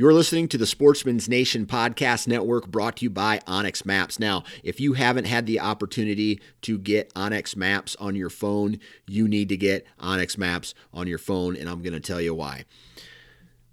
You're 0.00 0.14
listening 0.14 0.48
to 0.48 0.56
the 0.56 0.64
Sportsman's 0.64 1.28
Nation 1.28 1.66
Podcast 1.66 2.26
Network 2.26 2.68
brought 2.68 2.96
to 2.96 3.04
you 3.04 3.10
by 3.10 3.40
onX 3.40 3.84
Maps. 3.84 4.18
Now, 4.18 4.44
if 4.64 4.80
you 4.80 4.94
haven't 4.94 5.26
had 5.26 5.44
the 5.44 5.60
opportunity 5.60 6.40
to 6.62 6.78
get 6.78 7.12
onX 7.12 7.54
Maps 7.54 7.96
on 8.00 8.16
your 8.16 8.30
phone, 8.30 8.80
you 9.06 9.28
need 9.28 9.50
to 9.50 9.58
get 9.58 9.86
onX 10.00 10.38
Maps 10.38 10.72
on 10.94 11.06
your 11.06 11.18
phone, 11.18 11.54
and 11.54 11.68
I'm 11.68 11.82
going 11.82 11.92
to 11.92 12.00
tell 12.00 12.18
you 12.18 12.34
why. 12.34 12.64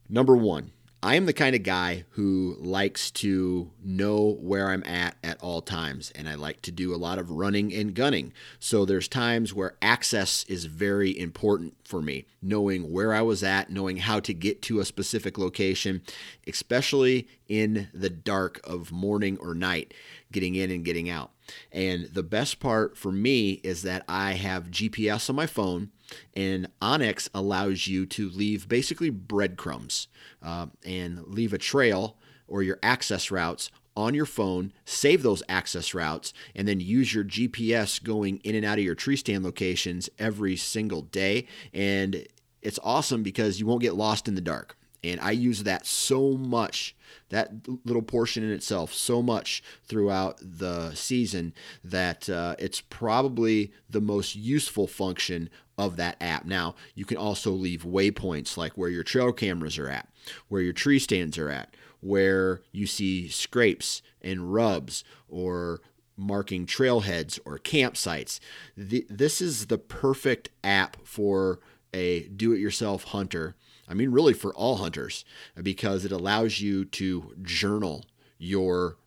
Number 0.10 0.36
one, 0.36 0.72
I 1.04 1.14
am 1.16 1.28
the 1.28 1.34
kind 1.34 1.56
of 1.56 1.62
guy 1.62 2.06
who 2.12 2.56
likes 2.60 3.12
to 3.12 3.70
know 3.84 4.38
where 4.42 4.70
I'm 4.70 4.84
at 4.84 5.16
at 5.24 5.40
all 5.42 5.62
times, 5.62 6.12
and 6.16 6.28
I 6.28 6.34
like 6.34 6.64
to 6.64 6.72
do 6.72 6.94
a 6.94 6.98
lot 6.98 7.20
of 7.20 7.30
running 7.30 7.72
and 7.72 7.94
gunning. 7.94 8.34
So 8.60 8.84
there's 8.84 9.08
times 9.08 9.54
where 9.54 9.76
access 9.80 10.44
is 10.46 10.66
very 10.66 11.18
important 11.18 11.76
for 11.84 12.02
me, 12.02 12.26
knowing 12.42 12.92
where 12.92 13.14
I 13.14 13.22
was 13.22 13.44
at, 13.44 13.70
knowing 13.70 13.98
how 13.98 14.20
to 14.22 14.34
get 14.34 14.64
to 14.64 14.80
a 14.80 14.86
specific 14.86 15.38
location, 15.38 16.02
especially 16.48 17.28
in 17.48 17.90
the 17.94 18.10
dark 18.10 18.60
of 18.64 18.92
morning 18.92 19.38
or 19.40 19.54
night, 19.54 19.94
getting 20.32 20.56
in 20.56 20.72
and 20.72 20.84
getting 20.84 21.12
out. 21.12 21.32
And 21.72 22.06
the 22.06 22.24
best 22.24 22.60
part 22.60 22.98
for 22.98 23.12
me 23.12 23.62
is 23.64 23.84
that 23.84 24.04
I 24.10 24.34
have 24.34 24.72
GPS 24.72 25.30
on 25.30 25.36
my 25.36 25.46
phone 25.46 25.92
and 26.36 26.70
onX 26.82 27.30
allows 27.34 27.88
you 27.88 28.06
to 28.06 28.30
leave 28.30 28.68
basically 28.68 29.10
breadcrumbs 29.10 30.08
uh, 30.42 30.68
and 30.86 31.26
leave 31.28 31.54
a 31.54 31.58
trail 31.58 32.18
or 32.48 32.64
your 32.64 32.80
access 32.82 33.30
routes 33.30 33.72
on 33.98 34.14
your 34.14 34.28
phone, 34.28 34.72
save 34.86 35.24
those 35.24 35.42
access 35.50 35.94
routes, 35.94 36.32
and 36.56 36.68
then 36.68 36.80
use 36.80 37.14
your 37.14 37.24
GPS 37.24 38.02
going 38.02 38.38
in 38.44 38.54
and 38.54 38.64
out 38.64 38.78
of 38.78 38.84
your 38.84 38.96
tree 38.96 39.16
stand 39.16 39.44
locations 39.44 40.08
every 40.20 40.56
single 40.56 41.02
day. 41.02 41.48
And 41.74 42.28
it's 42.62 42.80
awesome 42.84 43.24
because 43.24 43.60
you 43.60 43.66
won't 43.66 43.82
get 43.82 43.96
lost 43.96 44.28
in 44.28 44.36
the 44.36 44.42
dark. 44.42 44.78
And 45.04 45.20
I 45.20 45.32
use 45.32 45.64
that 45.64 45.86
so 45.86 46.34
much, 46.34 46.96
that 47.30 47.52
little 47.86 48.02
portion 48.02 48.44
in 48.44 48.52
itself, 48.52 48.94
so 48.94 49.22
much 49.22 49.64
throughout 49.84 50.40
the 50.42 50.94
season 50.94 51.54
that 51.84 52.30
uh, 52.30 52.56
it's 52.60 52.82
probably 52.82 53.72
the 53.90 54.02
most 54.02 54.36
useful 54.36 54.88
function 54.88 55.50
of 55.78 55.96
that 55.98 56.18
app. 56.22 56.46
Now, 56.46 56.76
you 56.96 57.06
can 57.06 57.18
also 57.18 57.52
leave 57.52 57.84
waypoints 57.84 58.58
like 58.58 58.78
where 58.78 58.90
your 58.90 59.04
trail 59.04 59.32
cameras 59.32 59.78
are 59.78 59.90
at, 59.90 60.10
where 60.48 60.62
your 60.62 60.74
tree 60.74 61.00
stands 61.00 61.38
are 61.38 61.50
at, 61.50 61.76
where 62.00 62.62
you 62.72 62.88
see 62.88 63.28
scrapes 63.28 64.02
and 64.22 64.54
rubs 64.54 65.04
or 65.28 65.82
marking 66.16 66.66
trailheads 66.66 67.40
or 67.46 67.60
campsites. 67.60 68.40
The, 68.76 69.06
this 69.10 69.40
is 69.40 69.68
the 69.68 69.78
perfect 69.78 70.50
app 70.64 70.98
for 71.04 71.60
a 71.94 72.28
do 72.30 72.54
it 72.54 72.60
yourself 72.60 73.06
hunter 73.06 73.56
I 73.88 73.94
mean, 73.94 74.12
really 74.12 74.34
for 74.34 74.54
all 74.54 74.78
hunters, 74.78 75.24
because 75.62 76.04
it 76.04 76.12
allows 76.12 76.60
you 76.60 76.86
to 76.86 77.34
journal 77.42 78.06
your 78.38 78.98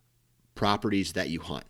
properties 0.55 1.13
that 1.13 1.29
you 1.29 1.39
hunt, 1.39 1.65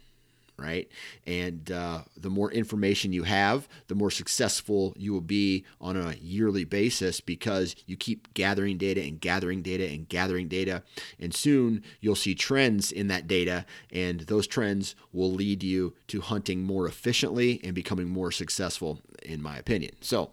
right? 0.58 0.90
And 1.28 1.70
uh, 1.72 2.04
the 2.16 2.30
more 2.30 2.52
information 2.52 3.14
you 3.14 3.23
have, 3.23 3.67
the 3.88 3.95
more 3.95 4.12
successful 4.12 4.94
you 4.98 5.12
will 5.12 5.22
be 5.22 5.66
on 5.80 5.98
a 5.98 6.16
yearly 6.22 6.64
basis 6.64 7.20
because 7.20 7.76
you 7.86 7.98
keep 7.98 8.34
gathering 8.34 8.78
data 8.78 9.02
and 9.02 9.20
gathering 9.20 9.62
data 9.62 9.86
and 9.88 10.08
gathering 10.08 10.48
data. 10.48 10.84
And 11.20 11.34
soon 11.34 11.84
you'll 12.00 12.16
see 12.16 12.34
trends 12.34 12.92
in 12.92 13.08
that 13.09 13.28
data, 13.28 13.66
and 13.92 14.22
those 14.22 14.48
trends 14.48 14.95
will 15.12 15.32
lead 15.32 15.64
you 15.64 15.94
to 16.08 16.22
hunting 16.22 16.64
more 16.64 16.88
efficiently 16.88 17.59
and 17.64 17.76
becoming 17.76 18.08
more 18.08 18.32
successful, 18.32 19.00
in 19.22 19.42
my 19.42 19.58
opinion. 19.58 19.92
So 20.00 20.32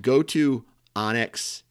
go 0.00 0.22
to 0.22 0.64
onX 0.94 1.63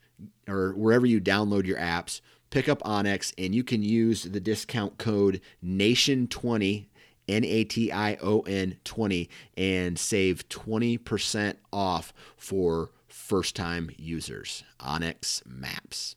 or 0.48 0.74
wherever 0.74 1.06
you 1.06 1.22
download 1.22 1.66
your 1.66 1.78
apps, 1.78 2.22
pick 2.50 2.70
up 2.70 2.82
onX 2.84 3.34
and 3.38 3.54
you 3.56 3.64
can 3.64 3.82
use 3.82 4.24
the 4.24 4.40
discount 4.40 4.98
code 4.98 5.42
NATION20 5.64 6.88
N 7.28 7.46
A 7.46 7.64
T 7.64 7.92
I 7.92 8.18
O 8.22 8.42
N 8.42 8.78
20 8.84 9.30
and 9.58 9.98
save 9.98 10.48
20% 10.50 11.56
off 11.72 12.14
for 12.36 12.92
first 13.08 13.56
time 13.56 13.90
users. 13.98 14.64
onX 14.80 15.46
Maps. 15.46 16.16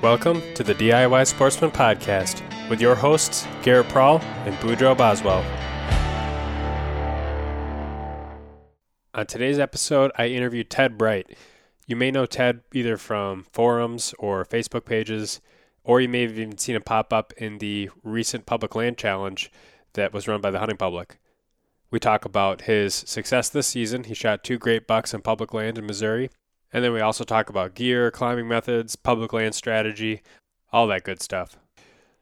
Welcome 0.00 0.42
to 0.54 0.62
the 0.62 0.76
DIY 0.76 1.26
Sportsman 1.26 1.72
Podcast 1.72 2.40
with 2.70 2.80
your 2.80 2.94
hosts, 2.94 3.48
Garrett 3.62 3.88
Prawl 3.88 4.20
and 4.46 4.54
Boudreaux 4.56 4.96
Boswell. 4.96 5.67
On 9.18 9.26
today's 9.26 9.58
episode, 9.58 10.12
I 10.16 10.28
interviewed 10.28 10.70
Ted 10.70 10.96
Bright. 10.96 11.36
You 11.88 11.96
may 11.96 12.12
know 12.12 12.24
Ted 12.24 12.60
either 12.72 12.96
from 12.96 13.46
forums 13.52 14.14
or 14.16 14.44
Facebook 14.44 14.84
pages, 14.84 15.40
or 15.82 16.00
you 16.00 16.08
may 16.08 16.22
have 16.22 16.38
even 16.38 16.56
seen 16.56 16.76
him 16.76 16.82
pop 16.82 17.12
up 17.12 17.32
in 17.32 17.58
the 17.58 17.90
recent 18.04 18.46
Public 18.46 18.76
Land 18.76 18.96
Challenge 18.96 19.50
that 19.94 20.12
was 20.12 20.28
run 20.28 20.40
by 20.40 20.52
the 20.52 20.60
hunting 20.60 20.76
public. 20.76 21.18
We 21.90 21.98
talk 21.98 22.24
about 22.24 22.60
his 22.60 22.94
success 22.94 23.48
this 23.48 23.66
season. 23.66 24.04
He 24.04 24.14
shot 24.14 24.44
two 24.44 24.56
great 24.56 24.86
bucks 24.86 25.12
in 25.12 25.20
public 25.22 25.52
land 25.52 25.78
in 25.78 25.86
Missouri. 25.86 26.30
And 26.72 26.84
then 26.84 26.92
we 26.92 27.00
also 27.00 27.24
talk 27.24 27.50
about 27.50 27.74
gear, 27.74 28.12
climbing 28.12 28.46
methods, 28.46 28.94
public 28.94 29.32
land 29.32 29.56
strategy, 29.56 30.22
all 30.72 30.86
that 30.86 31.02
good 31.02 31.20
stuff. 31.20 31.56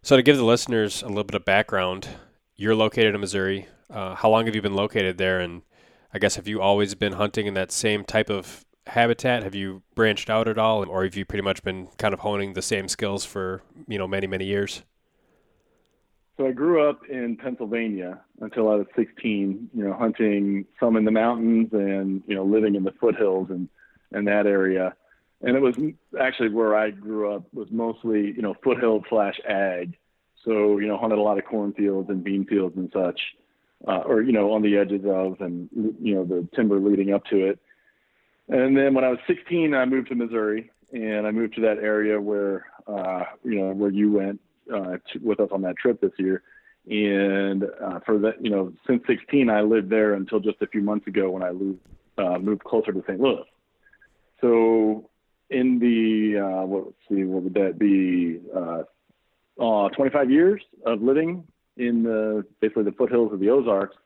So, 0.01 0.17
to 0.17 0.23
give 0.23 0.39
the 0.39 0.45
listeners 0.45 1.03
a 1.03 1.09
little 1.09 1.25
bit 1.25 1.35
of 1.35 1.45
background, 1.45 2.09
you're 2.55 2.75
located 2.75 3.15
in 3.15 3.21
Missouri. 3.21 3.69
Uh, 3.91 4.15
how 4.15 4.31
long 4.31 4.47
have 4.47 4.55
you 4.55 4.63
been 4.63 4.73
located 4.73 5.19
there, 5.19 5.41
and 5.41 5.61
I 6.17 6.19
guess 6.19 6.37
have 6.37 6.49
you 6.49 6.63
always 6.63 6.95
been 6.95 7.13
hunting 7.13 7.47
in 7.47 7.53
that 7.55 7.71
same 7.71 8.03
type 8.03 8.31
of 8.31 8.65
habitat? 8.87 9.43
Have 9.43 9.55
you 9.55 9.83
branched 9.95 10.31
out 10.31 10.49
at 10.49 10.57
all, 10.57 10.89
or 10.89 11.05
have 11.05 11.15
you 11.15 11.27
pretty 11.27 11.43
much 11.43 11.63
been 11.63 11.89
kind 11.99 12.15
of 12.15 12.21
honing 12.21 12.55
the 12.55 12.63
same 12.63 12.89
skills 12.89 13.27
for 13.27 13.61
you 13.87 13.99
know 13.99 14.09
many 14.09 14.27
many 14.27 14.47
years? 14.47 14.83
So 16.39 16.47
I 16.47 16.53
grew 16.53 16.89
up 16.89 17.01
in 17.11 17.37
Pennsylvania 17.37 18.23
until 18.41 18.71
I 18.71 18.77
was 18.77 18.87
16. 18.97 19.69
You 19.75 19.85
know, 19.85 19.93
hunting 19.93 20.65
some 20.81 20.97
in 20.97 21.05
the 21.05 21.11
mountains 21.11 21.69
and 21.73 22.23
you 22.27 22.35
know 22.35 22.47
living 22.47 22.77
in 22.77 22.85
the 22.85 22.93
foothills 22.93 23.51
and 23.51 23.69
and 24.11 24.27
that 24.27 24.47
area. 24.47 24.95
And 25.43 25.55
it 25.55 25.61
was 25.61 25.77
actually 26.19 26.49
where 26.49 26.75
I 26.75 26.93
grew 26.93 27.31
up 27.31 27.45
was 27.53 27.69
mostly 27.71 28.33
you 28.35 28.41
know 28.41 28.55
foothill 28.65 29.05
slash 29.11 29.39
ag. 29.47 29.99
So 30.47 30.79
you 30.79 30.87
know 30.87 30.97
hunted 30.97 31.19
a 31.19 31.23
lot 31.23 31.37
of 31.37 31.45
cornfields 31.45 32.09
and 32.09 32.25
bean 32.25 32.47
fields 32.47 32.75
and 32.75 32.91
such 32.91 33.21
uh, 33.87 34.03
or 34.07 34.23
you 34.23 34.33
know 34.33 34.53
on 34.53 34.63
the 34.63 34.77
edges 34.77 35.03
of, 35.07 35.41
and 35.41 35.69
you 36.01 36.15
know 36.15 36.25
the 36.25 36.49
timber 36.55 36.79
leading 36.79 37.13
up 37.13 37.25
to 37.27 37.47
it. 37.47 37.59
And 38.49 38.77
then 38.77 38.95
when 38.95 39.05
I 39.05 39.09
was 39.09 39.19
16, 39.27 39.75
I 39.75 39.85
moved 39.87 40.09
to 40.09 40.15
Missouri, 40.15 40.71
and 40.93 41.27
I 41.27 41.31
moved 41.33 41.55
to 41.57 41.61
that 41.63 41.79
area 41.79 42.21
where 42.21 42.67
uh, 42.87 43.25
you 43.45 43.57
know 43.57 43.73
where 43.73 43.91
you 43.91 44.13
went 44.13 44.41
uh, 44.73 44.99
to, 45.13 45.19
with 45.23 45.41
us 45.41 45.49
on 45.53 45.63
that 45.63 45.77
trip 45.77 46.01
this 46.01 46.13
year. 46.19 46.43
And 46.89 47.65
uh, 47.65 47.99
for 48.07 48.19
that, 48.19 48.45
you 48.45 48.51
know, 48.51 48.73
since 48.87 49.03
16, 49.09 49.51
I 49.51 49.63
lived 49.63 49.91
there 49.91 50.15
until 50.15 50.39
just 50.39 50.63
a 50.63 50.69
few 50.69 50.83
months 50.83 51.09
ago 51.09 51.31
when 51.31 51.43
I 51.43 51.51
moved 51.51 51.81
uh, 52.19 52.39
moved 52.39 52.65
closer 52.65 52.93
to 52.93 53.03
St. 53.07 53.21
Louis. 53.21 53.45
So 54.41 55.11
in 55.51 55.79
the 55.79 56.39
uh, 56.41 56.67
what 56.67 56.85
let's 56.87 56.97
see, 57.09 57.25
what 57.25 57.43
would 57.43 57.55
that 57.55 57.79
be? 57.79 58.41
Uh, 58.55 58.83
uh, 59.59 59.89
25 59.89 60.31
years 60.31 60.63
of 60.85 61.01
living 61.01 61.43
in 61.77 62.03
the 62.03 62.45
basically 62.61 62.85
the 62.85 62.93
foothills 62.93 63.33
of 63.33 63.41
the 63.41 63.51
Ozarks, 63.51 63.97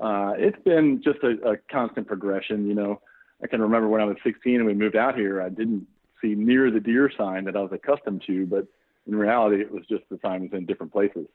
uh, 0.00 0.32
it's 0.36 0.62
been 0.64 1.02
just 1.02 1.18
a, 1.22 1.52
a 1.52 1.56
constant 1.70 2.06
progression. 2.06 2.66
You 2.66 2.74
know, 2.74 3.00
I 3.42 3.46
can 3.46 3.60
remember 3.60 3.88
when 3.88 4.00
I 4.00 4.04
was 4.04 4.16
16 4.24 4.56
and 4.56 4.66
we 4.66 4.74
moved 4.74 4.96
out 4.96 5.16
here, 5.16 5.42
I 5.42 5.48
didn't 5.48 5.86
see 6.20 6.34
near 6.34 6.70
the 6.70 6.80
deer 6.80 7.10
sign 7.16 7.44
that 7.44 7.56
I 7.56 7.60
was 7.60 7.72
accustomed 7.72 8.22
to, 8.26 8.46
but 8.46 8.66
in 9.06 9.14
reality, 9.14 9.60
it 9.60 9.70
was 9.70 9.84
just 9.88 10.02
the 10.10 10.18
sign 10.22 10.42
was 10.42 10.50
in 10.52 10.66
different 10.66 10.92
places. 10.92 11.26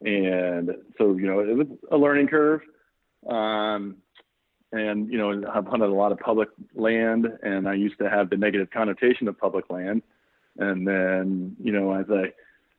And 0.00 0.70
so, 0.98 1.16
you 1.16 1.26
know, 1.26 1.40
it 1.40 1.56
was 1.56 1.66
a 1.90 1.96
learning 1.96 2.28
curve. 2.28 2.60
Um, 3.28 3.96
and, 4.72 5.10
you 5.10 5.18
know, 5.18 5.44
I've 5.50 5.66
hunted 5.66 5.88
a 5.88 5.94
lot 5.94 6.12
of 6.12 6.18
public 6.18 6.48
land 6.74 7.26
and 7.42 7.68
I 7.68 7.74
used 7.74 7.98
to 7.98 8.10
have 8.10 8.28
the 8.28 8.36
negative 8.36 8.70
connotation 8.70 9.28
of 9.28 9.38
public 9.38 9.70
land. 9.70 10.02
And 10.58 10.86
then, 10.86 11.56
you 11.62 11.72
know, 11.72 11.92
as 11.92 12.06
I 12.10 12.32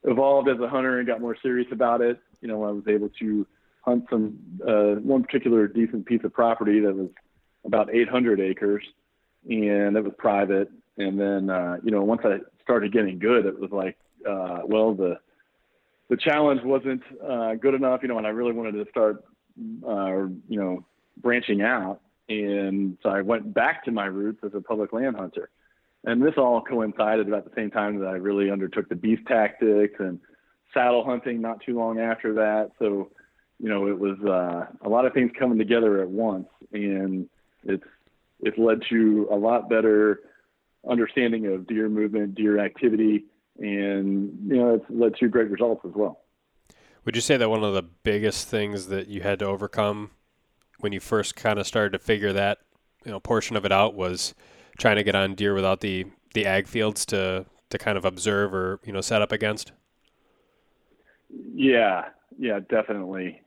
evolved 0.06 0.48
as 0.48 0.58
a 0.60 0.68
hunter 0.68 0.98
and 0.98 1.06
got 1.06 1.20
more 1.20 1.36
serious 1.42 1.68
about 1.72 2.00
it, 2.00 2.18
you 2.40 2.48
know, 2.48 2.64
I 2.64 2.70
was 2.70 2.84
able 2.88 3.10
to 3.20 3.46
hunt 3.82 4.06
some 4.10 4.38
uh, 4.66 5.00
one 5.00 5.22
particular 5.22 5.66
decent 5.68 6.06
piece 6.06 6.22
of 6.24 6.32
property 6.32 6.80
that 6.80 6.94
was 6.94 7.10
about 7.64 7.94
800 7.94 8.40
acres, 8.40 8.84
and 9.48 9.96
it 9.96 10.04
was 10.04 10.12
private. 10.18 10.70
And 10.98 11.20
then, 11.20 11.50
uh, 11.50 11.76
you 11.82 11.90
know, 11.90 12.02
once 12.02 12.22
I 12.24 12.38
started 12.62 12.92
getting 12.92 13.18
good, 13.18 13.46
it 13.46 13.58
was 13.58 13.70
like, 13.70 13.96
uh, 14.28 14.60
well, 14.64 14.94
the 14.94 15.18
the 16.08 16.16
challenge 16.16 16.62
wasn't 16.62 17.02
uh, 17.28 17.54
good 17.54 17.74
enough, 17.74 18.00
you 18.02 18.08
know, 18.08 18.18
and 18.18 18.26
I 18.26 18.30
really 18.30 18.52
wanted 18.52 18.72
to 18.72 18.88
start, 18.90 19.24
uh, 19.86 20.26
you 20.48 20.60
know, 20.60 20.84
branching 21.20 21.62
out. 21.62 22.00
And 22.28 22.96
so 23.02 23.08
I 23.08 23.22
went 23.22 23.52
back 23.52 23.84
to 23.84 23.90
my 23.90 24.06
roots 24.06 24.38
as 24.44 24.52
a 24.54 24.60
public 24.60 24.92
land 24.92 25.16
hunter. 25.16 25.50
And 26.06 26.22
this 26.22 26.34
all 26.36 26.62
coincided 26.62 27.26
about 27.26 27.44
the 27.44 27.54
same 27.56 27.70
time 27.70 27.98
that 27.98 28.06
I 28.06 28.12
really 28.12 28.50
undertook 28.50 28.88
the 28.88 28.94
Beast 28.94 29.22
tactics 29.26 29.96
and 29.98 30.20
saddle 30.72 31.04
hunting 31.04 31.40
not 31.40 31.60
too 31.66 31.76
long 31.76 31.98
after 31.98 32.32
that. 32.34 32.70
So, 32.78 33.10
you 33.58 33.68
know, 33.68 33.88
it 33.88 33.98
was 33.98 34.16
uh, 34.20 34.66
a 34.86 34.88
lot 34.88 35.04
of 35.04 35.12
things 35.12 35.32
coming 35.36 35.58
together 35.58 36.00
at 36.00 36.08
once, 36.08 36.46
and 36.72 37.28
it's 37.64 37.84
it's 38.40 38.56
led 38.56 38.82
to 38.90 39.28
a 39.32 39.34
lot 39.34 39.68
better 39.68 40.20
understanding 40.88 41.46
of 41.46 41.66
deer 41.66 41.88
movement, 41.88 42.36
deer 42.36 42.64
activity, 42.64 43.24
and 43.58 44.38
you 44.46 44.56
know, 44.56 44.74
it's 44.74 44.84
led 44.88 45.16
to 45.16 45.28
great 45.28 45.50
results 45.50 45.84
as 45.84 45.92
well. 45.94 46.20
Would 47.04 47.16
you 47.16 47.22
say 47.22 47.36
that 47.36 47.48
one 47.48 47.64
of 47.64 47.74
the 47.74 47.82
biggest 47.82 48.46
things 48.48 48.86
that 48.88 49.08
you 49.08 49.22
had 49.22 49.40
to 49.40 49.46
overcome 49.46 50.10
when 50.78 50.92
you 50.92 51.00
first 51.00 51.34
kind 51.34 51.58
of 51.58 51.66
started 51.66 51.92
to 51.92 51.98
figure 51.98 52.32
that 52.32 52.58
you 53.04 53.10
know 53.10 53.18
portion 53.18 53.56
of 53.56 53.64
it 53.64 53.72
out 53.72 53.94
was 53.94 54.34
trying 54.76 54.96
to 54.96 55.04
get 55.04 55.14
on 55.14 55.34
deer 55.34 55.54
without 55.54 55.80
the 55.80 56.06
the 56.34 56.46
ag 56.46 56.66
fields 56.66 57.06
to 57.06 57.46
to 57.70 57.78
kind 57.78 57.98
of 57.98 58.04
observe 58.04 58.54
or 58.54 58.80
you 58.84 58.92
know 58.92 59.00
set 59.00 59.22
up 59.22 59.32
against? 59.32 59.72
Yeah, 61.54 62.06
yeah, 62.38 62.60
definitely. 62.68 63.42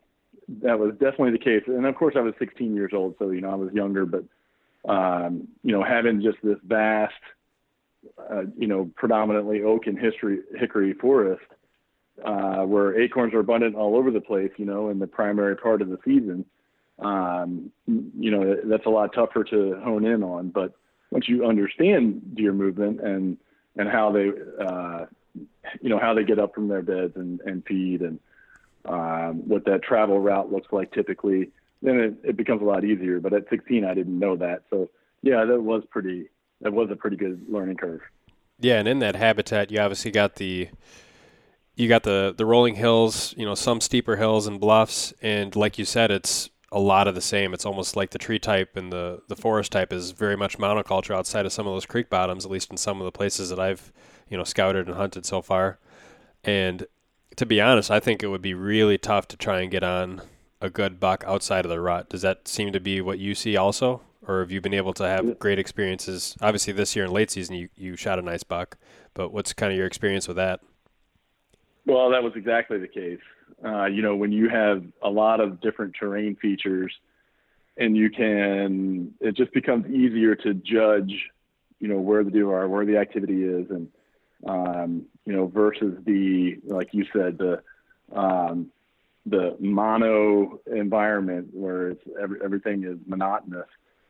That 0.61 0.79
was 0.79 0.93
definitely 0.93 1.31
the 1.31 1.37
case, 1.37 1.63
and 1.67 1.85
of 1.85 1.95
course, 1.95 2.15
I 2.17 2.21
was 2.21 2.33
16 2.39 2.75
years 2.75 2.91
old, 2.93 3.15
so 3.19 3.29
you 3.29 3.41
know 3.41 3.51
I 3.51 3.55
was 3.55 3.71
younger, 3.71 4.05
but 4.05 4.23
um, 4.89 5.47
you 5.63 5.71
know 5.71 5.83
having 5.83 6.21
just 6.21 6.37
this 6.43 6.57
vast, 6.63 7.13
uh, 8.31 8.43
you 8.57 8.67
know, 8.67 8.89
predominantly 8.95 9.61
oak 9.63 9.87
and 9.87 9.97
history, 9.97 10.39
hickory 10.55 10.93
forest, 10.93 11.45
uh, 12.25 12.63
where 12.63 12.99
acorns 12.99 13.33
are 13.33 13.39
abundant 13.39 13.75
all 13.75 13.95
over 13.95 14.11
the 14.11 14.21
place, 14.21 14.51
you 14.57 14.65
know, 14.65 14.89
in 14.89 14.99
the 14.99 15.07
primary 15.07 15.55
part 15.55 15.81
of 15.81 15.89
the 15.89 15.99
season. 16.03 16.45
Um, 16.97 17.71
you 17.87 18.31
know, 18.31 18.57
that's 18.65 18.85
a 18.85 18.89
lot 18.89 19.13
tougher 19.13 19.43
to 19.45 19.79
hone 19.83 20.05
in 20.05 20.23
on, 20.23 20.49
but 20.49 20.73
once 21.11 21.27
you 21.27 21.45
understand 21.45 22.35
deer 22.35 22.53
movement 22.53 22.99
and 23.01 23.37
and 23.75 23.89
how 23.89 24.11
they 24.11 24.31
uh, 24.63 25.05
you 25.81 25.89
know 25.89 25.99
how 25.99 26.13
they 26.13 26.23
get 26.23 26.39
up 26.39 26.53
from 26.53 26.67
their 26.67 26.81
beds 26.81 27.13
and, 27.15 27.39
and 27.41 27.65
feed 27.65 28.01
and 28.01 28.19
um, 28.85 29.47
what 29.47 29.65
that 29.65 29.83
travel 29.83 30.19
route 30.19 30.51
looks 30.51 30.67
like 30.71 30.91
typically, 30.93 31.51
then 31.81 31.99
it, 31.99 32.29
it 32.29 32.37
becomes 32.37 32.61
a 32.61 32.65
lot 32.65 32.85
easier. 32.85 33.19
But 33.19 33.33
at 33.33 33.49
16, 33.49 33.83
I 33.83 33.93
didn't 33.93 34.17
know 34.17 34.35
that, 34.37 34.63
so 34.69 34.89
yeah, 35.21 35.45
that 35.45 35.61
was 35.61 35.83
pretty 35.89 36.29
that 36.61 36.73
was 36.73 36.89
a 36.91 36.95
pretty 36.95 37.17
good 37.17 37.45
learning 37.49 37.77
curve. 37.77 38.01
Yeah, 38.59 38.79
and 38.79 38.87
in 38.87 38.99
that 38.99 39.15
habitat, 39.15 39.71
you 39.71 39.79
obviously 39.79 40.11
got 40.11 40.35
the 40.35 40.69
you 41.75 41.87
got 41.87 42.03
the 42.03 42.33
the 42.37 42.45
rolling 42.45 42.75
hills, 42.75 43.33
you 43.37 43.45
know, 43.45 43.55
some 43.55 43.81
steeper 43.81 44.17
hills 44.17 44.47
and 44.47 44.59
bluffs, 44.59 45.13
and 45.21 45.55
like 45.55 45.77
you 45.77 45.85
said, 45.85 46.11
it's 46.11 46.49
a 46.71 46.79
lot 46.79 47.07
of 47.07 47.15
the 47.15 47.21
same. 47.21 47.53
It's 47.53 47.65
almost 47.65 47.95
like 47.95 48.11
the 48.11 48.19
tree 48.19 48.39
type 48.39 48.77
and 48.77 48.91
the, 48.91 49.21
the 49.27 49.35
forest 49.35 49.71
type 49.71 49.91
is 49.91 50.11
very 50.11 50.35
much 50.35 50.57
monoculture 50.57 51.15
outside 51.15 51.45
of 51.45 51.53
some 51.53 51.67
of 51.67 51.73
those 51.73 51.85
creek 51.85 52.09
bottoms, 52.09 52.45
at 52.45 52.51
least 52.51 52.71
in 52.71 52.77
some 52.77 52.99
of 52.99 53.05
the 53.05 53.11
places 53.11 53.49
that 53.49 53.59
I've, 53.59 53.91
you 54.29 54.37
know, 54.37 54.43
scouted 54.43 54.87
and 54.87 54.95
hunted 54.95 55.25
so 55.25 55.41
far. 55.41 55.79
And 56.43 56.85
to 57.35 57.45
be 57.45 57.59
honest, 57.59 57.89
I 57.89 57.99
think 57.99 58.21
it 58.21 58.27
would 58.27 58.41
be 58.41 58.53
really 58.53 58.97
tough 58.97 59.27
to 59.29 59.37
try 59.37 59.61
and 59.61 59.71
get 59.71 59.83
on 59.83 60.21
a 60.61 60.69
good 60.69 60.99
buck 60.99 61.23
outside 61.25 61.65
of 61.65 61.69
the 61.69 61.79
rut. 61.79 62.09
Does 62.09 62.21
that 62.21 62.47
seem 62.47 62.71
to 62.73 62.79
be 62.79 63.01
what 63.01 63.19
you 63.19 63.33
see 63.33 63.57
also? 63.57 64.01
Or 64.27 64.41
have 64.41 64.51
you 64.51 64.61
been 64.61 64.73
able 64.73 64.93
to 64.93 65.07
have 65.07 65.39
great 65.39 65.57
experiences? 65.57 66.35
Obviously, 66.41 66.73
this 66.73 66.95
year 66.95 67.05
in 67.05 67.11
late 67.11 67.31
season, 67.31 67.55
you, 67.55 67.69
you 67.75 67.95
shot 67.95 68.19
a 68.19 68.21
nice 68.21 68.43
buck, 68.43 68.77
but 69.13 69.33
what's 69.33 69.53
kind 69.53 69.71
of 69.71 69.77
your 69.77 69.87
experience 69.87 70.27
with 70.27 70.37
that? 70.37 70.59
Well, 71.85 72.11
that 72.11 72.21
was 72.21 72.33
exactly 72.35 72.77
the 72.77 72.87
case. 72.87 73.19
Uh, 73.63 73.85
you 73.85 74.01
know, 74.01 74.15
when 74.15 74.31
you 74.31 74.49
have 74.49 74.83
a 75.01 75.09
lot 75.09 75.39
of 75.39 75.59
different 75.59 75.93
terrain 75.99 76.35
features 76.35 76.93
and 77.77 77.95
you 77.95 78.09
can, 78.09 79.13
it 79.19 79.35
just 79.35 79.53
becomes 79.53 79.85
easier 79.87 80.35
to 80.35 80.53
judge, 80.53 81.13
you 81.79 81.87
know, 81.87 81.99
where 81.99 82.23
the 82.23 82.31
deer 82.31 82.51
are, 82.51 82.67
where 82.67 82.85
the 82.85 82.97
activity 82.97 83.43
is, 83.43 83.69
and, 83.69 83.87
um, 84.47 85.05
you 85.25 85.33
know, 85.33 85.47
versus 85.47 85.97
the, 86.05 86.57
like 86.65 86.89
you 86.93 87.05
said, 87.11 87.37
the, 87.37 87.61
um, 88.15 88.71
the 89.25 89.55
mono 89.59 90.59
environment 90.65 91.49
where 91.53 91.89
it's 91.89 92.03
every, 92.21 92.39
everything 92.43 92.83
is 92.83 92.97
monotonous. 93.05 93.67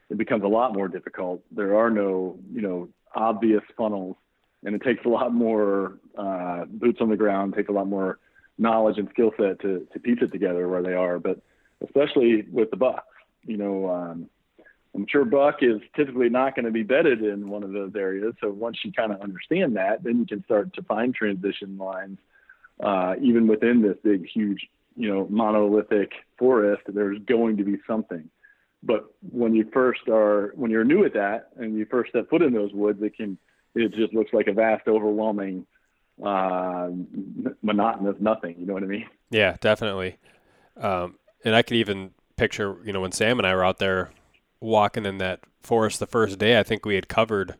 It 0.09 0.17
becomes 0.17 0.43
a 0.43 0.47
lot 0.47 0.73
more 0.73 0.87
difficult. 0.87 1.43
There 1.51 1.77
are 1.77 1.89
no, 1.89 2.37
you 2.51 2.61
know, 2.61 2.89
obvious 3.13 3.63
funnels, 3.75 4.15
and 4.63 4.75
it 4.75 4.83
takes 4.83 5.05
a 5.05 5.09
lot 5.09 5.33
more 5.33 5.99
uh, 6.17 6.65
boots 6.65 6.99
on 7.01 7.09
the 7.09 7.17
ground, 7.17 7.55
takes 7.55 7.69
a 7.69 7.73
lot 7.73 7.87
more 7.87 8.19
knowledge 8.59 8.97
and 8.97 9.09
skill 9.09 9.31
set 9.37 9.59
to 9.61 9.87
to 9.91 9.99
piece 9.99 10.19
it 10.21 10.31
together 10.31 10.67
where 10.67 10.83
they 10.83 10.93
are. 10.93 11.17
But 11.17 11.39
especially 11.83 12.43
with 12.51 12.69
the 12.69 12.77
bucks, 12.77 13.07
you 13.45 13.57
know, 13.57 13.89
um, 13.89 14.29
I'm 14.95 15.05
sure 15.07 15.25
buck 15.25 15.59
is 15.61 15.81
typically 15.95 16.29
not 16.29 16.55
going 16.55 16.65
to 16.65 16.71
be 16.71 16.83
bedded 16.83 17.23
in 17.23 17.49
one 17.49 17.63
of 17.63 17.71
those 17.71 17.93
areas. 17.95 18.33
So 18.41 18.49
once 18.49 18.77
you 18.83 18.91
kind 18.91 19.11
of 19.11 19.21
understand 19.21 19.75
that, 19.77 20.03
then 20.03 20.19
you 20.19 20.25
can 20.25 20.43
start 20.43 20.73
to 20.73 20.83
find 20.83 21.13
transition 21.13 21.77
lines, 21.77 22.17
uh, 22.79 23.15
even 23.21 23.47
within 23.47 23.81
this 23.81 23.97
big, 24.03 24.27
huge, 24.27 24.67
you 24.95 25.07
know, 25.07 25.27
monolithic 25.29 26.11
forest. 26.37 26.83
There's 26.87 27.19
going 27.19 27.57
to 27.57 27.63
be 27.63 27.77
something. 27.87 28.29
But 28.81 29.05
when 29.31 29.53
you 29.53 29.69
first 29.71 30.07
are, 30.09 30.53
when 30.55 30.71
you're 30.71 30.85
new 30.85 31.05
at 31.05 31.13
that, 31.13 31.49
and 31.57 31.77
you 31.77 31.85
first 31.85 32.11
step 32.11 32.29
foot 32.29 32.41
in 32.41 32.53
those 32.53 32.73
woods, 32.73 33.01
it 33.03 33.15
can, 33.15 33.37
it 33.75 33.93
just 33.93 34.13
looks 34.13 34.33
like 34.33 34.47
a 34.47 34.53
vast, 34.53 34.87
overwhelming 34.87 35.65
uh, 36.23 36.89
monotonous 37.61 38.15
nothing. 38.19 38.55
You 38.59 38.65
know 38.65 38.73
what 38.73 38.83
I 38.83 38.87
mean? 38.87 39.05
Yeah, 39.29 39.57
definitely. 39.61 40.17
Um, 40.77 41.15
and 41.43 41.55
I 41.55 41.61
could 41.61 41.77
even 41.77 42.11
picture, 42.37 42.77
you 42.85 42.93
know, 42.93 43.01
when 43.01 43.11
Sam 43.11 43.37
and 43.37 43.47
I 43.47 43.53
were 43.53 43.65
out 43.65 43.79
there 43.79 44.11
walking 44.59 45.05
in 45.05 45.17
that 45.19 45.41
forest 45.61 45.99
the 45.99 46.07
first 46.07 46.39
day, 46.39 46.59
I 46.59 46.63
think 46.63 46.85
we 46.85 46.95
had 46.95 47.07
covered, 47.07 47.51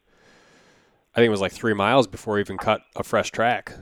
I 1.14 1.20
think 1.20 1.28
it 1.28 1.32
was 1.32 1.42
like 1.42 1.52
three 1.52 1.74
miles 1.74 2.08
before 2.08 2.36
we 2.36 2.42
even 2.42 2.58
cut 2.58 2.82
a 2.96 3.04
fresh 3.04 3.32
track. 3.32 3.74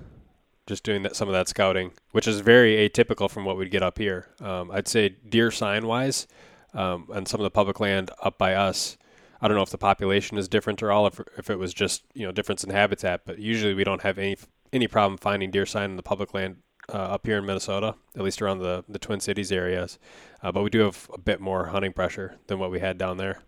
Just 0.65 0.83
doing 0.83 1.03
that, 1.03 1.15
some 1.15 1.29
of 1.29 1.33
that 1.33 1.47
scouting, 1.47 1.93
which 2.11 2.27
is 2.27 2.41
very 2.41 2.75
atypical 2.89 3.29
from 3.29 3.45
what 3.45 3.57
we'd 3.57 3.71
get 3.71 3.81
up 3.81 3.97
here. 3.97 4.27
Um, 4.41 4.69
I'd 4.69 4.89
say 4.89 5.15
deer 5.29 5.49
sign 5.49 5.87
wise, 5.87 6.27
um, 6.73 7.07
and 7.13 7.25
some 7.25 7.39
of 7.39 7.45
the 7.45 7.51
public 7.51 7.79
land 7.79 8.11
up 8.21 8.37
by 8.37 8.53
us, 8.53 8.97
I 9.41 9.47
don't 9.47 9.55
know 9.55 9.63
if 9.63 9.69
the 9.69 9.77
population 9.77 10.37
is 10.37 10.49
different 10.49 10.83
or 10.83 10.91
all, 10.91 11.07
if, 11.07 11.21
if 11.37 11.49
it 11.49 11.57
was 11.57 11.73
just 11.73 12.03
you 12.13 12.25
know 12.25 12.33
difference 12.33 12.63
in 12.65 12.69
habitat. 12.69 13.21
But 13.25 13.39
usually 13.39 13.73
we 13.73 13.85
don't 13.85 14.01
have 14.01 14.17
any 14.17 14.35
any 14.73 14.87
problem 14.87 15.17
finding 15.17 15.51
deer 15.51 15.65
sign 15.65 15.91
in 15.91 15.95
the 15.95 16.03
public 16.03 16.33
land 16.33 16.57
uh, 16.93 16.97
up 16.97 17.25
here 17.25 17.37
in 17.37 17.45
Minnesota, 17.45 17.95
at 18.15 18.21
least 18.21 18.41
around 18.41 18.59
the, 18.59 18.83
the 18.87 18.99
Twin 18.99 19.19
Cities 19.19 19.51
areas. 19.51 19.99
Uh, 20.41 20.51
but 20.51 20.63
we 20.63 20.69
do 20.69 20.79
have 20.79 21.09
a 21.13 21.19
bit 21.19 21.39
more 21.39 21.67
hunting 21.67 21.93
pressure 21.93 22.35
than 22.47 22.59
what 22.59 22.71
we 22.71 22.79
had 22.79 22.97
down 22.97 23.17
there. 23.17 23.39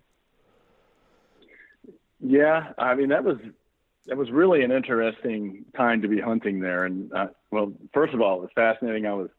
Yeah, 2.20 2.74
I 2.78 2.96
mean 2.96 3.10
that 3.10 3.24
was 3.24 3.38
that 4.08 4.18
was 4.18 4.30
really 4.32 4.64
an 4.64 4.72
interesting 4.72 5.66
time 5.76 6.02
to 6.02 6.08
be 6.08 6.20
hunting 6.20 6.60
there. 6.60 6.86
And 6.86 7.14
uh, 7.14 7.28
well, 7.52 7.72
first 7.94 8.14
of 8.14 8.22
all, 8.22 8.40
it 8.40 8.42
was 8.42 8.50
fascinating. 8.56 9.06
I 9.06 9.14
was, 9.14 9.30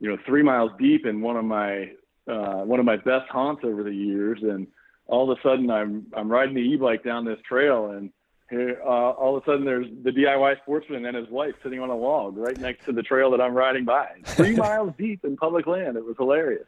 you 0.00 0.08
know, 0.08 0.16
three 0.24 0.42
miles 0.42 0.70
deep 0.78 1.06
in 1.06 1.20
one 1.20 1.36
of 1.36 1.44
my 1.44 1.90
uh, 2.26 2.62
one 2.62 2.80
of 2.80 2.86
my 2.86 2.96
best 2.96 3.28
haunts 3.30 3.62
over 3.64 3.82
the 3.82 3.94
years, 3.94 4.38
and 4.42 4.66
all 5.06 5.30
of 5.30 5.36
a 5.36 5.42
sudden 5.42 5.70
I'm 5.70 6.06
I'm 6.16 6.30
riding 6.30 6.54
the 6.54 6.60
e-bike 6.60 7.04
down 7.04 7.24
this 7.24 7.38
trail 7.46 7.90
and 7.90 8.10
uh, 8.52 8.86
all 8.86 9.36
of 9.36 9.42
a 9.42 9.46
sudden 9.46 9.64
there's 9.64 9.86
the 10.02 10.10
DIY 10.10 10.60
sportsman 10.62 11.06
and 11.06 11.16
his 11.16 11.28
wife 11.28 11.54
sitting 11.62 11.80
on 11.80 11.90
a 11.90 11.96
log 11.96 12.36
right 12.36 12.58
next 12.58 12.84
to 12.84 12.92
the 12.92 13.02
trail 13.02 13.30
that 13.30 13.40
I'm 13.40 13.54
riding 13.54 13.84
by, 13.84 14.08
three 14.24 14.56
miles 14.56 14.92
deep 14.98 15.24
in 15.24 15.36
public 15.36 15.66
land. 15.66 15.96
It 15.96 16.04
was 16.04 16.16
hilarious. 16.18 16.66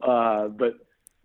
Uh, 0.00 0.48
but 0.48 0.74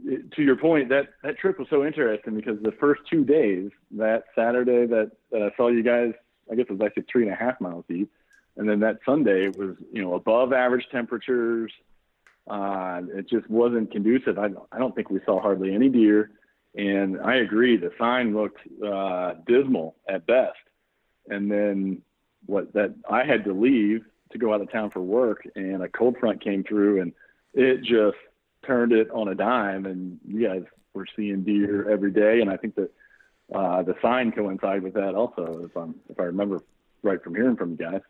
it, 0.06 0.32
to 0.32 0.42
your 0.42 0.56
point, 0.56 0.90
that 0.90 1.10
that 1.24 1.38
trip 1.38 1.60
was 1.60 1.68
so 1.70 1.86
interesting 1.86 2.36
because 2.36 2.62
the 2.62 2.72
first 2.72 3.02
two 3.10 3.24
days, 3.24 3.72
that 3.92 4.26
Saturday 4.36 4.86
that, 4.88 5.12
that 5.32 5.42
I 5.42 5.56
saw 5.58 5.68
you 5.68 5.84
guys, 5.84 6.14
I 6.52 6.56
guess 6.56 6.66
it 6.70 6.74
was 6.74 6.82
actually 6.82 7.06
three 7.12 7.24
and 7.24 7.34
a 7.34 7.36
half 7.36 7.60
miles 7.60 7.86
deep, 7.90 8.12
and 8.58 8.68
then 8.68 8.80
that 8.82 9.00
Sunday 9.06 9.46
it 9.48 9.58
was 9.58 9.76
you 9.92 10.02
know 10.02 10.14
above 10.16 10.54
average 10.54 10.88
temperatures. 10.92 11.72
Uh, 12.46 13.02
it 13.16 13.30
just 13.30 13.50
wasn't 13.50 13.90
conducive. 13.92 14.38
I, 14.38 14.50
I 14.72 14.78
don't 14.78 14.94
think 14.94 15.10
we 15.10 15.22
saw 15.26 15.42
hardly 15.42 15.74
any 15.74 15.88
deer. 15.88 16.32
And 16.76 17.20
I 17.22 17.36
agree, 17.36 17.78
the 17.78 17.92
sign 18.00 18.36
looked 18.36 18.60
uh, 18.84 19.34
dismal 19.46 19.96
at 20.10 20.26
best. 20.26 20.58
And 21.30 21.50
then 21.50 22.02
what 22.46 22.74
that 22.74 22.96
I 23.10 23.24
had 23.24 23.44
to 23.46 23.54
leave 23.54 24.04
to 24.32 24.38
go 24.38 24.54
out 24.54 24.62
of 24.62 24.72
town 24.72 24.90
for 24.90 25.02
work, 25.02 25.48
and 25.56 25.84
a 25.84 25.88
cold 25.88 26.18
front 26.20 26.44
came 26.44 26.64
through, 26.64 27.02
and 27.02 27.14
it 27.54 27.82
just 27.82 28.18
turned 28.66 28.92
it 28.92 29.10
on 29.12 29.28
a 29.28 29.36
dime. 29.36 29.86
And 29.86 30.20
you 30.28 30.48
guys 30.48 30.64
were 30.94 31.06
seeing 31.16 31.44
deer 31.44 31.90
every 31.90 32.12
day, 32.12 32.42
and 32.42 32.50
I 32.50 32.58
think 32.58 32.76
that 32.76 32.92
uh, 33.54 33.84
the 33.84 33.96
sign 34.02 34.32
coincided 34.32 34.84
with 34.84 34.94
that 34.96 35.16
also, 35.16 35.62
if 35.64 35.78
I'm 35.78 35.96
if 36.10 36.20
I 36.20 36.24
remember 36.24 36.62
right 37.04 37.24
from 37.24 37.36
hearing 37.36 37.56
from 37.56 37.72
you 37.72 37.78
guys. 37.78 38.02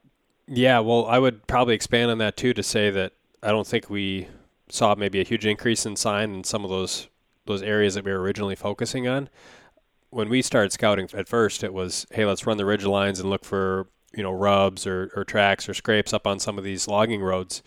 Yeah, 0.47 0.79
well, 0.79 1.05
I 1.05 1.19
would 1.19 1.47
probably 1.47 1.75
expand 1.75 2.11
on 2.11 2.17
that 2.19 2.37
too 2.37 2.53
to 2.53 2.63
say 2.63 2.89
that 2.91 3.13
I 3.41 3.49
don't 3.49 3.67
think 3.67 3.89
we 3.89 4.27
saw 4.69 4.95
maybe 4.95 5.19
a 5.19 5.23
huge 5.23 5.45
increase 5.45 5.85
in 5.85 5.95
sign 5.95 6.33
in 6.33 6.43
some 6.43 6.63
of 6.63 6.69
those 6.69 7.07
those 7.45 7.61
areas 7.61 7.95
that 7.95 8.05
we 8.05 8.11
were 8.11 8.21
originally 8.21 8.55
focusing 8.55 9.07
on. 9.07 9.29
When 10.09 10.29
we 10.29 10.41
started 10.41 10.71
scouting 10.71 11.09
at 11.13 11.27
first, 11.27 11.63
it 11.63 11.73
was, 11.73 12.05
hey, 12.11 12.25
let's 12.25 12.45
run 12.45 12.57
the 12.57 12.65
ridge 12.65 12.85
lines 12.85 13.19
and 13.19 13.29
look 13.29 13.45
for 13.45 13.87
you 14.15 14.23
know 14.23 14.31
rubs 14.31 14.85
or, 14.85 15.11
or 15.15 15.23
tracks 15.23 15.67
or 15.67 15.73
scrapes 15.73 16.13
up 16.13 16.27
on 16.27 16.39
some 16.39 16.57
of 16.57 16.63
these 16.63 16.87
logging 16.87 17.21
roads 17.21 17.63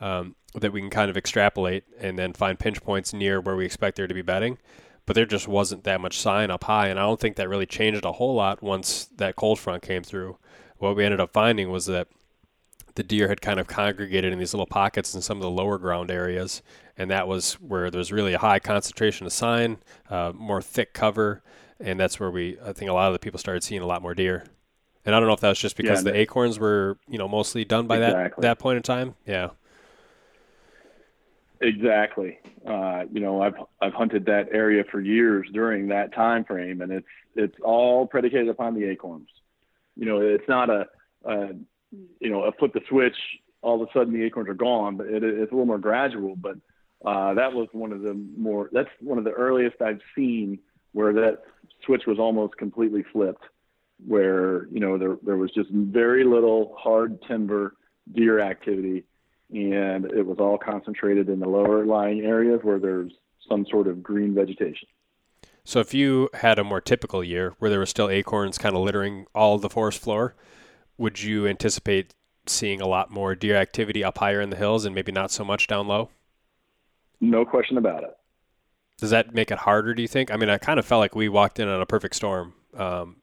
um, 0.00 0.34
that 0.54 0.72
we 0.72 0.80
can 0.80 0.90
kind 0.90 1.10
of 1.10 1.16
extrapolate 1.16 1.84
and 2.00 2.18
then 2.18 2.32
find 2.32 2.58
pinch 2.58 2.82
points 2.82 3.12
near 3.12 3.40
where 3.40 3.56
we 3.56 3.66
expect 3.66 3.96
there 3.96 4.06
to 4.06 4.14
be 4.14 4.22
bedding. 4.22 4.58
But 5.06 5.14
there 5.14 5.26
just 5.26 5.48
wasn't 5.48 5.84
that 5.84 6.00
much 6.00 6.18
sign 6.18 6.50
up 6.50 6.64
high, 6.64 6.88
and 6.88 6.98
I 6.98 7.02
don't 7.02 7.18
think 7.18 7.36
that 7.36 7.48
really 7.48 7.66
changed 7.66 8.04
a 8.04 8.12
whole 8.12 8.34
lot 8.34 8.62
once 8.62 9.06
that 9.16 9.36
cold 9.36 9.58
front 9.58 9.82
came 9.82 10.02
through. 10.02 10.38
What 10.78 10.96
we 10.96 11.04
ended 11.04 11.20
up 11.20 11.32
finding 11.32 11.70
was 11.70 11.86
that 11.86 12.08
the 13.00 13.04
deer 13.04 13.28
had 13.28 13.40
kind 13.40 13.58
of 13.58 13.66
congregated 13.66 14.30
in 14.30 14.38
these 14.38 14.52
little 14.52 14.66
pockets 14.66 15.14
in 15.14 15.22
some 15.22 15.38
of 15.38 15.42
the 15.42 15.50
lower 15.50 15.78
ground 15.78 16.10
areas, 16.10 16.60
and 16.98 17.10
that 17.10 17.26
was 17.26 17.54
where 17.54 17.90
there's 17.90 18.12
really 18.12 18.34
a 18.34 18.38
high 18.38 18.58
concentration 18.58 19.24
of 19.26 19.32
sign, 19.32 19.78
uh, 20.10 20.32
more 20.34 20.60
thick 20.60 20.92
cover, 20.92 21.42
and 21.80 21.98
that's 21.98 22.20
where 22.20 22.30
we 22.30 22.58
I 22.62 22.74
think 22.74 22.90
a 22.90 22.92
lot 22.92 23.06
of 23.06 23.14
the 23.14 23.18
people 23.18 23.38
started 23.38 23.64
seeing 23.64 23.80
a 23.80 23.86
lot 23.86 24.02
more 24.02 24.14
deer. 24.14 24.44
And 25.06 25.14
I 25.14 25.18
don't 25.18 25.28
know 25.28 25.32
if 25.32 25.40
that 25.40 25.48
was 25.48 25.58
just 25.58 25.78
because 25.78 26.04
yeah, 26.04 26.12
the 26.12 26.18
acorns 26.18 26.58
were 26.58 26.98
you 27.08 27.16
know 27.16 27.26
mostly 27.26 27.64
done 27.64 27.86
by 27.86 27.96
exactly. 27.96 28.42
that 28.42 28.48
that 28.48 28.58
point 28.58 28.76
in 28.76 28.82
time. 28.82 29.14
Yeah. 29.24 29.48
Exactly. 31.62 32.38
Uh, 32.66 33.04
you 33.10 33.20
know, 33.20 33.40
I've 33.40 33.54
I've 33.80 33.94
hunted 33.94 34.26
that 34.26 34.48
area 34.52 34.84
for 34.90 35.00
years 35.00 35.48
during 35.54 35.88
that 35.88 36.12
time 36.12 36.44
frame, 36.44 36.82
and 36.82 36.92
it's 36.92 37.06
it's 37.34 37.56
all 37.64 38.06
predicated 38.06 38.50
upon 38.50 38.74
the 38.74 38.84
acorns. 38.84 39.28
You 39.96 40.04
know, 40.04 40.20
it's 40.20 40.48
not 40.48 40.68
a, 40.68 40.86
a 41.24 41.48
you 41.92 42.30
know 42.30 42.50
flip 42.58 42.72
the 42.72 42.80
switch, 42.88 43.16
all 43.62 43.82
of 43.82 43.88
a 43.88 43.92
sudden 43.92 44.12
the 44.12 44.24
acorns 44.24 44.48
are 44.48 44.54
gone, 44.54 44.96
but 44.96 45.06
it, 45.06 45.22
it's 45.22 45.52
a 45.52 45.54
little 45.54 45.66
more 45.66 45.78
gradual. 45.78 46.36
But 46.36 46.56
uh, 47.04 47.34
that 47.34 47.52
was 47.52 47.68
one 47.72 47.92
of 47.92 48.02
the 48.02 48.14
more 48.36 48.70
that's 48.72 48.90
one 49.00 49.18
of 49.18 49.24
the 49.24 49.32
earliest 49.32 49.80
I've 49.80 50.00
seen 50.14 50.58
where 50.92 51.12
that 51.12 51.42
switch 51.84 52.02
was 52.06 52.18
almost 52.18 52.56
completely 52.56 53.04
flipped, 53.12 53.44
where 54.06 54.66
you 54.68 54.80
know 54.80 54.98
there 54.98 55.16
there 55.22 55.36
was 55.36 55.50
just 55.52 55.70
very 55.70 56.24
little 56.24 56.74
hard 56.78 57.22
timber 57.28 57.74
deer 58.12 58.40
activity 58.40 59.04
and 59.52 60.04
it 60.06 60.24
was 60.24 60.38
all 60.38 60.58
concentrated 60.58 61.28
in 61.28 61.40
the 61.40 61.48
lower 61.48 61.84
lying 61.84 62.20
areas 62.20 62.60
where 62.62 62.78
there's 62.78 63.12
some 63.48 63.66
sort 63.70 63.88
of 63.88 64.02
green 64.02 64.34
vegetation. 64.34 64.88
So 65.64 65.80
if 65.80 65.92
you 65.92 66.30
had 66.34 66.58
a 66.58 66.64
more 66.64 66.80
typical 66.80 67.22
year 67.22 67.54
where 67.58 67.70
there 67.70 67.78
were 67.78 67.86
still 67.86 68.08
acorns 68.08 68.58
kind 68.58 68.76
of 68.76 68.82
littering 68.82 69.26
all 69.34 69.58
the 69.58 69.70
forest 69.70 70.00
floor, 70.00 70.34
would 71.00 71.22
you 71.22 71.48
anticipate 71.48 72.14
seeing 72.46 72.80
a 72.82 72.86
lot 72.86 73.10
more 73.10 73.34
deer 73.34 73.56
activity 73.56 74.04
up 74.04 74.18
higher 74.18 74.40
in 74.40 74.50
the 74.50 74.56
hills 74.56 74.84
and 74.84 74.94
maybe 74.94 75.10
not 75.10 75.30
so 75.30 75.42
much 75.42 75.66
down 75.66 75.88
low? 75.88 76.10
No 77.22 77.44
question 77.46 77.78
about 77.78 78.04
it. 78.04 78.14
Does 78.98 79.08
that 79.08 79.34
make 79.34 79.50
it 79.50 79.58
harder, 79.58 79.94
do 79.94 80.02
you 80.02 80.08
think? 80.08 80.30
I 80.30 80.36
mean, 80.36 80.50
I 80.50 80.58
kind 80.58 80.78
of 80.78 80.84
felt 80.84 81.00
like 81.00 81.14
we 81.14 81.30
walked 81.30 81.58
in 81.58 81.68
on 81.68 81.80
a 81.80 81.86
perfect 81.86 82.16
storm 82.16 82.52
um, 82.76 83.16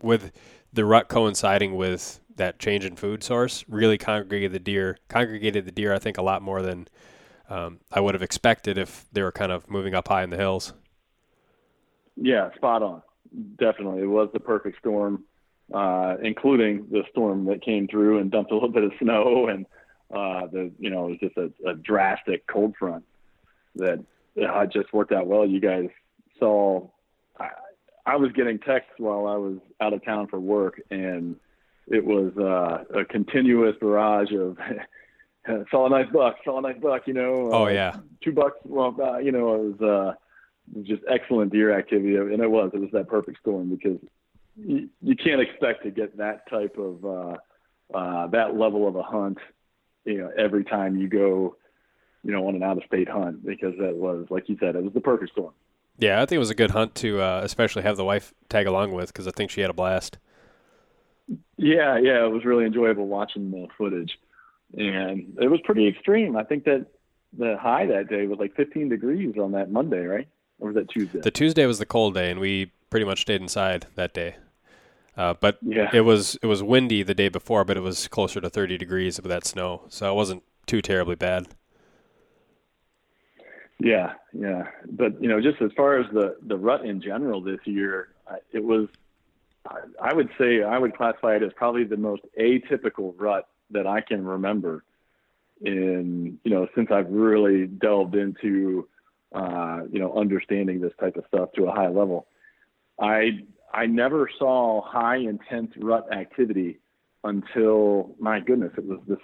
with 0.00 0.30
the 0.72 0.84
rut 0.84 1.08
coinciding 1.08 1.74
with 1.74 2.20
that 2.36 2.60
change 2.60 2.84
in 2.84 2.94
food 2.94 3.24
source 3.24 3.64
really 3.66 3.98
congregated 3.98 4.52
the 4.52 4.58
deer 4.58 4.98
congregated 5.08 5.64
the 5.64 5.72
deer 5.72 5.94
I 5.94 5.98
think 5.98 6.18
a 6.18 6.22
lot 6.22 6.42
more 6.42 6.60
than 6.60 6.86
um, 7.48 7.80
I 7.90 7.98
would 7.98 8.14
have 8.14 8.22
expected 8.22 8.78
if 8.78 9.06
they 9.10 9.22
were 9.22 9.32
kind 9.32 9.50
of 9.50 9.68
moving 9.70 9.94
up 9.94 10.06
high 10.08 10.22
in 10.22 10.30
the 10.30 10.36
hills. 10.36 10.74
Yeah, 12.14 12.54
spot 12.54 12.82
on. 12.82 13.02
Definitely, 13.58 14.02
it 14.02 14.06
was 14.06 14.28
the 14.32 14.40
perfect 14.40 14.78
storm, 14.78 15.24
uh, 15.72 16.16
including 16.22 16.86
the 16.90 17.02
storm 17.10 17.46
that 17.46 17.62
came 17.62 17.88
through 17.88 18.18
and 18.18 18.30
dumped 18.30 18.50
a 18.50 18.54
little 18.54 18.68
bit 18.68 18.84
of 18.84 18.92
snow, 19.00 19.48
and 19.48 19.66
uh, 20.10 20.46
the 20.46 20.70
you 20.78 20.90
know 20.90 21.06
it 21.06 21.10
was 21.10 21.18
just 21.20 21.36
a, 21.36 21.68
a 21.68 21.74
drastic 21.74 22.46
cold 22.46 22.74
front 22.78 23.04
that 23.76 24.04
uh, 24.42 24.66
just 24.66 24.92
worked 24.92 25.12
out 25.12 25.26
well. 25.26 25.46
You 25.46 25.60
guys 25.60 25.88
saw. 26.38 26.88
I, 27.38 27.50
I 28.06 28.16
was 28.16 28.30
getting 28.32 28.60
texts 28.60 28.92
while 28.98 29.26
I 29.26 29.36
was 29.36 29.58
out 29.80 29.92
of 29.92 30.04
town 30.04 30.28
for 30.28 30.38
work, 30.38 30.80
and 30.90 31.36
it 31.88 32.04
was 32.04 32.32
uh, 32.38 33.00
a 33.00 33.04
continuous 33.04 33.74
barrage 33.80 34.32
of 34.32 34.56
saw 35.70 35.86
a 35.86 35.90
nice 35.90 36.10
buck, 36.12 36.36
saw 36.44 36.58
a 36.58 36.62
nice 36.62 36.78
buck, 36.80 37.02
you 37.06 37.14
know. 37.14 37.50
Oh 37.52 37.66
uh, 37.66 37.68
yeah, 37.68 37.96
two 38.22 38.32
bucks. 38.32 38.56
Well, 38.64 38.96
uh, 39.00 39.18
you 39.18 39.32
know, 39.32 39.54
it 39.54 39.80
was, 39.80 39.80
uh, 39.80 40.14
it 40.72 40.78
was 40.78 40.86
just 40.86 41.02
excellent 41.08 41.52
deer 41.52 41.76
activity, 41.76 42.16
and 42.16 42.40
it 42.40 42.50
was. 42.50 42.70
It 42.74 42.80
was 42.80 42.90
that 42.92 43.08
perfect 43.08 43.38
storm 43.40 43.70
because 43.70 43.98
you, 44.56 44.88
you 45.02 45.16
can't 45.16 45.40
expect 45.40 45.84
to 45.84 45.90
get 45.90 46.16
that 46.18 46.48
type 46.48 46.76
of 46.78 47.04
uh, 47.04 47.36
uh, 47.94 48.26
that 48.28 48.56
level 48.56 48.88
of 48.88 48.96
a 48.96 49.02
hunt, 49.02 49.38
you 50.04 50.18
know, 50.18 50.30
every 50.36 50.64
time 50.64 50.96
you 50.96 51.08
go, 51.08 51.56
you 52.22 52.32
know, 52.32 52.46
on 52.48 52.54
an 52.54 52.62
out-of-state 52.62 53.08
hunt 53.08 53.44
because 53.44 53.74
that 53.78 53.96
was, 53.96 54.26
like 54.30 54.48
you 54.48 54.56
said, 54.58 54.74
it 54.74 54.82
was 54.82 54.92
the 54.92 55.00
perfect 55.00 55.32
storm. 55.32 55.52
Yeah, 55.98 56.20
I 56.20 56.26
think 56.26 56.36
it 56.36 56.40
was 56.40 56.50
a 56.50 56.54
good 56.54 56.72
hunt 56.72 56.94
to 56.96 57.20
uh, 57.20 57.40
especially 57.42 57.82
have 57.82 57.96
the 57.96 58.04
wife 58.04 58.34
tag 58.48 58.66
along 58.66 58.92
with 58.92 59.08
because 59.08 59.26
I 59.26 59.30
think 59.30 59.50
she 59.50 59.60
had 59.60 59.70
a 59.70 59.74
blast. 59.74 60.18
Yeah, 61.56 61.98
yeah, 61.98 62.24
it 62.24 62.30
was 62.30 62.44
really 62.44 62.66
enjoyable 62.66 63.06
watching 63.06 63.50
the 63.50 63.66
footage, 63.78 64.12
and 64.76 65.36
it 65.40 65.48
was 65.48 65.60
pretty 65.64 65.88
extreme. 65.88 66.36
I 66.36 66.44
think 66.44 66.64
that 66.64 66.86
the 67.36 67.56
high 67.58 67.86
that 67.86 68.08
day 68.08 68.26
was 68.26 68.38
like 68.38 68.54
15 68.54 68.88
degrees 68.88 69.34
on 69.40 69.52
that 69.52 69.70
Monday, 69.70 70.04
right? 70.04 70.28
Or 70.58 70.68
was 70.68 70.76
that 70.76 70.88
Tuesday? 70.90 71.20
The 71.20 71.30
Tuesday 71.30 71.66
was 71.66 71.78
the 71.78 71.86
cold 71.86 72.14
day, 72.14 72.30
and 72.30 72.40
we 72.40 72.72
pretty 72.90 73.06
much 73.06 73.22
stayed 73.22 73.40
inside 73.40 73.86
that 73.94 74.14
day. 74.14 74.36
Uh, 75.16 75.34
but 75.40 75.58
yeah. 75.62 75.90
it 75.94 76.02
was 76.02 76.38
it 76.42 76.46
was 76.46 76.62
windy 76.62 77.02
the 77.02 77.14
day 77.14 77.28
before, 77.28 77.64
but 77.64 77.76
it 77.76 77.80
was 77.80 78.06
closer 78.08 78.40
to 78.40 78.50
30 78.50 78.76
degrees 78.76 79.20
with 79.20 79.30
that 79.30 79.46
snow, 79.46 79.82
so 79.88 80.10
it 80.12 80.14
wasn't 80.14 80.42
too 80.66 80.82
terribly 80.82 81.14
bad. 81.14 81.46
Yeah, 83.78 84.14
yeah, 84.32 84.64
but 84.90 85.20
you 85.22 85.28
know, 85.28 85.40
just 85.40 85.60
as 85.62 85.70
far 85.76 85.98
as 85.98 86.06
the 86.12 86.36
the 86.46 86.56
rut 86.56 86.84
in 86.84 87.00
general 87.00 87.40
this 87.40 87.60
year, 87.64 88.08
it 88.52 88.62
was 88.62 88.88
I 90.00 90.12
would 90.12 90.28
say 90.38 90.62
I 90.62 90.78
would 90.78 90.96
classify 90.96 91.36
it 91.36 91.42
as 91.42 91.52
probably 91.54 91.84
the 91.84 91.96
most 91.96 92.22
atypical 92.38 93.14
rut 93.16 93.48
that 93.70 93.86
I 93.86 94.00
can 94.00 94.24
remember 94.24 94.84
in 95.62 96.38
you 96.44 96.50
know 96.50 96.68
since 96.74 96.90
I've 96.90 97.10
really 97.10 97.66
delved 97.66 98.14
into 98.14 98.88
uh, 99.34 99.80
you 99.90 99.98
know 99.98 100.14
understanding 100.14 100.80
this 100.80 100.92
type 101.00 101.16
of 101.16 101.24
stuff 101.28 101.50
to 101.56 101.66
a 101.66 101.72
high 101.72 101.88
level. 101.88 102.26
I 103.00 103.40
I 103.76 103.86
never 103.86 104.28
saw 104.38 104.82
high 104.82 105.18
intense 105.18 105.72
rut 105.78 106.12
activity 106.12 106.78
until 107.24 108.14
my 108.18 108.40
goodness 108.40 108.72
it 108.76 108.86
was 108.86 109.00
this 109.06 109.18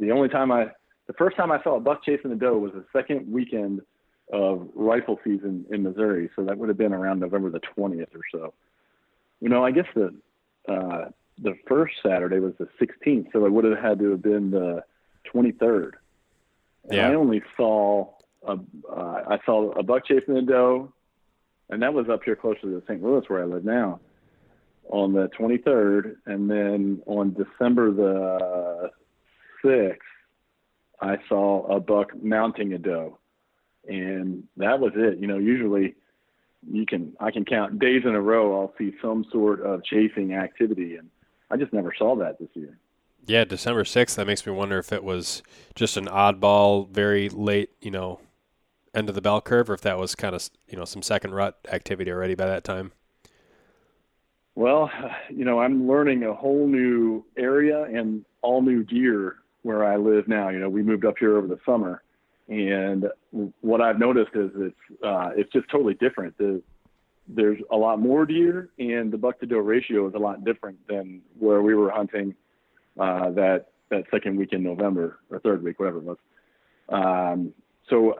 the 0.00 0.10
only 0.10 0.28
time 0.28 0.50
I 0.50 0.66
the 1.06 1.12
first 1.14 1.36
time 1.36 1.52
I 1.52 1.62
saw 1.62 1.76
a 1.76 1.80
buck 1.80 2.04
chasing 2.04 2.32
a 2.32 2.36
doe 2.36 2.58
was 2.58 2.72
the 2.72 2.84
second 2.92 3.30
weekend 3.30 3.80
of 4.32 4.68
rifle 4.74 5.18
season 5.22 5.64
in 5.70 5.82
Missouri 5.82 6.30
so 6.34 6.44
that 6.44 6.56
would 6.58 6.68
have 6.68 6.78
been 6.78 6.92
around 6.92 7.20
November 7.20 7.50
the 7.50 7.60
20th 7.76 8.14
or 8.14 8.22
so 8.32 8.54
you 9.44 9.50
know, 9.50 9.62
I 9.62 9.72
guess 9.72 9.86
the 9.94 10.14
uh, 10.68 11.10
the 11.38 11.54
first 11.68 11.96
Saturday 12.02 12.38
was 12.38 12.54
the 12.58 12.68
16th, 12.80 13.26
so 13.32 13.44
it 13.44 13.52
would 13.52 13.64
have 13.64 13.78
had 13.78 13.98
to 13.98 14.12
have 14.12 14.22
been 14.22 14.50
the 14.50 14.82
23rd. 15.32 15.92
And 16.84 16.94
yeah. 16.94 17.10
I 17.10 17.14
only 17.14 17.42
saw 17.54 18.08
a, 18.46 18.52
uh, 18.90 19.22
I 19.28 19.38
saw 19.44 19.72
a 19.72 19.82
buck 19.82 20.06
chasing 20.06 20.36
a 20.38 20.42
doe, 20.42 20.92
and 21.70 21.82
that 21.82 21.94
was 21.94 22.08
up 22.08 22.22
here 22.24 22.36
closer 22.36 22.60
to 22.62 22.82
St. 22.86 23.02
Louis 23.02 23.22
where 23.28 23.42
I 23.42 23.46
live 23.46 23.64
now, 23.64 24.00
on 24.90 25.12
the 25.12 25.28
23rd, 25.38 26.16
and 26.26 26.50
then 26.50 27.02
on 27.06 27.34
December 27.34 27.90
the 27.90 28.90
6th, 29.64 29.96
I 31.00 31.16
saw 31.28 31.66
a 31.66 31.80
buck 31.80 32.10
mounting 32.22 32.72
a 32.72 32.78
doe, 32.78 33.18
and 33.88 34.44
that 34.56 34.78
was 34.80 34.92
it. 34.94 35.18
You 35.18 35.26
know, 35.26 35.38
usually 35.38 35.94
you 36.70 36.86
can 36.86 37.14
I 37.20 37.30
can 37.30 37.44
count 37.44 37.78
days 37.78 38.02
in 38.04 38.14
a 38.14 38.20
row 38.20 38.60
I'll 38.60 38.74
see 38.78 38.92
some 39.02 39.24
sort 39.30 39.60
of 39.60 39.84
chasing 39.84 40.34
activity 40.34 40.96
and 40.96 41.10
I 41.50 41.56
just 41.56 41.72
never 41.72 41.92
saw 41.96 42.16
that 42.16 42.38
this 42.38 42.48
year. 42.54 42.78
Yeah, 43.26 43.44
December 43.44 43.84
6th 43.84 44.14
that 44.16 44.26
makes 44.26 44.46
me 44.46 44.52
wonder 44.52 44.78
if 44.78 44.92
it 44.92 45.04
was 45.04 45.42
just 45.74 45.96
an 45.96 46.06
oddball 46.06 46.88
very 46.90 47.28
late, 47.28 47.70
you 47.80 47.90
know, 47.90 48.20
end 48.94 49.08
of 49.08 49.14
the 49.14 49.22
bell 49.22 49.40
curve 49.40 49.68
or 49.68 49.74
if 49.74 49.80
that 49.82 49.98
was 49.98 50.14
kind 50.14 50.34
of, 50.34 50.48
you 50.68 50.76
know, 50.76 50.84
some 50.84 51.02
second 51.02 51.34
rut 51.34 51.58
activity 51.70 52.10
already 52.10 52.34
by 52.34 52.46
that 52.46 52.64
time. 52.64 52.92
Well, 54.54 54.90
you 55.30 55.44
know, 55.44 55.60
I'm 55.60 55.88
learning 55.88 56.22
a 56.24 56.32
whole 56.32 56.66
new 56.66 57.24
area 57.36 57.84
and 57.84 58.24
all 58.42 58.62
new 58.62 58.84
deer 58.84 59.36
where 59.62 59.84
I 59.84 59.96
live 59.96 60.28
now. 60.28 60.50
You 60.50 60.60
know, 60.60 60.68
we 60.68 60.82
moved 60.82 61.04
up 61.04 61.14
here 61.18 61.36
over 61.36 61.48
the 61.48 61.58
summer 61.66 62.02
and 62.48 63.08
what 63.60 63.80
I've 63.80 63.98
noticed 63.98 64.32
is 64.34 64.50
it's 64.56 65.02
uh, 65.02 65.30
it's 65.34 65.50
just 65.52 65.68
totally 65.70 65.94
different. 65.94 66.36
The, 66.36 66.62
there's 67.26 67.58
a 67.70 67.76
lot 67.76 68.00
more 68.00 68.26
deer, 68.26 68.68
and 68.78 69.10
the 69.10 69.16
buck 69.16 69.40
to 69.40 69.46
doe 69.46 69.58
ratio 69.58 70.06
is 70.08 70.14
a 70.14 70.18
lot 70.18 70.44
different 70.44 70.76
than 70.86 71.22
where 71.38 71.62
we 71.62 71.74
were 71.74 71.90
hunting 71.90 72.34
uh, 73.00 73.30
that 73.30 73.68
that 73.90 74.04
second 74.10 74.36
week 74.36 74.52
in 74.52 74.62
November 74.62 75.20
or 75.30 75.38
third 75.38 75.62
week, 75.62 75.80
whatever 75.80 75.98
it 75.98 76.04
was. 76.04 76.18
Um, 76.90 77.54
so 77.88 78.16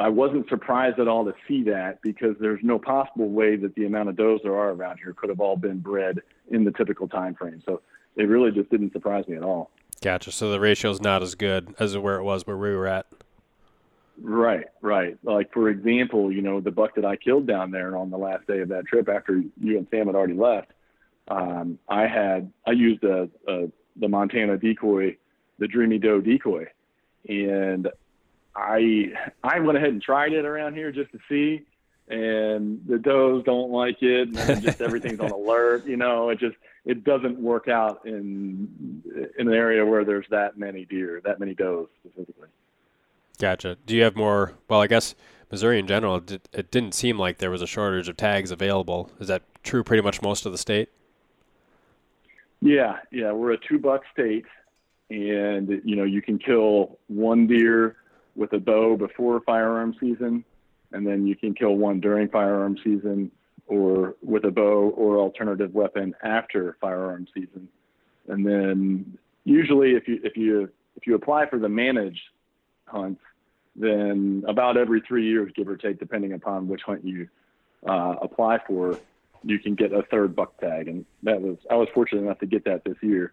I 0.00 0.08
wasn't 0.08 0.48
surprised 0.48 0.98
at 0.98 1.08
all 1.08 1.24
to 1.24 1.34
see 1.46 1.62
that 1.64 2.02
because 2.02 2.36
there's 2.40 2.60
no 2.62 2.78
possible 2.78 3.30
way 3.30 3.56
that 3.56 3.74
the 3.74 3.86
amount 3.86 4.10
of 4.10 4.16
does 4.16 4.40
there 4.42 4.54
are 4.54 4.70
around 4.70 4.98
here 4.98 5.14
could 5.14 5.30
have 5.30 5.40
all 5.40 5.56
been 5.56 5.78
bred 5.78 6.20
in 6.50 6.64
the 6.64 6.72
typical 6.72 7.08
time 7.08 7.34
frame. 7.34 7.62
So 7.64 7.80
it 8.16 8.24
really 8.24 8.50
just 8.50 8.70
didn't 8.70 8.92
surprise 8.92 9.26
me 9.28 9.36
at 9.36 9.42
all. 9.42 9.70
Gotcha. 10.02 10.30
So 10.30 10.50
the 10.50 10.60
ratio 10.60 10.90
is 10.90 11.00
not 11.00 11.22
as 11.22 11.34
good 11.34 11.74
as 11.78 11.96
where 11.96 12.16
it 12.16 12.22
was 12.22 12.46
where 12.46 12.56
we 12.56 12.74
were 12.74 12.86
at. 12.86 13.06
Right, 14.20 14.66
right. 14.82 15.16
Like 15.22 15.52
for 15.52 15.68
example, 15.70 16.32
you 16.32 16.42
know, 16.42 16.60
the 16.60 16.70
buck 16.70 16.94
that 16.96 17.04
I 17.04 17.16
killed 17.16 17.46
down 17.46 17.70
there 17.70 17.96
on 17.96 18.10
the 18.10 18.18
last 18.18 18.46
day 18.46 18.60
of 18.60 18.68
that 18.68 18.86
trip 18.86 19.08
after 19.08 19.42
you 19.60 19.78
and 19.78 19.86
Sam 19.90 20.06
had 20.06 20.16
already 20.16 20.34
left, 20.34 20.72
um, 21.28 21.78
I 21.88 22.06
had 22.06 22.52
I 22.66 22.72
used 22.72 23.04
a, 23.04 23.28
a 23.46 23.68
the 23.96 24.08
Montana 24.08 24.56
decoy, 24.56 25.16
the 25.58 25.68
Dreamy 25.68 25.98
Doe 25.98 26.20
decoy, 26.20 26.66
and 27.28 27.88
I 28.58 29.12
I 29.44 29.60
went 29.60 29.78
ahead 29.78 29.90
and 29.90 30.02
tried 30.02 30.32
it 30.32 30.44
around 30.44 30.74
here 30.74 30.90
just 30.90 31.12
to 31.12 31.18
see, 31.28 31.64
and 32.08 32.80
the 32.86 32.98
does 32.98 33.44
don't 33.44 33.70
like 33.70 34.02
it, 34.02 34.36
and 34.36 34.62
just 34.62 34.80
everything's 34.80 35.20
on 35.20 35.30
alert. 35.30 35.86
You 35.86 35.96
know, 35.96 36.30
it 36.30 36.38
just 36.38 36.56
it 36.84 37.04
doesn't 37.04 37.38
work 37.38 37.68
out 37.68 38.04
in 38.04 39.02
in 39.38 39.48
an 39.48 39.54
area 39.54 39.86
where 39.86 40.04
there's 40.04 40.26
that 40.30 40.58
many 40.58 40.84
deer, 40.84 41.20
that 41.24 41.38
many 41.38 41.54
does 41.54 41.86
specifically. 42.00 42.48
Gotcha. 43.38 43.76
Do 43.86 43.94
you 43.94 44.02
have 44.02 44.16
more? 44.16 44.54
Well, 44.68 44.80
I 44.80 44.88
guess 44.88 45.14
Missouri 45.50 45.78
in 45.78 45.86
general, 45.86 46.16
it 46.52 46.70
didn't 46.70 46.92
seem 46.92 47.18
like 47.18 47.38
there 47.38 47.50
was 47.50 47.62
a 47.62 47.66
shortage 47.66 48.08
of 48.08 48.16
tags 48.16 48.50
available. 48.50 49.12
Is 49.20 49.28
that 49.28 49.42
true? 49.62 49.84
Pretty 49.84 50.02
much 50.02 50.20
most 50.20 50.44
of 50.44 50.52
the 50.52 50.58
state. 50.58 50.88
Yeah, 52.60 52.96
yeah, 53.12 53.30
we're 53.30 53.52
a 53.52 53.58
two 53.58 53.78
buck 53.78 54.02
state, 54.12 54.46
and 55.10 55.80
you 55.84 55.94
know 55.94 56.02
you 56.02 56.20
can 56.20 56.40
kill 56.40 56.98
one 57.06 57.46
deer 57.46 57.96
with 58.38 58.52
a 58.52 58.58
bow 58.58 58.96
before 58.96 59.40
firearm 59.40 59.94
season, 60.00 60.44
and 60.92 61.06
then 61.06 61.26
you 61.26 61.34
can 61.34 61.52
kill 61.52 61.74
one 61.74 62.00
during 62.00 62.28
firearm 62.28 62.78
season, 62.84 63.30
or 63.66 64.14
with 64.22 64.44
a 64.44 64.50
bow 64.50 64.90
or 64.96 65.18
alternative 65.18 65.74
weapon 65.74 66.14
after 66.22 66.76
firearm 66.80 67.26
season. 67.34 67.68
And 68.28 68.46
then 68.46 69.18
usually, 69.44 69.90
if 69.96 70.06
you 70.06 70.20
if 70.22 70.36
you 70.36 70.70
if 70.96 71.06
you 71.06 71.16
apply 71.16 71.46
for 71.50 71.58
the 71.58 71.68
managed 71.68 72.22
hunts, 72.86 73.20
then 73.74 74.44
about 74.46 74.76
every 74.76 75.00
three 75.00 75.26
years, 75.26 75.52
give 75.54 75.68
or 75.68 75.76
take, 75.76 75.98
depending 75.98 76.32
upon 76.32 76.68
which 76.68 76.82
hunt 76.82 77.04
you 77.04 77.28
uh, 77.86 78.14
apply 78.22 78.58
for, 78.66 78.98
you 79.42 79.58
can 79.58 79.74
get 79.74 79.92
a 79.92 80.02
third 80.02 80.36
buck 80.36 80.58
tag. 80.60 80.86
And 80.88 81.04
that 81.24 81.40
was 81.42 81.56
I 81.68 81.74
was 81.74 81.88
fortunate 81.92 82.22
enough 82.22 82.38
to 82.38 82.46
get 82.46 82.64
that 82.66 82.84
this 82.84 82.96
year. 83.02 83.32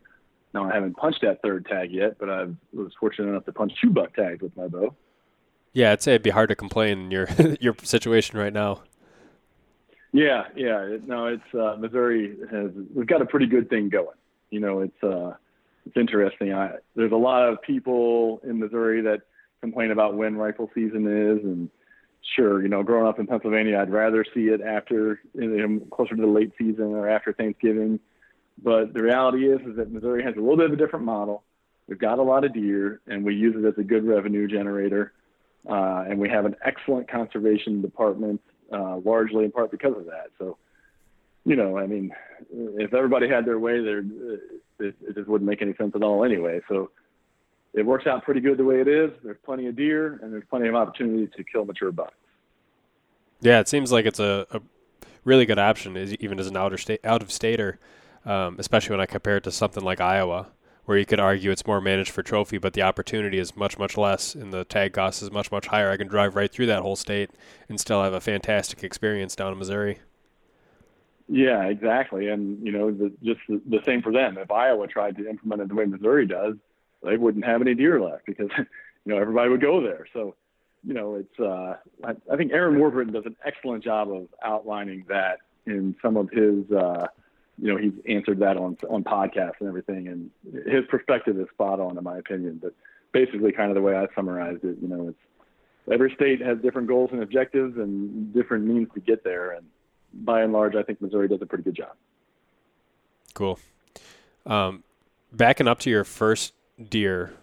Now 0.56 0.72
I 0.72 0.74
haven't 0.74 0.96
punched 0.96 1.22
that 1.22 1.42
third 1.44 1.66
tag 1.66 1.92
yet, 1.92 2.18
but 2.18 2.30
I 2.30 2.46
was 2.74 2.94
fortunate 2.98 3.28
enough 3.28 3.44
to 3.46 3.52
punch 3.52 3.74
two 3.82 3.90
buck 3.90 4.16
tags 4.16 4.42
with 4.42 4.56
my 4.56 4.68
bow. 4.68 4.96
Yeah, 5.74 5.92
I'd 5.92 6.02
say 6.02 6.14
it'd 6.14 6.24
be 6.24 6.30
hard 6.30 6.48
to 6.48 6.56
complain 6.56 6.98
in 6.98 7.12
your 7.12 7.28
your 7.60 7.76
situation 7.84 8.40
right 8.40 8.54
now. 8.54 8.82
Yeah, 10.14 10.46
yeah. 10.56 10.96
No, 11.06 11.28
it's 11.28 11.54
uh, 11.54 11.76
Missouri 11.78 12.38
has 12.50 12.72
we've 12.96 13.06
got 13.06 13.22
a 13.22 13.26
pretty 13.26 13.48
good 13.48 13.70
thing 13.70 13.90
going. 13.90 14.16
You 14.50 14.62
know, 14.62 14.80
it's 14.80 15.04
uh, 15.04 15.34
it's 15.86 15.98
interesting. 15.98 16.54
I, 16.54 16.76
there's 16.96 17.12
a 17.12 17.18
lot 17.18 17.44
of 17.44 17.62
people 17.62 18.40
in 18.48 18.58
Missouri 18.58 19.02
that 19.02 19.24
complain 19.60 19.92
about 19.92 20.16
when 20.16 20.38
rifle 20.38 20.72
season 20.74 21.06
is, 21.06 21.44
and 21.44 21.70
sure, 22.34 22.62
you 22.62 22.70
know, 22.70 22.82
growing 22.82 23.08
up 23.08 23.20
in 23.20 23.28
Pennsylvania, 23.28 23.78
I'd 23.78 23.92
rather 23.92 24.24
see 24.34 24.48
it 24.48 24.62
after 24.62 25.20
you 25.34 25.68
know, 25.68 25.80
closer 25.92 26.16
to 26.16 26.22
the 26.22 26.28
late 26.30 26.54
season 26.58 26.94
or 26.94 27.10
after 27.10 27.34
Thanksgiving. 27.34 28.00
But 28.62 28.94
the 28.94 29.02
reality 29.02 29.50
is, 29.52 29.60
is 29.62 29.76
that 29.78 29.92
Missouri 29.92 30.24
has 30.24 30.36
a 30.36 30.40
little 30.40 30.58
bit 30.58 30.68
of 30.68 30.74
a 30.74 30.78
different 30.78 31.06
model. 31.06 31.44
We've 31.88 32.00
got 32.00 32.20
a 32.20 32.24
lot 32.24 32.46
of 32.46 32.54
deer, 32.54 33.02
and 33.08 33.24
we 33.24 33.36
use 33.36 33.56
it 33.58 33.68
as 33.68 33.78
a 33.78 33.84
good 33.84 34.06
revenue 34.06 34.48
generator. 34.48 35.14
Uh, 35.70 36.06
and 36.08 36.20
we 36.20 36.30
have 36.30 36.46
an 36.46 36.56
excellent 36.64 37.10
conservation 37.10 37.82
department, 37.82 38.42
uh, 38.72 38.98
largely 38.98 39.46
in 39.46 39.52
part 39.52 39.72
because 39.72 39.96
of 39.98 40.06
that. 40.06 40.28
So, 40.40 40.58
you 41.44 41.56
know, 41.56 41.78
I 41.78 41.86
mean, 41.86 42.12
if 42.52 42.94
everybody 42.94 43.28
had 43.28 43.46
their 43.46 43.60
way, 43.60 43.84
there 43.84 44.00
it, 44.00 44.96
it 45.02 45.16
just 45.16 45.28
wouldn't 45.28 45.50
make 45.50 45.62
any 45.62 45.74
sense 45.76 45.94
at 45.96 46.04
all 46.04 46.24
anyway. 46.24 46.62
So, 46.68 46.92
it 47.76 47.86
works 47.86 48.08
out 48.08 48.24
pretty 48.24 48.40
good 48.40 48.58
the 48.58 48.64
way 48.64 48.80
it 48.80 48.88
is. 48.88 49.12
There's 49.22 49.38
plenty 49.44 49.68
of 49.68 49.76
deer, 49.76 50.18
and 50.24 50.32
there's 50.32 50.46
plenty 50.50 50.70
of 50.70 50.76
opportunity 50.76 51.28
to 51.36 51.44
kill 51.44 51.66
mature 51.66 51.92
bucks. 51.92 52.14
Yeah, 53.42 53.60
it 53.60 53.68
seems 53.68 53.92
like 53.92 54.06
it's 54.06 54.20
a, 54.20 54.48
a 54.52 54.62
really 55.26 55.46
good 55.46 55.60
option, 55.60 55.98
even 56.20 56.40
as 56.40 56.48
an 56.48 56.56
outer 56.56 56.78
state 56.78 57.02
out 57.04 57.22
of 57.22 57.32
stater, 57.32 57.78
um, 58.26 58.56
especially 58.60 58.94
when 58.94 59.02
I 59.02 59.06
compare 59.06 59.38
it 59.38 59.44
to 59.44 59.52
something 59.52 59.84
like 59.84 60.02
Iowa 60.02 60.48
where 60.86 60.98
you 60.98 61.06
could 61.06 61.20
argue 61.20 61.52
it's 61.52 61.66
more 61.66 61.82
managed 61.82 62.12
for 62.12 62.24
trophy, 62.24 62.58
but 62.58 62.74
the 62.74 62.82
opportunity 62.82 63.40
is 63.40 63.56
much, 63.56 63.78
much 63.78 63.98
less, 63.98 64.36
and 64.36 64.54
the 64.54 64.64
tag 64.64 64.94
cost 64.94 65.22
is 65.22 65.32
much, 65.32 65.52
much 65.52 65.68
higher. 65.68 65.90
I 65.90 65.98
can 65.98 66.08
drive 66.08 66.36
right 66.36 66.52
through 66.52 66.68
that 66.68 66.82
whole 66.82 66.96
state 66.96 67.32
and 67.68 67.80
still 67.80 68.04
have 68.04 68.14
a 68.14 68.22
fantastic 68.22 68.84
experience 68.84 69.36
down 69.36 69.52
in 69.52 69.58
Missouri. 69.58 70.00
Yeah, 71.28 71.64
exactly, 71.64 72.28
and 72.28 72.64
you 72.64 72.72
know, 72.72 72.92
the, 72.92 73.12
just 73.24 73.40
the, 73.50 73.60
the 73.68 73.80
same 73.84 74.04
for 74.04 74.12
them. 74.12 74.38
If 74.38 74.52
Iowa 74.52 74.88
tried 74.88 75.18
to 75.18 75.28
implement 75.28 75.64
it 75.64 75.70
the 75.70 75.76
way 75.76 75.86
Missouri 75.86 76.28
does, 76.28 76.54
they 77.04 77.18
wouldn't 77.18 77.46
have 77.46 77.62
any 77.62 77.74
deer 77.74 78.00
left 78.00 78.28
because 78.28 78.50
you 78.58 78.66
know 79.06 79.18
everybody 79.18 79.50
would 79.50 79.62
go 79.62 79.82
there. 79.82 80.06
So, 80.14 80.36
you 80.84 80.94
know, 80.94 81.16
it's 81.16 81.40
uh, 81.40 81.78
I, 82.04 82.12
I 82.32 82.38
think 82.38 82.52
Aaron 82.52 82.76
Warbritton 82.80 83.12
does 83.12 83.26
an 83.26 83.36
excellent 83.44 83.84
job 83.84 84.12
of 84.12 84.28
outlining 84.44 85.06
that 85.10 85.40
in 85.66 85.96
some 86.00 86.16
of 86.16 86.30
his. 86.30 86.70
Uh, 86.72 87.08
you 87.62 87.72
know, 87.72 87.78
he's 87.78 87.94
answered 88.08 88.40
that 88.40 88.58
on 88.58 88.78
on 88.90 89.04
podcasts 89.04 89.60
and 89.60 89.70
everything, 89.70 90.08
and 90.08 90.30
his 90.66 90.84
perspective 90.90 91.40
is 91.40 91.48
spot 91.54 91.80
on 91.80 91.98
in 91.98 92.04
my 92.04 92.18
opinion. 92.18 92.60
But 92.62 92.74
basically, 93.12 93.52
kind 93.52 93.70
of 93.70 93.76
the 93.76 93.82
way 93.82 93.96
I 93.96 94.08
summarized 94.14 94.64
it, 94.64 94.78
you 94.82 94.88
know, 94.88 95.10
it's 95.10 95.92
every 95.92 96.14
state 96.16 96.42
has 96.42 96.58
different 96.60 96.88
goals 96.88 97.10
and 97.14 97.24
objectives 97.24 97.78
and 97.78 98.34
different 98.34 98.66
means 98.66 98.90
to 98.94 99.00
get 99.00 99.24
there, 99.24 99.52
and 99.52 99.66
by 100.14 100.42
and 100.42 100.54
large, 100.54 100.76
I 100.76 100.84
think 100.84 101.02
Missouri 101.02 101.28
does 101.28 101.42
a 101.42 101.46
pretty 101.46 101.64
good 101.64 101.76
job. 101.76 101.96
Cool. 103.34 103.60
Um, 104.46 104.84
backing 105.32 105.68
up 105.68 105.80
to 105.80 105.90
your 105.90 106.04
first 106.04 106.54
deer 106.90 107.34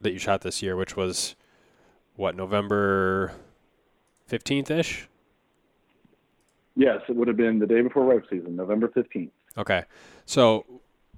that 0.00 0.12
you 0.12 0.18
shot 0.18 0.42
this 0.42 0.62
year, 0.62 0.76
which 0.76 0.96
was 0.96 1.36
what 2.16 2.34
November 2.36 3.32
fifteenth 4.26 4.70
ish. 4.70 5.08
Yes, 6.74 7.00
it 7.08 7.16
would 7.16 7.28
have 7.28 7.36
been 7.36 7.58
the 7.58 7.66
day 7.66 7.80
before 7.80 8.04
rifle 8.04 8.28
season, 8.30 8.56
November 8.56 8.88
fifteenth. 8.88 9.32
Okay. 9.58 9.84
So 10.24 10.64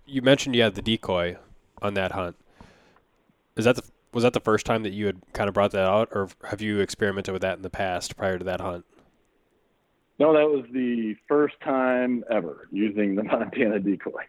you 0.06 0.22
mentioned 0.22 0.56
you 0.56 0.62
had 0.62 0.74
the 0.74 0.82
decoy 0.82 1.36
on 1.82 1.94
that 1.94 2.12
hunt. 2.12 2.36
Is 3.56 3.66
that 3.66 3.76
the 3.76 3.82
was 4.12 4.24
that 4.24 4.32
the 4.32 4.40
first 4.40 4.66
time 4.66 4.82
that 4.82 4.92
you 4.92 5.06
had 5.06 5.20
kind 5.32 5.48
of 5.48 5.54
brought 5.54 5.70
that 5.70 5.86
out, 5.86 6.08
or 6.12 6.28
have 6.48 6.60
you 6.60 6.80
experimented 6.80 7.32
with 7.32 7.42
that 7.42 7.56
in 7.56 7.62
the 7.62 7.70
past 7.70 8.16
prior 8.16 8.38
to 8.38 8.44
that 8.44 8.60
hunt? 8.60 8.84
No, 10.18 10.32
that 10.32 10.48
was 10.50 10.66
the 10.72 11.14
first 11.28 11.54
time 11.60 12.24
ever 12.30 12.68
using 12.72 13.14
the 13.14 13.22
Montana 13.24 13.78
decoy. 13.78 14.24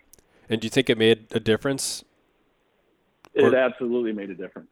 And 0.50 0.62
do 0.62 0.66
you 0.66 0.70
think 0.70 0.90
it 0.90 0.98
made 0.98 1.28
a 1.32 1.40
difference? 1.40 2.04
It 3.34 3.54
or, 3.54 3.56
absolutely 3.56 4.14
made 4.14 4.30
a 4.30 4.36
difference. 4.36 4.70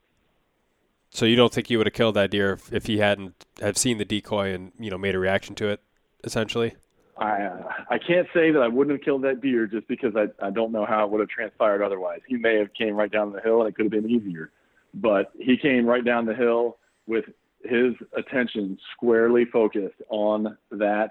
So 1.09 1.25
you 1.25 1.35
don't 1.35 1.51
think 1.51 1.69
you 1.69 1.77
would 1.77 1.87
have 1.87 1.93
killed 1.93 2.15
that 2.15 2.29
deer 2.29 2.53
if, 2.53 2.71
if 2.71 2.85
he 2.85 2.99
hadn't 2.99 3.45
have 3.61 3.77
seen 3.77 3.97
the 3.97 4.05
decoy 4.05 4.53
and 4.53 4.71
you 4.79 4.91
know 4.91 4.97
made 4.97 5.15
a 5.15 5.19
reaction 5.19 5.55
to 5.55 5.69
it, 5.69 5.81
essentially? 6.23 6.75
I 7.19 7.43
uh, 7.43 7.63
I 7.89 7.97
can't 7.97 8.27
say 8.33 8.51
that 8.51 8.61
I 8.61 8.67
wouldn't 8.67 8.97
have 8.97 9.03
killed 9.03 9.23
that 9.23 9.41
deer 9.41 9.67
just 9.67 9.87
because 9.87 10.13
I 10.15 10.27
I 10.45 10.49
don't 10.49 10.71
know 10.71 10.85
how 10.85 11.05
it 11.05 11.11
would 11.11 11.19
have 11.19 11.29
transpired 11.29 11.83
otherwise. 11.83 12.21
He 12.27 12.37
may 12.37 12.57
have 12.57 12.73
came 12.73 12.95
right 12.95 13.11
down 13.11 13.33
the 13.33 13.41
hill 13.41 13.59
and 13.61 13.69
it 13.69 13.75
could 13.75 13.85
have 13.85 13.91
been 13.91 14.09
easier, 14.09 14.51
but 14.93 15.31
he 15.37 15.57
came 15.57 15.85
right 15.85 16.03
down 16.03 16.25
the 16.25 16.33
hill 16.33 16.77
with 17.07 17.25
his 17.63 17.93
attention 18.15 18.77
squarely 18.93 19.43
focused 19.45 20.01
on 20.09 20.57
that 20.71 21.09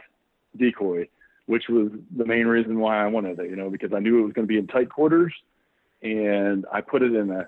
decoy, 0.57 1.07
which 1.45 1.65
was 1.69 1.91
the 2.17 2.25
main 2.25 2.47
reason 2.47 2.79
why 2.79 3.05
I 3.05 3.07
wanted 3.07 3.39
it. 3.39 3.51
You 3.51 3.57
know, 3.57 3.69
because 3.69 3.93
I 3.93 3.99
knew 3.99 4.21
it 4.21 4.23
was 4.23 4.33
going 4.33 4.47
to 4.47 4.53
be 4.53 4.59
in 4.59 4.67
tight 4.67 4.89
quarters, 4.89 5.35
and 6.03 6.65
I 6.73 6.81
put 6.81 7.03
it 7.03 7.15
in 7.15 7.31
a 7.31 7.47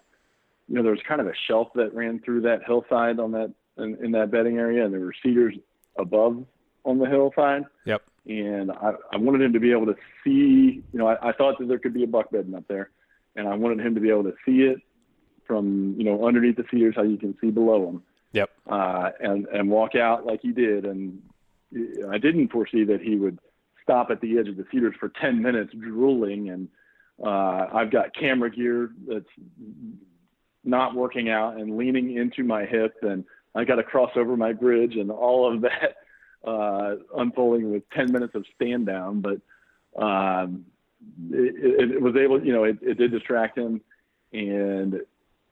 you 0.68 0.74
know 0.74 0.82
there 0.82 0.92
was 0.92 1.00
kind 1.08 1.22
of 1.22 1.28
a 1.28 1.34
shelf 1.48 1.68
that 1.76 1.94
ran 1.94 2.20
through 2.20 2.42
that 2.42 2.60
hillside 2.66 3.18
on 3.18 3.32
that 3.32 3.54
in, 3.78 3.96
in 4.04 4.12
that 4.12 4.30
bedding 4.30 4.58
area, 4.58 4.84
and 4.84 4.92
there 4.92 5.00
were 5.00 5.14
cedars 5.22 5.54
above 5.98 6.44
on 6.84 6.98
the 6.98 7.06
hillside. 7.06 7.64
Yep 7.84 8.02
and 8.26 8.70
I, 8.70 8.92
I 9.12 9.16
wanted 9.16 9.42
him 9.42 9.52
to 9.54 9.60
be 9.60 9.72
able 9.72 9.86
to 9.86 9.96
see. 10.22 10.82
You 10.92 10.98
know, 10.98 11.06
I, 11.06 11.30
I 11.30 11.32
thought 11.32 11.58
that 11.58 11.68
there 11.68 11.78
could 11.78 11.94
be 11.94 12.04
a 12.04 12.06
buck 12.06 12.30
bedding 12.30 12.54
up 12.54 12.64
there, 12.68 12.90
and 13.34 13.48
I 13.48 13.54
wanted 13.54 13.84
him 13.84 13.94
to 13.94 14.00
be 14.00 14.10
able 14.10 14.24
to 14.24 14.34
see 14.44 14.62
it 14.62 14.78
from 15.46 15.94
you 15.98 16.04
know 16.04 16.26
underneath 16.26 16.56
the 16.56 16.64
cedars, 16.70 16.94
how 16.96 17.02
you 17.02 17.16
can 17.16 17.36
see 17.40 17.50
below 17.50 17.88
him. 17.88 18.02
Yep. 18.32 18.50
Uh, 18.68 19.10
and 19.20 19.46
and 19.48 19.70
walk 19.70 19.94
out 19.94 20.26
like 20.26 20.40
he 20.42 20.52
did, 20.52 20.84
and 20.84 21.20
I 22.08 22.18
didn't 22.18 22.52
foresee 22.52 22.84
that 22.84 23.00
he 23.00 23.16
would 23.16 23.38
stop 23.82 24.10
at 24.10 24.20
the 24.20 24.38
edge 24.38 24.48
of 24.48 24.56
the 24.56 24.66
cedars 24.70 24.94
for 25.00 25.08
10 25.20 25.40
minutes 25.40 25.72
drooling 25.72 26.50
and 26.50 26.68
uh, 27.24 27.66
I've 27.72 27.90
got 27.90 28.14
camera 28.14 28.50
gear 28.50 28.90
that's 29.08 29.24
not 30.64 30.94
working 30.94 31.28
out 31.30 31.56
and 31.56 31.76
leaning 31.76 32.16
into 32.16 32.44
my 32.44 32.64
hip 32.64 32.94
and 33.02 33.24
I 33.54 33.64
got 33.64 33.76
to 33.76 33.82
cross 33.82 34.10
over 34.16 34.36
my 34.36 34.52
bridge 34.52 34.96
and 34.96 35.10
all 35.10 35.52
of 35.52 35.62
that 35.62 35.96
uh, 36.44 36.96
unfolding 37.16 37.70
with 37.70 37.88
10 37.90 38.12
minutes 38.12 38.34
of 38.34 38.44
stand 38.56 38.86
down, 38.86 39.20
but 39.20 39.40
um, 40.00 40.64
it, 41.30 41.92
it, 41.92 42.02
was 42.02 42.16
able, 42.16 42.44
you 42.44 42.52
know, 42.52 42.64
it, 42.64 42.78
it 42.82 42.98
did 42.98 43.10
distract 43.10 43.58
him. 43.58 43.80
And 44.32 45.00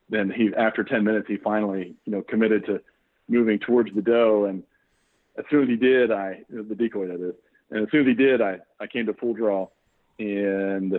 then 0.09 0.31
he, 0.31 0.51
after 0.57 0.83
10 0.83 1.03
minutes, 1.03 1.27
he 1.27 1.37
finally, 1.37 1.95
you 2.05 2.11
know, 2.11 2.21
committed 2.21 2.65
to 2.65 2.81
moving 3.27 3.59
towards 3.59 3.93
the 3.93 4.01
doe. 4.01 4.45
And 4.45 4.63
as 5.37 5.45
soon 5.49 5.63
as 5.63 5.69
he 5.69 5.75
did, 5.75 6.11
I, 6.11 6.43
the 6.49 6.75
decoy 6.75 7.07
that 7.07 7.21
is, 7.21 7.35
and 7.71 7.83
as 7.83 7.91
soon 7.91 8.01
as 8.01 8.07
he 8.07 8.13
did, 8.15 8.41
I, 8.41 8.59
I 8.79 8.87
came 8.87 9.05
to 9.05 9.13
full 9.13 9.33
draw. 9.33 9.67
And 10.17 10.95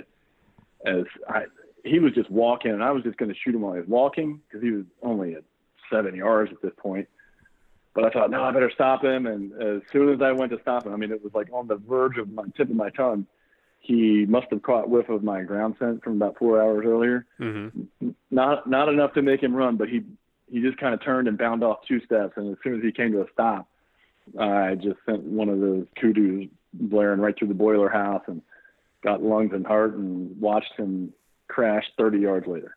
as 0.86 1.04
I, 1.28 1.44
he 1.84 1.98
was 1.98 2.12
just 2.12 2.30
walking, 2.30 2.70
and 2.70 2.82
I 2.82 2.90
was 2.90 3.02
just 3.02 3.16
going 3.16 3.30
to 3.30 3.38
shoot 3.38 3.54
him 3.54 3.62
while 3.62 3.74
he 3.74 3.80
was 3.80 3.88
walking 3.88 4.40
because 4.46 4.62
he 4.62 4.70
was 4.70 4.84
only 5.02 5.34
at 5.34 5.42
seven 5.90 6.14
yards 6.14 6.52
at 6.52 6.62
this 6.62 6.72
point. 6.78 7.08
But 7.94 8.04
I 8.04 8.10
thought, 8.10 8.30
no, 8.30 8.44
I 8.44 8.52
better 8.52 8.70
stop 8.72 9.02
him. 9.02 9.26
And 9.26 9.52
as 9.60 9.82
soon 9.92 10.12
as 10.12 10.22
I 10.22 10.32
went 10.32 10.52
to 10.52 10.60
stop 10.60 10.86
him, 10.86 10.92
I 10.92 10.96
mean, 10.96 11.10
it 11.10 11.22
was 11.22 11.34
like 11.34 11.48
on 11.52 11.66
the 11.66 11.76
verge 11.76 12.18
of 12.18 12.30
my 12.30 12.44
tip 12.56 12.70
of 12.70 12.76
my 12.76 12.90
tongue. 12.90 13.26
He 13.80 14.26
must 14.26 14.46
have 14.50 14.62
caught 14.62 14.90
whiff 14.90 15.08
of 15.08 15.24
my 15.24 15.42
ground 15.42 15.74
scent 15.78 16.04
from 16.04 16.16
about 16.16 16.36
four 16.38 16.60
hours 16.60 16.84
earlier. 16.86 17.26
Mm-hmm. 17.40 18.10
Not 18.30 18.68
not 18.68 18.88
enough 18.88 19.14
to 19.14 19.22
make 19.22 19.42
him 19.42 19.54
run, 19.54 19.76
but 19.76 19.88
he 19.88 20.02
he 20.50 20.60
just 20.60 20.78
kind 20.78 20.94
of 20.94 21.02
turned 21.02 21.28
and 21.28 21.38
bound 21.38 21.64
off 21.64 21.78
two 21.88 22.00
steps. 22.04 22.34
And 22.36 22.52
as 22.52 22.58
soon 22.62 22.76
as 22.76 22.82
he 22.82 22.92
came 22.92 23.12
to 23.12 23.22
a 23.22 23.26
stop, 23.32 23.68
I 24.38 24.74
just 24.74 24.98
sent 25.06 25.22
one 25.22 25.48
of 25.48 25.60
those 25.60 25.86
kudus 26.00 26.50
blaring 26.74 27.20
right 27.20 27.36
through 27.36 27.48
the 27.48 27.54
boiler 27.54 27.88
house 27.88 28.22
and 28.26 28.42
got 29.02 29.22
lungs 29.22 29.52
and 29.52 29.66
heart 29.66 29.94
and 29.94 30.38
watched 30.40 30.72
him 30.76 31.12
crash 31.48 31.84
30 31.98 32.18
yards 32.18 32.46
later. 32.46 32.76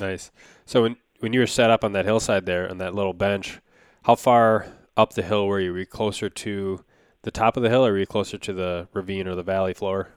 Nice. 0.00 0.30
So 0.66 0.82
when 0.82 0.96
when 1.20 1.32
you 1.32 1.40
were 1.40 1.46
set 1.46 1.70
up 1.70 1.82
on 1.82 1.92
that 1.92 2.04
hillside 2.04 2.46
there 2.46 2.70
on 2.70 2.78
that 2.78 2.94
little 2.94 3.14
bench, 3.14 3.60
how 4.06 4.14
far 4.14 4.66
up 4.96 5.14
the 5.14 5.22
hill 5.22 5.48
were 5.48 5.58
you? 5.58 5.72
Were 5.72 5.80
you 5.80 5.86
closer 5.86 6.30
to 6.30 6.84
the 7.22 7.32
top 7.32 7.56
of 7.56 7.64
the 7.64 7.68
hill, 7.68 7.84
or 7.84 7.90
were 7.90 7.98
you 7.98 8.06
closer 8.06 8.38
to 8.38 8.52
the 8.52 8.88
ravine 8.92 9.26
or 9.26 9.34
the 9.34 9.42
valley 9.42 9.74
floor? 9.74 10.10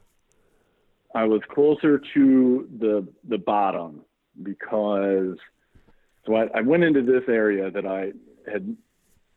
I 1.15 1.23
was 1.23 1.41
closer 1.49 1.99
to 2.13 2.69
the 2.79 3.07
the 3.27 3.39
bottom 3.39 4.01
because 4.43 5.37
so 6.25 6.35
I, 6.35 6.47
I 6.53 6.61
went 6.61 6.83
into 6.83 7.01
this 7.01 7.23
area 7.27 7.71
that 7.71 7.87
I 7.87 8.11
had 8.49 8.77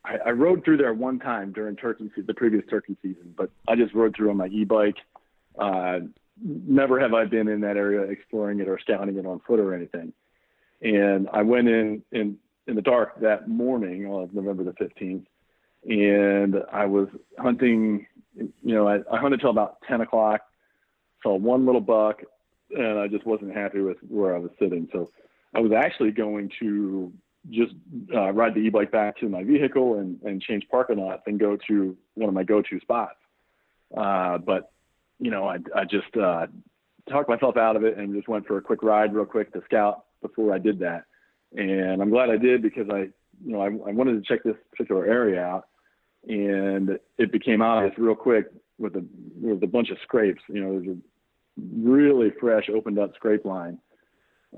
I, 0.04 0.16
I 0.26 0.30
rode 0.32 0.64
through 0.64 0.76
there 0.76 0.92
one 0.92 1.18
time 1.18 1.52
during 1.52 1.74
turkey 1.74 2.10
the 2.14 2.34
previous 2.34 2.64
turkey 2.68 2.98
season, 3.00 3.34
but 3.34 3.50
I 3.66 3.74
just 3.74 3.94
rode 3.94 4.14
through 4.14 4.28
on 4.28 4.36
my 4.36 4.48
e-bike. 4.48 4.96
Uh, 5.58 6.00
never 6.42 7.00
have 7.00 7.14
I 7.14 7.24
been 7.24 7.48
in 7.48 7.62
that 7.62 7.78
area 7.78 8.02
exploring 8.02 8.60
it 8.60 8.68
or 8.68 8.78
scouting 8.78 9.16
it 9.16 9.24
on 9.24 9.40
foot 9.46 9.60
or 9.60 9.72
anything. 9.72 10.12
And 10.82 11.28
I 11.32 11.40
went 11.40 11.68
in 11.68 12.02
in 12.12 12.36
in 12.66 12.74
the 12.76 12.82
dark 12.82 13.20
that 13.20 13.48
morning 13.48 14.12
of 14.12 14.32
November 14.34 14.64
the 14.64 14.72
15th, 14.72 15.24
and 15.84 16.56
I 16.72 16.86
was 16.86 17.08
hunting. 17.38 18.06
You 18.36 18.52
know, 18.62 18.88
I, 18.88 18.98
I 19.12 19.18
hunted 19.18 19.40
till 19.40 19.50
about 19.50 19.78
10 19.88 20.00
o'clock. 20.00 20.42
Saw 21.22 21.36
one 21.36 21.66
little 21.66 21.80
buck, 21.80 22.22
and 22.70 22.98
I 22.98 23.08
just 23.08 23.26
wasn't 23.26 23.54
happy 23.54 23.80
with 23.80 23.98
where 24.08 24.34
I 24.34 24.38
was 24.38 24.50
sitting. 24.58 24.88
So 24.92 25.10
I 25.54 25.60
was 25.60 25.72
actually 25.72 26.12
going 26.12 26.50
to 26.60 27.12
just 27.50 27.74
uh, 28.14 28.30
ride 28.32 28.54
the 28.54 28.60
e-bike 28.60 28.92
back 28.92 29.18
to 29.18 29.28
my 29.28 29.42
vehicle 29.42 29.98
and, 29.98 30.20
and 30.22 30.40
change 30.40 30.64
parking 30.70 30.98
lots 30.98 31.22
and 31.26 31.40
go 31.40 31.58
to 31.68 31.96
one 32.14 32.28
of 32.28 32.34
my 32.34 32.44
go-to 32.44 32.78
spots. 32.80 33.16
Uh, 33.96 34.38
but 34.38 34.70
you 35.18 35.30
know, 35.30 35.46
I, 35.46 35.58
I 35.74 35.84
just 35.84 36.16
uh, 36.16 36.46
talked 37.08 37.28
myself 37.28 37.56
out 37.56 37.76
of 37.76 37.84
it 37.84 37.98
and 37.98 38.14
just 38.14 38.28
went 38.28 38.46
for 38.46 38.58
a 38.58 38.62
quick 38.62 38.82
ride 38.82 39.14
real 39.14 39.24
quick 39.24 39.52
to 39.52 39.62
scout 39.64 40.04
before 40.20 40.54
I 40.54 40.58
did 40.58 40.78
that. 40.80 41.04
And 41.56 42.00
I'm 42.00 42.10
glad 42.10 42.30
I 42.30 42.36
did 42.36 42.62
because 42.62 42.88
I, 42.90 43.08
you 43.44 43.52
know, 43.52 43.60
I, 43.60 43.66
I 43.66 43.92
wanted 43.92 44.14
to 44.14 44.22
check 44.22 44.42
this 44.42 44.56
particular 44.70 45.06
area 45.06 45.42
out 45.42 45.66
and 46.26 46.98
it 47.18 47.32
became 47.32 47.62
obvious 47.62 47.98
real 47.98 48.14
quick 48.14 48.46
with 48.78 48.96
a, 48.96 49.04
with 49.40 49.62
a 49.62 49.66
bunch 49.66 49.90
of 49.90 49.98
scrapes, 50.02 50.42
you 50.48 50.62
know, 50.62 50.78
there's 50.78 50.96
a 50.96 51.00
really 51.74 52.32
fresh 52.40 52.70
opened 52.70 52.98
up 52.98 53.14
scrape 53.14 53.44
line 53.44 53.78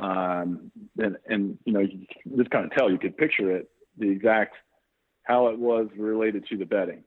um, 0.01 0.71
and, 0.99 1.17
and, 1.27 1.59
you 1.65 1.73
know, 1.73 1.81
you 1.81 2.07
just 2.37 2.51
kind 2.51 2.65
of 2.65 2.73
tell, 2.73 2.91
you 2.91 2.99
could 2.99 3.17
picture 3.17 3.55
it, 3.57 3.71
the 3.99 4.11
exact, 4.11 4.57
how 5.23 5.49
it 5.49 5.59
was 5.59 5.89
related 5.97 6.47
to 6.49 6.57
the 6.57 6.65
bedding. 6.65 7.05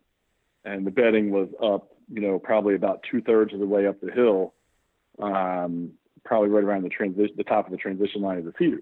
And 0.63 0.85
the 0.85 0.91
bedding 0.91 1.31
was 1.31 1.49
up, 1.61 1.89
you 2.11 2.21
know, 2.21 2.39
probably 2.39 2.75
about 2.75 3.03
two 3.09 3.21
thirds 3.21 3.53
of 3.53 3.59
the 3.59 3.65
way 3.65 3.87
up 3.87 3.99
the 4.01 4.11
hill, 4.11 4.53
um, 5.21 5.91
probably 6.23 6.49
right 6.49 6.63
around 6.63 6.83
the 6.83 6.89
transition, 6.89 7.35
the 7.37 7.43
top 7.43 7.65
of 7.65 7.71
the 7.71 7.77
transition 7.77 8.21
line 8.21 8.37
of 8.37 8.45
the 8.45 8.53
cedars. 8.57 8.81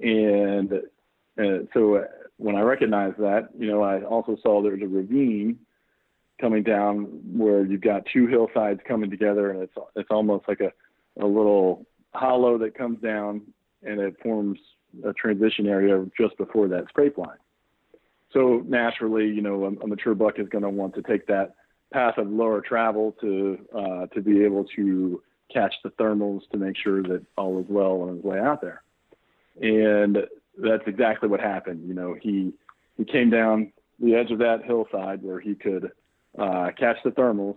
And 0.00 0.72
uh, 1.38 1.66
so 1.72 1.96
uh, 1.96 2.04
when 2.36 2.56
I 2.56 2.60
recognized 2.60 3.18
that, 3.18 3.48
you 3.58 3.66
know, 3.66 3.82
I 3.82 4.02
also 4.02 4.36
saw 4.42 4.62
there's 4.62 4.82
a 4.82 4.86
ravine 4.86 5.58
coming 6.40 6.62
down 6.62 7.04
where 7.32 7.64
you've 7.64 7.80
got 7.80 8.02
two 8.12 8.26
hillsides 8.26 8.80
coming 8.86 9.10
together, 9.10 9.50
and 9.50 9.62
it's 9.62 9.74
it's 9.96 10.10
almost 10.10 10.48
like 10.48 10.60
a 10.60 10.72
a 11.22 11.26
little 11.26 11.86
hollow 12.12 12.58
that 12.58 12.76
comes 12.76 13.00
down 13.00 13.42
and 13.82 14.00
it 14.00 14.16
forms 14.22 14.58
a 15.04 15.12
transition 15.12 15.66
area 15.66 16.04
just 16.18 16.36
before 16.38 16.68
that 16.68 16.88
scrape 16.88 17.18
line. 17.18 17.36
So 18.32 18.62
naturally, 18.66 19.26
you 19.26 19.42
know, 19.42 19.64
a, 19.64 19.84
a 19.84 19.86
mature 19.86 20.14
buck 20.14 20.38
is 20.38 20.48
going 20.48 20.62
to 20.62 20.70
want 20.70 20.94
to 20.94 21.02
take 21.02 21.26
that 21.26 21.54
path 21.92 22.18
of 22.18 22.28
lower 22.28 22.60
travel 22.60 23.14
to 23.20 23.58
uh, 23.76 24.06
to 24.06 24.20
be 24.20 24.44
able 24.44 24.64
to 24.76 25.22
catch 25.52 25.74
the 25.84 25.90
thermals 25.90 26.40
to 26.50 26.58
make 26.58 26.76
sure 26.76 27.02
that 27.02 27.24
all 27.36 27.60
is 27.60 27.66
well 27.68 28.02
on 28.02 28.16
his 28.16 28.24
way 28.24 28.38
out 28.38 28.60
there. 28.60 28.82
And 29.60 30.18
that's 30.58 30.82
exactly 30.86 31.28
what 31.28 31.40
happened. 31.40 31.86
You 31.86 31.94
know, 31.94 32.16
he 32.20 32.52
he 32.96 33.04
came 33.04 33.30
down 33.30 33.72
the 33.98 34.14
edge 34.14 34.30
of 34.30 34.38
that 34.38 34.64
hillside 34.64 35.22
where 35.22 35.40
he 35.40 35.54
could 35.54 35.90
uh, 36.38 36.70
catch 36.78 36.96
the 37.04 37.10
thermals, 37.10 37.56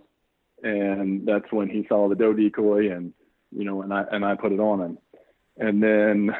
and 0.62 1.26
that's 1.26 1.50
when 1.50 1.68
he 1.68 1.86
saw 1.88 2.08
the 2.08 2.14
doe 2.14 2.32
decoy 2.32 2.90
and 2.92 3.12
you 3.50 3.64
know, 3.64 3.82
and 3.82 3.92
I 3.92 4.04
and 4.12 4.24
I 4.24 4.34
put 4.34 4.52
it 4.52 4.60
on 4.60 4.80
him. 4.80 4.98
And 5.56 5.82
then 5.82 6.30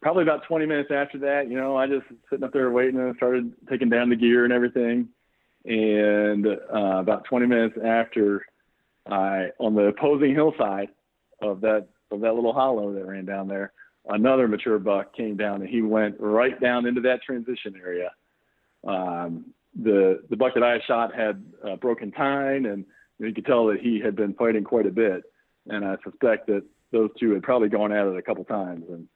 probably 0.00 0.22
about 0.22 0.44
20 0.46 0.66
minutes 0.66 0.90
after 0.92 1.18
that, 1.18 1.50
you 1.50 1.56
know, 1.56 1.76
I 1.76 1.86
just 1.86 2.06
sitting 2.30 2.44
up 2.44 2.52
there 2.52 2.70
waiting 2.70 3.00
and 3.00 3.16
started 3.16 3.52
taking 3.68 3.88
down 3.88 4.08
the 4.08 4.16
gear 4.16 4.44
and 4.44 4.52
everything. 4.52 5.08
And 5.64 6.46
uh, 6.46 6.98
about 7.00 7.24
20 7.24 7.46
minutes 7.46 7.76
after, 7.84 8.46
I 9.10 9.50
on 9.58 9.74
the 9.74 9.86
opposing 9.86 10.34
hillside 10.34 10.88
of 11.40 11.60
that 11.62 11.88
of 12.10 12.20
that 12.20 12.34
little 12.34 12.52
hollow 12.52 12.92
that 12.92 13.04
ran 13.04 13.24
down 13.24 13.48
there, 13.48 13.72
another 14.08 14.48
mature 14.48 14.78
buck 14.78 15.14
came 15.14 15.36
down 15.36 15.60
and 15.60 15.68
he 15.68 15.82
went 15.82 16.16
right 16.18 16.58
down 16.60 16.86
into 16.86 17.00
that 17.02 17.22
transition 17.22 17.74
area. 17.82 18.10
Um, 18.86 19.46
the 19.80 20.22
the 20.30 20.36
buck 20.36 20.54
that 20.54 20.62
I 20.62 20.80
shot 20.86 21.14
had 21.14 21.44
a 21.62 21.76
broken 21.76 22.12
tine, 22.12 22.66
and 22.66 22.84
you 23.18 23.32
could 23.34 23.46
tell 23.46 23.66
that 23.66 23.80
he 23.80 24.00
had 24.00 24.16
been 24.16 24.34
fighting 24.34 24.64
quite 24.64 24.86
a 24.86 24.90
bit 24.90 25.24
and 25.68 25.84
I 25.84 25.96
suspect 26.04 26.46
that 26.46 26.64
those 26.92 27.10
two 27.18 27.32
had 27.32 27.42
probably 27.42 27.68
gone 27.68 27.92
at 27.92 28.06
it 28.06 28.16
a 28.16 28.22
couple 28.22 28.44
times. 28.44 28.84
And 28.88 29.08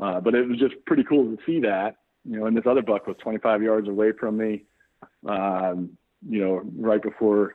uh, 0.00 0.20
but 0.20 0.34
it 0.34 0.48
was 0.48 0.58
just 0.58 0.74
pretty 0.86 1.04
cool 1.04 1.24
to 1.24 1.42
see 1.46 1.60
that, 1.60 1.96
you 2.24 2.38
know. 2.38 2.46
And 2.46 2.56
this 2.56 2.64
other 2.68 2.82
buck 2.82 3.06
was 3.06 3.16
25 3.22 3.62
yards 3.62 3.88
away 3.88 4.10
from 4.12 4.36
me, 4.36 4.64
um, 5.28 5.96
you 6.28 6.44
know, 6.44 6.62
right 6.76 7.02
before 7.02 7.54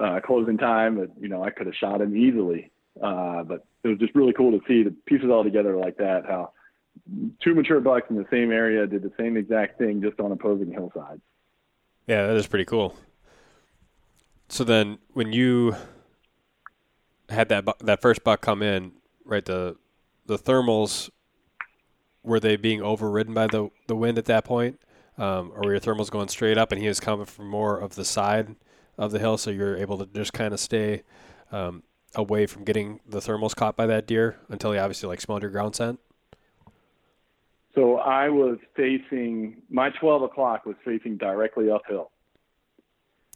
uh, 0.00 0.20
closing 0.24 0.58
time. 0.58 0.96
That 0.96 1.10
you 1.20 1.28
know 1.28 1.42
I 1.42 1.50
could 1.50 1.66
have 1.66 1.74
shot 1.74 2.00
him 2.00 2.16
easily, 2.16 2.70
uh, 3.02 3.42
but 3.42 3.66
it 3.84 3.88
was 3.88 3.98
just 3.98 4.14
really 4.14 4.32
cool 4.32 4.52
to 4.52 4.60
see 4.66 4.82
the 4.82 4.94
pieces 5.06 5.30
all 5.30 5.44
together 5.44 5.76
like 5.76 5.96
that. 5.98 6.24
How 6.26 6.52
two 7.42 7.54
mature 7.54 7.80
bucks 7.80 8.06
in 8.10 8.16
the 8.16 8.26
same 8.30 8.50
area 8.50 8.86
did 8.86 9.02
the 9.02 9.12
same 9.18 9.36
exact 9.36 9.78
thing 9.78 10.02
just 10.02 10.18
on 10.20 10.32
opposing 10.32 10.72
hillsides. 10.72 11.20
Yeah, 12.06 12.26
that 12.26 12.36
is 12.36 12.46
pretty 12.46 12.64
cool. 12.64 12.94
So 14.48 14.64
then, 14.64 14.98
when 15.12 15.32
you 15.32 15.74
had 17.28 17.48
that 17.48 17.64
bu- 17.64 17.84
that 17.84 18.00
first 18.00 18.22
buck 18.22 18.40
come 18.40 18.62
in, 18.62 18.92
right? 19.24 19.44
The 19.44 19.76
the 20.26 20.38
thermals 20.38 21.10
were 22.22 22.40
they 22.40 22.56
being 22.56 22.82
overridden 22.82 23.34
by 23.34 23.48
the 23.48 23.70
the 23.88 23.96
wind 23.96 24.18
at 24.18 24.26
that 24.26 24.44
point, 24.44 24.80
um, 25.18 25.52
or 25.54 25.62
were 25.62 25.72
your 25.72 25.80
thermals 25.80 26.10
going 26.10 26.28
straight 26.28 26.58
up 26.58 26.72
and 26.72 26.80
he 26.80 26.88
was 26.88 27.00
coming 27.00 27.26
from 27.26 27.48
more 27.48 27.78
of 27.78 27.94
the 27.96 28.04
side 28.04 28.54
of 28.98 29.10
the 29.10 29.18
hill, 29.18 29.36
so 29.36 29.50
you're 29.50 29.76
able 29.76 29.98
to 29.98 30.06
just 30.06 30.32
kind 30.32 30.54
of 30.54 30.60
stay 30.60 31.02
um, 31.52 31.82
away 32.16 32.46
from 32.46 32.64
getting 32.64 33.00
the 33.08 33.20
thermals 33.20 33.54
caught 33.54 33.76
by 33.76 33.86
that 33.86 34.06
deer 34.06 34.38
until 34.48 34.72
he 34.72 34.78
obviously 34.78 35.08
like 35.08 35.20
smelled 35.20 35.42
your 35.42 35.50
ground 35.50 35.76
scent. 35.76 36.00
So 37.74 37.96
I 37.98 38.30
was 38.30 38.58
facing 38.74 39.62
my 39.68 39.90
12 39.90 40.22
o'clock 40.22 40.64
was 40.64 40.76
facing 40.84 41.18
directly 41.18 41.70
uphill. 41.70 42.10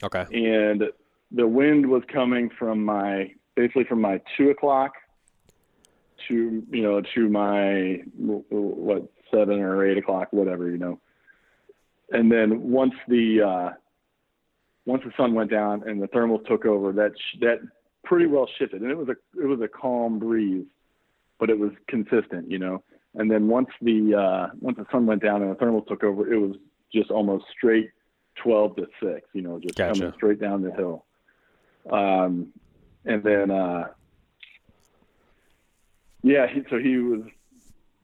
Okay. 0.03 0.25
And 0.33 0.85
the 1.31 1.47
wind 1.47 1.87
was 1.87 2.03
coming 2.13 2.51
from 2.59 2.85
my 2.85 3.33
basically 3.55 3.85
from 3.85 4.01
my 4.01 4.21
two 4.37 4.51
o'clock 4.51 4.93
to 6.29 6.63
you 6.71 6.83
know 6.83 7.03
to 7.15 7.29
my 7.29 8.03
what 8.49 9.11
seven 9.31 9.61
or 9.61 9.87
eight 9.87 9.99
o'clock, 9.99 10.29
whatever 10.31 10.71
you 10.71 10.79
know. 10.79 10.99
And 12.11 12.33
then 12.33 12.71
once 12.71 12.95
the 13.09 13.43
uh, 13.43 13.71
once 14.87 15.03
the 15.05 15.13
sun 15.17 15.35
went 15.35 15.51
down 15.51 15.89
and 15.89 16.03
the 16.03 16.09
thermals 16.09 16.47
took 16.47 16.65
over, 16.65 16.93
that 16.93 17.13
sh- 17.17 17.39
that 17.41 17.61
pretty 18.11 18.27
well 18.27 18.49
shifted, 18.59 18.83
and 18.83 18.91
it 18.91 18.99
was 18.99 19.09
a 19.09 19.41
it 19.41 19.47
was 19.47 19.61
a 19.61 19.69
calm 19.69 20.19
breeze, 20.19 20.67
but 21.39 21.49
it 21.49 21.57
was 21.57 21.71
consistent, 21.87 22.51
you 22.51 22.59
know. 22.59 22.83
And 23.15 23.31
then 23.31 23.47
once 23.47 23.69
the 23.81 24.17
uh, 24.17 24.55
once 24.61 24.79
the 24.79 24.87
sun 24.91 25.07
went 25.07 25.23
down 25.23 25.43
and 25.43 25.53
the 25.53 25.55
thermals 25.55 25.87
took 25.87 26.03
over, 26.03 26.31
it 26.31 26.37
was 26.37 26.57
just 26.93 27.13
almost 27.13 27.45
straight 27.57 27.91
twelve 28.35 28.75
to 28.77 28.89
six, 29.01 29.29
you 29.33 29.43
know, 29.43 29.61
just 29.61 29.77
gotcha. 29.77 30.01
coming 30.01 30.15
straight 30.17 30.41
down 30.41 30.63
the 30.63 30.73
hill. 30.73 31.05
Um, 31.89 32.49
and 33.05 33.23
then 33.23 33.53
uh, 33.53 33.87
yeah, 36.25 36.49
he, 36.53 36.63
so 36.69 36.79
he 36.79 36.97
was. 36.97 37.23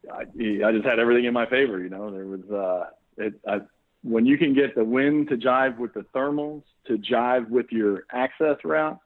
I, 0.09 0.23
he, 0.39 0.63
I 0.63 0.71
just 0.71 0.85
had 0.85 1.01
everything 1.01 1.25
in 1.25 1.35
my 1.35 1.47
favor, 1.47 1.81
you 1.81 1.89
know. 1.89 2.13
There 2.13 2.27
was 2.27 2.49
uh, 2.49 2.91
it, 3.17 3.35
I, 3.45 3.63
when 4.05 4.25
you 4.25 4.39
can 4.39 4.55
get 4.55 4.77
the 4.77 4.85
wind 4.85 5.31
to 5.31 5.37
jive 5.37 5.79
with 5.79 5.95
the 5.95 6.07
thermals 6.15 6.63
to 6.87 6.97
jive 6.97 7.49
with 7.49 7.67
your 7.73 8.05
access 8.13 8.59
route. 8.63 9.01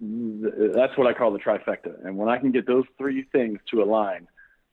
That's 0.00 0.96
what 0.98 1.06
I 1.06 1.12
call 1.12 1.32
the 1.32 1.38
trifecta. 1.38 2.04
And 2.04 2.16
when 2.16 2.28
I 2.28 2.38
can 2.38 2.52
get 2.52 2.66
those 2.66 2.84
three 2.98 3.24
things 3.32 3.58
to 3.70 3.82
align, 3.82 4.26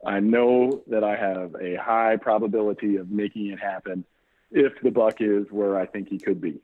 I 0.06 0.20
know 0.20 0.82
that 0.88 1.04
I 1.04 1.16
have 1.16 1.56
a 1.62 1.76
high 1.76 2.18
probability 2.18 2.96
of 2.96 3.10
making 3.12 3.48
it 3.48 3.60
happen 3.60 4.04
if 4.52 4.74
the 4.82 4.90
buck 4.90 5.18
is 5.20 5.46
where 5.52 5.80
I 5.80 5.86
think 5.86 6.10
he 6.10 6.18
could 6.18 6.42
be. 6.42 6.60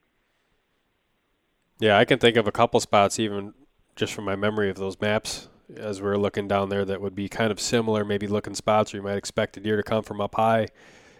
Yeah, 1.79 1.97
I 1.97 2.05
can 2.05 2.17
think 2.19 2.37
of 2.37 2.47
a 2.47 2.51
couple 2.51 2.79
spots 2.79 3.19
even 3.19 3.53
just 3.95 4.13
from 4.13 4.25
my 4.25 4.35
memory 4.35 4.69
of 4.69 4.77
those 4.77 4.99
maps 4.99 5.47
as 5.75 6.01
we 6.01 6.07
are 6.07 6.17
looking 6.17 6.47
down 6.47 6.69
there 6.69 6.85
that 6.85 7.01
would 7.01 7.15
be 7.15 7.29
kind 7.29 7.51
of 7.51 7.59
similar, 7.59 8.05
maybe 8.05 8.27
looking 8.27 8.55
spots 8.55 8.93
where 8.93 9.01
you 9.01 9.07
might 9.07 9.17
expect 9.17 9.57
a 9.57 9.59
deer 9.59 9.75
to 9.75 9.83
come 9.83 10.03
from 10.03 10.21
up 10.21 10.35
high 10.35 10.67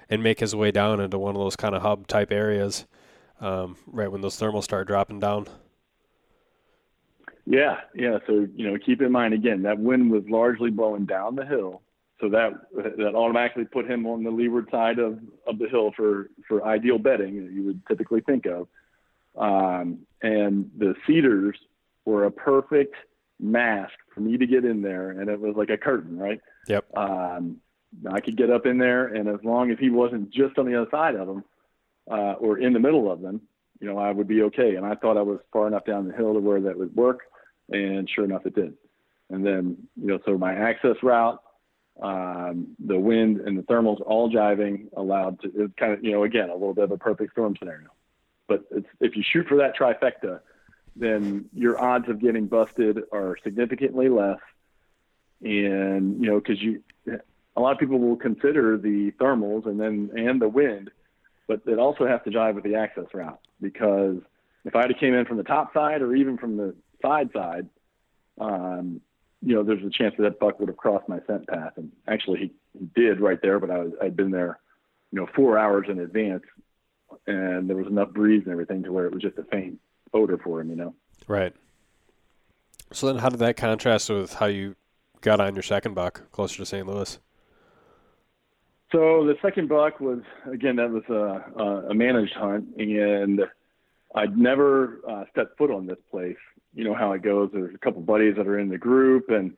and 0.09 0.23
make 0.23 0.39
his 0.39 0.55
way 0.55 0.71
down 0.71 0.99
into 0.99 1.19
one 1.19 1.35
of 1.35 1.41
those 1.41 1.55
kind 1.55 1.75
of 1.75 1.81
hub 1.81 2.07
type 2.07 2.31
areas 2.31 2.85
um, 3.41 3.77
right 3.85 4.11
when 4.11 4.21
those 4.21 4.39
thermals 4.39 4.63
start 4.63 4.87
dropping 4.87 5.19
down. 5.19 5.47
Yeah, 7.49 7.77
yeah. 7.95 8.17
So 8.27 8.45
you 8.55 8.69
know, 8.69 8.77
keep 8.77 9.01
in 9.01 9.11
mind 9.11 9.33
again 9.33 9.61
that 9.63 9.79
wind 9.79 10.11
was 10.11 10.23
largely 10.29 10.69
blowing 10.69 11.05
down 11.05 11.35
the 11.35 11.45
hill, 11.45 11.81
so 12.19 12.27
that 12.29 12.51
that 12.75 13.15
automatically 13.15 13.63
put 13.63 13.89
him 13.89 14.05
on 14.05 14.23
the 14.23 14.29
leeward 14.29 14.67
side 14.69 14.99
of, 14.99 15.19
of 15.47 15.57
the 15.57 15.69
hill 15.69 15.91
for 15.95 16.29
for 16.45 16.65
ideal 16.65 16.97
bedding 16.97 17.45
that 17.45 17.53
you 17.53 17.63
would 17.63 17.81
typically 17.87 18.19
think 18.19 18.45
of. 18.45 18.67
Um, 19.37 19.99
and 20.21 20.69
the 20.77 20.93
cedars 21.05 21.57
were 22.03 22.25
a 22.25 22.31
perfect 22.31 22.95
mask 23.39 23.93
for 24.13 24.19
me 24.19 24.37
to 24.37 24.45
get 24.45 24.65
in 24.65 24.81
there, 24.81 25.11
and 25.11 25.29
it 25.29 25.39
was 25.39 25.55
like 25.55 25.69
a 25.69 25.77
curtain, 25.77 26.17
right? 26.17 26.41
Yep. 26.67 26.97
Um, 26.97 27.57
I 28.11 28.19
could 28.19 28.35
get 28.35 28.49
up 28.49 28.65
in 28.65 28.77
there, 28.77 29.07
and 29.07 29.29
as 29.29 29.39
long 29.43 29.71
as 29.71 29.77
he 29.79 29.89
wasn't 29.89 30.31
just 30.31 30.57
on 30.57 30.65
the 30.65 30.75
other 30.81 30.89
side 30.91 31.15
of 31.15 31.27
them 31.27 31.45
uh, 32.11 32.33
or 32.33 32.57
in 32.57 32.73
the 32.73 32.79
middle 32.79 33.09
of 33.09 33.21
them, 33.21 33.41
you 33.79 33.87
know, 33.87 33.97
I 33.97 34.11
would 34.11 34.27
be 34.27 34.41
okay. 34.43 34.75
And 34.75 34.85
I 34.85 34.95
thought 34.95 35.17
I 35.17 35.21
was 35.21 35.39
far 35.53 35.67
enough 35.67 35.85
down 35.85 36.07
the 36.07 36.13
hill 36.13 36.33
to 36.33 36.39
where 36.39 36.59
that 36.59 36.77
would 36.77 36.95
work, 36.95 37.21
and 37.69 38.09
sure 38.09 38.25
enough, 38.25 38.45
it 38.45 38.55
did. 38.55 38.73
And 39.29 39.45
then, 39.45 39.77
you 39.95 40.07
know, 40.07 40.19
so 40.25 40.37
my 40.37 40.53
access 40.53 40.95
route, 41.03 41.41
um, 42.01 42.75
the 42.79 42.97
wind 42.97 43.41
and 43.41 43.57
the 43.57 43.63
thermals 43.63 44.01
all 44.01 44.31
jiving 44.31 44.87
allowed 44.95 45.41
to, 45.41 45.51
it's 45.55 45.73
kind 45.77 45.93
of, 45.93 46.03
you 46.03 46.11
know, 46.11 46.23
again, 46.23 46.49
a 46.49 46.53
little 46.53 46.73
bit 46.73 46.85
of 46.85 46.91
a 46.91 46.97
perfect 46.97 47.33
storm 47.33 47.55
scenario. 47.57 47.89
But 48.47 48.63
if 49.01 49.15
you 49.15 49.23
shoot 49.23 49.47
for 49.47 49.57
that 49.57 49.75
trifecta, 49.75 50.39
then 50.95 51.45
your 51.53 51.79
odds 51.81 52.07
of 52.09 52.21
getting 52.21 52.47
busted 52.47 53.03
are 53.11 53.37
significantly 53.43 54.09
less. 54.09 54.39
And, 55.41 56.23
you 56.23 56.31
know, 56.31 56.39
because 56.39 56.61
you, 56.61 56.81
a 57.55 57.61
lot 57.61 57.73
of 57.73 57.79
people 57.79 57.99
will 57.99 58.15
consider 58.15 58.77
the 58.77 59.11
thermals 59.19 59.65
and 59.65 59.79
then 59.79 60.11
and 60.15 60.41
the 60.41 60.47
wind, 60.47 60.91
but 61.47 61.61
it 61.65 61.79
also 61.79 62.07
has 62.07 62.21
to 62.23 62.29
jive 62.29 62.55
with 62.55 62.63
the 62.63 62.75
access 62.75 63.05
route 63.13 63.39
because 63.59 64.17
if 64.65 64.75
I 64.75 64.81
had 64.83 64.99
came 64.99 65.13
in 65.13 65.25
from 65.25 65.37
the 65.37 65.43
top 65.43 65.73
side 65.73 66.01
or 66.01 66.15
even 66.15 66.37
from 66.37 66.57
the 66.57 66.75
side 67.01 67.29
side, 67.33 67.67
um, 68.39 69.01
you 69.41 69.53
know, 69.53 69.63
there's 69.63 69.83
a 69.83 69.89
chance 69.89 70.15
that 70.17 70.23
that 70.23 70.39
buck 70.39 70.59
would 70.59 70.69
have 70.69 70.77
crossed 70.77 71.07
my 71.07 71.19
scent 71.27 71.47
path, 71.47 71.73
and 71.77 71.91
actually 72.07 72.39
he, 72.39 72.51
did 72.95 73.19
right 73.19 73.41
there. 73.41 73.59
But 73.59 73.71
I 73.71 73.79
was 73.79 73.91
I'd 74.01 74.15
been 74.15 74.29
there, 74.29 74.59
you 75.11 75.19
know, 75.19 75.27
four 75.35 75.57
hours 75.57 75.87
in 75.89 75.99
advance, 75.99 76.43
and 77.25 77.67
there 77.67 77.75
was 77.75 77.87
enough 77.87 78.11
breeze 78.11 78.43
and 78.43 78.51
everything 78.51 78.83
to 78.83 78.91
where 78.91 79.05
it 79.05 79.13
was 79.13 79.21
just 79.21 79.37
a 79.39 79.43
faint 79.45 79.79
odor 80.13 80.37
for 80.37 80.61
him, 80.61 80.69
you 80.69 80.75
know. 80.75 80.93
Right. 81.27 81.55
So 82.91 83.07
then, 83.07 83.17
how 83.17 83.29
did 83.29 83.39
that 83.39 83.57
contrast 83.57 84.09
with 84.09 84.33
how 84.33 84.45
you 84.45 84.75
got 85.21 85.39
on 85.39 85.55
your 85.55 85.63
second 85.63 85.95
buck 85.95 86.31
closer 86.31 86.57
to 86.57 86.65
St. 86.65 86.85
Louis? 86.87 87.19
So 88.91 89.25
the 89.25 89.35
second 89.41 89.67
buck 89.67 89.99
was 89.99 90.19
again 90.51 90.77
that 90.77 90.89
was 90.89 91.03
a, 91.09 91.89
a 91.89 91.93
managed 91.93 92.33
hunt, 92.33 92.67
and 92.77 93.41
I'd 94.15 94.37
never 94.37 95.01
uh, 95.07 95.25
stepped 95.31 95.57
foot 95.57 95.71
on 95.71 95.85
this 95.87 95.97
place. 96.09 96.37
You 96.77 96.83
know 96.83 96.93
how 96.93 97.11
it 97.13 97.21
goes. 97.21 97.49
There's 97.53 97.73
a 97.73 97.79
couple 97.79 98.01
buddies 98.01 98.35
that 98.37 98.47
are 98.47 98.59
in 98.59 98.69
the 98.69 98.77
group, 98.77 99.29
and 99.29 99.53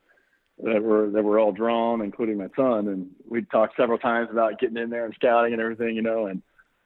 that 0.62 0.82
were 0.82 1.10
that 1.10 1.22
were 1.22 1.38
all 1.38 1.52
drawn, 1.52 2.02
including 2.02 2.38
my 2.38 2.48
son. 2.56 2.88
And 2.88 3.10
we 3.28 3.42
talked 3.42 3.76
several 3.76 3.98
times 3.98 4.28
about 4.30 4.58
getting 4.58 4.76
in 4.76 4.90
there 4.90 5.04
and 5.04 5.14
scouting 5.14 5.52
and 5.52 5.62
everything, 5.62 5.94
you 5.94 6.02
know. 6.02 6.26
And 6.26 6.42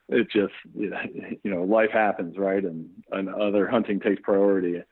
it 0.08 0.30
just 0.30 0.54
you 0.74 1.38
know 1.44 1.62
life 1.62 1.90
happens, 1.90 2.36
right? 2.36 2.64
And 2.64 2.88
and 3.12 3.28
other 3.28 3.68
hunting 3.68 4.00
takes 4.00 4.20
priority. 4.22 4.82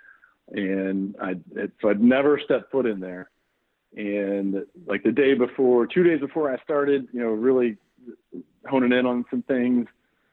And 0.53 1.17
I 1.21 1.37
it, 1.57 1.73
so 1.81 1.91
I'd 1.91 2.03
never 2.03 2.41
stepped 2.43 2.71
foot 2.71 2.87
in 2.87 3.01
there 3.01 3.29
and 3.97 4.65
like 4.87 5.03
the 5.03 5.13
day 5.13 5.35
before, 5.35 5.87
two 5.87 6.03
days 6.03 6.21
before 6.21 6.53
I 6.53 6.63
started, 6.63 7.09
you 7.13 7.21
know, 7.21 7.29
really 7.29 7.77
honing 8.67 8.93
in 8.93 9.07
on 9.07 9.25
some 9.31 9.43
things 9.43 9.87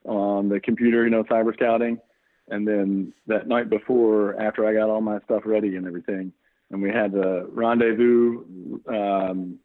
on 0.06 0.48
the 0.50 0.60
computer, 0.60 1.04
you 1.04 1.10
know, 1.10 1.24
cyber 1.26 1.54
scouting. 1.54 2.00
And 2.49 2.67
then 2.67 3.13
that 3.27 3.47
night 3.47 3.69
before, 3.69 4.39
after 4.41 4.67
I 4.67 4.73
got 4.73 4.89
all 4.89 5.01
my 5.01 5.19
stuff 5.25 5.43
ready 5.45 5.75
and 5.75 5.85
everything, 5.88 6.33
and 6.71 6.81
we 6.81 6.89
had 6.89 7.12
the 7.12 7.49
rendezvous 7.51 8.43
um, 8.88 9.59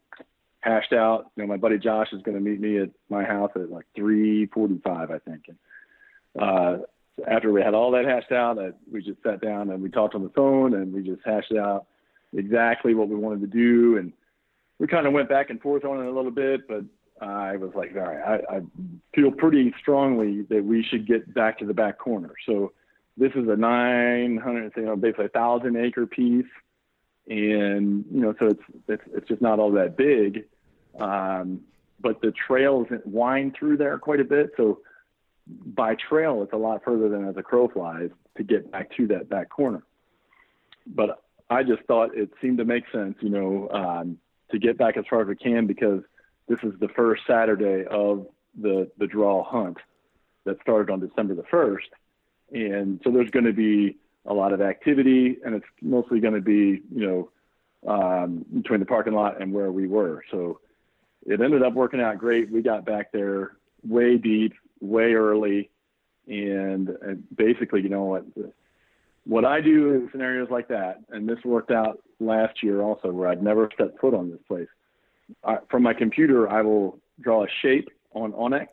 hashed 0.60 0.92
out. 0.92 1.30
You 1.36 1.42
know, 1.42 1.48
my 1.48 1.56
buddy 1.56 1.78
Josh 1.78 2.08
is 2.12 2.22
going 2.22 2.36
to 2.36 2.42
meet 2.42 2.60
me 2.60 2.78
at 2.78 2.90
my 3.10 3.24
house 3.24 3.50
at 3.54 3.70
like 3.70 3.86
3:45, 3.96 5.10
I 5.10 5.18
think. 5.18 5.44
And 5.48 5.58
uh, 6.42 6.78
after 7.28 7.52
we 7.52 7.62
had 7.62 7.74
all 7.74 7.90
that 7.92 8.06
hashed 8.06 8.32
out, 8.32 8.58
I, 8.58 8.70
we 8.90 9.02
just 9.02 9.22
sat 9.22 9.40
down 9.40 9.70
and 9.70 9.82
we 9.82 9.90
talked 9.90 10.14
on 10.14 10.22
the 10.22 10.30
phone 10.30 10.74
and 10.74 10.92
we 10.92 11.02
just 11.02 11.20
hashed 11.24 11.52
out 11.52 11.86
exactly 12.36 12.94
what 12.94 13.08
we 13.08 13.14
wanted 13.14 13.40
to 13.42 13.46
do, 13.46 13.98
and 13.98 14.12
we 14.78 14.86
kind 14.86 15.06
of 15.06 15.12
went 15.12 15.28
back 15.28 15.50
and 15.50 15.60
forth 15.60 15.84
on 15.84 16.00
it 16.00 16.08
a 16.08 16.12
little 16.12 16.30
bit. 16.30 16.66
But 16.66 16.84
I 17.20 17.57
was 17.57 17.70
like, 17.74 17.92
all 17.94 18.03
right, 18.03 18.42
I, 18.50 18.57
I 18.57 18.61
feel 19.14 19.31
pretty 19.31 19.72
strongly 19.81 20.42
that 20.50 20.64
we 20.64 20.83
should 20.83 21.07
get 21.07 21.33
back 21.33 21.59
to 21.59 21.66
the 21.66 21.74
back 21.74 21.98
corner. 21.98 22.35
So 22.46 22.72
this 23.16 23.33
is 23.35 23.48
a 23.48 23.57
900, 23.57 24.72
you 24.77 24.83
know, 24.83 24.96
basically 24.96 25.27
a 25.27 25.29
thousand 25.29 25.77
acre 25.77 26.07
piece, 26.07 26.46
and 27.29 28.05
you 28.11 28.20
know, 28.20 28.35
so 28.38 28.46
it's 28.48 28.62
it's 28.88 29.03
it's 29.14 29.29
just 29.29 29.40
not 29.40 29.59
all 29.59 29.72
that 29.72 29.96
big. 29.96 30.44
Um, 30.98 31.61
but 32.00 32.20
the 32.20 32.33
trails 32.46 32.88
wind 33.05 33.55
through 33.59 33.79
there 33.79 33.98
quite 33.98 34.20
a 34.20 34.24
bit, 34.24 34.50
so 34.57 34.81
by 35.46 35.94
trail 35.94 36.42
it's 36.42 36.53
a 36.53 36.57
lot 36.57 36.83
further 36.85 37.09
than 37.09 37.29
as 37.29 37.37
a 37.37 37.42
crow 37.42 37.68
flies 37.68 38.11
to 38.37 38.42
get 38.42 38.70
back 38.72 38.94
to 38.96 39.07
that 39.07 39.29
back 39.29 39.48
corner. 39.48 39.83
But 40.87 41.22
I 41.48 41.62
just 41.62 41.83
thought 41.85 42.16
it 42.16 42.31
seemed 42.42 42.59
to 42.59 42.64
make 42.64 42.85
sense, 42.92 43.16
you 43.20 43.31
know, 43.31 43.68
um, 43.70 44.18
to 44.50 44.59
get 44.59 44.77
back 44.77 44.96
as 44.96 45.05
far 45.09 45.22
as 45.22 45.29
we 45.29 45.37
can 45.37 45.66
because 45.66 46.03
this 46.48 46.59
is 46.62 46.72
the 46.80 46.88
first 46.88 47.22
Saturday 47.26 47.85
of 47.90 48.26
the 48.61 48.90
the 48.98 49.07
draw 49.07 49.42
hunt 49.42 49.78
that 50.44 50.61
started 50.61 50.92
on 50.92 51.00
December 51.00 51.35
the 51.35 51.44
first, 51.50 51.88
and 52.52 53.00
so 53.02 53.11
there's 53.11 53.30
going 53.30 53.46
to 53.46 53.52
be 53.52 53.96
a 54.26 54.35
lot 54.35 54.52
of 54.52 54.61
activity, 54.61 55.38
and 55.44 55.54
it's 55.54 55.66
mostly 55.83 56.20
going 56.20 56.35
to 56.35 56.40
be, 56.40 56.83
you 56.94 57.28
know, 57.87 57.90
um, 57.90 58.44
between 58.54 58.80
the 58.80 58.87
parking 58.87 59.12
lot 59.12 59.40
and 59.40 59.52
where 59.52 59.70
we 59.70 59.87
were. 59.87 60.22
So 60.30 60.61
it 61.26 61.40
ended 61.40 61.62
up 61.62 61.74
working 61.74 62.00
out 62.00 62.18
great. 62.18 62.50
We 62.50 62.62
got 62.62 62.87
back 62.87 63.12
there 63.12 63.57
way 63.87 64.16
deep, 64.16 64.54
way 64.80 65.12
early, 65.14 65.70
and, 66.26 66.88
and 67.02 67.24
basically, 67.37 67.83
you 67.83 67.88
know 67.88 68.04
what 68.04 68.24
what 69.26 69.44
I 69.44 69.61
do 69.62 69.92
in 69.92 70.09
scenarios 70.12 70.50
like 70.50 70.68
that, 70.68 71.00
and 71.11 71.28
this 71.28 71.38
worked 71.44 71.70
out 71.70 72.02
last 72.20 72.62
year 72.62 72.83
also, 72.83 73.11
where 73.11 73.28
I'd 73.28 73.42
never 73.42 73.70
stepped 73.74 73.98
foot 74.00 74.14
on 74.14 74.30
this 74.30 74.40
place. 74.46 74.68
I, 75.44 75.58
from 75.70 75.82
my 75.82 75.94
computer, 75.94 76.48
I 76.48 76.62
will 76.62 76.98
draw 77.20 77.44
a 77.44 77.48
shape 77.62 77.88
on 78.12 78.32
onX, 78.32 78.68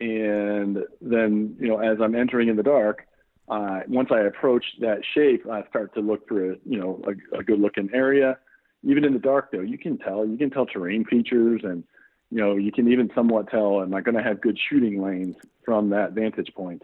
and 0.00 0.78
then 1.00 1.56
you 1.60 1.68
know 1.68 1.78
as 1.78 1.98
I'm 2.00 2.14
entering 2.14 2.48
in 2.48 2.56
the 2.56 2.62
dark, 2.62 3.06
uh, 3.48 3.80
once 3.88 4.10
I 4.10 4.20
approach 4.20 4.64
that 4.80 5.00
shape, 5.14 5.46
I 5.48 5.64
start 5.68 5.94
to 5.94 6.00
look 6.00 6.26
for 6.28 6.52
a 6.52 6.56
you 6.64 6.78
know 6.78 7.02
a, 7.06 7.38
a 7.38 7.44
good 7.44 7.60
looking 7.60 7.90
area. 7.92 8.38
Even 8.84 9.04
in 9.04 9.12
the 9.12 9.18
dark, 9.18 9.52
though, 9.52 9.60
you 9.60 9.78
can 9.78 9.98
tell 9.98 10.26
you 10.26 10.36
can 10.36 10.50
tell 10.50 10.66
terrain 10.66 11.04
features, 11.04 11.62
and 11.64 11.84
you 12.30 12.38
know 12.38 12.56
you 12.56 12.72
can 12.72 12.90
even 12.90 13.10
somewhat 13.14 13.50
tell 13.50 13.82
am 13.82 13.94
I 13.94 14.00
going 14.00 14.16
to 14.16 14.22
have 14.22 14.40
good 14.40 14.58
shooting 14.68 15.02
lanes 15.02 15.36
from 15.64 15.90
that 15.90 16.12
vantage 16.12 16.52
point. 16.54 16.82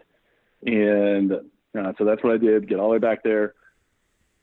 And 0.65 1.33
uh, 1.33 1.93
so 1.97 2.05
that's 2.05 2.23
what 2.23 2.33
I 2.33 2.37
did. 2.37 2.67
Get 2.67 2.79
all 2.79 2.87
the 2.87 2.93
way 2.93 2.99
back 2.99 3.23
there, 3.23 3.53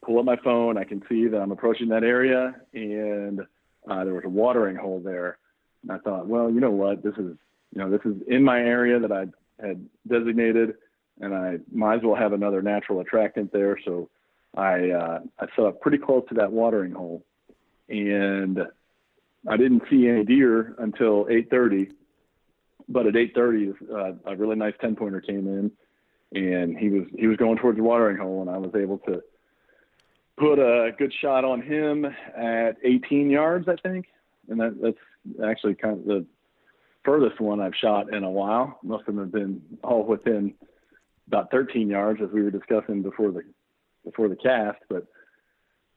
pull 0.05 0.19
up 0.19 0.25
my 0.25 0.37
phone. 0.37 0.79
I 0.79 0.85
can 0.85 1.03
see 1.09 1.27
that 1.29 1.41
I'm 1.41 1.53
approaching 1.53 1.89
that 1.89 2.05
area, 2.05 2.55
and 2.73 3.41
uh, 3.89 4.05
there 4.05 4.15
was 4.15 4.25
a 4.25 4.29
watering 4.29 4.77
hole 4.77 5.01
there. 5.01 5.39
And 5.83 5.93
I 5.93 5.99
thought, 5.99 6.27
well, 6.27 6.51
you 6.51 6.61
know 6.61 6.71
what? 6.71 7.03
This 7.03 7.15
is 7.15 7.37
you 7.75 7.83
know 7.83 7.91
this 7.91 8.01
is 8.05 8.17
in 8.29 8.43
my 8.43 8.59
area 8.59 8.99
that 8.99 9.13
I 9.13 9.27
had 9.65 9.87
designated, 10.09 10.75
and 11.21 11.35
I 11.35 11.59
might 11.73 11.97
as 11.97 12.03
well 12.03 12.17
have 12.17 12.33
another 12.33 12.63
natural 12.63 13.01
attractant 13.01 13.53
there. 13.53 13.79
So 13.85 14.09
I 14.57 14.91
uh, 14.91 15.21
I 15.39 15.47
set 15.55 15.65
up 15.65 15.81
pretty 15.81 15.99
close 15.99 16.25
to 16.29 16.35
that 16.37 16.53
watering 16.53 16.93
hole, 16.93 17.25
and 17.89 18.61
I 19.49 19.57
didn't 19.57 19.83
see 19.91 20.09
any 20.09 20.25
deer 20.25 20.75
until 20.79 21.27
8:30. 21.27 21.93
But 22.89 23.07
at 23.07 23.15
8:30, 23.15 23.75
uh, 23.91 24.31
a 24.31 24.37
really 24.37 24.57
nice 24.57 24.75
10 24.81 24.95
pointer 24.97 25.21
came 25.21 25.49
in 25.49 25.73
and 26.33 26.77
he 26.77 26.89
was 26.89 27.05
he 27.17 27.27
was 27.27 27.37
going 27.37 27.59
towards 27.59 27.79
the 27.79 27.85
watering 27.85 28.17
hole, 28.17 28.41
and 28.41 28.51
I 28.51 28.59
was 28.59 28.75
able 28.75 28.99
to 28.99 29.23
put 30.37 30.59
a 30.59 30.93
good 30.99 31.13
shot 31.21 31.45
on 31.45 31.63
him 31.63 32.05
at 32.05 32.77
18 32.85 33.31
yards, 33.31 33.69
I 33.69 33.77
think, 33.77 34.07
and 34.49 34.61
that, 34.61 34.81
that's 34.81 35.45
actually 35.45 35.75
kind 35.75 35.99
of 35.99 36.05
the 36.05 36.27
furthest 37.05 37.41
one 37.41 37.61
I've 37.61 37.75
shot 37.75 38.13
in 38.13 38.25
a 38.25 38.31
while. 38.31 38.79
Most 38.83 39.03
of 39.09 39.15
them 39.15 39.19
have 39.19 39.33
been 39.33 39.63
all 39.83 40.05
within 40.05 40.55
about 41.29 41.51
13 41.51 41.89
yards, 41.89 42.21
as 42.23 42.31
we 42.33 42.43
were 42.43 42.51
discussing 42.51 43.03
before 43.03 43.31
the 43.31 43.43
before 44.05 44.29
the 44.29 44.37
cast. 44.37 44.79
But 44.89 45.07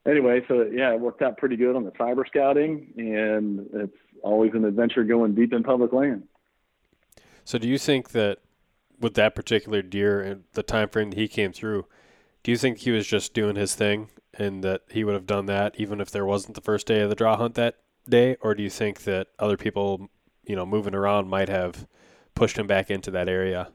anyway, 0.07 0.41
so 0.47 0.63
yeah, 0.71 0.93
it 0.93 0.99
worked 0.99 1.21
out 1.21 1.37
pretty 1.37 1.55
good 1.55 1.75
on 1.75 1.83
the 1.83 1.91
cyber 1.91 2.25
scouting, 2.25 2.93
and 2.97 3.67
it's 3.73 3.97
always 4.23 4.51
an 4.53 4.65
adventure 4.65 5.03
going 5.03 5.35
deep 5.35 5.53
in 5.53 5.63
public 5.63 5.93
land. 5.93 6.23
So, 7.43 7.57
do 7.57 7.67
you 7.67 7.77
think 7.77 8.11
that 8.11 8.39
with 8.99 9.15
that 9.15 9.35
particular 9.35 9.81
deer 9.81 10.21
and 10.21 10.43
the 10.53 10.63
time 10.63 10.89
frame 10.89 11.11
that 11.11 11.19
he 11.19 11.27
came 11.27 11.51
through, 11.51 11.85
do 12.43 12.51
you 12.51 12.57
think 12.57 12.79
he 12.79 12.91
was 12.91 13.07
just 13.07 13.33
doing 13.33 13.55
his 13.55 13.75
thing 13.75 14.09
and 14.37 14.63
that 14.63 14.81
he 14.89 15.03
would 15.03 15.13
have 15.13 15.25
done 15.25 15.45
that 15.47 15.75
even 15.77 15.99
if 15.99 16.11
there 16.11 16.25
wasn't 16.25 16.55
the 16.55 16.61
first 16.61 16.87
day 16.87 17.01
of 17.01 17.09
the 17.09 17.15
draw 17.15 17.35
hunt 17.37 17.55
that 17.55 17.75
day, 18.07 18.37
or 18.41 18.55
do 18.55 18.63
you 18.63 18.69
think 18.69 19.03
that 19.03 19.27
other 19.39 19.57
people 19.57 20.09
you 20.49 20.55
know, 20.55 20.65
moving 20.65 20.95
around 20.95 21.29
might 21.29 21.47
have 21.47 21.87
pushed 22.33 22.57
him 22.57 22.65
back 22.65 22.89
into 22.89 23.11
that 23.11 23.29
area. 23.29 23.69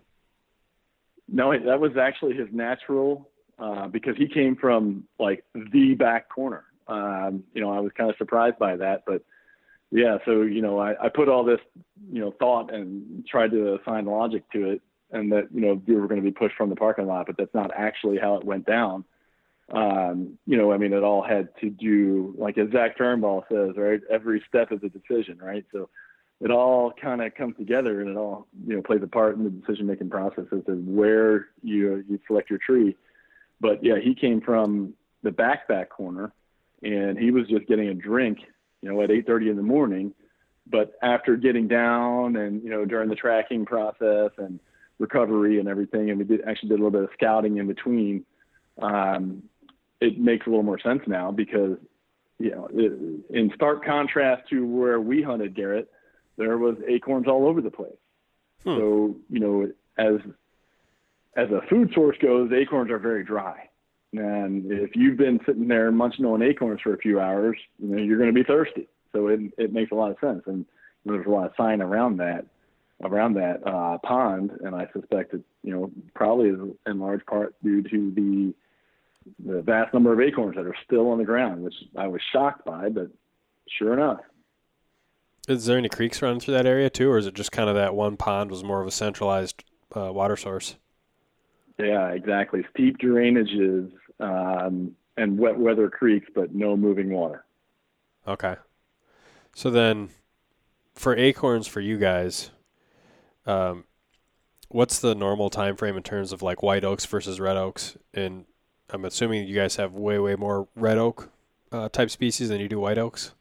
No, 1.29 1.57
that 1.57 1.81
was 1.81 1.97
actually 1.97 2.35
his 2.35 2.49
natural 2.53 3.31
uh, 3.61 3.87
because 3.87 4.17
he 4.17 4.27
came 4.27 4.57
from 4.57 5.05
like 5.21 5.45
the 5.55 5.95
back 5.95 6.29
corner. 6.29 6.65
Um, 6.89 7.45
you 7.55 7.63
know, 7.63 7.73
I 7.73 7.79
was 7.79 7.93
kind 7.97 8.11
of 8.11 8.17
surprised 8.17 8.59
by 8.59 8.77
that, 8.77 9.05
but 9.07 9.25
yeah, 9.93 10.19
so 10.27 10.43
you 10.43 10.61
know, 10.61 10.81
I, 10.81 11.07
I 11.07 11.09
put 11.09 11.29
all 11.29 11.45
this, 11.45 11.61
you 12.13 12.21
know, 12.21 12.35
thought 12.41 12.75
and 12.75 13.25
tried 13.25 13.53
to 13.53 13.79
assign 13.81 14.07
logic 14.07 14.43
to 14.53 14.73
it, 14.73 14.83
and 15.13 15.31
that 15.31 15.49
you 15.55 15.61
know 15.61 15.81
we 15.87 15.95
were 15.95 16.09
going 16.09 16.21
to 16.21 16.29
be 16.29 16.33
pushed 16.33 16.57
from 16.57 16.71
the 16.71 16.77
parking 16.77 17.07
lot, 17.07 17.27
but 17.27 17.37
that's 17.39 17.55
not 17.55 17.71
actually 17.75 18.19
how 18.19 18.35
it 18.35 18.45
went 18.45 18.67
down. 18.67 19.05
Um, 19.71 20.39
you 20.47 20.57
know, 20.57 20.73
I 20.73 20.79
mean, 20.79 20.93
it 20.93 21.03
all 21.03 21.23
had 21.23 21.49
to 21.61 21.71
do, 21.71 22.35
like 22.37 22.59
as 22.59 22.71
Zach 22.71 22.99
Turnbull 22.99 23.45
says, 23.51 23.77
right? 23.77 24.01
Every 24.11 24.43
step 24.49 24.73
is 24.73 24.81
a 24.83 24.89
decision, 24.89 25.39
right? 25.39 25.65
So 25.73 25.89
it 26.41 26.51
all 26.51 26.93
kind 26.93 27.23
of 27.23 27.35
comes 27.35 27.57
together, 27.57 28.01
and 28.01 28.11
it 28.11 28.17
all 28.17 28.47
you 28.67 28.77
know 28.77 28.83
plays 28.83 29.01
a 29.03 29.07
part 29.07 29.37
in 29.37 29.45
the 29.45 29.51
decision-making 29.51 30.11
process 30.11 30.45
as 30.53 30.65
to 30.67 30.73
where 30.73 31.49
you 31.63 32.05
you 32.09 32.21
select 32.27 32.51
your 32.51 32.59
tree. 32.59 32.97
But 33.61 33.83
yeah, 33.83 33.99
he 34.03 34.15
came 34.15 34.41
from 34.41 34.95
the 35.23 35.31
back 35.31 35.67
back 35.67 35.89
corner, 35.89 36.33
and 36.83 37.19
he 37.19 37.31
was 37.31 37.49
just 37.49 37.67
getting 37.67 37.89
a 37.89 37.95
drink 37.95 38.41
you 38.85 38.93
know, 38.93 39.01
at 39.01 39.11
8:30 39.11 39.49
in 39.49 39.57
the 39.57 39.63
morning. 39.63 40.13
But 40.67 40.93
after 41.03 41.37
getting 41.37 41.69
down 41.69 42.37
and 42.37 42.63
you 42.63 42.71
know 42.71 42.85
during 42.85 43.09
the 43.09 43.17
tracking 43.17 43.65
process 43.65 44.31
and 44.37 44.61
recovery 44.99 45.59
and 45.59 45.69
everything, 45.69 46.11
and 46.11 46.19
we 46.19 46.25
did 46.25 46.43
actually 46.47 46.69
did 46.69 46.75
a 46.75 46.83
little 46.85 46.91
bit 46.91 47.05
of 47.05 47.11
scouting 47.15 47.57
in 47.57 47.67
between. 47.67 48.25
Um, 48.81 49.43
it 50.05 50.19
makes 50.19 50.47
a 50.47 50.51
little 50.51 50.63
more 50.63 50.79
sense 50.79 51.03
now 51.07 51.31
because 51.31 51.79
you 52.39 52.51
know, 52.51 52.69
it, 52.73 52.93
in 53.31 53.53
stark 53.55 53.85
contrast 53.85 54.49
to 54.51 54.67
where 54.67 55.01
we 55.01 55.23
hunted 55.23 55.55
Garrett, 55.55 55.91
there 56.37 56.59
was 56.59 56.77
acorns 56.89 57.29
all 57.29 57.47
over 57.47 57.61
the 57.61 57.71
place. 57.71 57.93
Hmm. 58.65 58.77
So 58.77 59.17
you 59.31 59.41
know, 59.41 59.71
as 59.99 60.21
as 61.37 61.51
a 61.51 61.61
food 61.69 61.93
source 61.95 62.17
goes, 62.21 62.53
acorns 62.53 62.91
are 62.91 62.99
very 62.99 63.25
dry. 63.25 63.69
And 64.13 64.71
if 64.71 64.95
you've 64.95 65.17
been 65.17 65.41
sitting 65.45 65.67
there 65.67 65.91
munching 65.91 66.25
on 66.25 66.43
acorns 66.43 66.81
for 66.81 66.95
a 66.95 66.99
few 66.99 67.19
hours, 67.19 67.59
you 67.79 67.89
know, 67.89 68.03
you're 68.03 68.19
going 68.19 68.33
to 68.33 68.35
be 68.35 68.45
thirsty. 68.45 68.89
So 69.13 69.29
it, 69.29 69.41
it 69.59 69.73
makes 69.73 69.91
a 69.91 69.97
lot 69.97 70.13
of 70.13 70.19
sense. 70.21 70.43
And 70.47 70.65
there's 71.05 71.27
a 71.27 71.31
lot 71.31 71.47
of 71.47 71.53
sign 71.57 71.83
around 71.83 72.19
that, 72.19 72.47
around 73.03 73.35
that 73.35 73.67
uh, 73.67 73.99
pond. 73.99 74.53
And 74.63 74.75
I 74.75 74.89
suspect 74.93 75.35
it, 75.35 75.43
you 75.65 75.73
know, 75.73 75.91
probably 76.15 76.51
is 76.51 76.61
in 76.87 77.01
large 77.01 77.27
part 77.27 77.57
due 77.65 77.83
to 77.83 78.13
the, 78.13 78.55
the 79.45 79.63
vast 79.63 79.93
number 79.95 80.13
of 80.13 80.21
acorns 80.21 80.57
that 80.57 80.67
are 80.67 80.77
still 80.85 81.11
on 81.11 81.19
the 81.19 81.25
ground, 81.25 81.63
which 81.63 81.75
I 81.97 82.07
was 82.09 82.21
shocked 82.33 82.65
by, 82.65 82.89
but 82.89 83.09
sure 83.79 83.93
enough. 83.93 84.21
Is 85.49 85.67
there 85.67 85.77
any 85.77 85.89
creeks 85.89 86.23
running 86.23 86.41
through 86.41 86.55
that 86.55 86.67
area 86.67 86.89
too, 86.89 87.11
or 87.11 87.19
is 87.19 87.27
it 87.27 87.35
just 87.35 87.53
kind 87.53 87.69
of 87.69 87.75
that 87.77 87.95
one 87.95 88.17
pond 88.17 88.51
was 88.51 88.65
more 88.65 88.81
of 88.81 88.87
a 88.87 88.91
centralized 88.91 89.65
uh, 89.95 90.13
water 90.13 90.37
source? 90.37 90.77
Yeah, 91.79 92.09
exactly. 92.11 92.65
Steep 92.71 92.99
drainages 92.99 93.93
um, 94.21 94.93
and 95.17 95.39
wet 95.39 95.59
weather 95.59 95.91
creeks, 95.91 96.29
but 96.35 96.55
no 96.55 96.77
moving 96.77 97.11
water. 97.11 97.45
Okay. 98.27 98.57
So 99.55 99.71
then, 99.71 100.11
for 100.95 101.17
acorns 101.17 101.67
for 101.67 101.81
you 101.81 101.99
guys, 101.99 102.51
um, 103.45 103.85
what's 104.69 104.99
the 104.99 105.15
normal 105.15 105.51
time 105.51 105.77
frame 105.77 105.97
in 105.97 106.03
terms 106.03 106.33
of 106.33 106.43
like 106.43 106.63
white 106.63 106.85
oaks 106.85 107.05
versus 107.05 107.39
red 107.39 107.57
oaks? 107.57 107.97
And 108.15 108.47
I'm 108.91 109.05
assuming 109.05 109.47
you 109.47 109.55
guys 109.55 109.77
have 109.77 109.93
way 109.95 110.19
way 110.19 110.37
more 110.37 110.69
red 110.75 110.99
oak 110.99 111.31
uh, 111.73 111.89
type 111.89 112.11
species 112.11 112.49
than 112.49 112.61
you 112.61 112.69
do 112.69 112.79
white 112.79 112.99
oaks. 112.99 113.33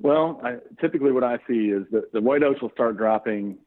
Well, 0.00 0.40
I, 0.44 0.56
typically 0.80 1.12
what 1.12 1.24
I 1.24 1.38
see 1.48 1.70
is 1.70 1.84
that 1.90 2.12
the 2.12 2.20
white 2.20 2.42
oaks 2.42 2.62
will 2.62 2.70
start 2.70 2.96
dropping, 2.96 3.58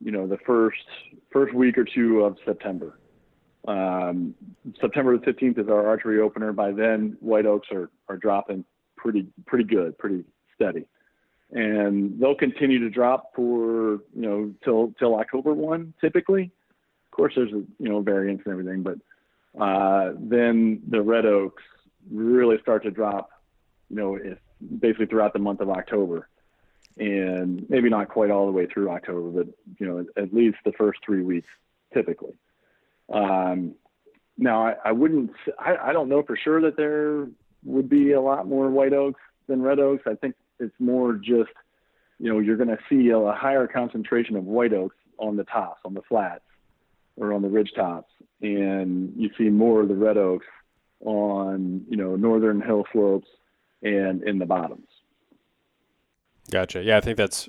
you 0.00 0.12
know, 0.12 0.26
the 0.26 0.38
first 0.46 0.84
first 1.32 1.54
week 1.54 1.78
or 1.78 1.84
two 1.84 2.20
of 2.20 2.36
September. 2.44 2.98
Um, 3.66 4.34
September 4.80 5.18
the 5.18 5.26
15th 5.26 5.58
is 5.58 5.68
our 5.68 5.88
archery 5.88 6.20
opener. 6.20 6.52
By 6.52 6.72
then, 6.72 7.16
white 7.20 7.46
oaks 7.46 7.68
are, 7.72 7.90
are 8.08 8.16
dropping 8.16 8.64
pretty 8.96 9.26
pretty 9.46 9.64
good, 9.64 9.96
pretty 9.98 10.24
steady, 10.54 10.86
and 11.50 12.20
they'll 12.20 12.36
continue 12.36 12.78
to 12.80 12.90
drop 12.90 13.32
for 13.34 14.00
you 14.14 14.22
know 14.22 14.54
till 14.62 14.92
till 14.98 15.16
October 15.16 15.54
one 15.54 15.94
typically. 16.00 16.52
Of 17.10 17.16
course, 17.16 17.32
there's 17.34 17.52
a 17.52 17.64
you 17.78 17.88
know 17.88 18.02
variance 18.02 18.42
and 18.44 18.52
everything, 18.52 18.82
but 18.82 18.98
uh, 19.60 20.12
then 20.18 20.82
the 20.88 21.02
red 21.02 21.26
oaks 21.26 21.62
really 22.10 22.58
start 22.60 22.82
to 22.84 22.90
drop. 22.90 23.30
You 23.90 23.96
know, 23.96 24.14
if, 24.16 24.38
basically 24.80 25.06
throughout 25.06 25.32
the 25.32 25.38
month 25.38 25.60
of 25.60 25.70
October, 25.70 26.28
and 26.98 27.68
maybe 27.68 27.88
not 27.88 28.08
quite 28.08 28.30
all 28.30 28.46
the 28.46 28.52
way 28.52 28.66
through 28.66 28.90
October, 28.90 29.42
but 29.42 29.46
you 29.78 29.86
know 29.86 30.06
at 30.16 30.32
least 30.32 30.58
the 30.64 30.72
first 30.72 31.00
three 31.04 31.22
weeks 31.22 31.48
typically. 31.92 32.34
Um, 33.12 33.74
now, 34.38 34.66
I, 34.66 34.76
I 34.86 34.92
wouldn't, 34.92 35.30
I, 35.58 35.76
I 35.76 35.92
don't 35.92 36.08
know 36.08 36.22
for 36.22 36.36
sure 36.36 36.60
that 36.62 36.76
there 36.76 37.28
would 37.64 37.88
be 37.88 38.12
a 38.12 38.20
lot 38.20 38.46
more 38.46 38.68
white 38.68 38.92
oaks 38.92 39.20
than 39.46 39.62
red 39.62 39.78
oaks. 39.78 40.02
I 40.06 40.14
think 40.14 40.34
it's 40.60 40.74
more 40.78 41.14
just, 41.14 41.50
you 42.18 42.32
know, 42.32 42.38
you're 42.38 42.56
going 42.56 42.68
to 42.68 42.78
see 42.88 43.08
a, 43.10 43.18
a 43.18 43.34
higher 43.34 43.66
concentration 43.66 44.36
of 44.36 44.44
white 44.44 44.72
oaks 44.72 44.96
on 45.18 45.36
the 45.36 45.44
tops, 45.44 45.80
on 45.84 45.94
the 45.94 46.02
flats, 46.02 46.44
or 47.16 47.32
on 47.32 47.42
the 47.42 47.48
ridge 47.48 47.72
tops, 47.74 48.12
and 48.42 49.12
you 49.16 49.30
see 49.38 49.48
more 49.48 49.82
of 49.82 49.88
the 49.88 49.94
red 49.94 50.16
oaks 50.16 50.46
on, 51.00 51.84
you 51.88 51.96
know, 51.96 52.16
northern 52.16 52.60
hill 52.60 52.84
slopes 52.92 53.28
and 53.82 54.22
in 54.22 54.38
the 54.38 54.46
bottoms. 54.46 54.86
Gotcha. 56.50 56.82
Yeah, 56.82 56.96
I 56.96 57.00
think 57.00 57.16
that's 57.16 57.48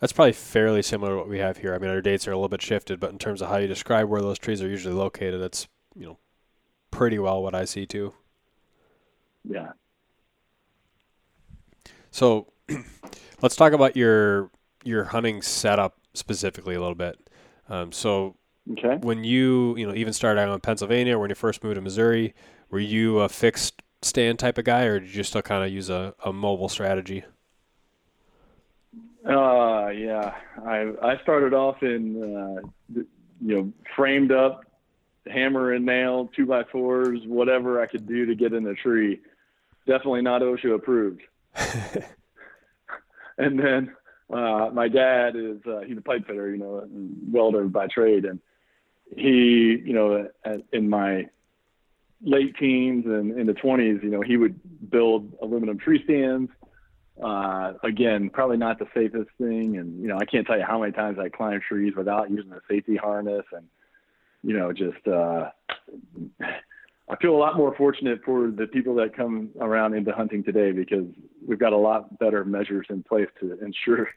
that's 0.00 0.12
probably 0.12 0.32
fairly 0.32 0.82
similar 0.82 1.12
to 1.12 1.16
what 1.16 1.28
we 1.28 1.38
have 1.38 1.58
here. 1.58 1.74
I 1.74 1.78
mean, 1.78 1.90
our 1.90 2.02
dates 2.02 2.28
are 2.28 2.32
a 2.32 2.36
little 2.36 2.48
bit 2.48 2.62
shifted, 2.62 3.00
but 3.00 3.10
in 3.10 3.18
terms 3.18 3.40
of 3.40 3.48
how 3.48 3.56
you 3.56 3.66
describe 3.66 4.08
where 4.08 4.20
those 4.20 4.38
trees 4.38 4.62
are 4.62 4.68
usually 4.68 4.94
located, 4.94 5.40
that's 5.40 5.68
you 5.94 6.06
know 6.06 6.18
pretty 6.90 7.18
well 7.18 7.42
what 7.42 7.54
I 7.54 7.64
see 7.64 7.86
too. 7.86 8.12
Yeah. 9.44 9.72
So, 12.10 12.52
let's 13.42 13.56
talk 13.56 13.72
about 13.72 13.96
your 13.96 14.50
your 14.84 15.04
hunting 15.04 15.42
setup 15.42 15.96
specifically 16.14 16.74
a 16.74 16.80
little 16.80 16.94
bit. 16.94 17.18
Um, 17.68 17.90
so, 17.90 18.36
okay. 18.72 18.96
when 19.00 19.24
you 19.24 19.76
you 19.76 19.86
know 19.86 19.94
even 19.94 20.12
started 20.12 20.40
out 20.40 20.52
in 20.52 20.60
Pennsylvania, 20.60 21.18
when 21.18 21.30
you 21.30 21.34
first 21.34 21.62
moved 21.62 21.76
to 21.76 21.80
Missouri, 21.80 22.34
were 22.70 22.78
you 22.78 23.20
a 23.20 23.28
fixed 23.28 23.82
stand 24.02 24.38
type 24.38 24.58
of 24.58 24.64
guy, 24.64 24.84
or 24.84 25.00
did 25.00 25.14
you 25.14 25.22
still 25.22 25.42
kind 25.42 25.64
of 25.64 25.70
use 25.72 25.90
a, 25.90 26.14
a 26.24 26.32
mobile 26.32 26.68
strategy? 26.68 27.24
Uh, 29.26 29.88
yeah. 29.88 30.34
I 30.64 30.92
I 31.02 31.20
started 31.22 31.52
off 31.52 31.82
in 31.82 32.22
uh, 32.22 32.60
you 32.94 33.06
know 33.40 33.72
framed 33.94 34.32
up, 34.32 34.64
hammer 35.26 35.72
and 35.72 35.84
nail, 35.84 36.30
two 36.34 36.46
by 36.46 36.62
fours, 36.64 37.20
whatever 37.26 37.80
I 37.80 37.86
could 37.86 38.06
do 38.06 38.26
to 38.26 38.34
get 38.34 38.52
in 38.52 38.62
the 38.62 38.74
tree. 38.74 39.20
Definitely 39.86 40.22
not 40.22 40.42
OSHA 40.42 40.74
approved. 40.74 41.22
and 43.38 43.58
then 43.58 43.94
uh, 44.32 44.70
my 44.72 44.88
dad 44.88 45.36
is 45.36 45.58
uh, 45.66 45.80
he's 45.86 45.98
a 45.98 46.02
pipe 46.02 46.26
fitter, 46.26 46.50
you 46.50 46.58
know, 46.58 46.86
welder 47.30 47.64
by 47.64 47.86
trade, 47.86 48.24
and 48.24 48.40
he, 49.14 49.82
you 49.84 49.92
know, 49.92 50.28
in 50.72 50.88
my 50.88 51.26
late 52.22 52.56
teens 52.56 53.04
and 53.06 53.38
in 53.38 53.46
the 53.46 53.52
20s, 53.52 54.02
you 54.02 54.10
know, 54.10 54.22
he 54.22 54.36
would 54.36 54.58
build 54.90 55.32
aluminum 55.40 55.78
tree 55.78 56.02
stands 56.04 56.50
uh, 57.22 57.72
again, 57.82 58.28
probably 58.28 58.56
not 58.56 58.78
the 58.78 58.86
safest 58.94 59.30
thing. 59.38 59.78
And, 59.78 60.00
you 60.00 60.08
know, 60.08 60.18
I 60.18 60.24
can't 60.24 60.46
tell 60.46 60.58
you 60.58 60.64
how 60.64 60.80
many 60.80 60.92
times 60.92 61.18
I 61.18 61.28
climbed 61.28 61.62
trees 61.62 61.94
without 61.96 62.30
using 62.30 62.52
a 62.52 62.60
safety 62.68 62.96
harness 62.96 63.44
and, 63.52 63.66
you 64.42 64.56
know, 64.56 64.72
just, 64.72 65.06
uh, 65.08 65.50
I 67.08 67.14
feel 67.22 67.36
a 67.36 67.38
lot 67.38 67.56
more 67.56 67.74
fortunate 67.76 68.20
for 68.24 68.50
the 68.50 68.66
people 68.66 68.96
that 68.96 69.16
come 69.16 69.50
around 69.60 69.94
into 69.94 70.12
hunting 70.12 70.42
today 70.42 70.72
because 70.72 71.06
we've 71.46 71.58
got 71.58 71.72
a 71.72 71.76
lot 71.76 72.18
better 72.18 72.44
measures 72.44 72.86
in 72.90 73.02
place 73.04 73.28
to 73.40 73.58
ensure, 73.64 74.08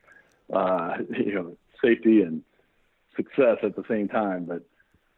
uh, 0.52 0.98
you 1.18 1.36
know, 1.36 1.58
safety 1.84 2.24
and 2.24 2.42
success 3.16 3.58
at 3.64 3.76
the 3.76 3.84
same 3.88 4.08
time. 4.08 4.46
But 4.46 4.64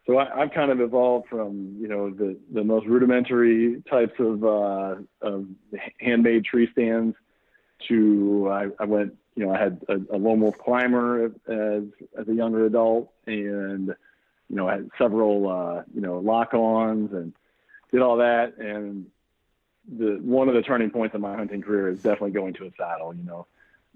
so 0.06 0.18
I, 0.18 0.40
have 0.40 0.52
kind 0.52 0.70
of 0.70 0.80
evolved 0.80 1.28
from, 1.28 1.76
you 1.80 1.86
know, 1.86 2.10
the, 2.10 2.36
the 2.52 2.64
most 2.64 2.86
rudimentary 2.86 3.82
types 3.88 4.14
of, 4.18 4.44
uh, 4.44 4.96
of 5.20 5.46
handmade 6.00 6.44
tree 6.44 6.68
stands 6.72 7.16
to 7.88 8.48
I, 8.50 8.68
I 8.78 8.84
went 8.84 9.14
you 9.34 9.46
know 9.46 9.52
I 9.52 9.58
had 9.58 9.80
a, 9.88 9.94
a 10.14 10.18
lone 10.18 10.40
wolf 10.40 10.58
climber 10.58 11.26
as 11.26 11.84
as 12.18 12.28
a 12.28 12.34
younger 12.34 12.66
adult 12.66 13.12
and 13.26 13.88
you 13.88 14.56
know 14.56 14.68
I 14.68 14.74
had 14.74 14.90
several 14.98 15.48
uh, 15.48 15.82
you 15.94 16.00
know 16.00 16.18
lock-ons 16.18 17.12
and 17.12 17.32
did 17.90 18.02
all 18.02 18.18
that. 18.18 18.56
And 18.58 19.06
the 19.88 20.18
one 20.22 20.48
of 20.48 20.54
the 20.54 20.62
turning 20.62 20.90
points 20.90 21.14
in 21.14 21.20
my 21.20 21.34
hunting 21.36 21.62
career 21.62 21.88
is 21.88 22.02
definitely 22.02 22.32
going 22.32 22.54
to 22.54 22.66
a 22.66 22.70
saddle 22.78 23.14
you 23.14 23.24
know 23.24 23.46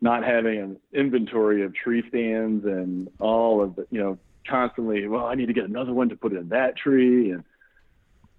not 0.01 0.25
having 0.25 0.59
an 0.59 0.77
inventory 0.93 1.63
of 1.65 1.75
tree 1.75 2.05
stands 2.09 2.65
and 2.65 3.09
all 3.19 3.63
of 3.63 3.77
the 3.77 3.87
you 3.91 4.01
know 4.01 4.19
constantly 4.49 5.07
well 5.09 5.27
I 5.27 5.35
need 5.35 5.47
to 5.47 5.53
get 5.53 5.65
another 5.65 5.93
one 5.93 6.09
to 6.09 6.17
put 6.17 6.33
in 6.33 6.49
that 6.51 6.77
tree 6.77 7.31
and 7.31 7.45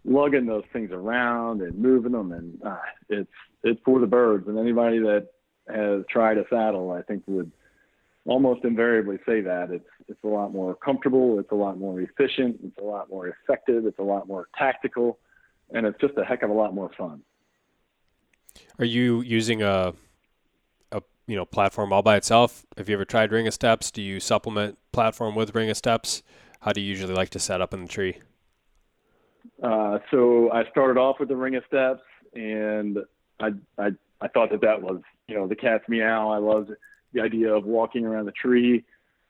lugging 0.06 0.46
those 0.46 0.64
things 0.72 0.92
around 0.92 1.62
and 1.62 1.78
moving 1.78 2.14
them 2.14 2.32
and 2.32 2.62
uh, 2.64 2.78
it's 3.10 3.32
it's 3.64 3.82
for 3.84 4.00
the 4.00 4.08
birds 4.08 4.48
and 4.48 4.58
anybody 4.58 5.00
that 5.00 5.28
has 5.70 6.04
tried 6.10 6.38
a 6.38 6.46
saddle, 6.50 6.92
I 6.92 7.02
think 7.02 7.24
would 7.28 7.52
almost 8.26 8.66
invariably 8.66 9.18
say 9.26 9.42
that 9.42 9.72
it's 9.72 9.88
it's 10.08 10.24
a 10.24 10.28
lot 10.28 10.54
more 10.54 10.76
comfortable, 10.76 11.40
it's 11.40 11.52
a 11.52 11.56
lot 11.56 11.78
more 11.78 12.02
efficient, 12.02 12.60
it's 12.64 12.78
a 12.78 12.84
lot 12.84 13.10
more 13.10 13.28
effective, 13.28 13.86
it's 13.86 14.00
a 14.00 14.04
lot 14.04 14.28
more 14.28 14.48
tactical, 14.58 15.20
and 15.74 15.86
it's 15.86 16.00
just 16.00 16.14
a 16.18 16.24
heck 16.24 16.44
of 16.44 16.50
a 16.50 16.54
lot 16.54 16.74
more 16.74 16.90
fun. 16.98 17.22
Are 18.80 18.86
you 18.86 19.22
using 19.22 19.62
a 19.62 19.68
a 19.68 19.94
you 21.28 21.36
know 21.36 21.46
platform 21.46 21.94
all 21.94 22.02
by 22.02 22.16
itself? 22.16 22.66
Have 22.78 22.90
you 22.90 22.96
ever 22.96 23.06
tried 23.06 23.32
Ring 23.32 23.48
of 23.48 23.54
Steel? 23.54 23.78
Do 23.94 24.02
you 24.02 24.20
supplement 24.20 24.78
platform 24.92 25.36
with 25.36 25.54
Ring 25.54 25.70
of 25.70 25.78
Steel? 25.78 26.00
How 26.62 26.72
do 26.72 26.82
you 26.82 26.88
usually 26.88 27.14
like 27.14 27.30
to 27.32 27.40
set 27.40 27.62
up 27.62 27.74
in 27.74 27.84
the 27.84 27.88
tree? 27.88 28.18
Uh, 29.62 30.00
so 30.10 30.52
I 30.52 30.64
started 30.72 31.00
off 31.00 31.18
with 31.20 31.30
the 31.30 31.36
Ring 31.36 31.56
of 31.56 31.64
Steel, 31.68 32.00
and 32.34 33.00
I, 33.40 33.50
I 33.78 33.90
I 34.22 34.28
thought 34.30 34.50
that 34.52 34.62
that 34.62 34.82
was 34.82 35.02
you 35.28 35.36
know 35.36 35.48
the 35.48 35.56
cat's 35.56 35.88
meow. 35.88 36.30
I 36.30 36.38
loved 36.38 36.72
the 37.14 37.22
idea 37.22 37.54
of 37.54 37.66
walking 37.66 38.06
around 38.06 38.26
the 38.26 38.32
tree, 38.32 38.86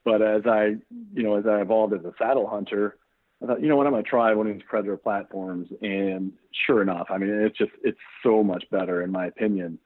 but 0.06 0.22
as 0.22 0.44
I 0.46 0.76
you 1.14 1.24
know 1.24 1.38
as 1.38 1.46
I 1.48 1.62
evolved 1.62 1.94
as 1.94 2.06
a 2.06 2.14
saddle 2.18 2.48
hunter, 2.48 2.98
I 3.42 3.48
thought 3.48 3.62
you 3.62 3.68
know 3.68 3.76
what 3.76 3.88
I'm 3.88 3.94
going 3.94 4.04
to 4.04 4.10
try 4.10 4.34
one 4.34 4.48
of 4.48 4.54
these 4.54 4.64
predator 4.68 4.98
platforms, 4.98 5.68
and 5.82 6.32
sure 6.66 6.82
enough, 6.82 7.08
I 7.10 7.18
mean 7.18 7.30
it's 7.30 7.58
just 7.58 7.72
it's 7.84 8.00
so 8.24 8.44
much 8.44 8.66
better 8.72 9.02
in 9.02 9.12
my 9.12 9.26
opinion. 9.26 9.80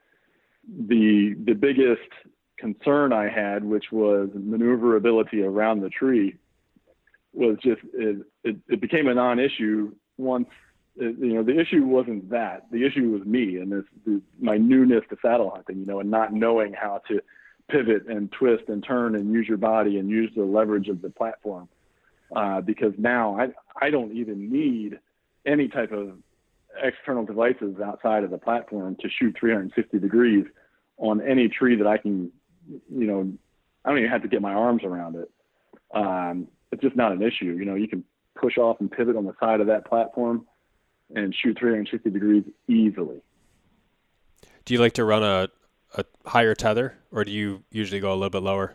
The 0.68 1.34
the 1.44 1.54
biggest 1.54 2.08
concern 2.58 3.12
I 3.12 3.28
had, 3.28 3.64
which 3.64 3.86
was 3.90 4.30
maneuverability 4.34 5.42
around 5.42 5.80
the 5.80 5.88
tree, 5.88 6.36
was 7.32 7.56
just 7.62 7.80
it, 7.94 8.24
it, 8.44 8.56
it 8.68 8.80
became 8.80 9.08
a 9.08 9.14
non-issue 9.14 9.92
once 10.18 10.48
you 10.96 11.34
know 11.34 11.42
the 11.42 11.58
issue 11.58 11.84
wasn't 11.84 12.30
that. 12.30 12.66
The 12.70 12.86
issue 12.86 13.10
was 13.10 13.22
me 13.26 13.56
and 13.56 13.72
this, 13.72 13.84
this 14.06 14.20
my 14.40 14.58
newness 14.58 15.02
to 15.10 15.16
saddle 15.22 15.50
hunting 15.50 15.78
you 15.80 15.86
know 15.86 16.00
and 16.00 16.10
not 16.10 16.32
knowing 16.32 16.72
how 16.72 17.00
to 17.08 17.20
pivot 17.68 18.06
and 18.06 18.30
twist 18.32 18.64
and 18.68 18.84
turn 18.84 19.14
and 19.14 19.32
use 19.32 19.48
your 19.48 19.56
body 19.56 19.98
and 19.98 20.10
use 20.10 20.30
the 20.36 20.44
leverage 20.44 20.88
of 20.88 21.00
the 21.00 21.10
platform. 21.10 21.68
Uh, 22.34 22.60
because 22.60 22.92
now 22.98 23.38
I 23.38 23.48
I 23.80 23.90
don't 23.90 24.12
even 24.12 24.50
need 24.50 24.98
any 25.46 25.68
type 25.68 25.92
of 25.92 26.12
external 26.80 27.24
devices 27.24 27.76
outside 27.84 28.24
of 28.24 28.30
the 28.30 28.38
platform 28.38 28.96
to 29.00 29.08
shoot 29.08 29.36
360 29.38 29.98
degrees 29.98 30.46
on 30.98 31.20
any 31.20 31.48
tree 31.48 31.76
that 31.76 31.86
I 31.86 31.98
can 31.98 32.30
you 32.68 33.06
know 33.06 33.32
I 33.84 33.88
don't 33.88 33.98
even 33.98 34.10
have 34.10 34.22
to 34.22 34.28
get 34.28 34.40
my 34.40 34.52
arms 34.52 34.82
around 34.84 35.16
it 35.16 35.30
um, 35.94 36.48
it's 36.70 36.82
just 36.82 36.96
not 36.96 37.12
an 37.12 37.22
issue 37.22 37.56
you 37.56 37.64
know 37.64 37.74
you 37.74 37.88
can 37.88 38.04
push 38.34 38.58
off 38.58 38.80
and 38.80 38.90
pivot 38.90 39.16
on 39.16 39.24
the 39.24 39.34
side 39.40 39.60
of 39.60 39.66
that 39.66 39.86
platform 39.86 40.46
and 41.14 41.34
shoot 41.34 41.58
360 41.58 42.10
degrees 42.10 42.44
easily. 42.68 43.20
Do 44.64 44.74
you 44.74 44.80
like 44.80 44.94
to 44.94 45.04
run 45.04 45.22
a, 45.22 45.48
a 45.96 46.04
higher 46.24 46.54
tether 46.54 46.96
or 47.10 47.24
do 47.24 47.32
you 47.32 47.62
usually 47.70 48.00
go 48.00 48.12
a 48.12 48.14
little 48.14 48.30
bit 48.30 48.42
lower? 48.42 48.74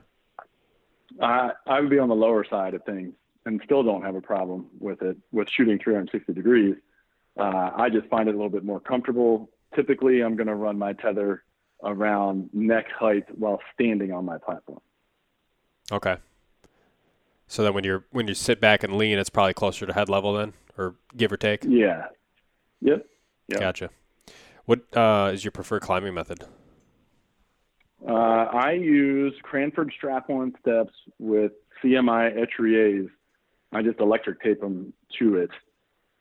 I, 1.21 1.51
I 1.65 1.79
would 1.79 1.89
be 1.89 1.99
on 1.99 2.09
the 2.09 2.15
lower 2.15 2.45
side 2.45 2.73
of 2.73 2.83
things 2.83 3.13
and 3.45 3.61
still 3.63 3.83
don't 3.83 4.03
have 4.03 4.15
a 4.15 4.21
problem 4.21 4.67
with 4.79 5.01
it, 5.01 5.17
with 5.31 5.49
shooting 5.49 5.79
360 5.79 6.33
degrees. 6.33 6.75
Uh, 7.37 7.71
I 7.75 7.89
just 7.89 8.07
find 8.07 8.27
it 8.27 8.35
a 8.35 8.37
little 8.37 8.49
bit 8.49 8.63
more 8.63 8.79
comfortable. 8.79 9.49
Typically, 9.75 10.21
I'm 10.21 10.35
going 10.35 10.47
to 10.47 10.55
run 10.55 10.77
my 10.77 10.93
tether 10.93 11.43
around 11.83 12.49
neck 12.53 12.85
height 12.91 13.25
while 13.37 13.59
standing 13.73 14.11
on 14.11 14.25
my 14.25 14.37
platform. 14.37 14.79
Okay. 15.91 16.17
So 17.47 17.63
then 17.63 17.73
when 17.73 17.83
you're 17.83 18.05
when 18.11 18.27
you 18.27 18.33
sit 18.33 18.59
back 18.59 18.83
and 18.83 18.97
lean, 18.97 19.17
it's 19.17 19.29
probably 19.29 19.53
closer 19.53 19.85
to 19.85 19.93
head 19.93 20.09
level 20.09 20.33
then, 20.33 20.53
or 20.77 20.95
give 21.15 21.31
or 21.31 21.37
take. 21.37 21.63
Yeah. 21.63 22.07
Yep. 22.81 23.05
yep. 23.47 23.59
Gotcha. 23.59 23.89
What 24.65 24.81
uh, 24.95 25.31
is 25.33 25.45
your 25.45 25.51
preferred 25.51 25.81
climbing 25.81 26.13
method? 26.13 26.43
Uh, 28.05 28.11
I 28.11 28.73
use 28.73 29.33
Cranford 29.41 29.91
strap-on 29.95 30.53
steps 30.61 30.93
with 31.19 31.53
CMI 31.83 32.37
Etriers. 32.37 33.09
I 33.71 33.81
just 33.81 33.99
electric 33.99 34.41
tape 34.41 34.61
them 34.61 34.93
to 35.19 35.37
it, 35.37 35.49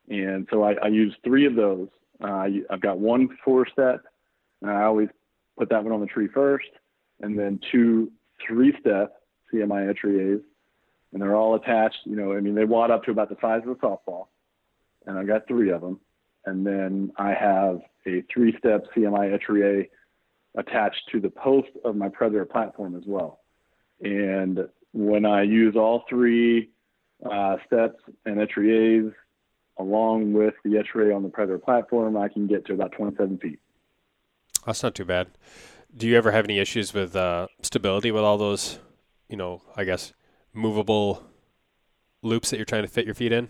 and 0.08 0.46
so 0.50 0.62
I, 0.62 0.74
I 0.74 0.88
use 0.88 1.14
three 1.24 1.46
of 1.46 1.54
those. 1.54 1.88
Uh, 2.22 2.48
I've 2.70 2.80
got 2.80 2.98
one 2.98 3.28
four 3.44 3.66
step, 3.66 4.04
and 4.62 4.70
I 4.70 4.84
always 4.84 5.08
put 5.58 5.68
that 5.70 5.82
one 5.84 5.92
on 5.92 6.00
the 6.00 6.06
tree 6.06 6.28
first, 6.32 6.68
and 7.20 7.38
then 7.38 7.60
two 7.72 8.10
three 8.46 8.74
step 8.80 9.22
CMI 9.52 9.92
Etriers 9.94 10.42
and 11.16 11.22
they're 11.22 11.34
all 11.34 11.54
attached. 11.54 12.00
You 12.04 12.14
know, 12.14 12.34
I 12.34 12.40
mean, 12.40 12.54
they 12.54 12.66
wad 12.66 12.90
up 12.90 13.04
to 13.04 13.10
about 13.10 13.30
the 13.30 13.38
size 13.40 13.62
of 13.62 13.70
a 13.70 13.74
softball, 13.76 14.26
and 15.06 15.18
I've 15.18 15.26
got 15.26 15.48
three 15.48 15.70
of 15.70 15.80
them. 15.80 15.98
And 16.44 16.66
then 16.66 17.10
I 17.16 17.32
have 17.32 17.80
a 18.06 18.22
three-step 18.32 18.84
CMI 18.94 19.32
Etrier 19.32 19.86
attached 20.56 21.00
to 21.12 21.20
the 21.20 21.30
post 21.30 21.68
of 21.86 21.96
my 21.96 22.10
Predator 22.10 22.44
platform 22.44 22.94
as 22.96 23.04
well. 23.06 23.40
And 24.02 24.68
when 24.92 25.24
I 25.24 25.42
use 25.42 25.74
all 25.74 26.04
three 26.08 26.68
uh, 27.24 27.56
steps 27.66 27.98
and 28.26 28.36
Etriers 28.36 29.14
along 29.78 30.32
with 30.32 30.54
the 30.64 30.78
Etrier 30.78 31.14
on 31.14 31.22
the 31.22 31.28
Predator 31.28 31.58
platform, 31.58 32.16
I 32.16 32.28
can 32.28 32.46
get 32.46 32.64
to 32.66 32.72
about 32.72 32.92
27 32.92 33.38
feet. 33.38 33.58
That's 34.64 34.82
not 34.82 34.94
too 34.94 35.04
bad. 35.04 35.28
Do 35.96 36.06
you 36.06 36.16
ever 36.16 36.32
have 36.32 36.44
any 36.44 36.58
issues 36.58 36.92
with 36.92 37.14
uh, 37.14 37.46
stability 37.62 38.10
with 38.10 38.22
all 38.22 38.38
those, 38.38 38.78
you 39.28 39.36
know, 39.36 39.62
I 39.76 39.84
guess 39.84 40.12
movable 40.52 41.22
loops 42.22 42.50
that 42.50 42.56
you're 42.56 42.66
trying 42.66 42.82
to 42.82 42.88
fit 42.88 43.06
your 43.06 43.14
feet 43.14 43.32
in? 43.32 43.48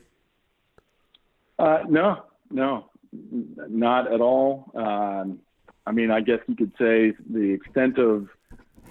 Uh, 1.59 1.79
no, 1.89 2.25
no, 2.51 2.91
not 3.13 4.13
at 4.13 4.21
all. 4.21 4.71
Um, 4.75 5.41
I 5.87 5.93
mean, 5.93 6.11
I 6.11 6.21
guess 6.21 6.41
you 6.47 6.57
could 6.57 6.73
say 6.79 7.15
the 7.31 7.53
extent 7.53 7.99
of 7.99 8.29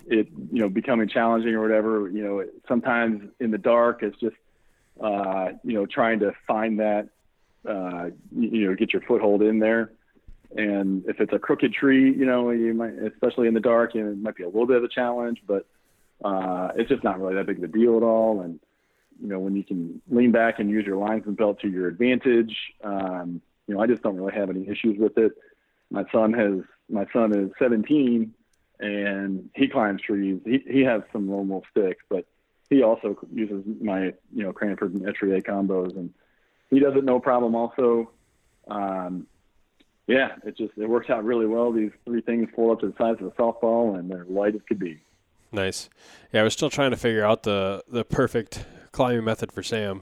it, 0.08 0.28
you 0.52 0.62
know, 0.62 0.70
becoming 0.70 1.08
challenging 1.08 1.54
or 1.54 1.62
whatever. 1.62 2.10
You 2.10 2.24
know, 2.24 2.44
sometimes 2.68 3.30
in 3.40 3.52
the 3.52 3.58
dark, 3.58 4.02
it's 4.02 4.18
just, 4.20 4.36
uh, 5.02 5.50
you 5.64 5.74
know, 5.74 5.86
trying 5.86 6.20
to 6.20 6.32
find 6.48 6.80
that, 6.80 7.10
uh, 7.68 8.09
you 8.36 8.68
know, 8.68 8.76
get 8.76 8.93
your 8.93 9.01
foothold 9.01 9.41
in 9.41 9.59
there. 9.59 9.91
And 10.55 11.03
if 11.07 11.20
it's 11.20 11.34
a 11.34 11.39
crooked 11.39 11.74
tree, 11.74 12.13
you 12.13 12.26
know, 12.26 12.51
you 12.51 12.74
might, 12.74 12.93
especially 12.93 13.47
in 13.47 13.53
the 13.53 13.59
dark, 13.59 13.93
you 13.93 14.03
know, 14.03 14.11
it 14.11 14.18
might 14.18 14.36
be 14.36 14.43
a 14.43 14.47
little 14.47 14.68
bit 14.68 14.78
of 14.78 14.84
a 14.84 14.88
challenge. 14.88 15.41
But 15.45 15.66
uh, 16.24 16.70
it's 16.76 16.89
just 16.89 17.03
not 17.03 17.20
really 17.20 17.36
that 17.36 17.45
big 17.45 17.57
of 17.57 17.63
a 17.63 17.68
deal 17.68 17.97
at 17.97 18.03
all. 18.03 18.41
And 18.41 18.59
you 19.22 19.28
know, 19.28 19.39
when 19.39 19.55
you 19.55 19.63
can 19.63 20.01
lean 20.09 20.32
back 20.32 20.59
and 20.59 20.70
use 20.70 20.86
your 20.86 20.97
linesman 20.97 21.36
belt 21.36 21.59
to 21.61 21.70
your 21.70 21.88
advantage, 21.88 22.55
um, 22.84 23.41
you 23.68 23.74
know, 23.74 23.82
I 23.82 23.88
just 23.88 24.01
don't 24.01 24.16
really 24.16 24.34
have 24.34 24.49
any 24.49 24.68
issues 24.68 24.97
with 24.97 25.18
it. 25.18 25.34
My 25.89 26.05
son 26.11 26.34
has 26.34 26.61
my 26.89 27.05
son 27.11 27.34
is 27.34 27.51
17 27.59 28.34
and 28.80 29.49
he 29.55 29.68
climbs 29.68 30.01
trees. 30.01 30.41
He 30.45 30.63
he 30.68 30.82
has 30.82 31.01
some 31.11 31.28
normal 31.28 31.63
sticks, 31.72 32.03
but 32.09 32.26
he 32.70 32.84
also 32.84 33.18
uses 33.34 33.63
my 33.82 34.13
you 34.34 34.43
know 34.43 34.53
Cranford 34.53 34.93
and 34.93 35.07
Etrier 35.07 35.41
combos, 35.41 35.95
and 35.95 36.13
he 36.70 36.80
does 36.80 36.95
it 36.95 37.03
no 37.03 37.20
problem. 37.20 37.55
Also, 37.55 38.11
um, 38.68 39.28
yeah, 40.07 40.36
it 40.45 40.57
just 40.57 40.74
it 40.78 40.88
works 40.88 41.09
out 41.09 41.24
really 41.24 41.47
well. 41.47 41.72
These 41.72 41.91
three 42.05 42.22
things 42.22 42.49
pull 42.55 42.72
up 42.72 42.80
to 42.82 42.88
the 42.88 42.93
size 42.97 43.16
of 43.20 43.28
a 43.28 43.32
softball, 43.32 43.97
and 43.97 44.09
they're 44.09 44.26
light 44.26 44.55
as 44.55 44.61
could 44.68 44.80
be. 44.80 45.01
Nice. 45.51 45.89
Yeah, 46.32 46.41
I 46.41 46.43
was 46.43 46.53
still 46.53 46.70
trying 46.70 46.91
to 46.91 46.97
figure 46.97 47.24
out 47.24 47.43
the 47.43 47.84
the 47.88 48.03
perfect 48.03 48.66
climbing 48.91 49.24
method 49.24 49.51
for 49.51 49.63
Sam. 49.63 50.01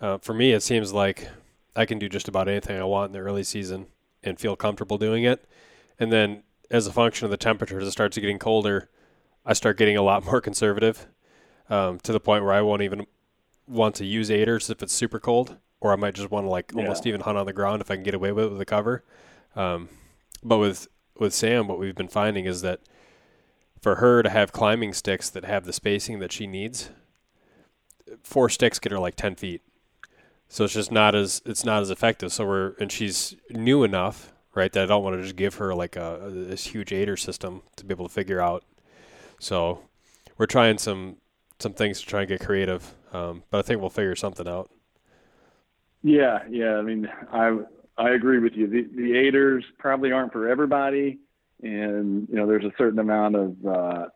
Uh, 0.00 0.18
for 0.18 0.32
me, 0.32 0.52
it 0.52 0.62
seems 0.62 0.92
like 0.92 1.28
I 1.76 1.84
can 1.84 1.98
do 1.98 2.08
just 2.08 2.28
about 2.28 2.48
anything 2.48 2.78
I 2.78 2.84
want 2.84 3.08
in 3.08 3.12
the 3.12 3.18
early 3.18 3.44
season 3.44 3.86
and 4.22 4.38
feel 4.38 4.56
comfortable 4.56 4.98
doing 4.98 5.24
it. 5.24 5.44
And 5.98 6.12
then, 6.12 6.42
as 6.70 6.86
a 6.86 6.92
function 6.92 7.24
of 7.24 7.30
the 7.30 7.36
temperature, 7.36 7.80
as 7.80 7.88
it 7.88 7.92
starts 7.92 8.16
getting 8.16 8.38
colder, 8.38 8.88
I 9.44 9.52
start 9.52 9.76
getting 9.76 9.96
a 9.96 10.02
lot 10.02 10.24
more 10.26 10.40
conservative 10.40 11.06
um, 11.68 11.98
to 12.00 12.12
the 12.12 12.20
point 12.20 12.44
where 12.44 12.52
I 12.52 12.62
won't 12.62 12.82
even 12.82 13.06
want 13.66 13.94
to 13.96 14.04
use 14.04 14.30
aiders 14.30 14.70
if 14.70 14.82
it's 14.82 14.92
super 14.92 15.20
cold, 15.20 15.56
or 15.80 15.92
I 15.92 15.96
might 15.96 16.14
just 16.14 16.30
want 16.30 16.46
to 16.46 16.50
like 16.50 16.72
yeah. 16.74 16.82
almost 16.82 17.06
even 17.06 17.22
hunt 17.22 17.38
on 17.38 17.46
the 17.46 17.52
ground 17.52 17.80
if 17.80 17.90
I 17.90 17.94
can 17.94 18.04
get 18.04 18.14
away 18.14 18.32
with 18.32 18.46
it 18.46 18.52
with 18.52 18.60
a 18.60 18.66
cover. 18.66 19.04
Um, 19.56 19.88
but 20.42 20.58
with 20.58 20.88
with 21.18 21.34
Sam, 21.34 21.68
what 21.68 21.78
we've 21.78 21.94
been 21.94 22.08
finding 22.08 22.46
is 22.46 22.62
that 22.62 22.80
for 23.80 23.96
her 23.96 24.22
to 24.22 24.30
have 24.30 24.52
climbing 24.52 24.92
sticks 24.92 25.30
that 25.30 25.44
have 25.44 25.64
the 25.64 25.72
spacing 25.72 26.18
that 26.20 26.32
she 26.32 26.46
needs, 26.46 26.90
four 28.22 28.48
sticks 28.48 28.78
get 28.78 28.92
her 28.92 28.98
like 28.98 29.16
ten 29.16 29.34
feet. 29.34 29.62
So 30.48 30.64
it's 30.64 30.74
just 30.74 30.90
not 30.90 31.14
as 31.14 31.42
it's 31.46 31.64
not 31.64 31.82
as 31.82 31.90
effective. 31.90 32.32
So 32.32 32.46
we're 32.46 32.74
and 32.80 32.90
she's 32.90 33.36
new 33.50 33.84
enough, 33.84 34.32
right? 34.54 34.72
That 34.72 34.84
I 34.84 34.86
don't 34.86 35.04
want 35.04 35.16
to 35.16 35.22
just 35.22 35.36
give 35.36 35.54
her 35.56 35.74
like 35.74 35.96
a, 35.96 36.26
a 36.26 36.30
this 36.30 36.66
huge 36.66 36.92
aider 36.92 37.16
system 37.16 37.62
to 37.76 37.84
be 37.84 37.94
able 37.94 38.08
to 38.08 38.12
figure 38.12 38.40
out. 38.40 38.64
So 39.38 39.82
we're 40.36 40.46
trying 40.46 40.78
some 40.78 41.16
some 41.58 41.72
things 41.72 42.00
to 42.00 42.06
try 42.06 42.20
and 42.20 42.28
get 42.28 42.40
creative, 42.40 42.94
um, 43.12 43.44
but 43.50 43.58
I 43.58 43.62
think 43.62 43.80
we'll 43.80 43.90
figure 43.90 44.16
something 44.16 44.48
out. 44.48 44.70
Yeah, 46.02 46.40
yeah. 46.48 46.76
I 46.76 46.82
mean, 46.82 47.08
I 47.32 47.58
I 47.96 48.10
agree 48.10 48.38
with 48.38 48.54
you. 48.54 48.66
The 48.66 48.88
the 48.94 49.16
aiders 49.16 49.64
probably 49.78 50.12
aren't 50.12 50.32
for 50.32 50.48
everybody 50.48 51.18
and 51.62 52.28
you 52.28 52.36
know 52.36 52.46
there's 52.46 52.64
a 52.64 52.72
certain 52.78 52.98
amount 52.98 53.36
of 53.36 53.56
uh, 53.66 54.06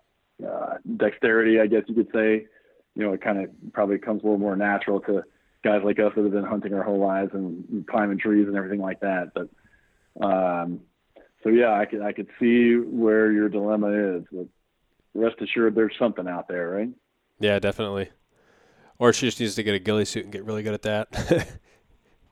uh, 0.47 0.75
dexterity, 0.97 1.61
I 1.61 1.67
guess 1.67 1.83
you 1.87 1.95
could 1.95 2.11
say. 2.15 2.47
You 2.95 3.03
know, 3.03 3.13
it 3.13 3.23
kind 3.23 3.39
of 3.39 3.51
probably 3.73 3.99
comes 3.99 4.23
a 4.23 4.25
little 4.25 4.39
more 4.39 4.57
natural 4.57 5.01
to 5.01 5.25
guys 5.65 5.83
like 5.85 5.99
us 5.99 6.13
that 6.15 6.23
have 6.23 6.33
been 6.33 6.45
hunting 6.45 6.75
our 6.75 6.83
whole 6.83 7.01
lives 7.01 7.31
and 7.35 7.87
climbing 7.89 8.19
trees 8.19 8.47
and 8.47 8.57
everything 8.57 8.81
like 8.81 9.01
that. 9.01 9.33
But 9.35 9.49
um, 10.25 10.81
so 11.43 11.49
yeah, 11.49 11.73
I 11.73 11.85
could 11.87 12.03
I 12.03 12.13
could 12.13 12.29
see 12.39 12.77
where 12.77 13.33
your 13.33 13.49
dilemma 13.49 14.19
is. 14.19 14.25
But 14.31 14.47
rest 15.15 15.37
assured, 15.41 15.75
there's 15.75 15.95
something 15.99 16.29
out 16.29 16.49
there, 16.49 16.71
right? 16.71 16.91
Yeah, 17.41 17.59
definitely. 17.59 18.11
Or 18.99 19.13
she 19.13 19.27
just 19.27 19.41
needs 19.41 19.57
to 19.57 19.65
get 19.65 19.75
a 19.75 19.81
ghillie 19.81 20.05
suit 20.05 20.25
and 20.25 20.33
get 20.33 20.45
really 20.45 20.63
good 20.63 20.75
at 20.75 20.83
that. 20.83 21.59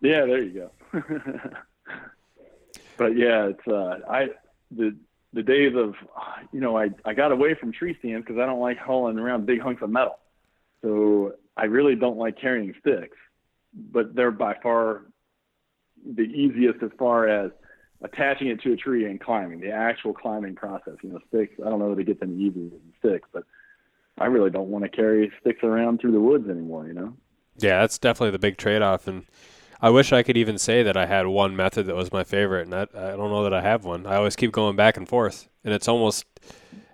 yeah, 0.03 0.27
there 0.27 0.43
you 0.43 0.71
go. 0.93 1.01
but 2.99 3.17
yeah, 3.17 3.47
it's 3.47 3.67
uh, 3.67 4.01
I 4.09 4.29
the 4.71 4.97
the 5.33 5.43
days 5.43 5.75
of 5.75 5.95
you 6.53 6.61
know 6.61 6.77
I 6.77 6.91
I 7.05 7.15
got 7.15 7.33
away 7.33 7.55
from 7.55 7.73
tree 7.73 7.97
stands 7.99 8.27
because 8.27 8.41
I 8.41 8.47
don't 8.47 8.61
like 8.61 8.79
hauling 8.79 9.19
around 9.19 9.47
big 9.47 9.61
hunks 9.61 9.83
of 9.83 9.91
metal. 9.91 10.19
So 10.83 11.35
I 11.57 11.65
really 11.65 11.95
don't 11.95 12.19
like 12.19 12.39
carrying 12.39 12.75
sticks, 12.81 13.17
but 13.75 14.15
they're 14.15 14.31
by 14.31 14.57
far 14.63 15.03
the 16.05 16.23
easiest 16.23 16.83
as 16.83 16.91
far 16.99 17.29
as 17.29 17.53
attaching 18.03 18.49
it 18.49 18.61
to 18.63 18.73
a 18.73 18.77
tree 18.77 19.07
and 19.07 19.21
climbing, 19.21 19.61
the 19.61 19.71
actual 19.71 20.13
climbing 20.13 20.57
process. 20.57 20.95
You 21.03 21.11
know, 21.11 21.21
sticks, 21.29 21.55
I 21.65 21.71
don't 21.71 21.79
know 21.79 21.93
it 21.93 22.05
gets 22.05 22.23
any 22.23 22.35
easier 22.35 22.69
than 22.71 22.93
sticks, 22.99 23.29
but 23.33 23.45
I 24.19 24.27
really 24.27 24.51
don't 24.51 24.69
want 24.69 24.85
to 24.85 24.89
carry 24.89 25.33
sticks 25.41 25.63
around 25.63 26.01
through 26.01 26.13
the 26.13 26.21
woods 26.21 26.49
anymore, 26.49 26.87
you 26.87 26.95
know? 26.95 27.15
Yeah, 27.59 27.81
that's 27.81 27.99
definitely 27.99 28.33
the 28.33 28.39
big 28.39 28.57
trade 28.57 28.83
off. 28.83 29.07
And 29.07 29.27
I 29.83 29.91
wish 29.91 30.13
I 30.13 30.23
could 30.23 30.37
even 30.37 30.59
say 30.59 30.85
that 30.85 30.97
I 30.97 31.07
had 31.07 31.27
one 31.27 31.57
method 31.57 31.87
that 31.87 31.97
was 31.97 32.13
my 32.13 32.23
favorite, 32.23 32.69
and 32.69 32.75
I, 32.75 32.83
I 32.83 33.17
don't 33.17 33.31
know 33.31 33.43
that 33.43 33.53
I 33.53 33.61
have 33.61 33.85
one. 33.85 34.07
I 34.07 34.15
always 34.15 34.37
keep 34.37 34.53
going 34.53 34.77
back 34.77 34.97
and 34.97 35.09
forth, 35.09 35.49
and 35.65 35.75
it's 35.75 35.89
almost 35.89 36.25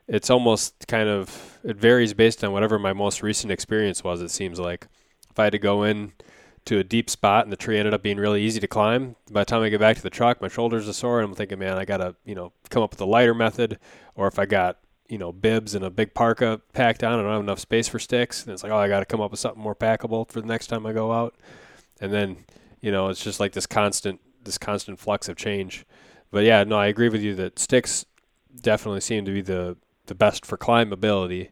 it's 0.09 0.30
almost 0.30 0.89
kind 0.89 1.07
of 1.07 1.59
it 1.62 1.76
varies 1.76 2.14
based 2.14 2.43
on 2.43 2.53
whatever 2.53 2.78
my 2.78 2.95
most 2.95 3.22
recent 3.22 3.53
experience 3.53 4.03
was. 4.03 4.22
It 4.22 4.30
seems 4.30 4.59
like 4.59 4.86
if 5.30 5.39
I 5.39 5.45
had 5.45 5.53
to 5.53 5.59
go 5.59 5.82
in 5.82 6.12
to 6.64 6.78
a 6.78 6.84
deep 6.84 7.11
spot 7.11 7.45
and 7.45 7.53
the 7.53 7.57
tree 7.57 7.78
ended 7.78 7.93
up 7.93 8.03
being 8.03 8.16
really 8.16 8.43
easy 8.43 8.59
to 8.59 8.66
climb, 8.66 9.16
by 9.30 9.43
the 9.43 9.45
time 9.45 9.62
I 9.62 9.68
get 9.68 9.80
back 9.80 9.97
to 9.97 10.03
the 10.03 10.09
truck, 10.09 10.41
my 10.41 10.49
shoulders 10.49 10.89
are 10.89 10.95
sore, 10.95 11.20
and 11.20 11.28
I'm 11.28 11.34
thinking, 11.34 11.59
man, 11.59 11.76
I 11.76 11.84
gotta 11.84 12.16
you 12.24 12.34
know 12.34 12.55
come 12.70 12.82
up 12.82 12.93
with 12.93 13.03
a 13.03 13.07
lighter 13.07 13.34
method, 13.34 13.78
or 14.14 14.28
if 14.28 14.39
I 14.39 14.47
got 14.47 14.78
you 15.11 15.18
know 15.18 15.30
bibs 15.30 15.74
and 15.74 15.84
a 15.84 15.91
big 15.91 16.14
parka 16.14 16.62
packed 16.72 17.05
on, 17.05 17.18
and 17.18 17.20
I 17.20 17.24
don't 17.24 17.32
have 17.32 17.43
enough 17.43 17.61
space 17.61 17.86
for 17.86 17.99
sticks, 17.99 18.45
and 18.45 18.55
it's 18.55 18.62
like, 18.62 18.72
oh, 18.72 18.78
I 18.78 18.89
got 18.89 19.01
to 19.01 19.05
come 19.05 19.20
up 19.20 19.30
with 19.30 19.41
something 19.41 19.62
more 19.62 19.76
packable 19.76 20.26
for 20.26 20.41
the 20.41 20.47
next 20.47 20.68
time 20.68 20.86
I 20.86 20.95
go 20.95 21.12
out, 21.12 21.34
and 22.01 22.11
then 22.14 22.47
you 22.80 22.92
know, 22.92 23.08
it's 23.08 23.22
just 23.22 23.40
like 23.40 23.52
this 23.52 23.66
constant 23.66 24.20
this 24.44 24.58
constant 24.58 24.98
flux 24.98 25.28
of 25.28 25.36
change. 25.36 25.84
But 26.30 26.44
yeah, 26.44 26.64
no, 26.64 26.76
I 26.76 26.86
agree 26.86 27.08
with 27.08 27.22
you 27.22 27.34
that 27.36 27.58
sticks 27.58 28.04
definitely 28.60 29.00
seem 29.00 29.24
to 29.24 29.32
be 29.32 29.42
the 29.42 29.76
the 30.06 30.14
best 30.14 30.46
for 30.46 30.56
climbability. 30.56 31.50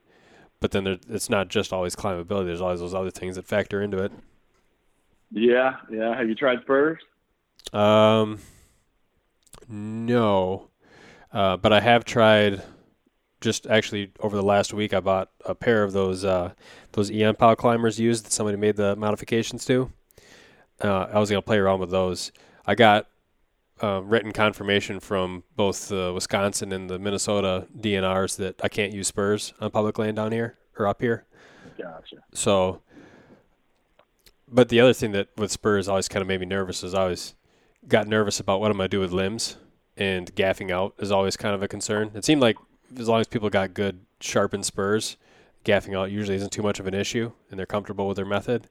But 0.60 0.70
then 0.70 0.84
there, 0.84 0.98
it's 1.08 1.28
not 1.28 1.48
just 1.48 1.72
always 1.72 1.94
climbability. 1.94 2.46
There's 2.46 2.60
always 2.60 2.80
those 2.80 2.94
other 2.94 3.10
things 3.10 3.36
that 3.36 3.46
factor 3.46 3.82
into 3.82 3.98
it. 3.98 4.12
Yeah, 5.30 5.76
yeah. 5.90 6.16
Have 6.16 6.28
you 6.28 6.34
tried 6.34 6.60
spurs? 6.62 6.98
Um, 7.72 8.38
no, 9.68 10.70
uh, 11.32 11.56
but 11.56 11.72
I 11.72 11.80
have 11.80 12.04
tried. 12.04 12.62
Just 13.42 13.66
actually 13.66 14.12
over 14.20 14.34
the 14.34 14.42
last 14.42 14.72
week, 14.72 14.94
I 14.94 15.00
bought 15.00 15.30
a 15.44 15.54
pair 15.54 15.84
of 15.84 15.92
those 15.92 16.24
uh, 16.24 16.52
those 16.92 17.10
EMPOW 17.10 17.56
climbers 17.58 18.00
used 18.00 18.24
that 18.24 18.32
somebody 18.32 18.56
made 18.56 18.76
the 18.76 18.96
modifications 18.96 19.64
to 19.66 19.92
uh, 20.82 21.08
I 21.12 21.18
was 21.18 21.30
going 21.30 21.40
to 21.40 21.46
play 21.46 21.58
around 21.58 21.80
with 21.80 21.90
those. 21.90 22.32
I 22.66 22.74
got 22.74 23.06
uh, 23.82 24.02
written 24.02 24.32
confirmation 24.32 25.00
from 25.00 25.44
both 25.54 25.88
the 25.88 26.12
Wisconsin 26.12 26.72
and 26.72 26.88
the 26.88 26.98
Minnesota 26.98 27.66
DNRs 27.78 28.36
that 28.36 28.60
I 28.62 28.68
can't 28.68 28.92
use 28.92 29.08
spurs 29.08 29.52
on 29.60 29.70
public 29.70 29.98
land 29.98 30.16
down 30.16 30.32
here 30.32 30.58
or 30.78 30.86
up 30.86 31.00
here. 31.00 31.26
Gotcha. 31.78 32.16
So, 32.32 32.82
but 34.48 34.68
the 34.68 34.80
other 34.80 34.92
thing 34.92 35.12
that 35.12 35.28
with 35.36 35.50
spurs 35.50 35.88
always 35.88 36.08
kind 36.08 36.22
of 36.22 36.28
made 36.28 36.40
me 36.40 36.46
nervous 36.46 36.82
is 36.82 36.94
I 36.94 37.02
always 37.02 37.34
got 37.88 38.06
nervous 38.06 38.40
about 38.40 38.60
what 38.60 38.70
I'm 38.70 38.76
going 38.76 38.88
to 38.88 38.96
do 38.96 39.00
with 39.00 39.12
limbs, 39.12 39.56
and 39.96 40.34
gaffing 40.34 40.70
out 40.70 40.94
is 40.98 41.10
always 41.10 41.36
kind 41.36 41.54
of 41.54 41.62
a 41.62 41.68
concern. 41.68 42.10
It 42.14 42.24
seemed 42.24 42.40
like 42.40 42.56
as 42.98 43.08
long 43.08 43.20
as 43.20 43.26
people 43.26 43.50
got 43.50 43.74
good 43.74 44.00
sharpened 44.20 44.64
spurs, 44.64 45.16
gaffing 45.64 45.98
out 45.98 46.10
usually 46.10 46.36
isn't 46.36 46.52
too 46.52 46.62
much 46.62 46.80
of 46.80 46.86
an 46.86 46.94
issue, 46.94 47.32
and 47.50 47.58
they're 47.58 47.66
comfortable 47.66 48.08
with 48.08 48.16
their 48.16 48.26
method. 48.26 48.68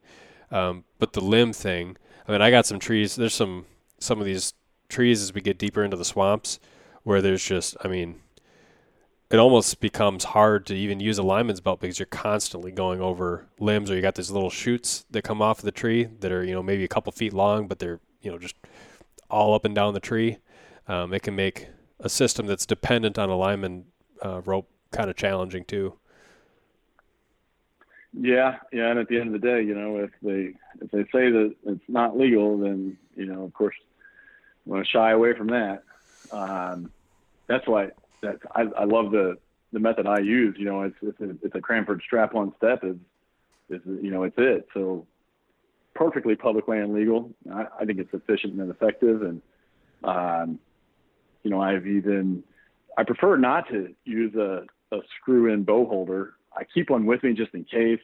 Um, 0.51 0.83
but 0.99 1.13
the 1.13 1.21
limb 1.21 1.53
thing, 1.53 1.97
I 2.27 2.31
mean, 2.31 2.41
I 2.41 2.51
got 2.51 2.65
some 2.65 2.79
trees. 2.79 3.15
There's 3.15 3.33
some 3.33 3.65
some 3.99 4.19
of 4.19 4.25
these 4.25 4.53
trees 4.89 5.21
as 5.21 5.33
we 5.33 5.41
get 5.41 5.57
deeper 5.57 5.83
into 5.83 5.97
the 5.97 6.05
swamps 6.05 6.59
where 7.03 7.21
there's 7.21 7.43
just, 7.43 7.77
I 7.83 7.87
mean, 7.87 8.21
it 9.31 9.37
almost 9.37 9.79
becomes 9.79 10.25
hard 10.25 10.65
to 10.67 10.75
even 10.75 10.99
use 10.99 11.17
a 11.17 11.23
lineman's 11.23 11.61
belt 11.61 11.79
because 11.79 11.97
you're 11.97 12.05
constantly 12.05 12.71
going 12.71 13.01
over 13.01 13.47
limbs, 13.59 13.89
or 13.89 13.95
you 13.95 14.01
got 14.01 14.15
these 14.15 14.31
little 14.31 14.49
shoots 14.49 15.05
that 15.11 15.23
come 15.23 15.41
off 15.41 15.59
of 15.59 15.65
the 15.65 15.71
tree 15.71 16.05
that 16.19 16.31
are, 16.31 16.43
you 16.43 16.53
know, 16.53 16.63
maybe 16.63 16.83
a 16.83 16.87
couple 16.87 17.11
feet 17.11 17.33
long, 17.33 17.67
but 17.67 17.79
they're, 17.79 17.99
you 18.21 18.31
know, 18.31 18.37
just 18.37 18.55
all 19.29 19.53
up 19.55 19.65
and 19.65 19.73
down 19.73 19.93
the 19.93 19.99
tree. 19.99 20.37
Um, 20.87 21.13
it 21.13 21.23
can 21.23 21.35
make 21.35 21.67
a 21.99 22.09
system 22.09 22.45
that's 22.45 22.65
dependent 22.65 23.17
on 23.17 23.29
a 23.29 23.35
lineman 23.35 23.85
uh, 24.23 24.41
rope 24.41 24.69
kind 24.91 25.09
of 25.09 25.15
challenging 25.15 25.65
too. 25.65 25.97
Yeah, 28.17 28.57
yeah, 28.71 28.91
and 28.91 28.99
at 28.99 29.09
the 29.09 29.19
end 29.19 29.35
of 29.35 29.41
the 29.41 29.45
day, 29.45 29.61
you 29.61 29.75
know, 29.75 29.97
if 29.97 30.11
they 30.21 30.53
if 30.81 30.91
they 30.91 31.03
say 31.03 31.29
that 31.31 31.53
it's 31.65 31.83
not 31.89 32.17
legal, 32.17 32.57
then 32.57 32.97
you 33.15 33.25
know, 33.25 33.43
of 33.43 33.53
course, 33.53 33.75
we 34.65 34.71
want 34.71 34.85
to 34.85 34.91
shy 34.91 35.11
away 35.11 35.33
from 35.33 35.47
that. 35.47 35.83
Um, 36.31 36.91
that's 37.47 37.67
why 37.67 37.89
that 38.21 38.39
I, 38.55 38.61
I 38.61 38.83
love 38.85 39.11
the 39.11 39.37
the 39.73 39.79
method 39.79 40.07
I 40.07 40.19
use. 40.19 40.55
You 40.57 40.65
know, 40.65 40.81
it's 40.83 40.95
it's 41.01 41.19
a, 41.19 41.31
it's 41.43 41.55
a 41.55 41.61
Cranford 41.61 42.01
strap-on 42.05 42.53
step. 42.55 42.83
Is 42.83 42.95
is 43.69 43.81
you 43.85 44.11
know, 44.11 44.23
it's 44.23 44.37
it. 44.37 44.67
So 44.73 45.05
perfectly 45.93 46.35
public 46.35 46.69
land 46.69 46.93
legal. 46.93 47.31
I, 47.51 47.65
I 47.81 47.85
think 47.85 47.99
it's 47.99 48.13
efficient 48.13 48.59
and 48.61 48.71
effective, 48.71 49.23
and 49.23 49.41
um, 50.05 50.59
you 51.43 51.51
know, 51.51 51.61
I've 51.61 51.85
even 51.85 52.43
I 52.97 53.03
prefer 53.03 53.35
not 53.35 53.67
to 53.69 53.93
use 54.05 54.35
a, 54.35 54.63
a 54.93 54.99
screw-in 55.19 55.63
bow 55.63 55.85
holder 55.85 56.35
I 56.55 56.63
keep 56.63 56.89
one 56.89 57.05
with 57.05 57.23
me 57.23 57.33
just 57.33 57.53
in 57.53 57.63
case. 57.63 57.99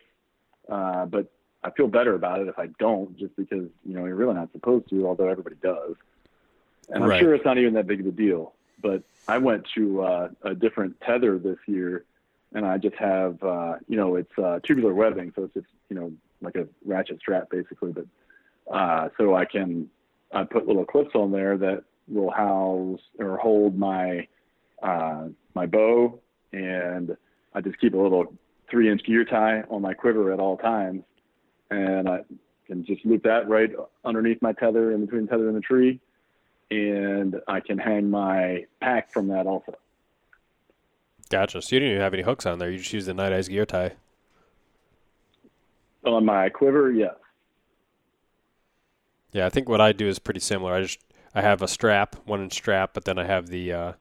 Uh, 0.69 1.05
but 1.05 1.31
I 1.63 1.71
feel 1.71 1.87
better 1.87 2.15
about 2.15 2.39
it 2.39 2.47
if 2.47 2.57
I 2.57 2.67
don't, 2.79 3.17
just 3.17 3.35
because 3.35 3.67
you 3.85 3.95
know 3.95 4.05
you're 4.05 4.15
really 4.15 4.33
not 4.33 4.51
supposed 4.51 4.89
to, 4.89 5.07
although 5.07 5.27
everybody 5.27 5.55
does. 5.61 5.95
And 6.89 7.03
I'm 7.03 7.09
right. 7.09 7.19
sure 7.19 7.33
it's 7.33 7.45
not 7.45 7.57
even 7.57 7.73
that 7.75 7.87
big 7.87 7.99
of 7.99 8.07
a 8.07 8.11
deal. 8.11 8.53
But 8.81 9.03
I 9.27 9.37
went 9.37 9.67
to 9.75 10.01
uh, 10.01 10.29
a 10.43 10.55
different 10.55 10.99
tether 11.01 11.37
this 11.37 11.59
year, 11.67 12.05
and 12.53 12.65
I 12.65 12.77
just 12.77 12.95
have 12.95 13.41
uh, 13.43 13.75
you 13.87 13.97
know 13.97 14.15
it's 14.15 14.37
uh, 14.37 14.59
tubular 14.63 14.93
webbing, 14.93 15.33
so 15.35 15.43
it's 15.43 15.53
just 15.53 15.67
you 15.89 15.95
know 15.95 16.11
like 16.41 16.55
a 16.55 16.67
ratchet 16.85 17.19
strap 17.19 17.49
basically. 17.49 17.91
But 17.91 18.05
uh, 18.73 19.09
so 19.17 19.35
I 19.35 19.45
can 19.45 19.89
I 20.33 20.43
put 20.43 20.67
little 20.67 20.85
clips 20.85 21.15
on 21.15 21.31
there 21.31 21.57
that 21.57 21.83
will 22.07 22.31
house 22.31 23.01
or 23.19 23.37
hold 23.37 23.77
my 23.77 24.27
uh, 24.81 25.27
my 25.53 25.67
bow 25.67 26.19
and 26.53 27.15
I 27.53 27.61
just 27.61 27.79
keep 27.79 27.93
a 27.93 27.97
little 27.97 28.33
three 28.69 28.89
inch 28.89 29.03
gear 29.03 29.25
tie 29.25 29.63
on 29.69 29.81
my 29.81 29.93
quiver 29.93 30.31
at 30.31 30.39
all 30.39 30.57
times. 30.57 31.03
And 31.69 32.07
I 32.09 32.21
can 32.67 32.85
just 32.85 33.05
loop 33.05 33.23
that 33.23 33.47
right 33.47 33.71
underneath 34.05 34.41
my 34.41 34.53
tether 34.53 34.91
in 34.91 35.05
between 35.05 35.27
tether 35.27 35.47
and 35.47 35.57
the 35.57 35.61
tree. 35.61 35.99
And 36.69 37.35
I 37.47 37.59
can 37.59 37.77
hang 37.77 38.09
my 38.09 38.65
pack 38.79 39.11
from 39.11 39.27
that 39.27 39.45
also. 39.45 39.73
Gotcha. 41.29 41.61
So 41.61 41.75
you 41.75 41.79
didn't 41.79 41.91
even 41.91 42.01
have 42.01 42.13
any 42.13 42.23
hooks 42.23 42.45
on 42.45 42.59
there. 42.59 42.69
You 42.69 42.77
just 42.77 42.93
use 42.93 43.05
the 43.05 43.13
Nite 43.13 43.33
Ize 43.33 43.47
gear 43.47 43.65
tie. 43.65 43.93
On 46.05 46.25
my 46.25 46.49
quiver, 46.49 46.91
yes. 46.91 47.13
Yeah, 49.31 49.45
I 49.45 49.49
think 49.49 49.69
what 49.69 49.79
I 49.79 49.91
do 49.91 50.07
is 50.07 50.19
pretty 50.19 50.39
similar. 50.39 50.73
I 50.73 50.81
just 50.81 50.99
I 51.33 51.41
have 51.41 51.61
a 51.61 51.67
strap, 51.67 52.15
one 52.25 52.41
inch 52.41 52.53
strap, 52.53 52.93
but 52.93 53.05
then 53.05 53.17
I 53.17 53.25
have 53.25 53.47
the 53.47 53.71
uh, 53.71 53.93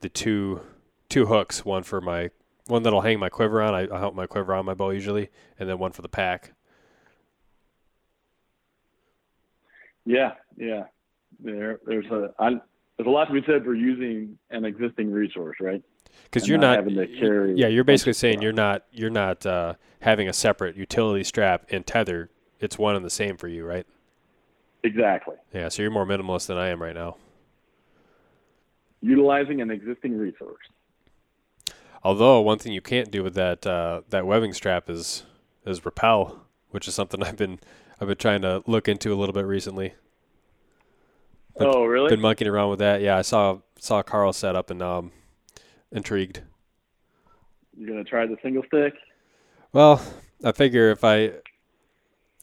the 0.00 0.08
two 0.08 0.60
two 1.08 1.26
hooks, 1.26 1.64
one 1.64 1.82
for 1.82 2.00
my 2.00 2.30
one 2.68 2.82
that'll 2.82 3.00
hang 3.00 3.18
my 3.18 3.28
quiver 3.28 3.62
on. 3.62 3.74
I, 3.74 3.88
I 3.92 3.98
help 3.98 4.14
my 4.14 4.26
quiver 4.26 4.54
on 4.54 4.64
my 4.64 4.74
bow 4.74 4.90
usually, 4.90 5.30
and 5.58 5.68
then 5.68 5.78
one 5.78 5.92
for 5.92 6.02
the 6.02 6.08
pack. 6.08 6.52
Yeah, 10.04 10.32
yeah. 10.56 10.84
There, 11.40 11.80
there's 11.86 12.06
a 12.06 12.32
I, 12.38 12.50
there's 12.96 13.06
a 13.06 13.10
lot 13.10 13.26
to 13.26 13.32
be 13.32 13.42
said 13.46 13.64
for 13.64 13.74
using 13.74 14.38
an 14.50 14.64
existing 14.64 15.12
resource, 15.12 15.56
right? 15.60 15.82
Because 16.24 16.48
you're 16.48 16.58
not, 16.58 16.76
having 16.76 16.96
to 16.96 17.06
carry. 17.06 17.54
Yeah, 17.56 17.68
you're 17.68 17.84
basically 17.84 18.14
saying 18.14 18.42
you're 18.42 18.52
not 18.52 18.84
you're 18.92 19.10
not 19.10 19.44
uh, 19.46 19.74
having 20.00 20.28
a 20.28 20.32
separate 20.32 20.76
utility 20.76 21.24
strap 21.24 21.66
and 21.70 21.86
tether. 21.86 22.30
It's 22.60 22.78
one 22.78 22.96
and 22.96 23.04
the 23.04 23.10
same 23.10 23.36
for 23.36 23.48
you, 23.48 23.64
right? 23.64 23.86
Exactly. 24.82 25.36
Yeah, 25.54 25.68
so 25.68 25.82
you're 25.82 25.90
more 25.90 26.06
minimalist 26.06 26.46
than 26.46 26.56
I 26.56 26.68
am 26.68 26.82
right 26.82 26.94
now. 26.94 27.16
Utilizing 29.00 29.60
an 29.60 29.70
existing 29.70 30.16
resource. 30.18 30.64
Although 32.02 32.40
one 32.40 32.58
thing 32.58 32.72
you 32.72 32.80
can't 32.80 33.10
do 33.10 33.22
with 33.22 33.34
that 33.34 33.66
uh, 33.66 34.02
that 34.10 34.26
webbing 34.26 34.52
strap 34.52 34.88
is 34.88 35.24
is 35.66 35.84
rappel, 35.84 36.40
which 36.70 36.88
is 36.88 36.94
something 36.94 37.22
I've 37.24 37.36
been 37.36 37.58
I've 38.00 38.08
been 38.08 38.16
trying 38.16 38.42
to 38.42 38.62
look 38.66 38.88
into 38.88 39.12
a 39.12 39.16
little 39.16 39.32
bit 39.32 39.46
recently. 39.46 39.94
Been, 41.58 41.66
oh, 41.66 41.84
really? 41.84 42.10
Been 42.10 42.20
monkeying 42.20 42.48
around 42.48 42.70
with 42.70 42.78
that. 42.78 43.00
Yeah, 43.00 43.16
I 43.16 43.22
saw 43.22 43.58
saw 43.78 44.02
Carl 44.02 44.32
set 44.32 44.54
up 44.54 44.70
and 44.70 44.80
um, 44.80 45.12
intrigued. 45.90 46.42
You 47.76 47.86
gonna 47.86 48.04
try 48.04 48.26
the 48.26 48.36
single 48.42 48.62
stick? 48.66 48.94
Well, 49.72 50.00
I 50.44 50.52
figure 50.52 50.90
if 50.90 51.04
I, 51.04 51.32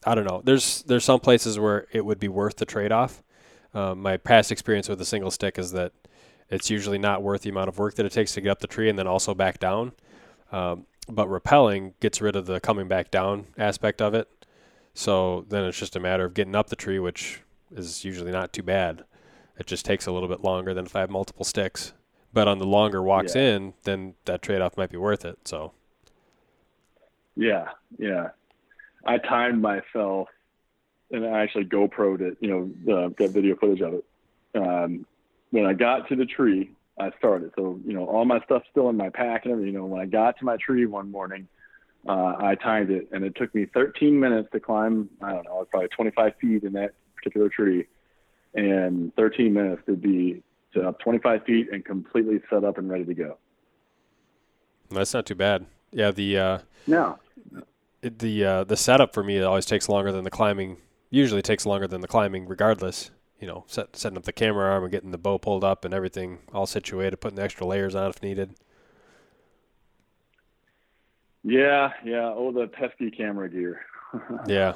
I 0.04 0.14
don't 0.14 0.24
know. 0.24 0.42
There's 0.44 0.82
there's 0.82 1.04
some 1.04 1.20
places 1.20 1.58
where 1.58 1.86
it 1.92 2.04
would 2.04 2.18
be 2.18 2.28
worth 2.28 2.56
the 2.56 2.66
trade 2.66 2.92
off. 2.92 3.22
Um, 3.74 4.00
my 4.00 4.16
past 4.16 4.52
experience 4.52 4.88
with 4.88 4.98
the 4.98 5.04
single 5.04 5.30
stick 5.30 5.58
is 5.58 5.72
that 5.72 5.92
it's 6.50 6.70
usually 6.70 6.98
not 6.98 7.22
worth 7.22 7.42
the 7.42 7.50
amount 7.50 7.68
of 7.68 7.78
work 7.78 7.94
that 7.96 8.06
it 8.06 8.12
takes 8.12 8.34
to 8.34 8.40
get 8.40 8.50
up 8.50 8.60
the 8.60 8.66
tree 8.66 8.88
and 8.88 8.98
then 8.98 9.06
also 9.06 9.34
back 9.34 9.58
down. 9.58 9.92
Um, 10.52 10.86
but 11.08 11.28
rappelling 11.28 11.94
gets 12.00 12.20
rid 12.20 12.36
of 12.36 12.46
the 12.46 12.60
coming 12.60 12.88
back 12.88 13.10
down 13.10 13.46
aspect 13.58 14.00
of 14.00 14.14
it. 14.14 14.28
So 14.94 15.44
then 15.48 15.64
it's 15.64 15.78
just 15.78 15.96
a 15.96 16.00
matter 16.00 16.24
of 16.24 16.34
getting 16.34 16.54
up 16.54 16.68
the 16.68 16.76
tree, 16.76 16.98
which 16.98 17.40
is 17.74 18.04
usually 18.04 18.32
not 18.32 18.52
too 18.52 18.62
bad. 18.62 19.04
It 19.58 19.66
just 19.66 19.84
takes 19.84 20.06
a 20.06 20.12
little 20.12 20.28
bit 20.28 20.42
longer 20.42 20.74
than 20.74 20.86
if 20.86 20.94
I 20.94 21.00
have 21.00 21.10
multiple 21.10 21.44
sticks. 21.44 21.92
But 22.32 22.48
on 22.48 22.58
the 22.58 22.66
longer 22.66 23.02
walks 23.02 23.34
yeah. 23.34 23.54
in, 23.54 23.74
then 23.84 24.14
that 24.26 24.42
trade 24.42 24.60
off 24.60 24.76
might 24.76 24.90
be 24.90 24.96
worth 24.96 25.24
it. 25.24 25.38
So. 25.44 25.72
Yeah, 27.34 27.68
yeah. 27.98 28.30
I 29.04 29.18
timed 29.18 29.62
myself, 29.62 30.28
and 31.10 31.24
I 31.24 31.42
actually 31.42 31.64
GoPro'd 31.64 32.20
it. 32.20 32.36
You 32.40 32.74
know, 32.86 32.94
uh, 32.94 33.08
got 33.08 33.30
video 33.30 33.56
footage 33.56 33.80
of 33.80 33.94
it. 33.94 34.04
Um, 34.54 35.06
when 35.50 35.66
I 35.66 35.72
got 35.72 36.08
to 36.08 36.16
the 36.16 36.26
tree, 36.26 36.70
I 36.98 37.10
started. 37.18 37.52
So 37.56 37.78
you 37.84 37.92
know, 37.92 38.06
all 38.06 38.24
my 38.24 38.40
stuff 38.44 38.62
still 38.70 38.88
in 38.88 38.96
my 38.96 39.10
pack 39.10 39.44
and 39.44 39.52
everything. 39.52 39.74
You 39.74 39.80
know, 39.80 39.86
when 39.86 40.00
I 40.00 40.06
got 40.06 40.38
to 40.38 40.44
my 40.44 40.56
tree 40.56 40.86
one 40.86 41.10
morning, 41.10 41.48
uh, 42.08 42.34
I 42.38 42.54
timed 42.54 42.90
it, 42.90 43.08
and 43.12 43.24
it 43.24 43.34
took 43.36 43.54
me 43.54 43.66
13 43.72 44.18
minutes 44.18 44.48
to 44.52 44.60
climb. 44.60 45.10
I 45.22 45.32
don't 45.32 45.44
know, 45.44 45.66
probably 45.70 45.88
25 45.88 46.32
feet 46.40 46.62
in 46.62 46.72
that 46.74 46.94
particular 47.16 47.48
tree, 47.48 47.86
and 48.54 49.14
13 49.16 49.52
minutes 49.52 49.82
to 49.86 49.96
be 49.96 50.42
to 50.74 50.88
up 50.88 51.00
25 51.00 51.44
feet 51.44 51.68
and 51.72 51.84
completely 51.84 52.40
set 52.50 52.64
up 52.64 52.78
and 52.78 52.88
ready 52.88 53.04
to 53.04 53.14
go. 53.14 53.38
That's 54.90 55.14
not 55.14 55.26
too 55.26 55.34
bad. 55.34 55.66
Yeah, 55.92 56.10
the 56.10 56.38
uh, 56.38 56.58
no, 56.86 57.18
the 58.02 58.44
uh, 58.44 58.64
the 58.64 58.76
setup 58.76 59.12
for 59.12 59.24
me 59.24 59.40
always 59.42 59.66
takes 59.66 59.88
longer 59.88 60.12
than 60.12 60.24
the 60.24 60.30
climbing. 60.30 60.78
Usually 61.10 61.42
takes 61.42 61.66
longer 61.66 61.86
than 61.86 62.00
the 62.00 62.08
climbing, 62.08 62.46
regardless. 62.46 63.10
You 63.40 63.46
know, 63.46 63.64
set, 63.66 63.96
setting 63.96 64.16
up 64.16 64.24
the 64.24 64.32
camera 64.32 64.72
arm 64.72 64.84
and 64.84 64.90
getting 64.90 65.10
the 65.10 65.18
bow 65.18 65.38
pulled 65.38 65.62
up 65.62 65.84
and 65.84 65.92
everything 65.92 66.38
all 66.52 66.66
situated, 66.66 67.18
putting 67.18 67.36
the 67.36 67.42
extra 67.42 67.66
layers 67.66 67.94
on 67.94 68.08
if 68.08 68.22
needed. 68.22 68.54
Yeah, 71.44 71.92
yeah. 72.04 72.32
Oh, 72.34 72.50
the 72.50 72.66
pesky 72.66 73.10
camera 73.10 73.48
gear. 73.48 73.80
yeah, 74.46 74.74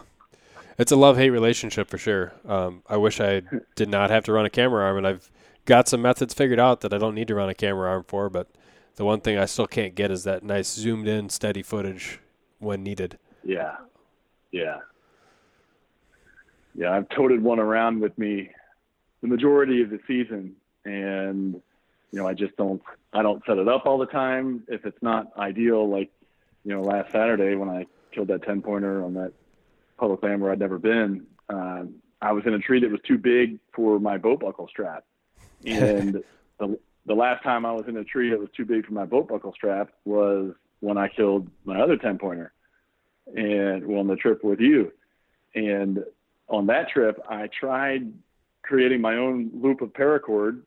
it's 0.78 0.92
a 0.92 0.96
love 0.96 1.16
hate 1.16 1.30
relationship 1.30 1.88
for 1.88 1.98
sure. 1.98 2.32
Um, 2.46 2.82
I 2.88 2.96
wish 2.96 3.20
I 3.20 3.42
did 3.74 3.88
not 3.88 4.10
have 4.10 4.24
to 4.24 4.32
run 4.32 4.46
a 4.46 4.50
camera 4.50 4.84
arm, 4.84 4.98
and 4.98 5.06
I've 5.06 5.30
got 5.64 5.88
some 5.88 6.02
methods 6.02 6.32
figured 6.32 6.60
out 6.60 6.80
that 6.82 6.94
I 6.94 6.98
don't 6.98 7.14
need 7.14 7.28
to 7.28 7.34
run 7.34 7.48
a 7.48 7.54
camera 7.54 7.90
arm 7.90 8.04
for. 8.06 8.30
But 8.30 8.48
the 8.94 9.04
one 9.04 9.20
thing 9.20 9.36
I 9.36 9.46
still 9.46 9.66
can't 9.66 9.94
get 9.94 10.10
is 10.10 10.24
that 10.24 10.44
nice 10.44 10.72
zoomed 10.72 11.08
in, 11.08 11.28
steady 11.28 11.62
footage 11.62 12.20
when 12.58 12.82
needed. 12.84 13.18
Yeah, 13.42 13.76
yeah, 14.52 14.78
yeah. 16.74 16.92
I've 16.92 17.08
toted 17.10 17.42
one 17.42 17.58
around 17.58 18.00
with 18.00 18.16
me 18.18 18.50
the 19.20 19.28
majority 19.28 19.82
of 19.82 19.90
the 19.90 20.00
season, 20.06 20.56
and 20.84 21.60
you 22.12 22.18
know, 22.18 22.26
I 22.26 22.34
just 22.34 22.56
don't. 22.56 22.82
I 23.12 23.22
don't 23.22 23.42
set 23.46 23.58
it 23.58 23.68
up 23.68 23.86
all 23.86 23.98
the 23.98 24.06
time 24.06 24.64
if 24.68 24.84
it's 24.84 25.00
not 25.02 25.28
ideal. 25.36 25.88
Like, 25.88 26.10
you 26.64 26.74
know, 26.74 26.82
last 26.82 27.12
Saturday 27.12 27.54
when 27.54 27.68
I 27.68 27.86
killed 28.12 28.28
that 28.28 28.42
ten 28.42 28.62
pointer 28.62 29.04
on 29.04 29.14
that 29.14 29.32
public 29.98 30.22
land 30.22 30.40
where 30.40 30.52
I'd 30.52 30.58
never 30.58 30.78
been. 30.78 31.26
Um, 31.48 31.96
I 32.22 32.32
was 32.32 32.44
in 32.46 32.54
a 32.54 32.58
tree 32.58 32.80
that 32.80 32.90
was 32.90 33.00
too 33.06 33.18
big 33.18 33.58
for 33.74 33.98
my 33.98 34.18
boat 34.18 34.40
buckle 34.40 34.68
strap, 34.68 35.04
and 35.64 36.22
the 36.58 36.78
the 37.06 37.14
last 37.14 37.42
time 37.42 37.64
I 37.64 37.72
was 37.72 37.84
in 37.88 37.96
a 37.96 38.04
tree 38.04 38.30
that 38.30 38.38
was 38.38 38.48
too 38.56 38.64
big 38.64 38.86
for 38.86 38.92
my 38.92 39.04
boat 39.04 39.28
buckle 39.28 39.52
strap 39.52 39.90
was 40.04 40.54
when 40.80 40.98
I 40.98 41.08
killed 41.08 41.48
my 41.64 41.80
other 41.80 41.96
ten 41.96 42.18
pointer, 42.18 42.52
and 43.34 43.86
well, 43.86 44.00
on 44.00 44.06
the 44.06 44.16
trip 44.16 44.42
with 44.42 44.60
you, 44.60 44.92
and 45.54 46.04
on 46.50 46.66
that 46.66 46.88
trip 46.90 47.20
I 47.28 47.48
tried 47.48 48.12
creating 48.62 49.00
my 49.00 49.16
own 49.16 49.50
loop 49.54 49.80
of 49.80 49.92
paracord 49.92 50.62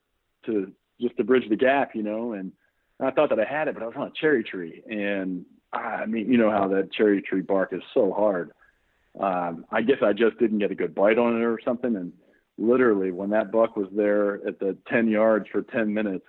to 0.45 0.71
just 0.99 1.17
to 1.17 1.23
bridge 1.23 1.47
the 1.49 1.55
gap, 1.55 1.95
you 1.95 2.03
know, 2.03 2.33
and 2.33 2.51
I 2.99 3.11
thought 3.11 3.29
that 3.29 3.39
I 3.39 3.45
had 3.45 3.67
it, 3.67 3.73
but 3.73 3.83
I 3.83 3.87
was 3.87 3.95
on 3.95 4.07
a 4.07 4.11
cherry 4.19 4.43
tree, 4.43 4.81
and 4.89 5.45
I 5.71 6.05
mean, 6.05 6.31
you 6.31 6.37
know 6.37 6.51
how 6.51 6.67
that 6.69 6.93
cherry 6.93 7.21
tree 7.21 7.41
bark 7.41 7.73
is 7.73 7.81
so 7.93 8.13
hard. 8.13 8.51
Um, 9.19 9.65
I 9.71 9.81
guess 9.81 9.97
I 10.01 10.13
just 10.13 10.37
didn't 10.39 10.59
get 10.59 10.71
a 10.71 10.75
good 10.75 10.95
bite 10.95 11.17
on 11.17 11.35
it 11.35 11.43
or 11.43 11.59
something, 11.63 11.95
and 11.95 12.13
literally 12.57 13.11
when 13.11 13.31
that 13.31 13.51
buck 13.51 13.75
was 13.75 13.87
there 13.95 14.45
at 14.47 14.59
the 14.59 14.77
10 14.87 15.07
yards 15.07 15.47
for 15.51 15.61
10 15.61 15.93
minutes, 15.93 16.25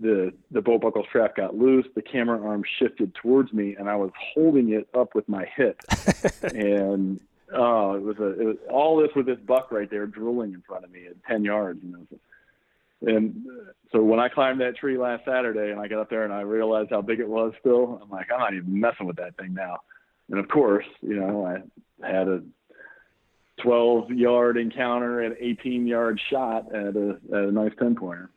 the 0.00 0.32
the 0.52 0.60
bow 0.60 0.78
buckle 0.78 1.04
strap 1.08 1.34
got 1.34 1.56
loose, 1.56 1.86
the 1.96 2.02
camera 2.02 2.40
arm 2.40 2.62
shifted 2.78 3.12
towards 3.16 3.52
me, 3.52 3.74
and 3.76 3.88
I 3.88 3.96
was 3.96 4.10
holding 4.34 4.72
it 4.72 4.88
up 4.94 5.14
with 5.16 5.28
my 5.28 5.46
hip, 5.56 5.80
and 6.42 7.20
oh, 7.54 7.94
it 7.94 8.02
was 8.02 8.18
a 8.18 8.40
it 8.40 8.44
was 8.44 8.56
all 8.70 8.96
this 8.96 9.10
with 9.14 9.26
this 9.26 9.38
buck 9.46 9.70
right 9.70 9.90
there 9.90 10.06
drooling 10.06 10.52
in 10.52 10.62
front 10.62 10.84
of 10.84 10.90
me 10.90 11.06
at 11.06 11.22
10 11.28 11.44
yards, 11.44 11.80
you 11.82 11.92
know. 11.92 12.06
And 13.02 13.46
so 13.92 14.02
when 14.02 14.20
I 14.20 14.28
climbed 14.28 14.60
that 14.60 14.76
tree 14.76 14.98
last 14.98 15.24
Saturday 15.24 15.70
and 15.70 15.80
I 15.80 15.88
got 15.88 16.00
up 16.00 16.10
there 16.10 16.24
and 16.24 16.32
I 16.32 16.42
realized 16.42 16.90
how 16.90 17.00
big 17.00 17.18
it 17.18 17.28
was 17.28 17.52
still, 17.60 17.98
I'm 18.02 18.10
like, 18.10 18.30
I'm 18.30 18.38
not 18.38 18.54
even 18.54 18.78
messing 18.78 19.06
with 19.06 19.16
that 19.16 19.36
thing 19.36 19.54
now. 19.54 19.78
And 20.28 20.38
of 20.38 20.48
course, 20.48 20.84
you 21.00 21.16
know, 21.16 21.46
I 21.46 22.06
had 22.06 22.28
a 22.28 22.42
12 23.62 24.10
yard 24.10 24.56
encounter 24.56 25.20
and 25.20 25.34
18 25.38 25.86
yard 25.86 26.20
shot 26.30 26.74
at 26.74 26.94
a, 26.96 27.18
at 27.32 27.44
a 27.44 27.52
nice 27.52 27.72
10 27.78 27.96
pointer. 27.96 28.30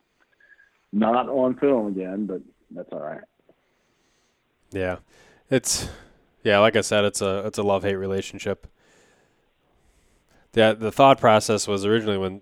Not 0.92 1.28
on 1.28 1.56
film 1.56 1.88
again, 1.88 2.26
but 2.26 2.42
that's 2.72 2.90
all 2.92 3.02
right. 3.02 3.24
Yeah. 4.72 4.98
It's, 5.50 5.90
yeah, 6.44 6.60
like 6.60 6.76
I 6.76 6.82
said, 6.82 7.04
it's 7.04 7.22
a, 7.22 7.46
it's 7.46 7.58
a 7.58 7.64
love 7.64 7.84
hate 7.84 7.96
relationship. 7.96 8.68
Yeah. 10.54 10.74
The 10.74 10.92
thought 10.92 11.20
process 11.20 11.68
was 11.68 11.86
originally 11.86 12.18
when 12.18 12.42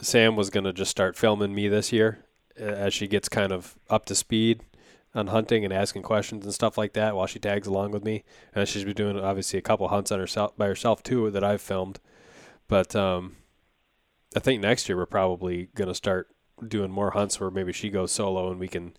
Sam 0.00 0.36
was 0.36 0.50
going 0.50 0.64
to 0.64 0.72
just 0.72 0.90
start 0.90 1.16
filming 1.16 1.54
me 1.54 1.68
this 1.68 1.92
year 1.92 2.24
as 2.56 2.92
she 2.92 3.06
gets 3.06 3.28
kind 3.28 3.52
of 3.52 3.78
up 3.88 4.06
to 4.06 4.14
speed 4.14 4.60
on 5.14 5.28
hunting 5.28 5.64
and 5.64 5.72
asking 5.72 6.02
questions 6.02 6.44
and 6.44 6.54
stuff 6.54 6.78
like 6.78 6.92
that 6.92 7.16
while 7.16 7.26
she 7.26 7.38
tags 7.38 7.66
along 7.66 7.90
with 7.90 8.04
me. 8.04 8.24
And 8.54 8.68
she's 8.68 8.84
been 8.84 8.94
doing 8.94 9.18
obviously 9.18 9.58
a 9.58 9.62
couple 9.62 9.88
hunts 9.88 10.12
on 10.12 10.18
herself 10.20 10.56
by 10.56 10.66
herself 10.66 11.02
too 11.02 11.30
that 11.30 11.44
I've 11.44 11.60
filmed. 11.60 11.98
But 12.68 12.94
um, 12.94 13.36
I 14.36 14.40
think 14.40 14.62
next 14.62 14.88
year 14.88 14.96
we're 14.96 15.06
probably 15.06 15.68
going 15.74 15.88
to 15.88 15.94
start 15.94 16.28
doing 16.66 16.90
more 16.90 17.10
hunts 17.10 17.40
where 17.40 17.50
maybe 17.50 17.72
she 17.72 17.90
goes 17.90 18.12
solo 18.12 18.50
and 18.50 18.60
we 18.60 18.68
can 18.68 18.94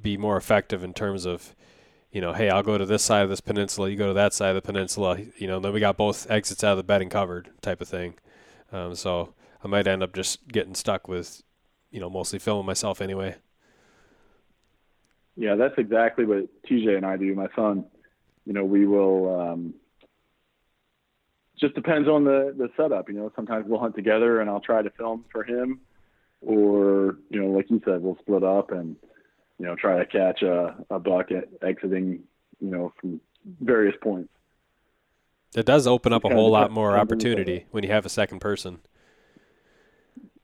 be 0.00 0.16
more 0.16 0.36
effective 0.36 0.84
in 0.84 0.92
terms 0.92 1.24
of, 1.24 1.54
you 2.16 2.22
know, 2.22 2.32
hey, 2.32 2.48
I'll 2.48 2.62
go 2.62 2.78
to 2.78 2.86
this 2.86 3.02
side 3.02 3.24
of 3.24 3.28
this 3.28 3.42
peninsula, 3.42 3.90
you 3.90 3.96
go 3.96 4.06
to 4.06 4.14
that 4.14 4.32
side 4.32 4.48
of 4.48 4.54
the 4.54 4.62
peninsula, 4.62 5.18
you 5.36 5.46
know, 5.46 5.60
then 5.60 5.74
we 5.74 5.80
got 5.80 5.98
both 5.98 6.26
exits 6.30 6.64
out 6.64 6.70
of 6.70 6.78
the 6.78 6.82
bedding 6.82 7.10
covered 7.10 7.50
type 7.60 7.82
of 7.82 7.88
thing. 7.88 8.14
Um, 8.72 8.94
so 8.94 9.34
I 9.62 9.68
might 9.68 9.86
end 9.86 10.02
up 10.02 10.14
just 10.14 10.48
getting 10.48 10.74
stuck 10.74 11.08
with, 11.08 11.42
you 11.90 12.00
know, 12.00 12.08
mostly 12.08 12.38
filming 12.38 12.64
myself 12.64 13.02
anyway. 13.02 13.36
Yeah, 15.36 15.56
that's 15.56 15.74
exactly 15.76 16.24
what 16.24 16.48
TJ 16.62 16.96
and 16.96 17.04
I 17.04 17.18
do. 17.18 17.34
My 17.34 17.48
son, 17.54 17.84
you 18.46 18.54
know, 18.54 18.64
we 18.64 18.86
will 18.86 19.38
um, 19.38 19.74
just 21.60 21.74
depends 21.74 22.08
on 22.08 22.24
the 22.24 22.54
the 22.56 22.70
setup. 22.78 23.10
You 23.10 23.16
know, 23.16 23.32
sometimes 23.36 23.66
we'll 23.68 23.78
hunt 23.78 23.94
together 23.94 24.40
and 24.40 24.48
I'll 24.48 24.60
try 24.60 24.80
to 24.80 24.88
film 24.88 25.26
for 25.30 25.44
him, 25.44 25.80
or 26.40 27.18
you 27.28 27.42
know, 27.42 27.48
like 27.48 27.68
you 27.68 27.82
said, 27.84 28.00
we'll 28.00 28.16
split 28.22 28.42
up 28.42 28.72
and 28.72 28.96
you 29.58 29.66
know 29.66 29.74
try 29.74 29.98
to 29.98 30.06
catch 30.06 30.42
a, 30.42 30.76
a 30.90 30.98
buck 30.98 31.30
at 31.30 31.48
exiting, 31.66 32.20
you 32.60 32.70
know, 32.70 32.92
from 33.00 33.20
various 33.60 33.94
points. 34.02 34.30
It 35.54 35.64
does 35.64 35.86
open 35.86 36.12
up 36.12 36.24
a 36.24 36.28
whole 36.28 36.50
lot 36.50 36.70
more 36.70 36.98
opportunity 36.98 37.66
when 37.70 37.82
you 37.82 37.90
have 37.90 38.04
a 38.04 38.10
second 38.10 38.40
person. 38.40 38.80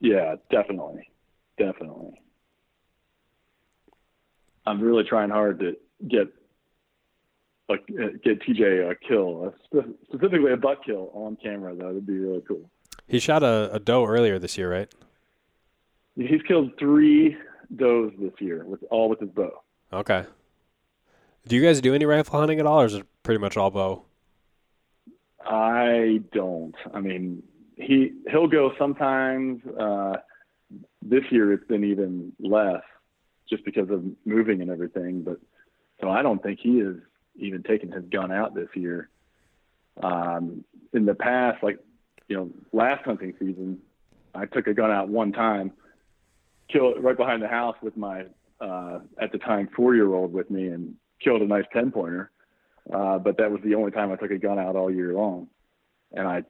Yeah, 0.00 0.36
definitely, 0.50 1.10
definitely. 1.58 2.20
I'm 4.64 4.80
really 4.80 5.04
trying 5.04 5.30
hard 5.30 5.60
to 5.60 5.76
get 6.08 6.32
like 7.68 7.82
uh, 7.90 8.08
get 8.24 8.40
TJ 8.42 8.90
a 8.90 8.94
kill, 8.94 9.54
specifically 10.04 10.52
a 10.52 10.56
buck 10.56 10.84
kill 10.84 11.10
on 11.14 11.36
camera. 11.42 11.74
That 11.74 11.92
would 11.92 12.06
be 12.06 12.18
really 12.18 12.42
cool. 12.46 12.70
He 13.06 13.18
shot 13.18 13.42
a, 13.42 13.70
a 13.72 13.78
doe 13.78 14.06
earlier 14.06 14.38
this 14.38 14.56
year, 14.56 14.72
right? 14.72 14.92
He's 16.16 16.42
killed 16.46 16.72
three 16.78 17.36
does 17.76 18.10
this 18.18 18.32
year 18.38 18.64
with 18.64 18.82
all 18.90 19.08
with 19.08 19.20
his 19.20 19.30
bow. 19.30 19.62
Okay. 19.92 20.24
Do 21.46 21.56
you 21.56 21.62
guys 21.62 21.80
do 21.80 21.94
any 21.94 22.04
rifle 22.04 22.38
hunting 22.38 22.60
at 22.60 22.66
all, 22.66 22.82
or 22.82 22.86
is 22.86 22.94
it 22.94 23.06
pretty 23.22 23.40
much 23.40 23.56
all 23.56 23.70
bow? 23.70 24.04
I 25.44 26.20
don't. 26.32 26.74
I 26.94 27.00
mean, 27.00 27.42
he 27.76 28.12
he'll 28.30 28.46
go 28.46 28.72
sometimes. 28.78 29.60
Uh, 29.78 30.16
this 31.02 31.24
year 31.30 31.52
it's 31.52 31.66
been 31.66 31.84
even 31.84 32.32
less, 32.38 32.82
just 33.50 33.64
because 33.64 33.90
of 33.90 34.04
moving 34.24 34.62
and 34.62 34.70
everything. 34.70 35.22
But 35.22 35.38
so 36.00 36.10
I 36.10 36.22
don't 36.22 36.42
think 36.42 36.60
he 36.60 36.80
is 36.80 36.96
even 37.36 37.62
taken 37.62 37.90
his 37.90 38.04
gun 38.04 38.30
out 38.30 38.54
this 38.54 38.68
year. 38.74 39.08
Um, 40.02 40.64
in 40.92 41.04
the 41.06 41.14
past, 41.14 41.62
like 41.62 41.78
you 42.28 42.36
know, 42.36 42.50
last 42.72 43.04
hunting 43.04 43.34
season, 43.38 43.78
I 44.34 44.46
took 44.46 44.66
a 44.66 44.74
gun 44.74 44.90
out 44.90 45.08
one 45.08 45.32
time, 45.32 45.72
killed 46.72 47.02
right 47.02 47.16
behind 47.16 47.42
the 47.42 47.48
house 47.48 47.76
with 47.82 47.96
my 47.96 48.24
uh, 48.60 49.00
at 49.20 49.32
the 49.32 49.38
time 49.38 49.68
four 49.74 49.94
year 49.94 50.12
old 50.14 50.32
with 50.32 50.50
me, 50.50 50.68
and 50.68 50.94
killed 51.22 51.42
a 51.42 51.46
nice 51.46 51.64
ten 51.72 51.90
pointer. 51.90 52.30
Uh, 52.92 53.18
but 53.18 53.36
that 53.38 53.50
was 53.50 53.60
the 53.64 53.74
only 53.74 53.90
time 53.92 54.10
I 54.10 54.16
took 54.16 54.30
a 54.30 54.38
gun 54.38 54.58
out 54.58 54.76
all 54.76 54.90
year 54.90 55.12
long, 55.14 55.48
and 56.12 56.26
I 56.26 56.42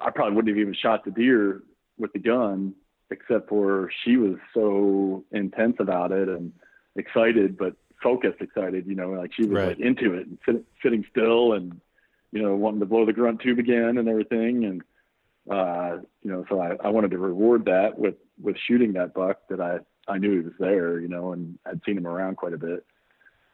I 0.00 0.10
probably 0.10 0.34
wouldn't 0.34 0.54
have 0.56 0.60
even 0.60 0.74
shot 0.74 1.04
the 1.04 1.10
deer 1.10 1.62
with 1.98 2.12
the 2.12 2.18
gun 2.18 2.74
except 3.10 3.48
for 3.48 3.90
she 4.04 4.16
was 4.16 4.36
so 4.54 5.22
intense 5.32 5.76
about 5.78 6.12
it 6.12 6.28
and 6.28 6.52
excited, 6.96 7.56
but 7.56 7.76
focused 8.02 8.40
excited, 8.40 8.86
you 8.86 8.94
know, 8.94 9.10
like 9.10 9.32
she 9.34 9.42
was 9.42 9.50
Right. 9.50 9.68
like 9.68 9.80
into 9.80 10.14
it 10.14 10.26
and 10.26 10.38
sit, 10.46 10.64
sitting 10.82 11.04
still 11.10 11.52
and, 11.52 11.80
you 12.32 12.42
know, 12.42 12.56
wanting 12.56 12.80
to 12.80 12.86
blow 12.86 13.04
the 13.06 13.12
grunt 13.12 13.40
tube 13.40 13.58
again 13.58 13.98
and 13.98 14.08
everything. 14.08 14.64
And, 14.64 14.82
uh, 15.50 15.98
you 16.22 16.30
know, 16.30 16.44
so 16.48 16.60
I, 16.60 16.76
I 16.84 16.88
wanted 16.88 17.10
to 17.12 17.18
reward 17.18 17.64
that 17.66 17.98
with, 17.98 18.14
with 18.40 18.56
shooting 18.66 18.92
that 18.94 19.14
buck 19.14 19.38
that 19.48 19.60
I, 19.60 19.78
I 20.08 20.18
knew 20.18 20.32
he 20.32 20.40
was 20.40 20.54
there, 20.58 21.00
you 21.00 21.08
know, 21.08 21.32
and 21.32 21.58
I'd 21.66 21.80
seen 21.84 21.96
him 21.96 22.06
around 22.06 22.36
quite 22.36 22.52
a 22.52 22.58
bit. 22.58 22.84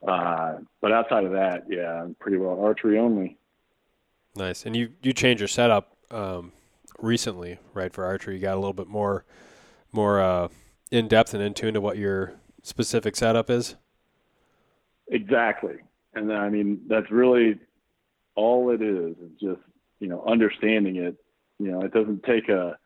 Uh, 0.06 0.58
but 0.80 0.92
outside 0.92 1.24
of 1.24 1.32
that, 1.32 1.64
yeah, 1.68 2.02
I'm 2.02 2.14
pretty 2.14 2.36
well 2.36 2.60
archery 2.60 2.98
only. 2.98 3.36
Nice. 4.36 4.64
And 4.64 4.76
you 4.76 4.90
you 5.02 5.12
changed 5.12 5.40
your 5.40 5.48
setup 5.48 5.96
um, 6.12 6.52
recently, 7.00 7.58
right? 7.74 7.92
For 7.92 8.04
archery, 8.04 8.36
you 8.36 8.40
got 8.40 8.54
a 8.54 8.60
little 8.60 8.72
bit 8.72 8.86
more 8.86 9.24
more 9.90 10.20
uh, 10.20 10.48
in 10.90 11.08
depth 11.08 11.34
and 11.34 11.42
in 11.42 11.54
tune 11.54 11.74
to 11.74 11.80
what 11.80 11.98
your 11.98 12.34
specific 12.62 13.16
setup 13.16 13.50
is. 13.50 13.74
Exactly. 15.08 15.76
And 16.14 16.32
I 16.32 16.48
mean, 16.48 16.82
that's 16.86 17.10
really 17.10 17.58
all 18.34 18.70
it 18.70 18.82
is, 18.82 19.16
is 19.16 19.32
just, 19.40 19.60
you 20.00 20.08
know, 20.08 20.22
understanding 20.26 20.96
it. 20.96 21.16
You 21.58 21.72
know, 21.72 21.82
it 21.82 21.92
doesn't 21.92 22.22
take 22.24 22.48
a, 22.48 22.78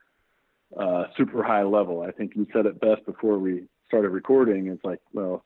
a 0.76 1.04
super 1.16 1.42
high 1.42 1.62
level. 1.62 2.02
I 2.02 2.10
think 2.10 2.32
you 2.34 2.46
said 2.52 2.66
it 2.66 2.80
best 2.80 3.04
before 3.06 3.38
we 3.38 3.64
started 3.88 4.10
recording. 4.10 4.68
It's 4.68 4.84
like, 4.84 5.00
well, 5.12 5.44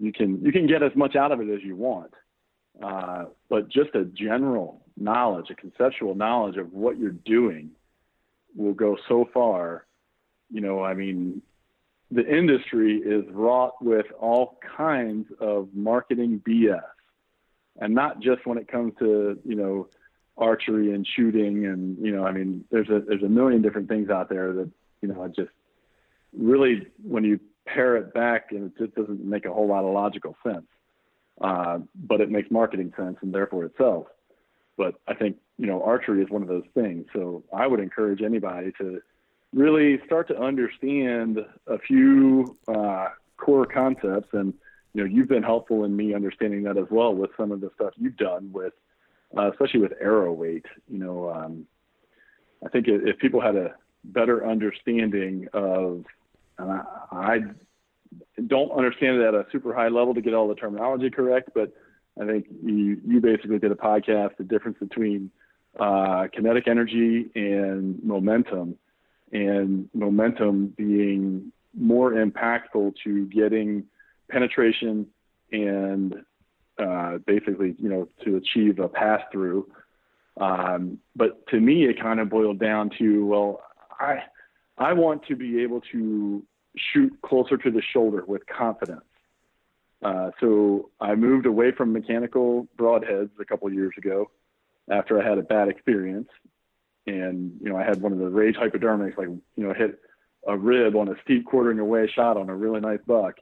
you 0.00 0.12
can, 0.12 0.44
you 0.44 0.52
can 0.52 0.66
get 0.66 0.82
as 0.82 0.92
much 0.94 1.16
out 1.16 1.32
of 1.32 1.40
it 1.40 1.48
as 1.52 1.62
you 1.62 1.76
want. 1.76 2.12
Uh, 2.82 3.26
but 3.48 3.68
just 3.68 3.94
a 3.94 4.04
general 4.04 4.82
knowledge, 4.96 5.50
a 5.50 5.54
conceptual 5.54 6.14
knowledge 6.14 6.56
of 6.56 6.72
what 6.72 6.98
you're 6.98 7.10
doing 7.10 7.70
will 8.56 8.74
go 8.74 8.96
so 9.08 9.28
far. 9.32 9.86
You 10.50 10.60
know, 10.60 10.82
I 10.82 10.94
mean, 10.94 11.42
the 12.10 12.26
industry 12.26 12.96
is 12.98 13.24
wrought 13.30 13.82
with 13.82 14.06
all 14.18 14.58
kinds 14.76 15.28
of 15.40 15.68
marketing 15.74 16.42
BS, 16.46 16.82
and 17.80 17.94
not 17.94 18.20
just 18.20 18.46
when 18.46 18.58
it 18.58 18.66
comes 18.66 18.92
to 18.98 19.38
you 19.44 19.54
know 19.54 19.88
archery 20.40 20.92
and 20.92 21.06
shooting 21.06 21.66
and 21.66 21.98
you 22.04 22.10
know 22.10 22.24
I 22.24 22.32
mean 22.32 22.64
there's 22.70 22.88
a 22.88 23.00
there's 23.06 23.22
a 23.22 23.28
million 23.28 23.62
different 23.62 23.88
things 23.88 24.10
out 24.10 24.28
there 24.28 24.52
that 24.54 24.70
you 25.02 25.08
know 25.08 25.22
it 25.24 25.36
just 25.36 25.50
really 26.32 26.86
when 27.02 27.24
you 27.24 27.38
pare 27.66 27.96
it 27.96 28.12
back 28.12 28.48
and 28.50 28.66
it 28.66 28.78
just 28.78 28.94
doesn't 28.94 29.24
make 29.24 29.44
a 29.44 29.52
whole 29.52 29.66
lot 29.66 29.84
of 29.84 29.92
logical 29.92 30.36
sense, 30.42 30.66
uh, 31.40 31.78
but 31.94 32.20
it 32.20 32.30
makes 32.30 32.50
marketing 32.50 32.92
sense 32.96 33.16
and 33.20 33.34
therefore 33.34 33.64
itself. 33.64 34.06
But 34.76 34.94
I 35.06 35.14
think 35.14 35.36
you 35.58 35.66
know 35.66 35.82
archery 35.82 36.22
is 36.22 36.30
one 36.30 36.42
of 36.42 36.48
those 36.48 36.64
things. 36.74 37.06
So 37.12 37.44
I 37.54 37.66
would 37.66 37.80
encourage 37.80 38.22
anybody 38.22 38.72
to 38.78 39.00
really 39.52 40.00
start 40.06 40.28
to 40.28 40.38
understand 40.40 41.38
a 41.66 41.78
few 41.78 42.56
uh, 42.68 43.08
core 43.36 43.66
concepts 43.66 44.28
and 44.32 44.54
you 44.94 45.02
know 45.02 45.04
you've 45.04 45.28
been 45.28 45.42
helpful 45.42 45.84
in 45.84 45.96
me 45.96 46.14
understanding 46.14 46.62
that 46.64 46.76
as 46.76 46.86
well 46.90 47.14
with 47.14 47.30
some 47.36 47.52
of 47.52 47.60
the 47.60 47.70
stuff 47.74 47.92
you've 47.96 48.16
done 48.16 48.50
with 48.52 48.72
uh, 49.36 49.50
especially 49.50 49.80
with 49.80 49.92
arrow 50.00 50.32
weight 50.32 50.66
you 50.88 50.98
know 50.98 51.30
um, 51.30 51.66
i 52.64 52.68
think 52.68 52.86
if, 52.88 53.18
people 53.18 53.40
had 53.40 53.56
a 53.56 53.74
better 54.04 54.46
understanding 54.48 55.46
of 55.52 56.04
and 56.58 56.70
I, 56.70 56.82
I 57.12 57.38
don't 58.46 58.70
understand 58.72 59.18
it 59.18 59.26
at 59.26 59.34
a 59.34 59.46
super 59.52 59.74
high 59.74 59.88
level 59.88 60.14
to 60.14 60.20
get 60.20 60.34
all 60.34 60.48
the 60.48 60.54
terminology 60.54 61.10
correct 61.10 61.50
but 61.54 61.72
i 62.20 62.26
think 62.26 62.46
you 62.64 63.00
you 63.06 63.20
basically 63.20 63.58
did 63.58 63.72
a 63.72 63.76
podcast 63.76 64.36
the 64.36 64.44
difference 64.44 64.78
between 64.78 65.30
uh, 65.78 66.26
kinetic 66.32 66.66
energy 66.66 67.30
and 67.34 68.02
momentum 68.02 68.76
and 69.32 69.88
momentum 69.94 70.74
being 70.76 71.52
more 71.78 72.12
impactful 72.12 72.94
to 73.04 73.26
getting 73.26 73.84
penetration 74.28 75.06
and 75.52 76.14
uh, 76.80 77.18
basically, 77.26 77.74
you 77.78 77.88
know, 77.88 78.08
to 78.24 78.36
achieve 78.36 78.78
a 78.78 78.88
pass 78.88 79.20
through. 79.32 79.70
Um, 80.40 80.98
but 81.14 81.46
to 81.48 81.60
me, 81.60 81.84
it 81.84 82.00
kind 82.00 82.20
of 82.20 82.30
boiled 82.30 82.58
down 82.58 82.90
to, 82.98 83.26
well, 83.26 83.62
I, 83.98 84.22
I 84.78 84.92
want 84.94 85.26
to 85.26 85.36
be 85.36 85.62
able 85.62 85.82
to 85.92 86.42
shoot 86.76 87.12
closer 87.22 87.56
to 87.56 87.70
the 87.70 87.82
shoulder 87.92 88.24
with 88.26 88.42
confidence. 88.46 89.04
Uh, 90.02 90.30
so 90.40 90.90
I 91.00 91.14
moved 91.14 91.44
away 91.44 91.72
from 91.72 91.92
mechanical 91.92 92.66
broadheads 92.78 93.30
a 93.38 93.44
couple 93.44 93.70
years 93.70 93.92
ago 93.98 94.30
after 94.90 95.20
I 95.20 95.28
had 95.28 95.36
a 95.36 95.42
bad 95.42 95.68
experience 95.68 96.28
and 97.06 97.52
you 97.60 97.70
know 97.70 97.76
I 97.76 97.84
had 97.84 98.00
one 98.00 98.12
of 98.12 98.18
the 98.18 98.28
rage 98.28 98.56
hypodermics, 98.56 99.16
like 99.16 99.28
you 99.28 99.42
know, 99.56 99.72
hit 99.72 99.98
a 100.46 100.56
rib 100.56 100.96
on 100.96 101.08
a 101.08 101.14
steep 101.22 101.46
quartering 101.46 101.78
away 101.78 102.10
shot 102.14 102.36
on 102.36 102.48
a 102.48 102.56
really 102.56 102.80
nice 102.80 103.00
buck, 103.06 103.36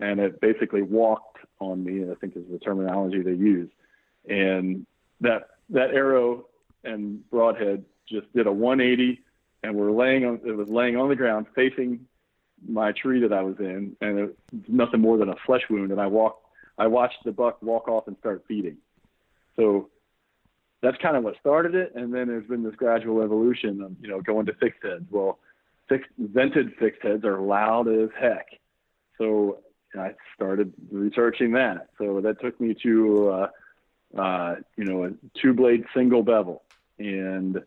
and 0.00 0.20
it 0.20 0.40
basically 0.40 0.82
walked 0.82 1.38
on 1.60 1.84
me. 1.84 2.10
I 2.10 2.14
think 2.16 2.36
is 2.36 2.44
the 2.50 2.58
terminology 2.58 3.22
they 3.22 3.32
use, 3.32 3.70
and 4.28 4.86
that 5.20 5.48
that 5.70 5.90
arrow 5.90 6.46
and 6.84 7.28
broadhead 7.30 7.84
just 8.08 8.32
did 8.34 8.46
a 8.46 8.52
180, 8.52 9.20
and 9.62 9.74
we're 9.74 9.92
laying 9.92 10.24
on 10.24 10.40
it 10.44 10.56
was 10.56 10.68
laying 10.68 10.96
on 10.96 11.08
the 11.08 11.16
ground 11.16 11.46
facing 11.54 12.06
my 12.66 12.92
tree 12.92 13.20
that 13.20 13.32
I 13.32 13.42
was 13.42 13.56
in, 13.58 13.96
and 14.00 14.18
it 14.18 14.36
was 14.52 14.62
nothing 14.68 15.00
more 15.00 15.18
than 15.18 15.28
a 15.28 15.36
flesh 15.46 15.62
wound, 15.70 15.90
and 15.90 16.00
I 16.00 16.06
walked. 16.06 16.46
I 16.76 16.88
watched 16.88 17.22
the 17.24 17.32
buck 17.32 17.62
walk 17.62 17.88
off 17.88 18.08
and 18.08 18.16
start 18.18 18.44
feeding. 18.48 18.78
So 19.56 19.90
that's 20.82 20.96
kind 20.98 21.16
of 21.16 21.24
what 21.24 21.36
started 21.40 21.74
it. 21.74 21.92
And 21.94 22.12
then 22.12 22.28
there's 22.28 22.46
been 22.46 22.62
this 22.62 22.74
gradual 22.74 23.22
evolution 23.22 23.80
of, 23.80 23.92
you 24.00 24.08
know, 24.08 24.20
going 24.20 24.46
to 24.46 24.54
fixed 24.54 24.82
heads. 24.82 25.04
Well, 25.10 25.38
fixed, 25.88 26.10
vented 26.18 26.74
fixed 26.78 27.02
heads 27.02 27.24
are 27.24 27.40
loud 27.40 27.88
as 27.88 28.10
heck. 28.18 28.46
So 29.18 29.60
I 29.96 30.14
started 30.34 30.72
researching 30.90 31.52
that. 31.52 31.88
So 31.98 32.20
that 32.20 32.40
took 32.40 32.60
me 32.60 32.74
to, 32.82 33.28
uh, 33.30 34.20
uh, 34.20 34.54
you 34.76 34.84
know, 34.84 35.04
a 35.04 35.10
two 35.40 35.54
blade 35.54 35.84
single 35.94 36.22
bevel. 36.22 36.62
And 36.98 37.62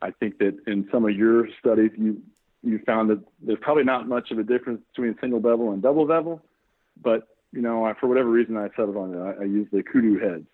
I 0.00 0.10
think 0.10 0.38
that 0.38 0.56
in 0.66 0.88
some 0.92 1.04
of 1.04 1.16
your 1.16 1.48
studies, 1.58 1.90
you, 1.96 2.22
you 2.62 2.80
found 2.86 3.10
that 3.10 3.20
there's 3.40 3.58
probably 3.60 3.84
not 3.84 4.08
much 4.08 4.30
of 4.30 4.38
a 4.38 4.44
difference 4.44 4.80
between 4.94 5.16
single 5.20 5.40
bevel 5.40 5.72
and 5.72 5.82
double 5.82 6.06
bevel, 6.06 6.42
but 7.00 7.28
you 7.52 7.60
know, 7.60 7.84
I, 7.84 7.94
for 7.94 8.06
whatever 8.06 8.30
reason, 8.30 8.56
I 8.56 8.68
settled 8.76 8.96
on 8.96 9.14
it. 9.14 9.18
I, 9.18 9.42
I 9.42 9.44
use 9.44 9.68
the 9.70 9.82
kudu 9.82 10.18
heads, 10.18 10.46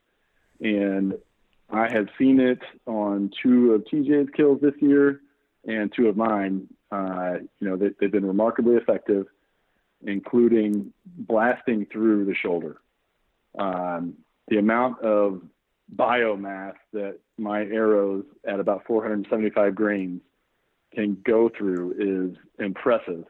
and 0.61 1.15
I 1.71 1.89
have 1.93 2.09
seen 2.19 2.41
it 2.41 2.61
on 2.87 3.31
two 3.43 3.73
of 3.75 3.85
TJ's 3.85 4.31
kills 4.35 4.61
this 4.61 4.75
year 4.81 5.21
and 5.67 5.93
two 5.95 6.09
of 6.09 6.17
mine. 6.17 6.67
Uh, 6.91 7.37
you 7.61 7.69
know, 7.69 7.77
they, 7.77 7.91
they've 8.01 8.11
been 8.11 8.27
remarkably 8.27 8.77
effective, 8.77 9.27
including 10.03 10.93
blasting 11.05 11.87
through 11.93 12.25
the 12.25 12.35
shoulder. 12.35 12.81
Um, 13.59 14.15
the 14.49 14.59
amount 14.59 15.01
of 15.03 15.43
biomass 15.95 16.75
that 16.93 17.19
my 17.39 17.61
arrows 17.61 18.25
at 18.47 18.61
about 18.61 18.85
475 18.87 19.75
grains 19.75 20.21
can 20.95 21.17
go 21.25 21.49
through 21.49 22.33
is 22.33 22.37
impressive. 22.65 23.25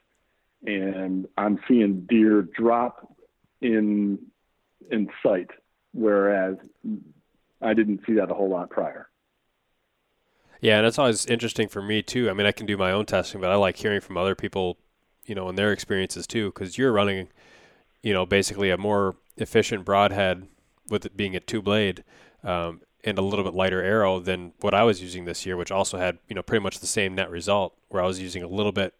And 0.66 1.26
I'm 1.36 1.60
seeing 1.68 2.06
deer 2.08 2.42
drop 2.42 3.16
in 3.60 4.18
in 4.90 5.08
sight, 5.22 5.50
whereas 5.92 6.56
I 7.60 7.74
didn't 7.74 8.00
see 8.06 8.14
that 8.14 8.30
a 8.30 8.34
whole 8.34 8.48
lot 8.48 8.70
prior. 8.70 9.08
Yeah, 10.60 10.78
and 10.78 10.86
it's 10.86 10.98
always 10.98 11.26
interesting 11.26 11.68
for 11.68 11.82
me 11.82 12.02
too. 12.02 12.28
I 12.30 12.32
mean, 12.32 12.46
I 12.46 12.52
can 12.52 12.66
do 12.66 12.76
my 12.76 12.90
own 12.90 13.06
testing, 13.06 13.40
but 13.40 13.50
I 13.50 13.54
like 13.54 13.76
hearing 13.76 14.00
from 14.00 14.16
other 14.16 14.34
people, 14.34 14.78
you 15.28 15.34
know, 15.34 15.48
in 15.48 15.56
their 15.56 15.72
experiences 15.72 16.26
too, 16.26 16.46
because 16.46 16.78
you're 16.78 16.92
running, 16.92 17.28
you 18.02 18.12
know, 18.12 18.24
basically 18.24 18.70
a 18.70 18.78
more 18.78 19.16
efficient 19.36 19.84
broadhead 19.84 20.48
with 20.88 21.04
it 21.04 21.16
being 21.16 21.36
a 21.36 21.40
two 21.40 21.60
blade 21.60 22.02
um, 22.42 22.80
and 23.04 23.18
a 23.18 23.22
little 23.22 23.44
bit 23.44 23.54
lighter 23.54 23.82
arrow 23.82 24.18
than 24.18 24.52
what 24.60 24.74
I 24.74 24.82
was 24.84 25.02
using 25.02 25.26
this 25.26 25.44
year, 25.44 25.56
which 25.56 25.70
also 25.70 25.98
had, 25.98 26.18
you 26.28 26.34
know, 26.34 26.42
pretty 26.42 26.62
much 26.62 26.80
the 26.80 26.86
same 26.86 27.14
net 27.14 27.30
result, 27.30 27.76
where 27.88 28.02
I 28.02 28.06
was 28.06 28.20
using 28.20 28.42
a 28.42 28.48
little 28.48 28.72
bit 28.72 28.94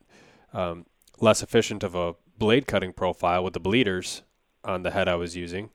um, 0.53 0.87
less 1.19 1.43
efficient 1.43 1.83
of 1.83 1.95
a 1.95 2.15
blade 2.37 2.67
cutting 2.67 2.93
profile 2.93 3.43
with 3.43 3.55
the 3.55 3.61
bleeders 3.61 4.23
on 4.65 4.83
the 4.83 4.91
head 4.91 5.09
I 5.09 5.17
was 5.17 5.35
using, 5.35 5.71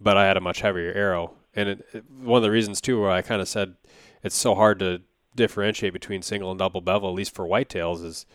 but 0.00 0.16
I 0.16 0.26
had 0.26 0.36
a 0.36 0.40
much 0.40 0.60
heavier 0.60 0.92
arrow. 0.92 1.34
And 1.54 1.68
it, 1.68 1.86
it, 1.94 2.10
one 2.10 2.38
of 2.38 2.42
the 2.42 2.50
reasons 2.50 2.80
too, 2.80 3.00
where 3.00 3.10
I 3.10 3.22
kind 3.22 3.40
of 3.40 3.48
said 3.48 3.76
it's 4.22 4.36
so 4.36 4.54
hard 4.54 4.80
to 4.80 5.02
differentiate 5.34 5.92
between 5.92 6.22
single 6.22 6.50
and 6.50 6.58
double 6.58 6.80
bevel, 6.80 7.08
at 7.08 7.14
least 7.14 7.34
for 7.34 7.46
whitetails, 7.46 8.04
is 8.04 8.26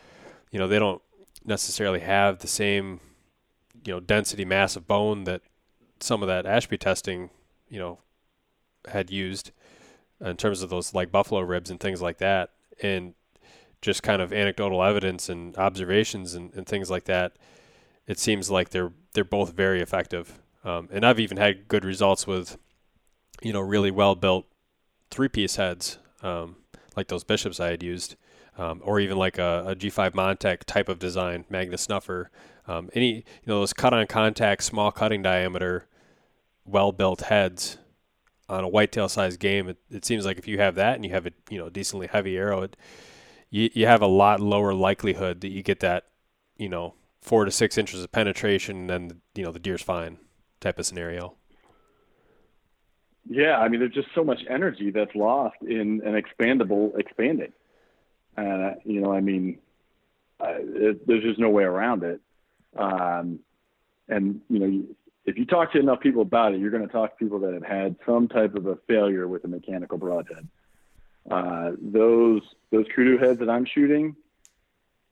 you 0.50 0.58
know 0.58 0.66
they 0.66 0.78
don't 0.78 1.02
necessarily 1.44 2.00
have 2.00 2.38
the 2.38 2.48
same 2.48 3.00
you 3.84 3.92
know 3.92 4.00
density 4.00 4.44
mass 4.44 4.76
of 4.76 4.86
bone 4.86 5.24
that 5.24 5.42
some 6.00 6.22
of 6.22 6.28
that 6.28 6.46
Ashby 6.46 6.78
testing 6.78 7.30
you 7.68 7.78
know 7.78 7.98
had 8.88 9.10
used 9.10 9.50
in 10.20 10.36
terms 10.36 10.62
of 10.62 10.70
those 10.70 10.94
like 10.94 11.10
buffalo 11.10 11.40
ribs 11.40 11.70
and 11.70 11.80
things 11.80 12.00
like 12.00 12.18
that, 12.18 12.50
and 12.82 13.14
just 13.80 14.02
kind 14.02 14.22
of 14.22 14.32
anecdotal 14.32 14.82
evidence 14.82 15.28
and 15.28 15.56
observations 15.56 16.34
and, 16.34 16.54
and 16.54 16.66
things 16.66 16.90
like 16.90 17.04
that. 17.04 17.32
It 18.06 18.18
seems 18.18 18.50
like 18.50 18.70
they're 18.70 18.92
they're 19.14 19.24
both 19.24 19.52
very 19.52 19.80
effective, 19.80 20.38
um, 20.64 20.88
and 20.92 21.04
I've 21.04 21.20
even 21.20 21.36
had 21.36 21.68
good 21.68 21.84
results 21.84 22.26
with 22.26 22.56
you 23.42 23.52
know 23.52 23.60
really 23.60 23.90
well 23.90 24.14
built 24.14 24.46
three 25.10 25.28
piece 25.28 25.56
heads 25.56 25.98
um, 26.22 26.56
like 26.96 27.08
those 27.08 27.24
bishops 27.24 27.60
I 27.60 27.70
had 27.70 27.82
used 27.82 28.16
um, 28.58 28.80
or 28.84 29.00
even 29.00 29.16
like 29.16 29.38
a 29.38 29.64
a 29.68 29.76
G5 29.76 30.12
Montec 30.12 30.64
type 30.64 30.88
of 30.88 30.98
design, 30.98 31.44
Magnus 31.48 31.82
Snuffer. 31.82 32.30
Um, 32.66 32.90
any 32.94 33.16
you 33.16 33.22
know 33.46 33.60
those 33.60 33.72
cut 33.72 33.92
on 33.92 34.06
contact, 34.06 34.62
small 34.64 34.92
cutting 34.92 35.22
diameter, 35.22 35.86
well 36.64 36.92
built 36.92 37.22
heads 37.22 37.78
on 38.48 38.64
a 38.64 38.68
whitetail 38.68 39.08
size 39.08 39.36
game. 39.36 39.68
It, 39.68 39.78
it, 39.90 40.04
seems 40.04 40.24
like 40.26 40.38
if 40.38 40.46
you 40.46 40.58
have 40.58 40.74
that 40.74 40.94
and 40.94 41.04
you 41.04 41.10
have 41.12 41.26
a 41.26 41.32
you 41.50 41.58
know 41.58 41.70
decently 41.70 42.06
heavy 42.06 42.36
arrow, 42.36 42.62
it, 42.62 42.76
you 43.50 43.70
you 43.72 43.86
have 43.86 44.02
a 44.02 44.06
lot 44.06 44.40
lower 44.40 44.74
likelihood 44.74 45.40
that 45.40 45.50
you 45.50 45.62
get 45.62 45.80
that 45.80 46.06
you 46.56 46.68
know 46.68 46.94
four 47.20 47.44
to 47.44 47.50
six 47.50 47.78
inches 47.78 48.02
of 48.02 48.12
penetration 48.12 48.90
and 48.90 49.20
you 49.34 49.44
know 49.44 49.52
the 49.52 49.58
deer's 49.58 49.82
fine 49.82 50.18
type 50.60 50.78
of 50.78 50.86
scenario. 50.86 51.34
Yeah, 53.28 53.58
I 53.58 53.68
mean, 53.68 53.80
there's 53.80 53.94
just 53.94 54.08
so 54.14 54.24
much 54.24 54.40
energy 54.50 54.90
that's 54.90 55.14
lost 55.14 55.56
in 55.62 56.02
an 56.04 56.20
expandable 56.20 56.98
expanding. 56.98 57.52
Uh, 58.36 58.74
you 58.84 59.00
know, 59.00 59.12
I 59.12 59.20
mean, 59.20 59.58
uh, 60.40 60.54
it, 60.58 61.06
there's 61.06 61.22
just 61.22 61.38
no 61.38 61.50
way 61.50 61.64
around 61.64 62.02
it. 62.02 62.20
Um, 62.76 63.40
and 64.08 64.40
you 64.48 64.58
know, 64.58 64.84
if 65.24 65.38
you 65.38 65.46
talk 65.46 65.72
to 65.72 65.78
enough 65.78 66.00
people 66.00 66.22
about 66.22 66.54
it, 66.54 66.60
you're 66.60 66.70
going 66.70 66.86
to 66.86 66.92
talk 66.92 67.18
to 67.18 67.24
people 67.24 67.38
that 67.40 67.54
have 67.54 67.64
had 67.64 67.96
some 68.04 68.28
type 68.28 68.54
of 68.54 68.66
a 68.66 68.76
failure 68.88 69.28
with 69.28 69.44
a 69.44 69.48
mechanical 69.48 69.98
broadhead. 69.98 70.48
Uh, 71.30 71.72
those 71.80 72.42
those 72.70 72.86
kudu 72.94 73.18
heads 73.18 73.38
that 73.38 73.48
I'm 73.48 73.64
shooting, 73.64 74.16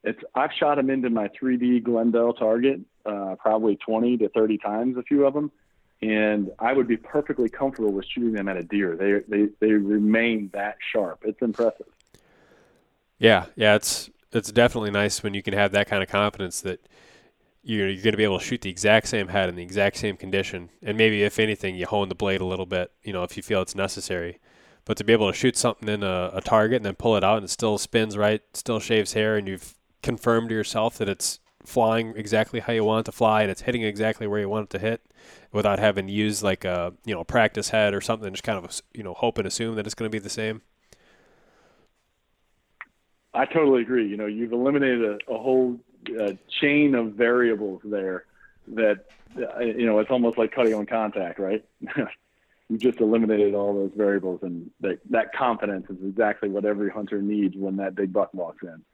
it's 0.02 0.20
I've 0.34 0.52
shot 0.52 0.76
them 0.76 0.90
into 0.90 1.10
my 1.10 1.28
3D 1.28 1.84
Glendel 1.84 2.32
target 2.32 2.80
uh, 3.06 3.36
probably 3.38 3.76
20 3.76 4.18
to 4.18 4.28
30 4.28 4.58
times, 4.58 4.96
a 4.96 5.02
few 5.02 5.26
of 5.26 5.34
them, 5.34 5.50
and 6.02 6.50
I 6.58 6.72
would 6.72 6.88
be 6.88 6.96
perfectly 6.96 7.48
comfortable 7.48 7.92
with 7.92 8.06
shooting 8.06 8.32
them 8.32 8.48
at 8.48 8.56
a 8.56 8.62
deer. 8.62 8.96
They 8.96 9.20
they 9.28 9.48
they 9.60 9.72
remain 9.72 10.50
that 10.52 10.76
sharp. 10.92 11.20
It's 11.24 11.40
impressive. 11.42 11.86
Yeah, 13.20 13.46
yeah, 13.54 13.76
it's 13.76 14.10
it's 14.32 14.50
definitely 14.50 14.90
nice 14.90 15.22
when 15.22 15.34
you 15.34 15.42
can 15.42 15.54
have 15.54 15.72
that 15.72 15.86
kind 15.88 16.02
of 16.02 16.08
confidence 16.08 16.60
that 16.62 16.80
you're, 17.62 17.88
you're 17.88 18.02
going 18.02 18.12
to 18.12 18.16
be 18.16 18.24
able 18.24 18.38
to 18.38 18.44
shoot 18.44 18.62
the 18.62 18.70
exact 18.70 19.08
same 19.08 19.28
head 19.28 19.48
in 19.48 19.56
the 19.56 19.62
exact 19.62 19.98
same 19.98 20.16
condition, 20.16 20.70
and 20.82 20.96
maybe 20.96 21.22
if 21.22 21.38
anything, 21.38 21.76
you 21.76 21.86
hone 21.86 22.08
the 22.08 22.14
blade 22.14 22.40
a 22.40 22.46
little 22.46 22.66
bit, 22.66 22.90
you 23.04 23.12
know, 23.12 23.22
if 23.22 23.36
you 23.36 23.42
feel 23.42 23.60
it's 23.62 23.74
necessary. 23.76 24.40
But 24.86 24.96
to 24.96 25.04
be 25.04 25.12
able 25.12 25.30
to 25.30 25.36
shoot 25.36 25.56
something 25.56 25.88
in 25.88 26.02
a, 26.02 26.30
a 26.34 26.40
target 26.40 26.76
and 26.76 26.86
then 26.86 26.96
pull 26.96 27.16
it 27.16 27.22
out 27.22 27.36
and 27.36 27.44
it 27.44 27.50
still 27.50 27.76
spins 27.78 28.16
right, 28.16 28.40
still 28.54 28.80
shaves 28.80 29.12
hair, 29.12 29.36
and 29.36 29.46
you've 29.46 29.74
confirmed 30.02 30.48
to 30.48 30.54
yourself 30.54 30.96
that 30.98 31.08
it's 31.08 31.38
flying 31.64 32.14
exactly 32.16 32.60
how 32.60 32.72
you 32.72 32.82
want 32.82 33.06
it 33.06 33.10
to 33.10 33.12
fly 33.12 33.42
and 33.42 33.50
it's 33.50 33.60
hitting 33.60 33.82
exactly 33.82 34.26
where 34.26 34.40
you 34.40 34.48
want 34.48 34.64
it 34.64 34.70
to 34.70 34.78
hit 34.78 35.02
without 35.52 35.78
having 35.78 36.06
to 36.06 36.12
use 36.12 36.42
like 36.42 36.64
a 36.64 36.94
you 37.04 37.14
know 37.14 37.22
practice 37.22 37.68
head 37.68 37.92
or 37.92 38.00
something 38.00 38.32
just 38.32 38.42
kind 38.42 38.58
of 38.58 38.80
you 38.94 39.02
know 39.02 39.12
hope 39.12 39.36
and 39.36 39.46
assume 39.46 39.74
that 39.74 39.86
it's 39.86 39.94
going 39.94 40.10
to 40.10 40.12
be 40.12 40.18
the 40.18 40.30
same 40.30 40.62
i 43.34 43.44
totally 43.44 43.82
agree. 43.82 44.06
You 44.06 44.16
know 44.16 44.26
you've 44.26 44.52
eliminated 44.52 45.04
a, 45.04 45.32
a 45.32 45.38
whole 45.38 45.78
uh, 46.20 46.32
chain 46.60 46.94
of 46.94 47.12
variables 47.12 47.80
there 47.84 48.24
that 48.68 49.06
uh, 49.36 49.60
you 49.60 49.86
know 49.86 49.98
it's 49.98 50.10
almost 50.10 50.38
like 50.38 50.52
cutting 50.52 50.74
on 50.74 50.86
contact 50.86 51.38
right? 51.38 51.64
You 52.68 52.78
just 52.78 53.00
eliminated 53.00 53.56
all 53.56 53.74
those 53.74 53.90
variables 53.96 54.44
and 54.44 54.70
that, 54.80 55.00
that 55.10 55.34
confidence 55.34 55.90
is 55.90 55.96
exactly 56.04 56.48
what 56.48 56.64
every 56.64 56.88
hunter 56.88 57.20
needs 57.20 57.56
when 57.56 57.78
that 57.78 57.96
big 57.96 58.12
buck 58.12 58.32
walks 58.32 58.62
in. 58.62 58.84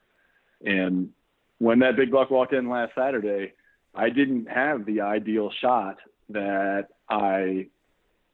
And 0.65 1.13
when 1.59 1.81
that 1.81 1.97
big 1.97 2.11
buck 2.11 2.31
walked 2.31 2.53
in 2.53 2.69
last 2.69 2.93
saturday 2.95 3.53
i 3.95 4.11
didn't 4.11 4.47
have 4.47 4.85
the 4.85 5.01
ideal 5.01 5.51
shot 5.61 5.97
that 6.29 6.89
i 7.09 7.67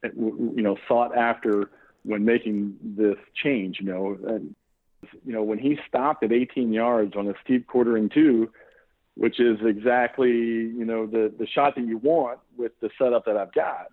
you 0.03 0.63
know 0.63 0.77
sought 0.89 1.17
after 1.17 1.71
when 2.05 2.25
making 2.25 2.77
this 2.83 3.17
change 3.35 3.79
you 3.81 3.87
know 3.87 4.19
and 4.27 4.55
you 5.25 5.33
know 5.33 5.43
when 5.43 5.59
he 5.59 5.79
stopped 5.89 6.23
at 6.23 6.33
18 6.33 6.73
yards 6.73 7.17
on 7.17 7.29
a 7.29 7.35
steep 7.45 7.67
quartering 7.67 8.09
two 8.09 8.51
which 9.15 9.41
is 9.41 9.59
exactly 9.65 10.31
you 10.31 10.85
know 10.85 11.07
the 11.07 11.33
the 11.39 11.47
shot 11.47 11.75
that 11.75 11.87
you 11.87 11.99
want 11.99 12.39
with 12.57 12.73
the 12.81 12.91
setup 12.99 13.25
that 13.27 13.37
I've 13.37 13.53
got. 13.53 13.89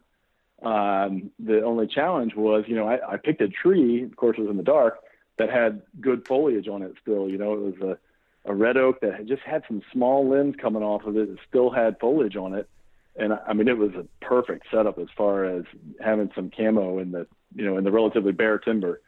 Um, 0.61 1.31
the 1.39 1.63
only 1.63 1.87
challenge 1.87 2.35
was 2.35 2.65
you 2.67 2.75
know 2.75 2.87
I, 2.87 3.13
I 3.13 3.17
picked 3.17 3.41
a 3.41 3.47
tree, 3.47 4.03
of 4.03 4.15
course 4.15 4.37
it 4.37 4.41
was 4.41 4.49
in 4.49 4.57
the 4.57 4.63
dark, 4.63 4.99
that 5.37 5.49
had 5.49 5.81
good 5.99 6.27
foliage 6.27 6.67
on 6.67 6.81
it 6.81 6.93
still. 7.01 7.29
You 7.29 7.37
know 7.37 7.53
it 7.53 7.59
was 7.59 7.97
a, 8.45 8.51
a 8.51 8.53
red 8.53 8.77
oak 8.77 9.01
that 9.01 9.15
had 9.15 9.27
just 9.27 9.43
had 9.43 9.63
some 9.67 9.81
small 9.91 10.27
limbs 10.29 10.55
coming 10.61 10.83
off 10.83 11.05
of 11.05 11.17
it. 11.17 11.29
It 11.29 11.39
still 11.47 11.69
had 11.69 11.99
foliage 11.99 12.35
on 12.35 12.53
it, 12.53 12.69
and 13.17 13.33
I 13.33 13.53
mean 13.53 13.67
it 13.67 13.77
was 13.77 13.91
a 13.95 14.05
perfect 14.25 14.67
setup 14.71 14.97
as 14.99 15.07
far 15.17 15.45
as 15.45 15.63
having 15.99 16.31
some 16.33 16.49
camo 16.49 16.99
in 16.99 17.11
the 17.11 17.27
you 17.55 17.65
know 17.65 17.77
in 17.77 17.83
the 17.83 17.91
relatively 17.91 18.31
bare 18.31 18.59
timber. 18.59 19.01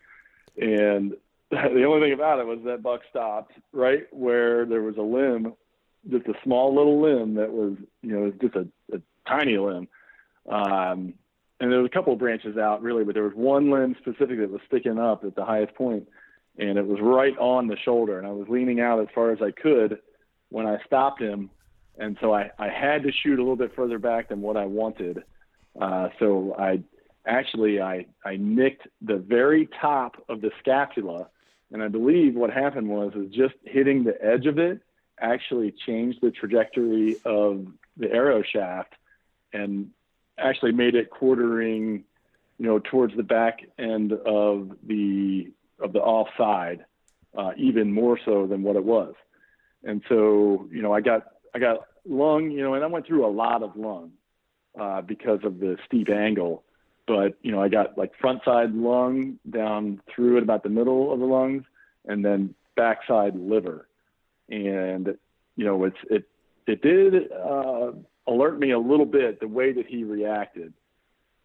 And 0.58 1.16
the 1.74 1.84
only 1.84 2.00
thing 2.00 2.14
about 2.14 2.40
it 2.40 2.48
was 2.48 2.60
that 2.66 2.82
buck 2.82 3.02
stopped 3.10 3.54
right 3.74 4.08
where 4.12 4.66
there 4.66 4.82
was 4.82 4.98
a 4.98 5.02
limb 5.02 5.54
just 6.10 6.28
a 6.28 6.34
small 6.44 6.76
little 6.76 7.02
limb 7.02 7.36
that 7.36 7.52
was, 7.52 7.76
you 8.02 8.12
know, 8.12 8.32
just 8.42 8.56
a, 8.56 8.68
a 8.94 9.02
tiny 9.28 9.58
limb. 9.58 9.88
Um, 10.50 11.14
and 11.60 11.72
there 11.72 11.80
was 11.80 11.90
a 11.92 11.94
couple 11.94 12.14
of 12.14 12.20
branches 12.20 12.58
out 12.58 12.82
really, 12.82 13.04
but 13.04 13.14
there 13.14 13.24
was 13.24 13.36
one 13.36 13.70
limb 13.70 13.96
specifically 14.00 14.38
that 14.38 14.52
was 14.52 14.62
sticking 14.68 14.98
up 14.98 15.24
at 15.24 15.36
the 15.36 15.46
highest 15.46 15.76
point, 15.76 16.08
and 16.58 16.78
it 16.78 16.86
was 16.86 17.00
right 17.02 17.38
on 17.38 17.68
the 17.68 17.78
shoulder. 17.78 18.18
And 18.18 18.28
I 18.28 18.32
was 18.32 18.48
leaning 18.50 18.80
out 18.80 19.00
as 19.00 19.08
far 19.14 19.32
as 19.32 19.40
I 19.42 19.52
could 19.52 20.00
when 20.50 20.66
I 20.66 20.78
stopped 20.86 21.22
him, 21.22 21.52
and 22.00 22.18
so 22.20 22.34
I, 22.34 22.50
I 22.58 22.70
had 22.70 23.04
to 23.04 23.12
shoot 23.12 23.38
a 23.38 23.44
little 23.44 23.56
bit 23.56 23.76
further 23.76 24.00
back 24.00 24.30
than 24.30 24.42
what 24.42 24.58
I 24.58 24.66
wanted. 24.66 25.24
Uh, 25.80 26.10
so 26.18 26.56
I 26.58 26.82
actually 27.28 27.80
I 27.80 28.08
I 28.26 28.38
nicked 28.38 28.88
the 29.02 29.18
very 29.18 29.70
top 29.80 30.16
of 30.30 30.42
the 30.42 30.50
scapula, 30.60 31.28
and 31.72 31.82
I 31.82 31.88
believe 31.88 32.36
what 32.36 32.52
happened 32.52 32.90
was 32.90 33.14
is 33.16 33.32
just 33.34 33.54
hitting 33.64 34.04
the 34.04 34.16
edge 34.24 34.46
of 34.46 34.58
it 34.58 34.82
actually 35.20 35.74
changed 35.86 36.20
the 36.22 36.32
trajectory 36.32 37.18
of 37.24 37.68
the 37.98 38.12
arrow 38.12 38.44
shaft 38.44 38.94
and 39.54 39.92
actually 40.38 40.72
made 40.72 40.96
it 40.96 41.10
quartering, 41.10 42.04
you 42.58 42.66
know, 42.66 42.80
towards 42.80 43.16
the 43.16 43.24
back 43.24 43.60
end 43.78 44.14
of 44.14 44.72
the 44.86 45.52
of 45.80 45.94
the 45.94 46.00
offside, 46.00 46.86
uh, 47.38 47.52
even 47.58 47.92
more 47.92 48.20
so 48.24 48.46
than 48.48 48.64
what 48.64 48.76
it 48.76 48.84
was. 48.84 49.14
And 49.84 50.02
so, 50.10 50.68
you 50.72 50.82
know, 50.82 50.94
I 50.94 51.02
got 51.02 51.28
I 51.56 51.60
got 51.60 51.88
lung, 52.06 52.52
you 52.52 52.64
know, 52.64 52.74
and 52.74 52.84
I 52.84 52.88
went 52.88 53.08
through 53.08 53.26
a 53.26 53.32
lot 53.32 53.64
of 53.64 53.76
lung 53.76 54.12
uh, 54.80 55.02
because 55.02 55.40
of 55.44 55.60
the 55.60 55.78
steep 55.86 56.10
angle. 56.10 56.64
But 57.08 57.38
you 57.42 57.52
know, 57.52 57.62
I 57.62 57.68
got 57.68 57.98
like 57.98 58.14
front 58.20 58.44
side 58.44 58.74
lung 58.74 59.40
down 59.50 60.02
through 60.14 60.38
at 60.38 60.44
about 60.44 60.64
the 60.64 60.70
middle 60.70 61.12
of 61.12 61.20
the 61.20 61.26
lungs, 61.26 61.64
and 62.06 62.24
then 62.24 62.56
backside 62.76 63.36
liver 63.36 63.88
and 64.52 65.18
you 65.56 65.66
know 65.66 65.84
it's 65.86 65.98
it 66.10 66.28
it 66.68 66.82
did 66.82 67.32
uh, 67.32 67.92
alert 68.28 68.60
me 68.60 68.72
a 68.72 68.80
little 68.80 69.06
bit 69.06 69.40
the 69.40 69.48
way 69.48 69.72
that 69.72 69.88
he 69.88 70.04
reacted. 70.04 70.74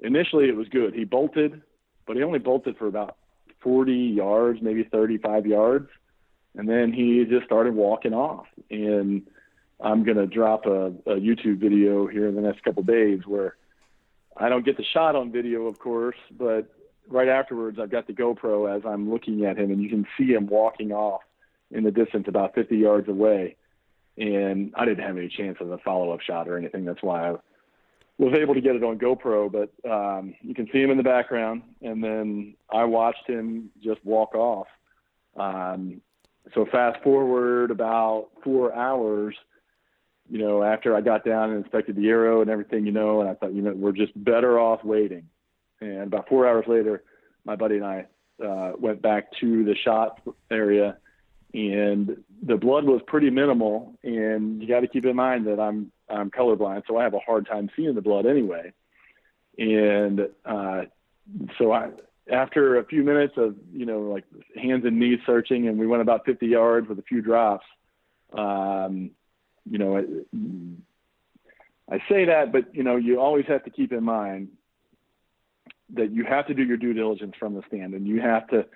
Initially, 0.00 0.48
it 0.48 0.56
was 0.56 0.68
good. 0.68 0.92
He 0.92 1.04
bolted, 1.04 1.62
but 2.06 2.16
he 2.16 2.22
only 2.22 2.38
bolted 2.38 2.76
for 2.76 2.86
about 2.86 3.16
40 3.60 3.92
yards, 3.92 4.60
maybe 4.60 4.84
35 4.84 5.46
yards, 5.46 5.88
and 6.54 6.68
then 6.68 6.92
he 6.92 7.24
just 7.24 7.46
started 7.46 7.74
walking 7.74 8.12
off. 8.12 8.46
And 8.70 9.22
I'm 9.80 10.04
to 10.18 10.26
drop 10.26 10.66
a, 10.66 10.88
a 11.06 11.16
YouTube 11.16 11.58
video 11.58 12.06
here 12.06 12.28
in 12.28 12.34
the 12.34 12.42
next 12.42 12.62
couple 12.62 12.82
days 12.82 13.20
where 13.26 13.56
I 14.36 14.48
don't 14.48 14.64
get 14.64 14.76
the 14.76 14.84
shot 14.84 15.16
on 15.16 15.32
video, 15.32 15.66
of 15.66 15.78
course, 15.78 16.16
but 16.30 16.68
right 17.08 17.28
afterwards, 17.28 17.78
I've 17.80 17.90
got 17.90 18.06
the 18.06 18.12
GoPro 18.12 18.74
as 18.74 18.82
I'm 18.84 19.10
looking 19.10 19.44
at 19.44 19.58
him, 19.58 19.70
and 19.70 19.82
you 19.82 19.88
can 19.88 20.06
see 20.18 20.32
him 20.32 20.46
walking 20.46 20.92
off 20.92 21.22
in 21.70 21.84
the 21.84 21.90
distance 21.90 22.26
about 22.28 22.54
50 22.54 22.76
yards 22.76 23.08
away. 23.08 23.56
And 24.18 24.72
I 24.76 24.84
didn't 24.84 25.04
have 25.04 25.16
any 25.16 25.28
chance 25.28 25.58
of 25.60 25.70
a 25.70 25.78
follow 25.78 26.12
up 26.12 26.20
shot 26.20 26.48
or 26.48 26.56
anything. 26.56 26.84
That's 26.84 27.02
why 27.02 27.30
I 27.30 27.36
was 28.18 28.34
able 28.38 28.54
to 28.54 28.60
get 28.60 28.76
it 28.76 28.82
on 28.82 28.98
GoPro. 28.98 29.50
But 29.52 29.90
um, 29.90 30.34
you 30.40 30.54
can 30.54 30.68
see 30.72 30.80
him 30.80 30.90
in 30.90 30.96
the 30.96 31.02
background. 31.02 31.62
And 31.82 32.02
then 32.02 32.54
I 32.70 32.84
watched 32.84 33.26
him 33.26 33.70
just 33.82 34.02
walk 34.04 34.34
off. 34.34 34.68
Um, 35.36 36.00
so 36.54 36.64
fast 36.70 37.02
forward 37.02 37.70
about 37.70 38.28
four 38.42 38.74
hours, 38.74 39.36
you 40.28 40.38
know, 40.38 40.62
after 40.62 40.94
I 40.94 41.00
got 41.00 41.24
down 41.24 41.50
and 41.50 41.62
inspected 41.62 41.96
the 41.96 42.08
arrow 42.08 42.40
and 42.40 42.50
everything, 42.50 42.86
you 42.86 42.92
know, 42.92 43.20
and 43.20 43.28
I 43.28 43.34
thought, 43.34 43.54
you 43.54 43.62
know, 43.62 43.72
we're 43.72 43.92
just 43.92 44.12
better 44.24 44.58
off 44.58 44.84
waiting. 44.84 45.28
And 45.80 46.02
about 46.02 46.28
four 46.28 46.46
hours 46.46 46.64
later, 46.66 47.04
my 47.44 47.56
buddy 47.56 47.76
and 47.76 47.84
I 47.84 48.06
uh, 48.44 48.72
went 48.78 49.02
back 49.02 49.28
to 49.40 49.64
the 49.64 49.74
shot 49.84 50.20
area 50.50 50.96
and 51.56 52.22
the 52.42 52.56
blood 52.56 52.84
was 52.84 53.00
pretty 53.06 53.30
minimal. 53.30 53.94
And 54.02 54.60
you 54.60 54.68
got 54.68 54.80
to 54.80 54.88
keep 54.88 55.04
in 55.04 55.16
mind 55.16 55.46
that 55.46 55.58
I'm 55.58 55.90
I'm 56.08 56.30
colorblind, 56.30 56.82
so 56.86 56.98
I 56.98 57.02
have 57.02 57.14
a 57.14 57.18
hard 57.18 57.46
time 57.46 57.68
seeing 57.74 57.94
the 57.94 58.02
blood 58.02 58.26
anyway. 58.26 58.72
And 59.58 60.28
uh, 60.44 60.82
so 61.58 61.72
I, 61.72 61.88
after 62.30 62.78
a 62.78 62.84
few 62.84 63.02
minutes 63.02 63.34
of 63.36 63.56
you 63.72 63.86
know 63.86 64.00
like 64.00 64.24
hands 64.54 64.84
and 64.84 64.98
knees 64.98 65.18
searching, 65.24 65.66
and 65.66 65.78
we 65.78 65.86
went 65.86 66.02
about 66.02 66.26
50 66.26 66.46
yards 66.46 66.88
with 66.88 66.98
a 66.98 67.02
few 67.02 67.22
drops. 67.22 67.66
Um, 68.36 69.12
you 69.68 69.78
know, 69.78 70.04
I 71.90 71.98
say 72.08 72.24
that, 72.26 72.52
but 72.52 72.74
you 72.74 72.82
know, 72.82 72.96
you 72.96 73.20
always 73.20 73.46
have 73.46 73.64
to 73.64 73.70
keep 73.70 73.92
in 73.92 74.04
mind 74.04 74.48
that 75.94 76.10
you 76.10 76.24
have 76.24 76.46
to 76.48 76.54
do 76.54 76.64
your 76.64 76.76
due 76.76 76.92
diligence 76.92 77.34
from 77.38 77.54
the 77.54 77.62
stand, 77.68 77.94
and 77.94 78.06
you 78.06 78.20
have 78.20 78.48
to 78.48 78.66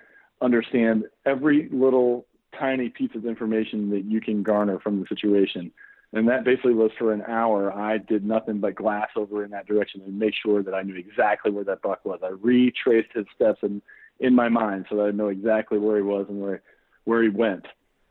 understand 0.41 1.05
every 1.25 1.69
little 1.71 2.25
tiny 2.57 2.89
piece 2.89 3.11
of 3.15 3.25
information 3.25 3.89
that 3.91 4.05
you 4.05 4.21
can 4.21 4.43
garner 4.43 4.79
from 4.79 4.99
the 4.99 5.05
situation. 5.07 5.71
And 6.13 6.27
that 6.27 6.43
basically 6.43 6.73
was 6.73 6.91
for 6.97 7.13
an 7.13 7.23
hour. 7.27 7.71
I 7.71 7.97
did 7.97 8.25
nothing 8.25 8.59
but 8.59 8.75
glass 8.75 9.09
over 9.15 9.45
in 9.45 9.51
that 9.51 9.65
direction 9.65 10.01
and 10.05 10.19
make 10.19 10.33
sure 10.33 10.61
that 10.61 10.73
I 10.73 10.81
knew 10.81 10.95
exactly 10.95 11.51
where 11.51 11.63
that 11.63 11.81
buck 11.81 12.03
was. 12.03 12.19
I 12.21 12.29
retraced 12.29 13.13
his 13.13 13.25
steps 13.33 13.59
in, 13.63 13.81
in 14.19 14.35
my 14.35 14.49
mind 14.49 14.87
so 14.89 14.97
that 14.97 15.03
I 15.03 15.11
know 15.11 15.29
exactly 15.29 15.77
where 15.77 15.95
he 15.95 16.03
was 16.03 16.25
and 16.27 16.41
where 16.41 16.61
where 17.05 17.23
he 17.23 17.29
went. 17.29 17.65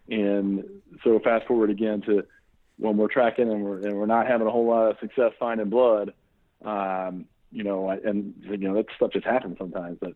And 0.09 0.65
so 1.05 1.21
fast 1.23 1.47
forward 1.47 1.71
again 1.71 2.01
to 2.03 2.25
when 2.81 2.97
we're 2.97 3.09
tracking 3.09 3.51
and 3.51 3.63
we're 3.63 3.87
and 3.87 3.95
we're 3.95 4.07
not 4.07 4.27
having 4.27 4.47
a 4.47 4.51
whole 4.51 4.67
lot 4.67 4.91
of 4.91 4.97
success 5.01 5.33
finding 5.39 5.69
blood. 5.69 6.13
Um, 6.65 7.27
you 7.53 7.65
know, 7.65 7.91
and 7.91 8.35
you 8.43 8.57
know 8.57 8.75
that 8.75 8.87
stuff 8.97 9.13
just 9.13 9.27
happens 9.27 9.59
sometimes. 9.59 9.99
But 10.01 10.15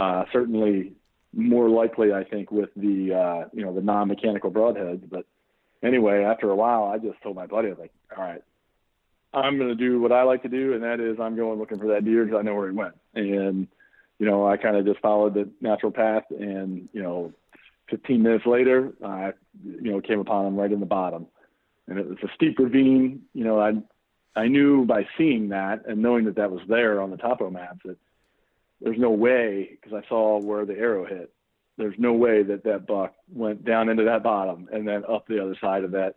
uh, 0.00 0.24
certainly 0.32 0.92
more 1.34 1.68
likely, 1.68 2.12
I 2.12 2.24
think, 2.24 2.50
with 2.50 2.70
the 2.76 3.14
uh, 3.14 3.48
you 3.52 3.64
know 3.64 3.74
the 3.74 3.80
non-mechanical 3.80 4.50
broadheads. 4.50 5.08
But 5.08 5.26
anyway, 5.82 6.24
after 6.24 6.50
a 6.50 6.56
while, 6.56 6.84
I 6.84 6.98
just 6.98 7.20
told 7.22 7.36
my 7.36 7.46
buddy, 7.46 7.68
I 7.68 7.70
was 7.70 7.78
like, 7.78 7.92
all 8.16 8.22
right, 8.22 8.42
I'm 9.32 9.58
going 9.58 9.70
to 9.70 9.74
do 9.74 10.00
what 10.00 10.12
I 10.12 10.22
like 10.22 10.42
to 10.42 10.48
do, 10.48 10.74
and 10.74 10.82
that 10.82 11.00
is 11.00 11.18
I'm 11.20 11.36
going 11.36 11.58
looking 11.58 11.78
for 11.78 11.88
that 11.88 12.04
deer 12.04 12.24
because 12.24 12.38
I 12.38 12.42
know 12.42 12.54
where 12.54 12.70
he 12.70 12.76
went. 12.76 12.94
And 13.14 13.68
you 14.18 14.26
know, 14.26 14.46
I 14.46 14.56
kind 14.56 14.76
of 14.76 14.84
just 14.84 15.00
followed 15.00 15.34
the 15.34 15.48
natural 15.60 15.92
path, 15.92 16.24
and 16.30 16.88
you 16.92 17.02
know, 17.02 17.32
15 17.90 18.22
minutes 18.22 18.46
later, 18.46 18.92
I 19.04 19.32
you 19.64 19.92
know 19.92 20.00
came 20.00 20.20
upon 20.20 20.46
him 20.46 20.56
right 20.56 20.72
in 20.72 20.80
the 20.80 20.86
bottom, 20.86 21.26
and 21.88 21.98
it 21.98 22.08
was 22.08 22.18
a 22.22 22.28
steep 22.34 22.58
ravine. 22.58 23.22
You 23.32 23.44
know, 23.44 23.60
I 23.60 23.72
I 24.36 24.48
knew 24.48 24.84
by 24.84 25.06
seeing 25.16 25.48
that 25.48 25.86
and 25.86 26.00
knowing 26.00 26.24
that 26.26 26.36
that 26.36 26.50
was 26.50 26.62
there 26.68 27.00
on 27.00 27.10
the 27.10 27.16
topo 27.16 27.50
maps 27.50 27.80
that 27.84 27.96
there's 28.80 28.98
no 28.98 29.10
way 29.10 29.70
because 29.80 29.92
I 29.92 30.08
saw 30.08 30.40
where 30.40 30.64
the 30.64 30.78
arrow 30.78 31.04
hit. 31.04 31.32
There's 31.76 31.98
no 31.98 32.12
way 32.12 32.42
that 32.42 32.64
that 32.64 32.86
buck 32.86 33.14
went 33.32 33.64
down 33.64 33.88
into 33.88 34.04
that 34.04 34.22
bottom 34.22 34.68
and 34.72 34.86
then 34.86 35.04
up 35.08 35.26
the 35.26 35.42
other 35.42 35.56
side 35.60 35.84
of 35.84 35.92
that 35.92 36.16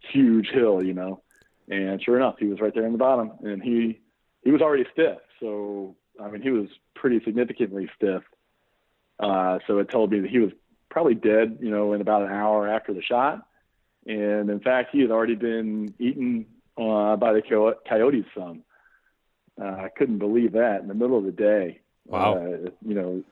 huge 0.00 0.48
hill, 0.48 0.82
you 0.82 0.94
know. 0.94 1.22
And 1.68 2.02
sure 2.02 2.16
enough, 2.16 2.36
he 2.38 2.46
was 2.46 2.60
right 2.60 2.74
there 2.74 2.86
in 2.86 2.92
the 2.92 2.98
bottom, 2.98 3.32
and 3.42 3.62
he 3.62 4.00
he 4.42 4.50
was 4.50 4.60
already 4.60 4.84
stiff. 4.92 5.18
So 5.40 5.96
I 6.20 6.28
mean, 6.28 6.42
he 6.42 6.50
was 6.50 6.68
pretty 6.94 7.20
significantly 7.24 7.88
stiff. 7.96 8.22
Uh, 9.20 9.58
so 9.66 9.78
it 9.78 9.88
told 9.88 10.10
me 10.10 10.20
that 10.20 10.30
he 10.30 10.38
was 10.38 10.50
probably 10.90 11.14
dead, 11.14 11.58
you 11.60 11.70
know, 11.70 11.92
in 11.92 12.00
about 12.00 12.22
an 12.22 12.32
hour 12.32 12.68
after 12.68 12.92
the 12.92 13.02
shot. 13.02 13.46
And 14.06 14.50
in 14.50 14.60
fact, 14.60 14.90
he 14.92 15.00
had 15.00 15.10
already 15.10 15.34
been 15.34 15.94
eaten 15.98 16.46
uh, 16.76 17.16
by 17.16 17.32
the 17.32 17.76
coyotes 17.88 18.24
some. 18.34 18.62
Uh, 19.60 19.64
I 19.64 19.88
couldn't 19.96 20.18
believe 20.18 20.52
that 20.52 20.80
in 20.80 20.88
the 20.88 20.94
middle 20.94 21.18
of 21.18 21.24
the 21.24 21.32
day. 21.32 21.80
Wow. 22.06 22.34
Uh, 22.34 22.70
you 22.84 22.94
know, 22.94 23.22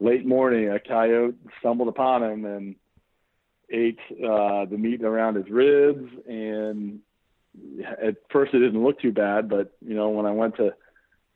late 0.00 0.24
morning, 0.24 0.70
a 0.70 0.78
coyote 0.78 1.34
stumbled 1.58 1.88
upon 1.88 2.22
him 2.22 2.44
and 2.44 2.76
ate 3.70 3.98
uh, 4.12 4.64
the 4.64 4.78
meat 4.78 5.02
around 5.02 5.34
his 5.34 5.50
ribs. 5.50 6.10
And 6.26 7.00
at 8.00 8.16
first, 8.30 8.54
it 8.54 8.60
didn't 8.60 8.82
look 8.82 9.00
too 9.00 9.12
bad, 9.12 9.48
but 9.48 9.72
you 9.84 9.94
know, 9.94 10.10
when 10.10 10.26
I 10.26 10.32
went 10.32 10.56
to 10.56 10.74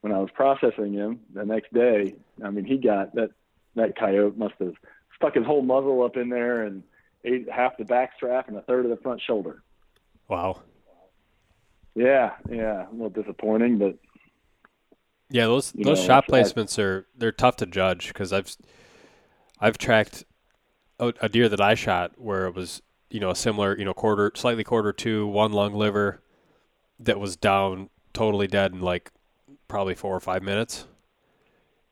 when 0.01 0.13
I 0.13 0.19
was 0.19 0.31
processing 0.33 0.95
him 0.95 1.21
the 1.35 1.45
next 1.45 1.75
day, 1.75 2.15
I 2.43 2.51
mean, 2.51 2.65
he 2.65 2.79
got 2.79 3.15
that 3.17 3.31
that 3.77 3.99
coyote 3.99 4.37
must 4.39 4.55
have 4.61 4.75
stuck 5.17 5.35
his 5.35 5.45
whole 5.45 5.63
muzzle 5.63 6.03
up 6.03 6.17
in 6.17 6.29
there 6.29 6.63
and 6.63 6.83
ate 7.25 7.51
half 7.51 7.77
the 7.77 7.85
back 7.85 8.13
strap 8.17 8.49
and 8.49 8.57
a 8.57 8.63
third 8.63 8.85
of 8.85 8.91
the 8.91 8.97
front 8.97 9.21
shoulder. 9.21 9.63
Wow. 10.29 10.63
Yeah, 11.95 12.33
yeah, 12.49 12.89
a 12.89 12.93
little 12.93 13.11
disappointing, 13.11 13.79
but 13.79 13.99
yeah, 15.31 15.47
those 15.47 15.73
those 15.73 16.01
know, 16.01 16.07
shot 16.07 16.27
placements 16.29 16.79
are 16.79 17.07
they're 17.17 17.33
tough 17.33 17.57
to 17.57 17.67
judge 17.67 18.09
because 18.09 18.33
I've 18.33 18.57
I've 19.61 19.79
tracked 19.79 20.25
a, 20.99 21.13
a, 21.21 21.29
deer 21.29 21.49
that 21.49 21.61
I 21.61 21.75
shot 21.75 22.13
where 22.17 22.47
it 22.47 22.55
was 22.55 22.83
you 23.11 23.21
know 23.21 23.31
a 23.31 23.37
similar 23.37 23.77
you 23.77 23.85
know 23.85 23.95
quarter 23.95 24.33
slightly 24.35 24.65
quarter 24.65 24.93
two 24.93 25.27
one 25.27 25.53
lung 25.53 25.75
liver 25.75 26.23
that 26.99 27.21
was 27.21 27.37
down 27.37 27.91
totally 28.13 28.47
dead 28.47 28.73
in 28.73 28.81
like 28.81 29.11
probably 29.69 29.95
four 29.95 30.15
or 30.15 30.21
five 30.21 30.43
minutes, 30.43 30.87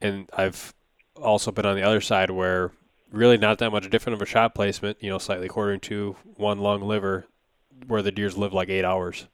and 0.01 0.29
I've 0.37 0.75
also 1.17 1.53
been 1.53 1.67
on 1.67 1.77
the 1.77 1.83
other 1.83 2.01
side 2.01 2.31
where 2.31 2.73
really 3.11 3.39
not 3.39 3.59
that 3.59 3.71
much 3.71 3.89
different 3.91 4.15
of 4.15 4.23
a 4.23 4.27
shot 4.27 4.55
placement 4.55 4.99
you 5.01 5.09
know 5.09 5.19
slightly 5.19 5.49
quartering 5.49 5.81
to 5.81 6.17
one 6.37 6.59
long 6.59 6.83
liver 6.83 7.27
where 7.87 8.03
the 8.03 8.13
deers 8.13 8.37
live 8.37 8.53
like 8.53 8.69
eight 8.69 8.85
hours. 8.85 9.29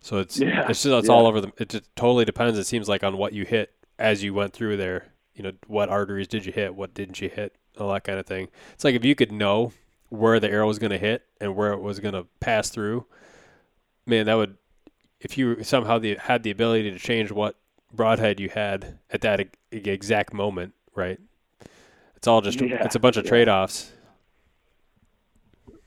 So 0.00 0.18
it's 0.18 0.38
yeah, 0.38 0.68
it's 0.68 0.82
just 0.82 0.86
it's 0.86 1.08
yeah. 1.08 1.14
all 1.14 1.26
over 1.26 1.40
the. 1.40 1.52
It 1.58 1.70
just 1.70 1.84
totally 1.96 2.24
depends. 2.24 2.58
It 2.58 2.64
seems 2.64 2.88
like 2.88 3.02
on 3.02 3.16
what 3.16 3.32
you 3.32 3.44
hit 3.44 3.72
as 3.98 4.22
you 4.22 4.32
went 4.32 4.52
through 4.52 4.76
there. 4.76 5.08
You 5.34 5.44
know, 5.44 5.52
what 5.66 5.88
arteries 5.88 6.28
did 6.28 6.46
you 6.46 6.52
hit? 6.52 6.74
What 6.74 6.94
didn't 6.94 7.20
you 7.20 7.28
hit? 7.28 7.56
All 7.78 7.92
that 7.92 8.04
kind 8.04 8.18
of 8.18 8.26
thing. 8.26 8.48
It's 8.74 8.84
like 8.84 8.94
if 8.94 9.04
you 9.04 9.14
could 9.14 9.32
know 9.32 9.72
where 10.08 10.40
the 10.40 10.50
arrow 10.50 10.66
was 10.66 10.78
going 10.78 10.90
to 10.90 10.98
hit 10.98 11.24
and 11.40 11.54
where 11.54 11.72
it 11.72 11.80
was 11.80 12.00
going 12.00 12.14
to 12.14 12.26
pass 12.40 12.70
through, 12.70 13.06
man, 14.06 14.26
that 14.26 14.34
would. 14.34 14.56
If 15.20 15.36
you 15.36 15.64
somehow 15.64 15.98
the, 15.98 16.14
had 16.14 16.44
the 16.44 16.52
ability 16.52 16.92
to 16.92 16.98
change 16.98 17.32
what 17.32 17.56
broadhead 17.92 18.38
you 18.38 18.48
had 18.48 19.00
at 19.10 19.20
that 19.22 19.48
exact 19.72 20.32
moment, 20.32 20.74
right? 20.94 21.18
It's 22.18 22.26
all 22.26 22.40
just 22.40 22.60
yeah, 22.60 22.84
it's 22.84 22.96
a 22.96 22.98
bunch 22.98 23.16
of 23.16 23.24
trade 23.24 23.48
offs. 23.48 23.92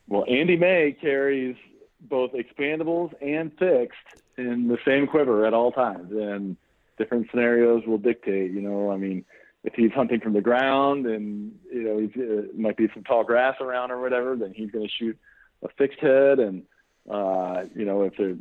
Well, 0.08 0.24
Andy 0.30 0.56
May 0.56 0.96
carries 1.00 1.58
both 2.00 2.32
expandables 2.32 3.14
and 3.22 3.52
fixed 3.60 4.24
in 4.38 4.70
the 4.70 4.78
same 4.86 5.08
quiver 5.08 5.46
at 5.46 5.54
all 5.54 5.74
times, 5.74 6.10
and 6.14 6.56
different 6.98 7.28
scenarios 7.32 7.84
will 7.86 7.98
dictate. 7.98 8.52
You 8.52 8.62
know, 8.62 8.92
I 8.92 8.96
mean, 8.96 9.26
if 9.66 9.74
he's 9.74 9.92
hunting 9.92 10.22
from 10.22 10.32
the 10.32 10.40
ground 10.40 11.06
and 11.06 11.54
you 11.70 11.84
know 11.84 11.98
he's 11.98 12.16
uh, 12.16 12.44
might 12.58 12.78
be 12.78 12.88
some 12.94 13.04
tall 13.04 13.26
grass 13.26 13.58
around 13.60 13.92
or 13.92 14.00
whatever, 14.00 14.38
then 14.38 14.54
he's 14.56 14.72
going 14.72 14.86
to 14.86 14.92
shoot 14.98 15.20
a 15.64 15.68
fixed 15.78 16.00
head. 16.00 16.40
And 16.40 16.64
uh, 17.10 17.66
you 17.76 17.84
know, 17.84 18.04
if 18.04 18.14
there's 18.18 18.38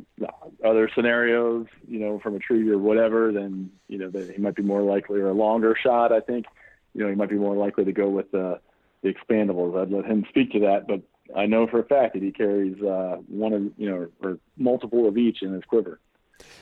other 0.63 0.89
scenarios, 0.95 1.67
you 1.85 1.99
know, 1.99 2.19
from 2.19 2.37
a 2.37 2.39
tree 2.39 2.69
or 2.69 2.77
whatever, 2.77 3.33
then 3.33 3.69
you 3.89 3.97
know 3.97 4.09
that 4.11 4.31
he 4.31 4.41
might 4.41 4.55
be 4.55 4.63
more 4.63 4.81
likely 4.81 5.19
or 5.19 5.27
a 5.27 5.33
longer 5.33 5.75
shot. 5.75 6.13
I 6.13 6.21
think, 6.21 6.45
you 6.93 7.03
know, 7.03 7.09
he 7.09 7.15
might 7.15 7.29
be 7.29 7.35
more 7.35 7.55
likely 7.55 7.85
to 7.85 7.91
go 7.91 8.09
with 8.09 8.31
the 8.31 8.59
the 9.03 9.13
expandables. 9.13 9.79
I'd 9.79 9.91
let 9.91 10.05
him 10.05 10.25
speak 10.29 10.51
to 10.51 10.59
that, 10.59 10.87
but 10.87 11.01
I 11.35 11.45
know 11.45 11.67
for 11.67 11.79
a 11.79 11.85
fact 11.85 12.13
that 12.13 12.21
he 12.21 12.31
carries 12.31 12.81
uh, 12.81 13.17
one 13.27 13.53
of 13.53 13.63
you 13.77 13.89
know 13.89 14.07
or 14.21 14.37
multiple 14.57 15.07
of 15.07 15.17
each 15.17 15.41
in 15.41 15.53
his 15.53 15.63
quiver, 15.65 15.99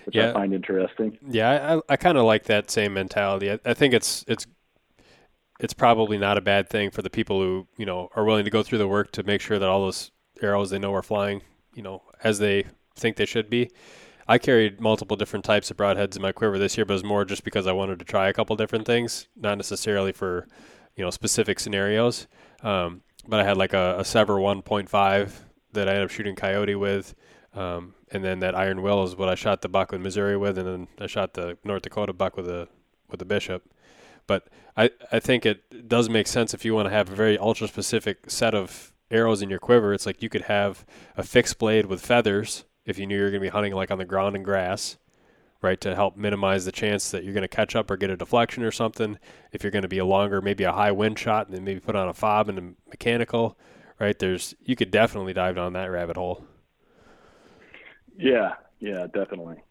which 0.05 0.15
yeah. 0.15 0.29
I 0.29 0.33
find 0.33 0.53
interesting. 0.53 1.17
Yeah, 1.27 1.79
I, 1.89 1.93
I 1.93 1.97
kind 1.97 2.17
of 2.17 2.25
like 2.25 2.45
that 2.45 2.71
same 2.71 2.93
mentality. 2.93 3.51
I, 3.51 3.59
I 3.65 3.73
think 3.73 3.93
it's 3.93 4.23
it's 4.27 4.47
it's 5.59 5.73
probably 5.73 6.17
not 6.17 6.37
a 6.37 6.41
bad 6.41 6.69
thing 6.69 6.91
for 6.91 7.01
the 7.01 7.09
people 7.09 7.41
who 7.41 7.67
you 7.77 7.85
know 7.85 8.09
are 8.15 8.23
willing 8.23 8.45
to 8.45 8.51
go 8.51 8.63
through 8.63 8.77
the 8.77 8.87
work 8.87 9.11
to 9.13 9.23
make 9.23 9.41
sure 9.41 9.59
that 9.59 9.67
all 9.67 9.81
those 9.81 10.11
arrows 10.41 10.69
they 10.69 10.79
know 10.79 10.93
are 10.93 11.03
flying, 11.03 11.41
you 11.73 11.83
know, 11.83 12.03
as 12.23 12.39
they 12.39 12.65
think 12.95 13.17
they 13.17 13.25
should 13.25 13.49
be. 13.49 13.69
I 14.29 14.37
carried 14.37 14.79
multiple 14.79 15.17
different 15.17 15.43
types 15.43 15.71
of 15.71 15.77
broadheads 15.77 16.15
in 16.15 16.21
my 16.21 16.31
quiver 16.31 16.59
this 16.59 16.77
year, 16.77 16.85
but 16.85 16.93
it 16.93 16.97
was 16.97 17.03
more 17.03 17.25
just 17.25 17.43
because 17.43 17.65
I 17.65 17.71
wanted 17.71 17.97
to 17.97 18.05
try 18.05 18.29
a 18.29 18.33
couple 18.33 18.55
different 18.55 18.85
things, 18.85 19.27
not 19.35 19.57
necessarily 19.57 20.11
for 20.11 20.47
you 20.95 21.03
know 21.03 21.09
specific 21.09 21.59
scenarios. 21.59 22.27
Um, 22.61 23.01
but 23.27 23.39
I 23.39 23.43
had 23.43 23.57
like 23.57 23.73
a, 23.73 23.97
a 23.97 24.03
Sevr 24.03 24.39
1.5 24.39 25.31
that 25.73 25.89
I 25.89 25.93
ended 25.93 26.05
up 26.05 26.11
shooting 26.11 26.35
coyote 26.35 26.75
with. 26.75 27.15
Um, 27.55 27.95
and 28.11 28.23
then 28.23 28.39
that 28.41 28.53
Iron 28.53 28.83
Will 28.83 29.03
is 29.03 29.15
what 29.15 29.29
I 29.29 29.35
shot 29.35 29.63
the 29.63 29.67
buck 29.67 29.91
with 29.91 30.01
Missouri 30.01 30.37
with, 30.37 30.59
and 30.59 30.67
then 30.67 30.87
I 30.99 31.07
shot 31.07 31.33
the 31.33 31.57
North 31.63 31.81
Dakota 31.81 32.13
buck 32.13 32.37
with 32.37 32.47
a 32.47 32.67
with 33.09 33.19
a 33.23 33.25
bishop. 33.25 33.63
But 34.27 34.47
I, 34.77 34.91
I 35.11 35.19
think 35.19 35.43
it 35.43 35.87
does 35.87 36.07
make 36.07 36.27
sense 36.27 36.53
if 36.53 36.63
you 36.63 36.75
want 36.75 36.85
to 36.85 36.91
have 36.91 37.11
a 37.11 37.15
very 37.15 37.39
ultra 37.39 37.67
specific 37.67 38.29
set 38.29 38.53
of 38.53 38.93
arrows 39.09 39.41
in 39.41 39.49
your 39.49 39.57
quiver. 39.57 39.91
It's 39.91 40.05
like 40.05 40.21
you 40.21 40.29
could 40.29 40.43
have 40.43 40.85
a 41.17 41.23
fixed 41.23 41.57
blade 41.57 41.87
with 41.87 42.05
feathers 42.05 42.65
if 42.85 42.97
you 42.97 43.05
knew 43.05 43.17
you 43.17 43.23
were 43.23 43.29
going 43.29 43.41
to 43.41 43.45
be 43.45 43.49
hunting 43.49 43.73
like 43.73 43.91
on 43.91 43.97
the 43.97 44.05
ground 44.05 44.35
and 44.35 44.43
grass, 44.43 44.97
right, 45.61 45.79
to 45.81 45.95
help 45.95 46.15
minimize 46.15 46.65
the 46.65 46.71
chance 46.71 47.11
that 47.11 47.23
you're 47.23 47.33
going 47.33 47.41
to 47.41 47.47
catch 47.47 47.75
up 47.75 47.91
or 47.91 47.97
get 47.97 48.09
a 48.09 48.17
deflection 48.17 48.63
or 48.63 48.71
something. 48.71 49.17
If 49.51 49.63
you're 49.63 49.71
going 49.71 49.83
to 49.83 49.89
be 49.89 49.97
a 49.97 50.05
longer, 50.05 50.41
maybe 50.41 50.63
a 50.63 50.71
high 50.71 50.91
wind 50.91 51.19
shot, 51.19 51.47
and 51.47 51.55
then 51.55 51.63
maybe 51.63 51.79
put 51.79 51.95
on 51.95 52.09
a 52.09 52.13
fob 52.13 52.49
and 52.49 52.57
a 52.57 52.89
mechanical, 52.89 53.57
right? 53.99 54.17
There's 54.17 54.55
you 54.63 54.75
could 54.75 54.91
definitely 54.91 55.33
dive 55.33 55.55
down 55.55 55.73
that 55.73 55.91
rabbit 55.91 56.17
hole. 56.17 56.43
Yeah, 58.17 58.55
yeah, 58.79 59.07
definitely. 59.13 59.61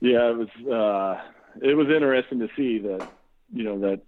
Yeah, 0.00 0.30
it 0.30 0.36
was 0.36 0.48
uh, 0.70 1.20
it 1.60 1.74
was 1.74 1.88
interesting 1.88 2.38
to 2.40 2.48
see 2.56 2.78
that 2.78 3.08
you 3.52 3.64
know 3.64 3.78
that 3.80 4.00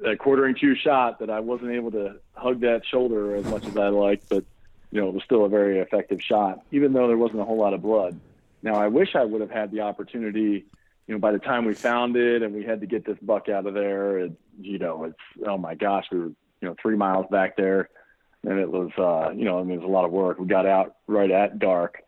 that 0.00 0.18
quartering 0.18 0.54
two 0.60 0.74
shot 0.74 1.18
that 1.20 1.30
I 1.30 1.40
wasn't 1.40 1.72
able 1.72 1.90
to 1.92 2.16
hug 2.34 2.60
that 2.60 2.82
shoulder 2.90 3.34
as 3.34 3.44
much 3.46 3.66
as 3.66 3.76
I 3.76 3.88
liked, 3.88 4.28
but 4.28 4.44
you 4.90 5.00
know, 5.00 5.08
it 5.08 5.14
was 5.14 5.22
still 5.24 5.44
a 5.44 5.48
very 5.48 5.78
effective 5.78 6.20
shot, 6.22 6.64
even 6.70 6.92
though 6.92 7.08
there 7.08 7.16
wasn't 7.16 7.40
a 7.40 7.44
whole 7.44 7.58
lot 7.58 7.74
of 7.74 7.82
blood. 7.82 8.18
Now, 8.62 8.74
I 8.74 8.88
wish 8.88 9.14
I 9.14 9.24
would 9.24 9.40
have 9.40 9.50
had 9.50 9.70
the 9.70 9.82
opportunity, 9.82 10.64
you 11.06 11.14
know, 11.14 11.18
by 11.18 11.32
the 11.32 11.38
time 11.38 11.64
we 11.64 11.74
found 11.74 12.16
it 12.16 12.42
and 12.42 12.54
we 12.54 12.64
had 12.64 12.80
to 12.80 12.86
get 12.86 13.04
this 13.04 13.18
buck 13.20 13.48
out 13.48 13.66
of 13.66 13.74
there, 13.74 14.18
it, 14.18 14.32
you 14.60 14.78
know, 14.78 15.04
it's, 15.04 15.46
oh 15.46 15.58
my 15.58 15.74
gosh, 15.74 16.06
we 16.10 16.18
were, 16.18 16.26
you 16.26 16.68
know, 16.68 16.76
three 16.80 16.96
miles 16.96 17.26
back 17.30 17.56
there 17.56 17.90
and 18.42 18.58
it 18.58 18.70
was, 18.70 18.90
uh, 18.96 19.32
you 19.32 19.44
know, 19.44 19.58
I 19.58 19.62
mean, 19.62 19.72
it 19.72 19.82
was 19.82 19.88
a 19.88 19.92
lot 19.92 20.04
of 20.04 20.12
work. 20.12 20.38
We 20.38 20.46
got 20.46 20.66
out 20.66 20.96
right 21.06 21.30
at 21.30 21.58
dark, 21.58 22.02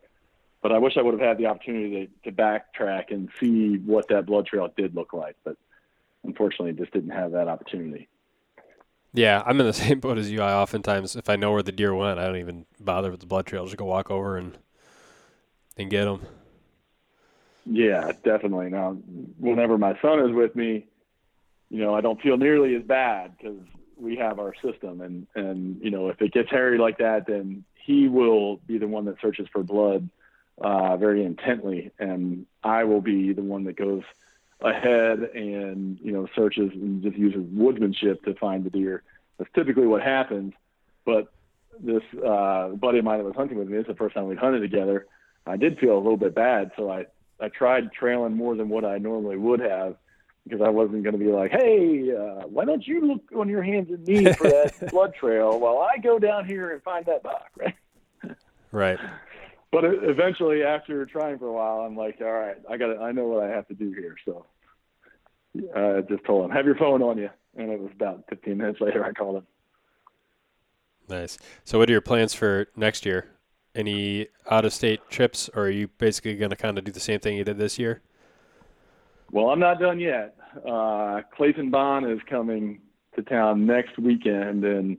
but 0.61 0.71
I 0.71 0.77
wish 0.77 0.97
I 0.97 1.01
would 1.01 1.13
have 1.13 1.27
had 1.27 1.37
the 1.37 1.47
opportunity 1.47 2.09
to, 2.23 2.31
to 2.31 2.35
backtrack 2.35 3.11
and 3.11 3.29
see 3.39 3.77
what 3.77 4.07
that 4.07 4.25
blood 4.25 4.47
trail 4.47 4.71
did 4.75 4.95
look 4.95 5.13
like. 5.13 5.35
But 5.43 5.57
unfortunately, 6.23 6.73
just 6.73 6.93
didn't 6.93 7.11
have 7.11 7.31
that 7.33 7.47
opportunity. 7.47 8.07
Yeah, 9.13 9.43
I'm 9.45 9.59
in 9.59 9.65
the 9.65 9.73
same 9.85 9.99
boat 9.99 10.17
as 10.17 10.31
you. 10.31 10.41
I 10.41 10.53
oftentimes, 10.53 11.15
if 11.15 11.29
I 11.29 11.35
know 11.35 11.51
where 11.51 11.63
the 11.63 11.71
deer 11.71 11.93
went, 11.93 12.19
I 12.19 12.25
don't 12.25 12.37
even 12.37 12.65
bother 12.79 13.11
with 13.11 13.19
the 13.19 13.25
blood 13.25 13.45
trail. 13.45 13.61
I'll 13.61 13.67
Just 13.67 13.77
go 13.77 13.85
walk 13.85 14.11
over 14.11 14.37
and 14.37 14.57
and 15.77 15.89
get 15.89 16.05
them. 16.05 16.21
Yeah, 17.65 18.11
definitely. 18.23 18.69
Now, 18.69 18.93
whenever 19.37 19.77
my 19.77 19.97
son 20.01 20.19
is 20.27 20.35
with 20.35 20.55
me, 20.55 20.87
you 21.69 21.81
know, 21.81 21.93
I 21.93 22.01
don't 22.01 22.21
feel 22.21 22.37
nearly 22.37 22.75
as 22.75 22.83
bad 22.83 23.37
because 23.37 23.59
we 23.95 24.15
have 24.17 24.39
our 24.39 24.53
system, 24.63 25.01
and 25.01 25.27
and 25.35 25.79
you 25.81 25.91
know, 25.91 26.09
if 26.09 26.21
it 26.21 26.31
gets 26.33 26.49
hairy 26.49 26.77
like 26.77 26.97
that, 26.97 27.27
then 27.27 27.63
he 27.75 28.07
will 28.07 28.57
be 28.57 28.77
the 28.77 28.87
one 28.87 29.05
that 29.05 29.21
searches 29.21 29.47
for 29.51 29.63
blood 29.63 30.09
uh, 30.59 30.97
very 30.97 31.23
intently, 31.23 31.91
and 31.99 32.45
I 32.63 32.83
will 32.85 33.01
be 33.01 33.33
the 33.33 33.43
one 33.43 33.65
that 33.65 33.75
goes 33.75 34.03
ahead 34.61 35.19
and 35.33 35.99
you 36.01 36.11
know 36.11 36.27
searches 36.35 36.71
and 36.73 37.01
just 37.01 37.17
uses 37.17 37.41
woodsmanship 37.41 38.23
to 38.23 38.33
find 38.35 38.63
the 38.63 38.69
deer. 38.69 39.03
That's 39.37 39.49
typically 39.53 39.87
what 39.87 40.01
happens. 40.01 40.53
But 41.05 41.31
this 41.79 42.03
uh, 42.25 42.69
buddy 42.69 42.99
of 42.99 43.05
mine 43.05 43.19
that 43.19 43.25
was 43.25 43.35
hunting 43.35 43.57
with 43.57 43.69
me, 43.69 43.77
it's 43.77 43.87
the 43.87 43.95
first 43.95 44.15
time 44.15 44.27
we'd 44.27 44.37
hunted 44.37 44.59
together. 44.59 45.07
I 45.45 45.57
did 45.57 45.79
feel 45.79 45.95
a 45.95 45.97
little 45.97 46.17
bit 46.17 46.35
bad, 46.35 46.71
so 46.77 46.91
I 46.91 47.05
I 47.39 47.49
tried 47.49 47.91
trailing 47.93 48.35
more 48.35 48.55
than 48.55 48.69
what 48.69 48.83
I 48.83 48.97
normally 48.97 49.37
would 49.37 49.61
have 49.61 49.95
because 50.43 50.61
I 50.61 50.69
wasn't 50.69 51.03
going 51.03 51.13
to 51.13 51.19
be 51.19 51.31
like, 51.31 51.51
hey, 51.51 52.11
uh, 52.15 52.47
why 52.47 52.65
don't 52.65 52.85
you 52.85 53.01
look 53.01 53.21
on 53.37 53.49
your 53.49 53.61
hands 53.61 53.89
and 53.89 54.05
knees 54.07 54.35
for 54.35 54.49
that 54.49 54.73
blood 54.91 55.13
trail 55.13 55.59
while 55.59 55.77
I 55.77 55.99
go 55.99 56.17
down 56.17 56.45
here 56.45 56.71
and 56.71 56.81
find 56.81 57.05
that 57.05 57.23
buck, 57.23 57.49
right? 57.57 57.75
Right 58.71 58.99
but 59.71 59.83
eventually, 59.85 60.63
after 60.63 61.05
trying 61.05 61.37
for 61.37 61.47
a 61.47 61.53
while, 61.53 61.81
I'm 61.81 61.95
like, 61.95 62.17
all 62.21 62.31
right, 62.31 62.57
I 62.69 62.77
got, 62.77 63.01
I 63.01 63.11
know 63.11 63.27
what 63.27 63.43
I 63.43 63.49
have 63.49 63.67
to 63.67 63.73
do 63.73 63.91
here. 63.91 64.15
So 64.25 64.45
I 65.75 65.79
uh, 65.79 66.01
just 66.01 66.23
told 66.25 66.45
him, 66.45 66.51
have 66.51 66.65
your 66.65 66.75
phone 66.75 67.01
on 67.01 67.17
you, 67.17 67.29
and 67.55 67.71
it 67.71 67.79
was 67.79 67.91
about 67.93 68.23
15 68.29 68.57
minutes 68.57 68.81
later 68.81 69.03
I 69.03 69.11
called 69.11 69.37
him. 69.37 69.47
Nice. 71.07 71.37
So, 71.63 71.79
what 71.79 71.89
are 71.89 71.91
your 71.91 72.01
plans 72.01 72.33
for 72.33 72.67
next 72.75 73.05
year? 73.05 73.27
Any 73.75 74.27
out 74.49 74.65
of 74.65 74.73
state 74.73 75.01
trips, 75.09 75.49
or 75.55 75.63
are 75.63 75.69
you 75.69 75.87
basically 75.87 76.35
going 76.35 76.49
to 76.49 76.55
kind 76.55 76.77
of 76.77 76.83
do 76.83 76.91
the 76.91 76.99
same 76.99 77.19
thing 77.19 77.37
you 77.37 77.43
did 77.43 77.57
this 77.57 77.79
year? 77.79 78.01
Well, 79.31 79.49
I'm 79.49 79.59
not 79.59 79.79
done 79.79 79.99
yet. 79.99 80.35
Uh, 80.67 81.21
Clayton 81.35 81.69
Bond 81.69 82.09
is 82.09 82.19
coming 82.27 82.81
to 83.15 83.21
town 83.21 83.65
next 83.65 83.97
weekend, 83.99 84.63
and 84.63 84.97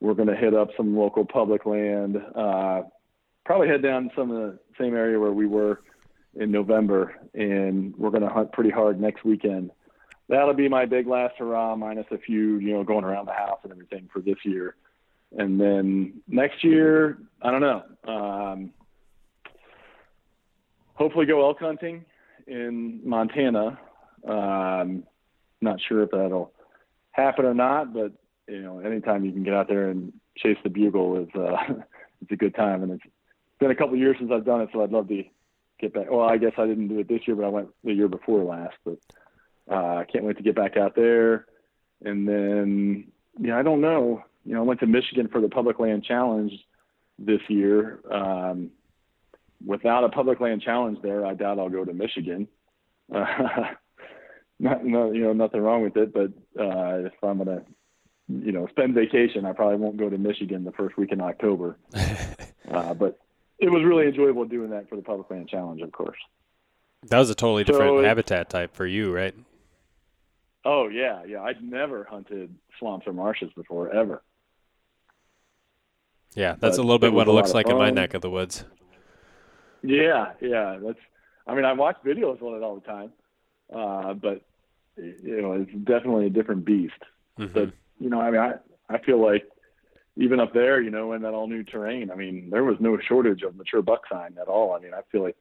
we're 0.00 0.14
going 0.14 0.28
to 0.28 0.36
hit 0.36 0.54
up 0.54 0.68
some 0.76 0.96
local 0.96 1.24
public 1.24 1.64
land. 1.64 2.16
Uh, 2.34 2.82
probably 3.48 3.66
head 3.66 3.82
down 3.82 4.10
some 4.14 4.30
of 4.30 4.36
the 4.36 4.58
same 4.78 4.94
area 4.94 5.18
where 5.18 5.32
we 5.32 5.46
were 5.46 5.80
in 6.34 6.52
November, 6.52 7.14
and 7.32 7.96
we're 7.96 8.10
going 8.10 8.22
to 8.22 8.28
hunt 8.28 8.52
pretty 8.52 8.68
hard 8.68 9.00
next 9.00 9.24
weekend. 9.24 9.70
That'll 10.28 10.52
be 10.52 10.68
my 10.68 10.84
big 10.84 11.06
last 11.06 11.36
hurrah, 11.38 11.74
minus 11.74 12.04
a 12.10 12.18
few, 12.18 12.58
you 12.58 12.74
know, 12.74 12.84
going 12.84 13.06
around 13.06 13.24
the 13.24 13.32
house 13.32 13.60
and 13.62 13.72
everything 13.72 14.10
for 14.12 14.20
this 14.20 14.36
year. 14.44 14.76
And 15.38 15.58
then 15.58 16.20
next 16.28 16.62
year, 16.62 17.16
I 17.40 17.50
don't 17.50 17.62
know. 17.62 17.84
Um, 18.06 18.70
hopefully, 20.92 21.24
go 21.24 21.40
elk 21.40 21.58
hunting 21.58 22.04
in 22.46 23.00
Montana. 23.02 23.78
Um, 24.28 25.04
not 25.62 25.78
sure 25.88 26.02
if 26.02 26.10
that'll 26.10 26.52
happen 27.12 27.46
or 27.46 27.54
not, 27.54 27.94
but 27.94 28.12
you 28.46 28.60
know, 28.60 28.80
anytime 28.80 29.24
you 29.24 29.32
can 29.32 29.42
get 29.42 29.54
out 29.54 29.68
there 29.68 29.88
and 29.88 30.12
chase 30.36 30.58
the 30.62 30.68
bugle 30.68 31.16
is 31.22 31.28
uh, 31.34 31.56
it's 32.20 32.30
a 32.30 32.36
good 32.36 32.54
time, 32.54 32.82
and 32.82 32.92
it's 32.92 33.04
been 33.58 33.70
a 33.70 33.74
couple 33.74 33.94
of 33.94 34.00
years 34.00 34.16
since 34.18 34.30
I've 34.32 34.44
done 34.44 34.62
it, 34.62 34.70
so 34.72 34.82
I'd 34.82 34.92
love 34.92 35.08
to 35.08 35.24
get 35.80 35.94
back. 35.94 36.10
Well, 36.10 36.28
I 36.28 36.36
guess 36.36 36.52
I 36.58 36.66
didn't 36.66 36.88
do 36.88 36.98
it 36.98 37.08
this 37.08 37.26
year, 37.26 37.36
but 37.36 37.44
I 37.44 37.48
went 37.48 37.68
the 37.84 37.92
year 37.92 38.08
before 38.08 38.42
last. 38.42 38.76
But 38.84 38.98
uh, 39.70 39.96
I 39.96 40.06
can't 40.10 40.24
wait 40.24 40.36
to 40.36 40.42
get 40.42 40.56
back 40.56 40.76
out 40.76 40.94
there. 40.94 41.46
And 42.04 42.28
then, 42.28 43.08
yeah, 43.38 43.58
I 43.58 43.62
don't 43.62 43.80
know. 43.80 44.22
You 44.44 44.54
know, 44.54 44.60
I 44.60 44.64
went 44.64 44.80
to 44.80 44.86
Michigan 44.86 45.28
for 45.28 45.40
the 45.40 45.48
Public 45.48 45.78
Land 45.78 46.04
Challenge 46.04 46.52
this 47.18 47.40
year. 47.48 48.00
Um, 48.10 48.70
without 49.64 50.04
a 50.04 50.08
Public 50.08 50.40
Land 50.40 50.62
Challenge 50.62 50.98
there, 51.02 51.26
I 51.26 51.34
doubt 51.34 51.58
I'll 51.58 51.68
go 51.68 51.84
to 51.84 51.92
Michigan. 51.92 52.48
Uh, 53.12 53.24
not, 54.60 54.84
no, 54.84 55.12
you 55.12 55.22
know, 55.22 55.32
nothing 55.32 55.60
wrong 55.60 55.82
with 55.82 55.96
it, 55.96 56.12
but 56.12 56.30
uh, 56.60 57.06
if 57.06 57.12
I'm 57.22 57.38
gonna, 57.38 57.62
you 58.28 58.52
know, 58.52 58.66
spend 58.68 58.94
vacation, 58.94 59.44
I 59.44 59.52
probably 59.52 59.76
won't 59.76 59.96
go 59.96 60.08
to 60.08 60.18
Michigan 60.18 60.64
the 60.64 60.72
first 60.72 60.96
week 60.96 61.12
in 61.12 61.20
October. 61.20 61.78
uh, 62.70 62.94
but 62.94 63.18
it 63.58 63.70
was 63.70 63.82
really 63.84 64.06
enjoyable 64.06 64.44
doing 64.44 64.70
that 64.70 64.88
for 64.88 64.96
the 64.96 65.02
public 65.02 65.30
land 65.30 65.48
challenge, 65.48 65.80
of 65.82 65.92
course. 65.92 66.18
That 67.08 67.18
was 67.18 67.30
a 67.30 67.34
totally 67.34 67.64
different 67.64 67.98
so 67.98 68.02
habitat 68.02 68.50
type 68.50 68.74
for 68.74 68.86
you, 68.86 69.14
right? 69.14 69.34
Oh 70.64 70.88
yeah, 70.88 71.24
yeah. 71.24 71.42
I'd 71.42 71.62
never 71.62 72.04
hunted 72.04 72.54
swamps 72.78 73.06
or 73.06 73.12
marshes 73.12 73.50
before, 73.56 73.92
ever. 73.92 74.22
Yeah, 76.34 76.56
that's 76.58 76.76
but 76.76 76.82
a 76.82 76.86
little 76.86 76.98
bit 76.98 77.12
what 77.12 77.28
it 77.28 77.32
looks 77.32 77.54
like 77.54 77.68
in 77.68 77.78
my 77.78 77.90
neck 77.90 78.14
of 78.14 78.22
the 78.22 78.30
woods. 78.30 78.64
Yeah, 79.82 80.32
yeah. 80.40 80.78
That's. 80.82 80.98
I 81.46 81.54
mean, 81.54 81.64
I 81.64 81.72
watch 81.72 81.96
videos 82.04 82.42
on 82.42 82.56
it 82.56 82.62
all 82.62 82.74
the 82.74 82.86
time, 82.86 83.12
uh, 83.74 84.12
but 84.12 84.42
you 84.96 85.40
know, 85.40 85.52
it's 85.52 85.72
definitely 85.84 86.26
a 86.26 86.30
different 86.30 86.64
beast. 86.64 86.92
Mm-hmm. 87.38 87.54
But 87.54 87.72
you 87.98 88.10
know, 88.10 88.20
I 88.20 88.30
mean, 88.30 88.40
I 88.40 88.54
I 88.90 88.98
feel 88.98 89.22
like 89.22 89.48
even 90.18 90.40
up 90.40 90.52
there, 90.52 90.80
you 90.80 90.90
know, 90.90 91.12
in 91.12 91.22
that 91.22 91.32
all 91.32 91.46
new 91.46 91.62
terrain, 91.62 92.10
I 92.10 92.16
mean, 92.16 92.50
there 92.50 92.64
was 92.64 92.76
no 92.80 92.98
shortage 92.98 93.42
of 93.42 93.56
mature 93.56 93.82
buck 93.82 94.02
sign 94.10 94.36
at 94.40 94.48
all. 94.48 94.72
I 94.72 94.80
mean, 94.80 94.92
I 94.92 95.00
feel 95.12 95.22
like 95.22 95.36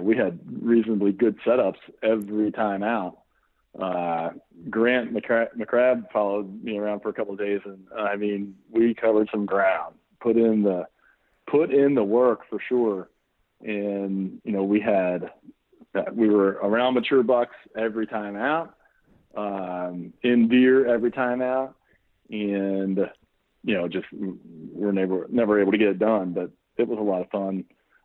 we 0.00 0.16
had 0.16 0.40
reasonably 0.62 1.12
good 1.12 1.38
setups 1.46 1.78
every 2.02 2.50
time 2.50 2.82
out. 2.82 3.18
Uh, 3.78 4.30
Grant 4.70 5.14
McCrabb 5.14 6.10
followed 6.10 6.64
me 6.64 6.78
around 6.78 7.00
for 7.00 7.10
a 7.10 7.12
couple 7.12 7.34
of 7.34 7.38
days, 7.38 7.60
and 7.64 7.86
I 7.96 8.16
mean, 8.16 8.56
we 8.70 8.94
covered 8.94 9.28
some 9.30 9.44
ground, 9.44 9.94
put 10.20 10.36
in 10.36 10.62
the 10.62 10.86
put 11.46 11.70
in 11.70 11.94
the 11.94 12.04
work 12.04 12.40
for 12.48 12.58
sure. 12.66 13.10
And 13.60 14.40
you 14.42 14.52
know, 14.52 14.64
we 14.64 14.80
had 14.80 15.30
we 16.12 16.28
were 16.28 16.58
around 16.62 16.94
mature 16.94 17.22
bucks 17.22 17.54
every 17.76 18.06
time 18.06 18.36
out, 18.36 18.74
um, 19.36 20.12
in 20.22 20.48
deer 20.48 20.86
every 20.86 21.10
time 21.10 21.42
out, 21.42 21.76
and 22.30 22.98
you 23.64 23.74
know, 23.74 23.88
just 23.88 24.06
we're 24.12 24.92
never 24.92 25.26
never 25.30 25.60
able 25.60 25.72
to 25.72 25.78
get 25.78 25.88
it 25.88 25.98
done. 25.98 26.32
But 26.32 26.50
it 26.76 26.88
was 26.88 26.98
a 26.98 27.02
lot 27.02 27.22
of 27.22 27.30
fun 27.30 27.64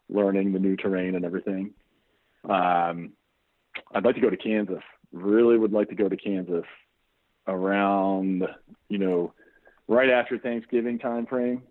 learning 0.09 0.53
the 0.53 0.59
new 0.59 0.75
terrain 0.75 1.15
and 1.15 1.25
everything. 1.25 1.71
Um, 2.49 3.13
I'd 3.93 4.03
like 4.03 4.15
to 4.15 4.21
go 4.21 4.29
to 4.29 4.37
Kansas. 4.37 4.83
Really 5.11 5.57
would 5.57 5.71
like 5.71 5.89
to 5.89 5.95
go 5.95 6.09
to 6.09 6.17
Kansas 6.17 6.65
around, 7.47 8.43
you 8.89 8.97
know, 8.97 9.33
right 9.87 10.09
after 10.09 10.37
Thanksgiving 10.37 10.99
time 10.99 11.25
frame. 11.25 11.63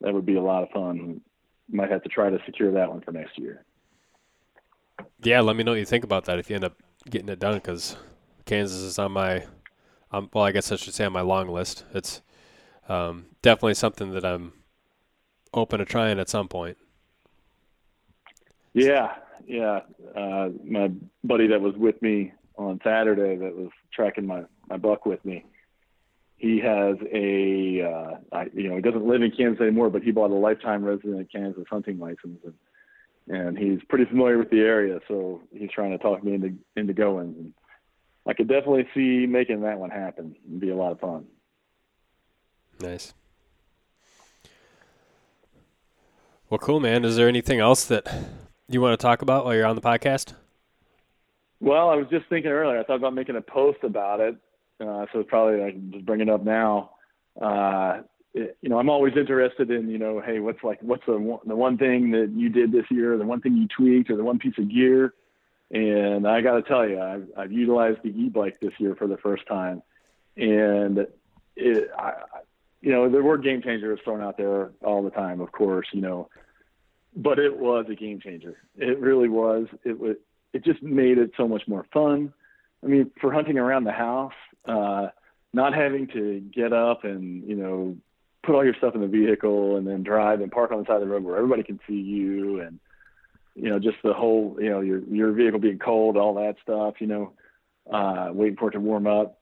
That 0.00 0.14
would 0.14 0.26
be 0.26 0.36
a 0.36 0.42
lot 0.42 0.62
of 0.62 0.70
fun. 0.70 1.20
Might 1.70 1.90
have 1.90 2.02
to 2.04 2.08
try 2.08 2.30
to 2.30 2.38
secure 2.46 2.72
that 2.72 2.90
one 2.90 3.00
for 3.00 3.12
next 3.12 3.38
year. 3.38 3.64
Yeah, 5.22 5.40
let 5.40 5.56
me 5.56 5.64
know 5.64 5.72
what 5.72 5.80
you 5.80 5.84
think 5.84 6.04
about 6.04 6.24
that 6.26 6.38
if 6.38 6.48
you 6.48 6.56
end 6.56 6.64
up 6.64 6.76
getting 7.08 7.28
it 7.28 7.38
done 7.38 7.54
because 7.54 7.96
Kansas 8.44 8.78
is 8.78 8.98
on 8.98 9.12
my 9.12 9.44
um, 10.12 10.30
well, 10.32 10.44
I 10.44 10.52
guess 10.52 10.72
I 10.72 10.76
should 10.76 10.94
say 10.94 11.04
on 11.04 11.12
my 11.12 11.20
long 11.20 11.48
list. 11.48 11.84
It's 11.92 12.22
um, 12.88 13.26
definitely 13.42 13.74
something 13.74 14.12
that 14.12 14.24
I'm 14.24 14.52
open 15.52 15.78
to 15.78 15.84
trying 15.84 16.18
at 16.18 16.28
some 16.28 16.48
point. 16.48 16.76
Yeah, 18.72 19.14
yeah. 19.46 19.80
Uh, 20.16 20.50
my 20.64 20.90
buddy 21.24 21.46
that 21.48 21.60
was 21.60 21.74
with 21.76 22.00
me 22.02 22.32
on 22.56 22.80
Saturday 22.84 23.36
that 23.36 23.56
was 23.56 23.70
tracking 23.92 24.26
my, 24.26 24.42
my 24.68 24.76
buck 24.76 25.06
with 25.06 25.24
me, 25.24 25.44
he 26.36 26.60
has 26.60 26.96
a, 27.12 27.82
uh, 27.82 28.36
I, 28.36 28.46
you 28.54 28.68
know, 28.68 28.76
he 28.76 28.82
doesn't 28.82 29.06
live 29.06 29.22
in 29.22 29.32
Kansas 29.32 29.60
anymore, 29.60 29.90
but 29.90 30.02
he 30.02 30.12
bought 30.12 30.30
a 30.30 30.34
lifetime 30.34 30.84
resident 30.84 31.20
of 31.20 31.28
Kansas 31.30 31.64
hunting 31.68 31.98
license, 31.98 32.38
and 32.44 32.54
and 33.30 33.58
he's 33.58 33.80
pretty 33.90 34.06
familiar 34.06 34.38
with 34.38 34.48
the 34.48 34.60
area, 34.60 35.00
so 35.06 35.42
he's 35.52 35.70
trying 35.70 35.90
to 35.90 35.98
talk 35.98 36.24
me 36.24 36.34
into 36.34 36.54
into 36.76 36.94
going. 36.94 37.34
And 37.38 37.52
I 38.28 38.34
could 38.34 38.46
definitely 38.46 38.86
see 38.94 39.26
making 39.26 39.62
that 39.62 39.78
one 39.78 39.88
happen. 39.88 40.36
It'd 40.46 40.60
be 40.60 40.68
a 40.68 40.76
lot 40.76 40.92
of 40.92 41.00
fun. 41.00 41.24
Nice. 42.78 43.14
Well, 46.50 46.58
cool, 46.58 46.78
man. 46.78 47.06
Is 47.06 47.16
there 47.16 47.26
anything 47.26 47.58
else 47.58 47.86
that 47.86 48.06
you 48.68 48.82
want 48.82 48.98
to 48.98 49.02
talk 49.02 49.22
about 49.22 49.46
while 49.46 49.54
you're 49.54 49.66
on 49.66 49.76
the 49.76 49.82
podcast? 49.82 50.34
Well, 51.60 51.88
I 51.88 51.96
was 51.96 52.06
just 52.10 52.26
thinking 52.28 52.50
earlier. 52.50 52.78
I 52.78 52.84
thought 52.84 52.96
about 52.96 53.14
making 53.14 53.36
a 53.36 53.40
post 53.40 53.78
about 53.82 54.20
it, 54.20 54.36
uh, 54.80 55.06
so 55.12 55.20
it's 55.20 55.28
probably 55.28 55.64
I 55.64 55.70
can 55.70 55.90
just 55.90 56.06
bring 56.06 56.20
it 56.20 56.28
up 56.28 56.44
now. 56.44 56.90
Uh, 57.40 58.02
it, 58.34 58.58
you 58.60 58.68
know, 58.68 58.78
I'm 58.78 58.90
always 58.90 59.14
interested 59.16 59.70
in 59.70 59.88
you 59.88 59.98
know, 59.98 60.20
hey, 60.24 60.38
what's 60.38 60.62
like, 60.62 60.80
what's 60.82 61.04
the 61.06 61.18
one, 61.18 61.40
the 61.46 61.56
one 61.56 61.78
thing 61.78 62.10
that 62.12 62.30
you 62.34 62.50
did 62.50 62.72
this 62.72 62.84
year, 62.90 63.16
the 63.16 63.24
one 63.24 63.40
thing 63.40 63.56
you 63.56 63.66
tweaked, 63.74 64.10
or 64.10 64.16
the 64.16 64.24
one 64.24 64.38
piece 64.38 64.56
of 64.58 64.70
gear 64.70 65.14
and 65.70 66.26
I 66.26 66.40
got 66.40 66.56
to 66.56 66.62
tell 66.62 66.88
you, 66.88 67.00
I've, 67.00 67.28
I've 67.36 67.52
utilized 67.52 67.98
the 68.02 68.08
e-bike 68.08 68.58
this 68.60 68.72
year 68.78 68.94
for 68.94 69.06
the 69.06 69.18
first 69.18 69.46
time, 69.46 69.82
and 70.36 71.06
it, 71.56 71.90
I, 71.96 72.12
you 72.80 72.92
know, 72.92 73.08
the 73.10 73.22
word 73.22 73.42
game 73.42 73.60
changer 73.62 73.92
is 73.92 74.00
thrown 74.04 74.22
out 74.22 74.36
there 74.36 74.70
all 74.82 75.02
the 75.02 75.10
time, 75.10 75.40
of 75.40 75.52
course, 75.52 75.86
you 75.92 76.00
know, 76.00 76.28
but 77.16 77.38
it 77.38 77.58
was 77.58 77.86
a 77.90 77.94
game 77.94 78.20
changer. 78.20 78.56
It 78.76 78.98
really 78.98 79.28
was. 79.28 79.66
It 79.84 79.98
was. 79.98 80.16
It 80.54 80.64
just 80.64 80.82
made 80.82 81.18
it 81.18 81.32
so 81.36 81.46
much 81.46 81.62
more 81.68 81.84
fun. 81.92 82.32
I 82.82 82.86
mean, 82.86 83.10
for 83.20 83.32
hunting 83.32 83.58
around 83.58 83.84
the 83.84 83.92
house, 83.92 84.32
uh, 84.66 85.08
not 85.52 85.74
having 85.74 86.06
to 86.08 86.40
get 86.40 86.72
up 86.72 87.04
and 87.04 87.46
you 87.46 87.56
know 87.56 87.96
put 88.44 88.54
all 88.54 88.64
your 88.64 88.74
stuff 88.74 88.94
in 88.94 89.00
the 89.00 89.08
vehicle 89.08 89.76
and 89.76 89.86
then 89.86 90.02
drive 90.02 90.40
and 90.40 90.50
park 90.50 90.70
on 90.70 90.78
the 90.78 90.84
side 90.86 90.96
of 90.96 91.00
the 91.00 91.06
road 91.06 91.24
where 91.24 91.36
everybody 91.36 91.62
can 91.62 91.80
see 91.86 92.00
you 92.00 92.60
and 92.60 92.78
you 93.60 93.70
know 93.70 93.78
just 93.78 93.96
the 94.02 94.12
whole 94.12 94.56
you 94.60 94.70
know 94.70 94.80
your 94.80 95.00
your 95.04 95.32
vehicle 95.32 95.60
being 95.60 95.78
cold 95.78 96.16
all 96.16 96.34
that 96.34 96.56
stuff 96.62 96.94
you 97.00 97.06
know 97.06 97.32
uh 97.92 98.28
waiting 98.32 98.56
for 98.56 98.68
it 98.68 98.72
to 98.72 98.80
warm 98.80 99.06
up. 99.06 99.34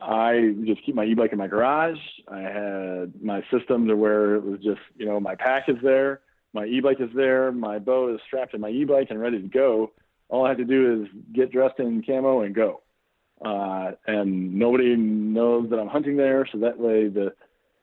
I 0.00 0.54
just 0.64 0.84
keep 0.84 0.94
my 0.94 1.04
e-bike 1.04 1.32
in 1.32 1.38
my 1.38 1.46
garage. 1.46 1.98
I 2.28 2.40
had 2.40 3.22
my 3.22 3.42
system 3.50 3.86
to 3.86 3.96
where 3.96 4.34
it 4.34 4.44
was 4.44 4.60
just 4.60 4.80
you 4.96 5.06
know 5.06 5.20
my 5.20 5.34
pack 5.34 5.68
is 5.68 5.76
there 5.82 6.20
my 6.54 6.66
e-bike 6.66 7.00
is 7.00 7.10
there 7.14 7.50
my 7.52 7.78
bow 7.78 8.14
is 8.14 8.20
strapped 8.26 8.52
to 8.52 8.58
my 8.58 8.70
e-bike 8.70 9.08
and 9.10 9.20
ready 9.20 9.42
to 9.42 9.48
go. 9.48 9.90
All 10.28 10.46
i 10.46 10.48
have 10.48 10.58
to 10.58 10.64
do 10.64 11.02
is 11.02 11.08
get 11.34 11.52
dressed 11.52 11.80
in 11.80 12.02
camo 12.02 12.42
and 12.42 12.54
go. 12.54 12.80
Uh, 13.44 13.92
and 14.06 14.54
nobody 14.54 14.96
knows 14.96 15.68
that 15.70 15.78
I'm 15.78 15.88
hunting 15.88 16.16
there. 16.16 16.46
So 16.50 16.58
that 16.58 16.78
way, 16.78 17.08
the 17.08 17.34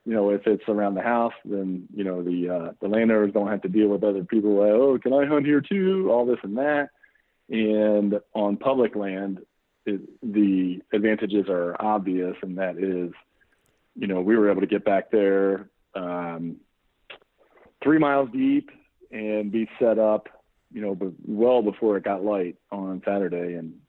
you 0.05 0.13
know, 0.13 0.31
if 0.31 0.47
it's 0.47 0.63
around 0.67 0.95
the 0.95 1.01
house, 1.01 1.33
then 1.45 1.87
you 1.93 2.03
know 2.03 2.23
the 2.23 2.49
uh, 2.49 2.71
the 2.81 2.87
landowners 2.87 3.33
don't 3.33 3.49
have 3.49 3.61
to 3.61 3.69
deal 3.69 3.87
with 3.87 4.03
other 4.03 4.23
people 4.23 4.55
like, 4.55 4.71
oh, 4.71 4.97
can 4.97 5.13
I 5.13 5.25
hunt 5.25 5.45
here 5.45 5.61
too? 5.61 6.09
All 6.11 6.25
this 6.25 6.39
and 6.43 6.57
that. 6.57 6.89
And 7.49 8.19
on 8.33 8.57
public 8.57 8.95
land, 8.95 9.39
it, 9.85 10.01
the 10.23 10.81
advantages 10.93 11.45
are 11.49 11.75
obvious, 11.79 12.35
and 12.41 12.57
that 12.57 12.77
is, 12.77 13.11
you 13.95 14.07
know, 14.07 14.21
we 14.21 14.37
were 14.37 14.49
able 14.49 14.61
to 14.61 14.67
get 14.67 14.85
back 14.85 15.11
there 15.11 15.69
um, 15.93 16.57
three 17.83 17.99
miles 17.99 18.29
deep 18.31 18.71
and 19.11 19.51
be 19.51 19.67
set 19.79 19.99
up, 19.99 20.29
you 20.71 20.81
know, 20.81 20.97
well 21.25 21.61
before 21.61 21.97
it 21.97 22.03
got 22.03 22.23
light 22.23 22.55
on 22.71 23.01
Saturday, 23.05 23.55
and 23.55 23.80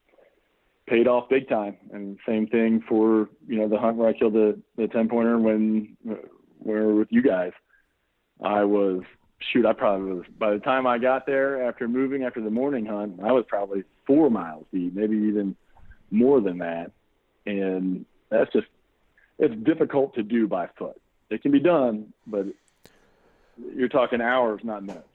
paid 0.87 1.07
off 1.07 1.29
big 1.29 1.47
time. 1.47 1.77
And 1.91 2.17
same 2.27 2.47
thing 2.47 2.83
for 2.87 3.29
you 3.47 3.57
know 3.57 3.67
the 3.67 3.77
hunt 3.77 3.97
where 3.97 4.09
I 4.09 4.13
killed 4.13 4.33
the 4.33 4.59
the 4.77 4.87
ten 4.87 5.09
pointer 5.09 5.37
when 5.37 5.97
we're 6.59 6.93
with 6.93 7.07
you 7.11 7.21
guys. 7.21 7.51
I 8.43 8.63
was 8.63 9.01
shoot. 9.39 9.65
I 9.65 9.73
probably 9.73 10.13
was 10.13 10.25
by 10.37 10.51
the 10.51 10.59
time 10.59 10.87
I 10.87 10.97
got 10.97 11.25
there 11.25 11.67
after 11.67 11.87
moving 11.87 12.23
after 12.23 12.41
the 12.41 12.49
morning 12.49 12.85
hunt. 12.85 13.19
I 13.23 13.31
was 13.31 13.45
probably 13.47 13.83
four 14.05 14.29
miles 14.29 14.65
deep, 14.73 14.93
maybe 14.93 15.17
even 15.17 15.55
more 16.11 16.41
than 16.41 16.59
that. 16.59 16.91
And 17.45 18.05
that's 18.29 18.51
just 18.53 18.67
it's 19.39 19.55
difficult 19.63 20.15
to 20.15 20.23
do 20.23 20.47
by 20.47 20.69
foot. 20.77 20.99
It 21.29 21.41
can 21.41 21.51
be 21.51 21.59
done, 21.59 22.13
but 22.27 22.45
you're 23.75 23.89
talking 23.89 24.21
hours, 24.21 24.61
not 24.63 24.83
minutes. 24.83 25.07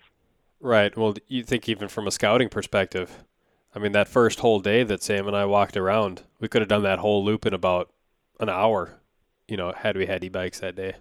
Right. 0.60 0.96
Well, 0.96 1.14
you 1.28 1.44
think 1.44 1.68
even 1.68 1.88
from 1.88 2.06
a 2.06 2.10
scouting 2.10 2.48
perspective, 2.48 3.24
I 3.74 3.78
mean, 3.78 3.92
that 3.92 4.08
first 4.08 4.40
whole 4.40 4.60
day 4.60 4.82
that 4.82 5.02
Sam 5.02 5.26
and 5.26 5.36
I 5.36 5.44
walked 5.44 5.76
around, 5.76 6.22
we 6.40 6.48
could 6.48 6.62
have 6.62 6.68
done 6.68 6.82
that 6.82 7.00
whole 7.00 7.24
loop 7.24 7.46
in 7.46 7.54
about 7.54 7.90
an 8.40 8.48
hour, 8.48 9.00
you 9.46 9.56
know, 9.56 9.72
had 9.72 9.96
we 9.96 10.06
had 10.06 10.24
e-bikes 10.24 10.60
that 10.60 10.74
day. 10.74 10.94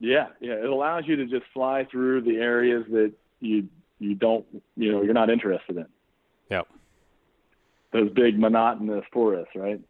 Yeah, 0.00 0.28
yeah, 0.40 0.54
it 0.54 0.68
allows 0.68 1.04
you 1.06 1.16
to 1.16 1.26
just 1.26 1.46
fly 1.52 1.86
through 1.90 2.22
the 2.22 2.36
areas 2.36 2.84
that 2.90 3.12
you 3.40 3.68
you 3.98 4.14
don't, 4.14 4.46
you 4.76 4.92
know, 4.92 5.02
you're 5.02 5.14
not 5.14 5.30
interested 5.30 5.76
in. 5.76 5.86
Yeah. 6.50 6.62
Those 7.92 8.10
big 8.10 8.38
monotonous 8.38 9.04
forests, 9.12 9.54
right? 9.56 9.80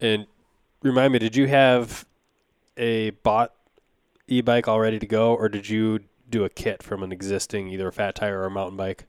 And 0.00 0.26
remind 0.82 1.12
me, 1.12 1.20
did 1.20 1.36
you 1.36 1.46
have 1.46 2.06
a 2.76 3.10
bought 3.10 3.54
e-bike 4.26 4.66
all 4.66 4.80
ready 4.80 4.98
to 4.98 5.06
go, 5.06 5.34
or 5.34 5.48
did 5.48 5.68
you 5.68 6.00
do 6.28 6.44
a 6.44 6.48
kit 6.48 6.82
from 6.82 7.02
an 7.02 7.12
existing 7.12 7.68
either 7.68 7.88
a 7.88 7.92
fat 7.92 8.16
tire 8.16 8.40
or 8.40 8.46
a 8.46 8.50
mountain 8.50 8.76
bike? 8.76 9.06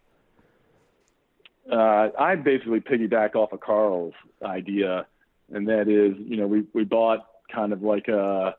Uh, 1.72 2.10
I 2.18 2.36
basically 2.36 2.80
piggyback 2.80 3.36
off 3.36 3.52
of 3.52 3.60
Carl's 3.60 4.14
idea, 4.44 5.08
and 5.52 5.68
that 5.68 5.88
is, 5.88 6.16
you 6.20 6.38
know, 6.38 6.48
we 6.48 6.66
we 6.74 6.84
bought 6.84 7.28
kind 7.54 7.74
of 7.74 7.82
like 7.82 8.08
a, 8.08 8.56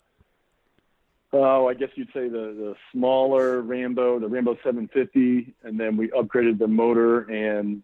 oh, 1.33 1.69
I 1.69 1.75
guess 1.75 1.91
you'd 1.95 2.09
say 2.09 2.29
the 2.29 2.55
the 2.57 2.75
smaller 2.93 3.61
Rambo, 3.63 4.19
the 4.19 4.29
Rambo 4.29 4.55
750, 4.57 5.55
and 5.63 5.79
then 5.79 5.97
we 5.97 6.09
upgraded 6.09 6.59
the 6.59 6.67
motor 6.67 7.23
and 7.31 7.83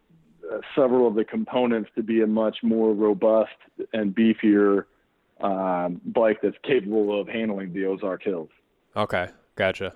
uh, 0.50 0.58
several 0.74 1.06
of 1.06 1.14
the 1.14 1.24
components 1.24 1.90
to 1.94 2.02
be 2.02 2.22
a 2.22 2.26
much 2.26 2.58
more 2.62 2.92
robust 2.92 3.50
and 3.92 4.14
beefier 4.14 4.84
um, 5.40 6.00
bike 6.06 6.38
that's 6.42 6.56
capable 6.64 7.20
of 7.20 7.28
handling 7.28 7.72
the 7.72 7.86
Ozark 7.86 8.22
Hills. 8.24 8.50
Okay, 8.96 9.28
gotcha. 9.54 9.92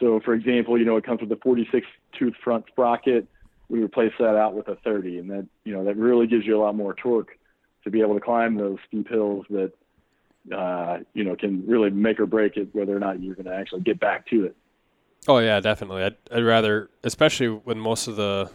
So, 0.00 0.20
for 0.24 0.34
example, 0.34 0.78
you 0.78 0.84
know, 0.84 0.96
it 0.96 1.04
comes 1.04 1.20
with 1.20 1.32
a 1.32 1.36
46 1.36 1.86
tooth 2.18 2.34
front 2.42 2.66
sprocket 2.68 3.26
we 3.68 3.82
replace 3.82 4.12
that 4.18 4.36
out 4.36 4.54
with 4.54 4.68
a 4.68 4.76
30, 4.76 5.18
and 5.18 5.30
that 5.30 5.46
you 5.64 5.74
know 5.74 5.84
that 5.84 5.96
really 5.96 6.26
gives 6.26 6.46
you 6.46 6.56
a 6.56 6.62
lot 6.62 6.74
more 6.74 6.94
torque 6.94 7.38
to 7.84 7.90
be 7.90 8.00
able 8.00 8.14
to 8.14 8.20
climb 8.20 8.56
those 8.56 8.78
steep 8.88 9.08
hills 9.08 9.46
that 9.50 9.72
uh, 10.54 10.98
you 11.14 11.24
know 11.24 11.36
can 11.36 11.66
really 11.66 11.90
make 11.90 12.20
or 12.20 12.26
break 12.26 12.56
it 12.56 12.68
whether 12.72 12.96
or 12.96 13.00
not 13.00 13.22
you're 13.22 13.34
going 13.34 13.46
to 13.46 13.54
actually 13.54 13.80
get 13.80 13.98
back 14.00 14.26
to 14.28 14.44
it. 14.44 14.56
Oh 15.26 15.38
yeah, 15.38 15.60
definitely. 15.60 16.02
I'd, 16.02 16.16
I'd 16.30 16.44
rather, 16.44 16.90
especially 17.02 17.48
when 17.48 17.78
most 17.78 18.08
of 18.08 18.16
the 18.16 18.50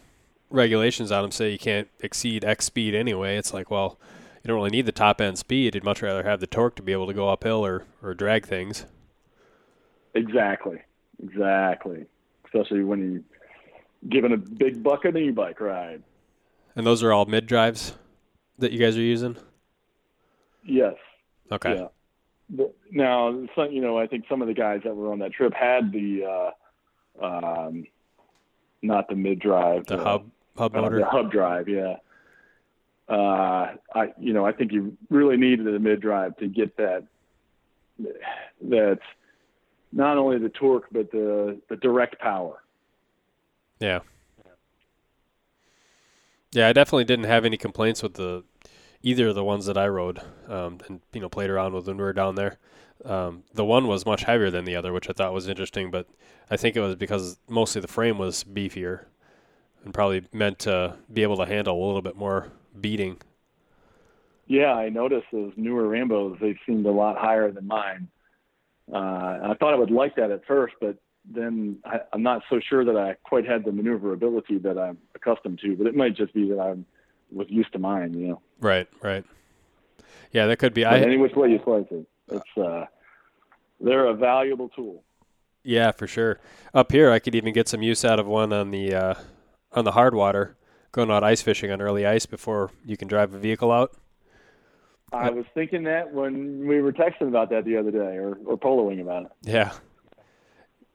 regulations 0.51 1.11
on 1.11 1.23
them 1.23 1.31
say 1.31 1.51
you 1.51 1.59
can't 1.59 1.87
exceed 1.99 2.45
X 2.45 2.65
speed 2.65 2.93
anyway. 2.93 3.37
It's 3.37 3.53
like, 3.53 3.71
well, 3.71 3.97
you 4.43 4.47
don't 4.47 4.55
really 4.55 4.69
need 4.69 4.85
the 4.85 4.91
top 4.91 5.19
end 5.19 5.37
speed. 5.37 5.75
You'd 5.75 5.83
much 5.83 6.01
rather 6.01 6.23
have 6.23 6.39
the 6.39 6.47
torque 6.47 6.75
to 6.75 6.83
be 6.83 6.91
able 6.91 7.07
to 7.07 7.13
go 7.13 7.29
uphill 7.29 7.65
or, 7.65 7.85
or 8.01 8.13
drag 8.13 8.45
things. 8.45 8.85
Exactly. 10.13 10.81
Exactly. 11.23 12.05
Especially 12.45 12.83
when 12.83 12.99
you 12.99 13.23
giving 14.07 14.31
a 14.31 14.37
big 14.37 14.81
buck 14.81 15.05
an 15.05 15.17
e-bike 15.17 15.59
ride. 15.59 16.03
And 16.75 16.85
those 16.85 17.03
are 17.03 17.11
all 17.11 17.25
mid 17.25 17.45
drives 17.47 17.93
that 18.59 18.71
you 18.71 18.79
guys 18.79 18.95
are 18.95 19.01
using. 19.01 19.35
Yes. 20.63 20.95
Okay. 21.51 21.75
Yeah. 21.75 21.87
But 22.49 22.75
now, 22.91 23.45
some, 23.55 23.71
you 23.71 23.81
know, 23.81 23.97
I 23.97 24.07
think 24.07 24.25
some 24.29 24.41
of 24.41 24.47
the 24.47 24.53
guys 24.53 24.81
that 24.83 24.95
were 24.95 25.11
on 25.11 25.19
that 25.19 25.33
trip 25.33 25.53
had 25.53 25.91
the, 25.91 26.51
uh, 27.21 27.25
um, 27.25 27.85
not 28.81 29.07
the 29.07 29.15
mid 29.15 29.39
drive, 29.39 29.85
the 29.85 29.99
uh, 29.99 30.03
hub 30.03 30.31
hub 30.57 30.73
motor, 30.73 31.01
uh, 31.01 31.05
the 31.05 31.09
hub 31.09 31.31
drive. 31.31 31.67
Yeah. 31.67 31.97
Uh, 33.07 33.75
I, 33.93 34.13
you 34.19 34.33
know, 34.33 34.45
I 34.45 34.51
think 34.51 34.71
you 34.71 34.95
really 35.09 35.37
needed 35.37 35.65
the 35.65 35.79
mid 35.79 35.99
drive 35.99 36.37
to 36.37 36.47
get 36.47 36.77
that. 36.77 37.03
That's 38.61 39.01
not 39.91 40.17
only 40.17 40.37
the 40.37 40.49
torque, 40.49 40.85
but 40.91 41.11
the 41.11 41.59
the 41.69 41.75
direct 41.75 42.19
power. 42.19 42.61
Yeah. 43.79 43.99
Yeah, 46.51 46.67
I 46.67 46.73
definitely 46.73 47.05
didn't 47.05 47.25
have 47.25 47.45
any 47.45 47.57
complaints 47.57 48.01
with 48.01 48.15
the 48.15 48.43
either 49.01 49.27
of 49.29 49.35
the 49.35 49.43
ones 49.43 49.65
that 49.67 49.77
I 49.77 49.87
rode 49.87 50.19
um, 50.47 50.79
and 50.87 50.99
you 51.13 51.21
know 51.21 51.29
played 51.29 51.49
around 51.49 51.73
with 51.73 51.87
when 51.87 51.97
we 51.97 52.03
were 52.03 52.13
down 52.13 52.35
there. 52.35 52.57
Um, 53.05 53.43
the 53.53 53.63
one 53.63 53.87
was 53.87 54.05
much 54.05 54.23
heavier 54.23 54.49
than 54.49 54.65
the 54.65 54.75
other, 54.75 54.91
which 54.91 55.09
I 55.09 55.13
thought 55.13 55.33
was 55.33 55.47
interesting, 55.47 55.89
but 55.89 56.07
I 56.49 56.57
think 56.57 56.75
it 56.75 56.81
was 56.81 56.95
because 56.95 57.39
mostly 57.47 57.81
the 57.81 57.87
frame 57.87 58.17
was 58.17 58.43
beefier 58.43 59.05
and 59.85 59.93
probably 59.93 60.23
meant 60.33 60.59
to 60.59 60.97
be 61.11 61.23
able 61.23 61.37
to 61.37 61.45
handle 61.45 61.81
a 61.81 61.85
little 61.85 62.01
bit 62.01 62.17
more 62.17 62.51
beating. 62.79 63.21
Yeah, 64.47 64.73
I 64.73 64.89
noticed 64.89 65.27
those 65.31 65.53
newer 65.55 65.83
Rambos; 65.83 66.39
they 66.39 66.57
seemed 66.65 66.85
a 66.85 66.91
lot 66.91 67.17
higher 67.17 67.51
than 67.51 67.67
mine. 67.67 68.09
Uh, 68.91 68.97
I 68.97 69.55
thought 69.59 69.73
I 69.73 69.77
would 69.77 69.91
like 69.91 70.15
that 70.15 70.31
at 70.31 70.43
first, 70.45 70.73
but 70.81 70.97
then 71.33 71.77
I, 71.85 72.01
am 72.13 72.23
not 72.23 72.43
so 72.49 72.59
sure 72.59 72.83
that 72.83 72.97
I 72.97 73.15
quite 73.23 73.45
had 73.45 73.63
the 73.63 73.71
maneuverability 73.71 74.57
that 74.59 74.77
I'm 74.77 74.97
accustomed 75.15 75.59
to. 75.59 75.75
But 75.75 75.87
it 75.87 75.95
might 75.95 76.15
just 76.15 76.33
be 76.33 76.49
that 76.49 76.59
I 76.59 76.75
was 77.31 77.47
used 77.49 77.71
to 77.73 77.79
mine, 77.79 78.13
you 78.13 78.27
know. 78.27 78.41
Right, 78.59 78.87
right. 79.01 79.23
Yeah, 80.31 80.47
that 80.47 80.57
could 80.57 80.73
be. 80.73 80.83
But 80.83 80.93
I, 80.93 80.99
any 80.99 81.17
which 81.17 81.35
way 81.35 81.49
you 81.49 81.59
slice 81.63 81.85
it, 81.91 82.07
it's 82.29 82.57
uh, 82.57 82.85
they're 83.79 84.07
a 84.07 84.13
valuable 84.13 84.69
tool. 84.69 85.03
Yeah, 85.63 85.91
for 85.91 86.07
sure. 86.07 86.39
Up 86.73 86.91
here, 86.91 87.11
I 87.11 87.19
could 87.19 87.35
even 87.35 87.53
get 87.53 87.67
some 87.67 87.81
use 87.81 88.05
out 88.05 88.19
of 88.19 88.27
one 88.27 88.53
on 88.53 88.71
the 88.71 88.93
uh, 88.93 89.13
on 89.73 89.85
the 89.85 89.91
hard 89.91 90.13
water, 90.15 90.55
going 90.91 91.11
out 91.11 91.23
ice 91.23 91.41
fishing 91.41 91.71
on 91.71 91.81
early 91.81 92.05
ice 92.05 92.25
before 92.25 92.71
you 92.85 92.97
can 92.97 93.07
drive 93.07 93.33
a 93.33 93.39
vehicle 93.39 93.71
out. 93.71 93.95
I 95.11 95.31
was 95.31 95.45
thinking 95.55 95.83
that 95.83 96.13
when 96.13 96.67
we 96.67 96.81
were 96.81 96.93
texting 96.93 97.27
about 97.27 97.49
that 97.49 97.65
the 97.65 97.77
other 97.77 97.89
day, 97.89 98.17
or, 98.17 98.37
or 98.45 98.57
poloing 98.59 99.01
about 99.01 99.25
it. 99.25 99.31
Yeah, 99.41 99.71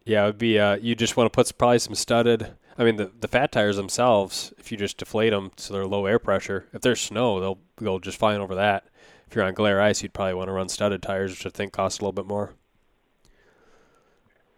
yeah, 0.05 0.25
it 0.25 0.27
would 0.27 0.39
be. 0.39 0.59
Uh, 0.59 0.77
you 0.77 0.95
just 0.95 1.17
want 1.17 1.33
to 1.33 1.35
put 1.35 1.57
probably 1.57 1.79
some 1.79 1.95
studded. 1.95 2.55
I 2.77 2.85
mean, 2.85 2.97
the 2.97 3.11
the 3.19 3.29
fat 3.29 3.53
tires 3.53 3.77
themselves, 3.77 4.53
if 4.59 4.71
you 4.71 4.79
just 4.79 4.99
deflate 4.99 5.33
them 5.33 5.53
so 5.57 5.73
they're 5.73 5.87
low 5.87 6.07
air 6.07 6.19
pressure, 6.19 6.67
if 6.73 6.83
there's 6.83 7.01
snow, 7.01 7.41
they'll 7.41 7.59
go 7.77 7.99
just 7.99 8.19
fine 8.19 8.41
over 8.41 8.55
that. 8.55 8.85
If 9.27 9.35
you're 9.35 9.45
on 9.45 9.55
glare 9.55 9.81
ice, 9.81 10.03
you'd 10.03 10.13
probably 10.13 10.35
want 10.35 10.49
to 10.49 10.53
run 10.53 10.69
studded 10.69 11.03
tires, 11.03 11.31
which 11.31 11.47
I 11.47 11.51
think 11.51 11.73
cost 11.73 12.01
a 12.01 12.05
little 12.05 12.13
bit 12.13 12.27
more. 12.27 12.53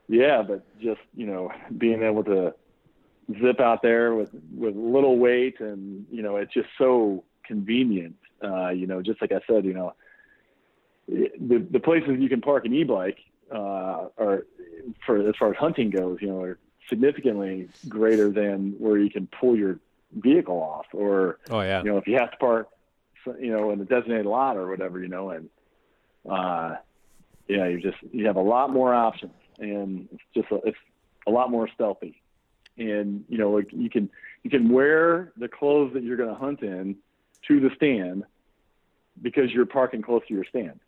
Yeah, 0.08 0.42
but 0.42 0.64
just 0.80 1.00
you 1.14 1.26
know, 1.26 1.52
being 1.78 2.02
able 2.02 2.24
to 2.24 2.54
zip 3.40 3.60
out 3.60 3.82
there 3.82 4.14
with 4.14 4.30
with 4.54 4.74
little 4.74 5.18
weight, 5.18 5.60
and 5.60 6.06
you 6.10 6.22
know, 6.22 6.36
it's 6.36 6.52
just 6.52 6.68
so 6.78 7.24
convenient. 7.44 8.16
Uh, 8.42 8.70
you 8.70 8.86
know, 8.86 9.02
just 9.02 9.20
like 9.20 9.32
I 9.32 9.40
said, 9.46 9.64
you 9.64 9.74
know, 9.74 9.94
the 11.08 11.66
the 11.70 11.80
places 11.80 12.16
you 12.18 12.28
can 12.28 12.40
park 12.40 12.64
an 12.64 12.74
e-bike 12.74 13.18
uh, 13.52 14.08
are 14.18 14.46
for 15.04 15.28
as 15.28 15.34
far 15.36 15.50
as 15.50 15.56
hunting 15.56 15.90
goes, 15.90 16.18
you 16.20 16.28
know, 16.28 16.42
are 16.42 16.58
significantly 16.88 17.68
greater 17.88 18.30
than 18.30 18.74
where 18.78 18.98
you 18.98 19.10
can 19.10 19.26
pull 19.26 19.56
your 19.56 19.78
vehicle 20.12 20.56
off, 20.56 20.86
or 20.92 21.38
oh 21.50 21.60
yeah, 21.60 21.82
you 21.82 21.90
know, 21.90 21.98
if 21.98 22.06
you 22.06 22.16
have 22.16 22.30
to 22.30 22.36
park 22.36 22.68
you 23.40 23.50
know, 23.50 23.70
in 23.70 23.80
a 23.80 23.84
designated 23.84 24.26
lot 24.26 24.56
or 24.56 24.68
whatever, 24.68 25.00
you 25.00 25.08
know, 25.08 25.30
and 25.30 25.48
uh, 26.30 26.76
yeah, 27.48 27.66
you 27.66 27.80
just 27.80 27.98
you 28.12 28.26
have 28.26 28.36
a 28.36 28.42
lot 28.42 28.70
more 28.70 28.94
options, 28.94 29.32
and 29.58 30.08
it's 30.12 30.22
just 30.34 30.50
a, 30.50 30.68
it's 30.68 30.78
a 31.26 31.30
lot 31.30 31.50
more 31.50 31.68
stealthy, 31.74 32.20
and 32.76 33.24
you 33.28 33.38
know, 33.38 33.50
like 33.50 33.68
you 33.72 33.90
can 33.90 34.10
you 34.42 34.50
can 34.50 34.68
wear 34.68 35.32
the 35.36 35.48
clothes 35.48 35.92
that 35.94 36.02
you're 36.02 36.16
going 36.16 36.28
to 36.28 36.34
hunt 36.34 36.62
in 36.62 36.96
to 37.48 37.60
the 37.60 37.70
stand 37.76 38.24
because 39.22 39.52
you're 39.52 39.66
parking 39.66 40.02
close 40.02 40.22
to 40.28 40.34
your 40.34 40.44
stand. 40.44 40.80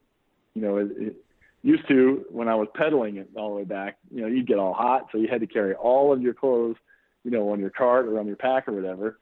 You 0.55 0.63
know, 0.63 0.77
it, 0.79 0.89
it 0.97 1.17
used 1.63 1.87
to 1.89 2.25
when 2.31 2.49
I 2.49 2.55
was 2.55 2.69
pedaling 2.75 3.17
it 3.17 3.29
all 3.37 3.51
the 3.51 3.57
way 3.57 3.65
back, 3.65 3.99
you 4.11 4.21
know, 4.21 4.27
you'd 4.27 4.47
get 4.47 4.59
all 4.59 4.75
hot, 4.75 5.09
so 5.11 5.19
you 5.19 5.29
had 5.29 5.41
to 5.41 5.47
carry 5.47 5.75
all 5.75 6.13
of 6.13 6.23
your 6.23 6.35
clothes, 6.35 6.77
you 7.25 7.31
know, 7.31 7.51
on 7.51 7.61
your 7.61 7.71
cart 7.71 8.07
or 8.07 8.19
on 8.19 8.27
your 8.27 8.37
pack 8.37 8.69
or 8.69 8.73
whatever, 8.73 9.19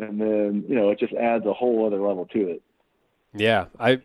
and 0.00 0.20
then 0.20 0.64
you 0.68 0.74
know 0.74 0.90
it 0.90 0.98
just 0.98 1.12
adds 1.12 1.46
a 1.46 1.52
whole 1.52 1.86
other 1.86 2.00
level 2.00 2.26
to 2.26 2.48
it. 2.48 2.62
Yeah, 3.34 3.66
I 3.78 4.00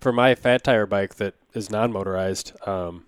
for 0.00 0.12
my 0.12 0.34
fat 0.34 0.64
tire 0.64 0.86
bike 0.86 1.16
that 1.16 1.34
is 1.54 1.70
non-motorized, 1.70 2.52
um, 2.66 3.06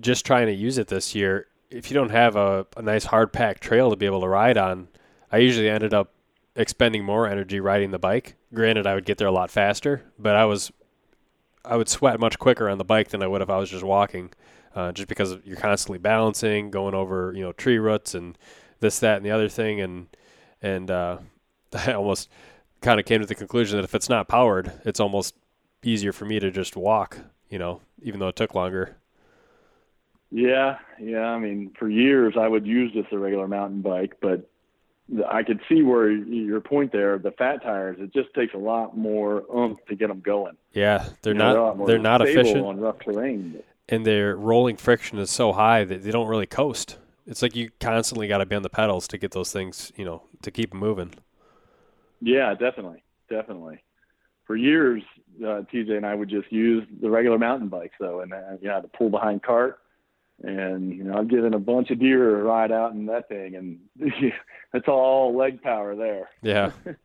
just 0.00 0.24
trying 0.24 0.46
to 0.46 0.54
use 0.54 0.78
it 0.78 0.88
this 0.88 1.14
year. 1.14 1.46
If 1.70 1.90
you 1.90 1.94
don't 1.94 2.10
have 2.10 2.34
a, 2.34 2.66
a 2.76 2.82
nice 2.82 3.04
hard 3.04 3.32
pack 3.32 3.60
trail 3.60 3.90
to 3.90 3.96
be 3.96 4.06
able 4.06 4.22
to 4.22 4.28
ride 4.28 4.56
on, 4.56 4.88
I 5.30 5.38
usually 5.38 5.68
ended 5.68 5.94
up 5.94 6.12
expending 6.56 7.04
more 7.04 7.28
energy 7.28 7.60
riding 7.60 7.90
the 7.90 7.98
bike. 7.98 8.34
Granted, 8.52 8.86
I 8.86 8.94
would 8.94 9.04
get 9.04 9.18
there 9.18 9.28
a 9.28 9.32
lot 9.32 9.50
faster, 9.50 10.02
but 10.18 10.34
I 10.34 10.46
was 10.46 10.72
I 11.64 11.76
would 11.76 11.88
sweat 11.88 12.18
much 12.20 12.38
quicker 12.38 12.68
on 12.68 12.78
the 12.78 12.84
bike 12.84 13.08
than 13.08 13.22
I 13.22 13.26
would 13.26 13.42
if 13.42 13.50
I 13.50 13.58
was 13.58 13.70
just 13.70 13.84
walking, 13.84 14.32
uh, 14.74 14.92
just 14.92 15.08
because 15.08 15.36
you're 15.44 15.56
constantly 15.56 15.98
balancing, 15.98 16.70
going 16.70 16.94
over 16.94 17.32
you 17.34 17.42
know 17.42 17.52
tree 17.52 17.78
roots 17.78 18.14
and 18.14 18.36
this, 18.80 18.98
that, 19.00 19.16
and 19.16 19.26
the 19.26 19.30
other 19.30 19.48
thing, 19.48 19.80
and 19.80 20.06
and 20.62 20.90
uh, 20.90 21.18
I 21.74 21.92
almost 21.92 22.28
kind 22.80 22.98
of 22.98 23.06
came 23.06 23.20
to 23.20 23.26
the 23.26 23.34
conclusion 23.34 23.76
that 23.76 23.84
if 23.84 23.94
it's 23.94 24.08
not 24.08 24.28
powered, 24.28 24.72
it's 24.84 25.00
almost 25.00 25.34
easier 25.82 26.12
for 26.12 26.24
me 26.24 26.40
to 26.40 26.50
just 26.50 26.76
walk. 26.76 27.18
You 27.48 27.58
know, 27.58 27.80
even 28.02 28.20
though 28.20 28.28
it 28.28 28.36
took 28.36 28.54
longer. 28.54 28.96
Yeah, 30.30 30.78
yeah. 31.00 31.26
I 31.26 31.38
mean, 31.38 31.72
for 31.78 31.88
years 31.88 32.34
I 32.38 32.46
would 32.46 32.66
use 32.66 32.92
this 32.94 33.06
a 33.10 33.18
regular 33.18 33.48
mountain 33.48 33.82
bike, 33.82 34.16
but 34.20 34.49
I 35.28 35.42
could 35.42 35.60
see 35.68 35.82
where 35.82 36.10
your 36.10 36.60
point 36.60 36.92
there. 36.92 37.18
The 37.18 37.32
fat 37.32 37.62
tires, 37.62 37.96
it 37.98 38.12
just 38.12 38.32
takes 38.34 38.54
a 38.54 38.58
lot 38.58 38.96
more 38.96 39.42
oomph 39.54 39.78
to 39.88 39.96
get 39.96 40.08
them 40.08 40.20
going. 40.20 40.56
Yeah, 40.72 41.08
they're 41.22 41.32
you 41.32 41.38
know, 41.38 41.54
not 41.54 41.78
they're, 41.78 41.86
they're 41.86 41.98
not 41.98 42.22
efficient 42.22 42.64
on 42.64 42.78
rough 42.78 43.00
terrain. 43.00 43.62
And 43.88 44.06
their 44.06 44.36
rolling 44.36 44.76
friction 44.76 45.18
is 45.18 45.30
so 45.30 45.52
high 45.52 45.84
that 45.84 46.02
they 46.04 46.10
don't 46.12 46.28
really 46.28 46.46
coast. 46.46 46.98
It's 47.26 47.42
like 47.42 47.56
you 47.56 47.70
constantly 47.80 48.28
got 48.28 48.38
to 48.38 48.46
be 48.46 48.54
on 48.54 48.62
the 48.62 48.70
pedals 48.70 49.08
to 49.08 49.18
get 49.18 49.32
those 49.32 49.52
things, 49.52 49.92
you 49.96 50.04
know, 50.04 50.22
to 50.42 50.50
keep 50.50 50.70
them 50.70 50.80
moving. 50.80 51.14
Yeah, 52.20 52.54
definitely, 52.54 53.02
definitely. 53.28 53.82
For 54.46 54.56
years, 54.56 55.02
uh, 55.40 55.62
TJ 55.72 55.96
and 55.96 56.06
I 56.06 56.14
would 56.14 56.28
just 56.28 56.50
use 56.52 56.86
the 57.00 57.10
regular 57.10 57.38
mountain 57.38 57.68
bikes 57.68 57.94
though, 57.98 58.20
and 58.20 58.32
uh, 58.32 58.56
you 58.60 58.68
know, 58.68 58.80
the 58.80 58.88
pull 58.88 59.10
behind 59.10 59.42
cart 59.42 59.78
and 60.42 60.94
you 60.94 61.04
know 61.04 61.18
I've 61.18 61.28
given 61.28 61.54
a 61.54 61.58
bunch 61.58 61.90
of 61.90 61.98
deer 61.98 62.40
a 62.40 62.42
ride 62.42 62.72
out 62.72 62.92
in 62.92 63.06
that 63.06 63.28
thing, 63.28 63.54
and 63.54 63.78
it's 64.74 64.88
all 64.88 65.36
leg 65.36 65.62
power 65.62 65.94
there. 65.94 66.28
Yeah. 66.42 66.72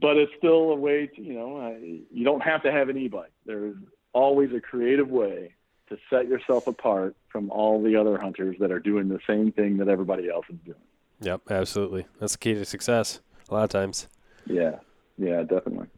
but 0.00 0.16
it's 0.16 0.32
still 0.38 0.70
a 0.70 0.76
way 0.76 1.06
to 1.06 1.22
you 1.22 1.34
know 1.34 1.76
you 1.80 2.24
don't 2.24 2.42
have 2.42 2.62
to 2.62 2.72
have 2.72 2.88
an 2.88 2.96
e-bike. 2.96 3.32
There's 3.46 3.76
always 4.12 4.52
a 4.52 4.60
creative 4.60 5.08
way 5.08 5.54
to 5.88 5.98
set 6.08 6.28
yourself 6.28 6.66
apart 6.66 7.16
from 7.28 7.50
all 7.50 7.82
the 7.82 7.96
other 7.96 8.18
hunters 8.18 8.56
that 8.60 8.70
are 8.70 8.78
doing 8.80 9.08
the 9.08 9.18
same 9.26 9.52
thing 9.52 9.76
that 9.78 9.88
everybody 9.88 10.30
else 10.30 10.46
is 10.48 10.58
doing. 10.64 10.78
Yep, 11.20 11.50
absolutely. 11.50 12.06
That's 12.18 12.32
the 12.32 12.38
key 12.38 12.54
to 12.54 12.64
success. 12.64 13.20
A 13.48 13.54
lot 13.54 13.64
of 13.64 13.70
times. 13.70 14.06
Yeah. 14.46 14.76
Yeah, 15.18 15.42
definitely. 15.42 15.88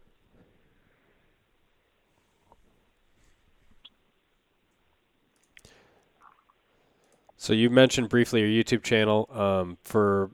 So 7.42 7.52
you 7.52 7.70
mentioned 7.70 8.08
briefly 8.08 8.40
your 8.40 8.64
YouTube 8.64 8.84
channel. 8.84 9.28
Um, 9.32 9.76
for 9.82 10.30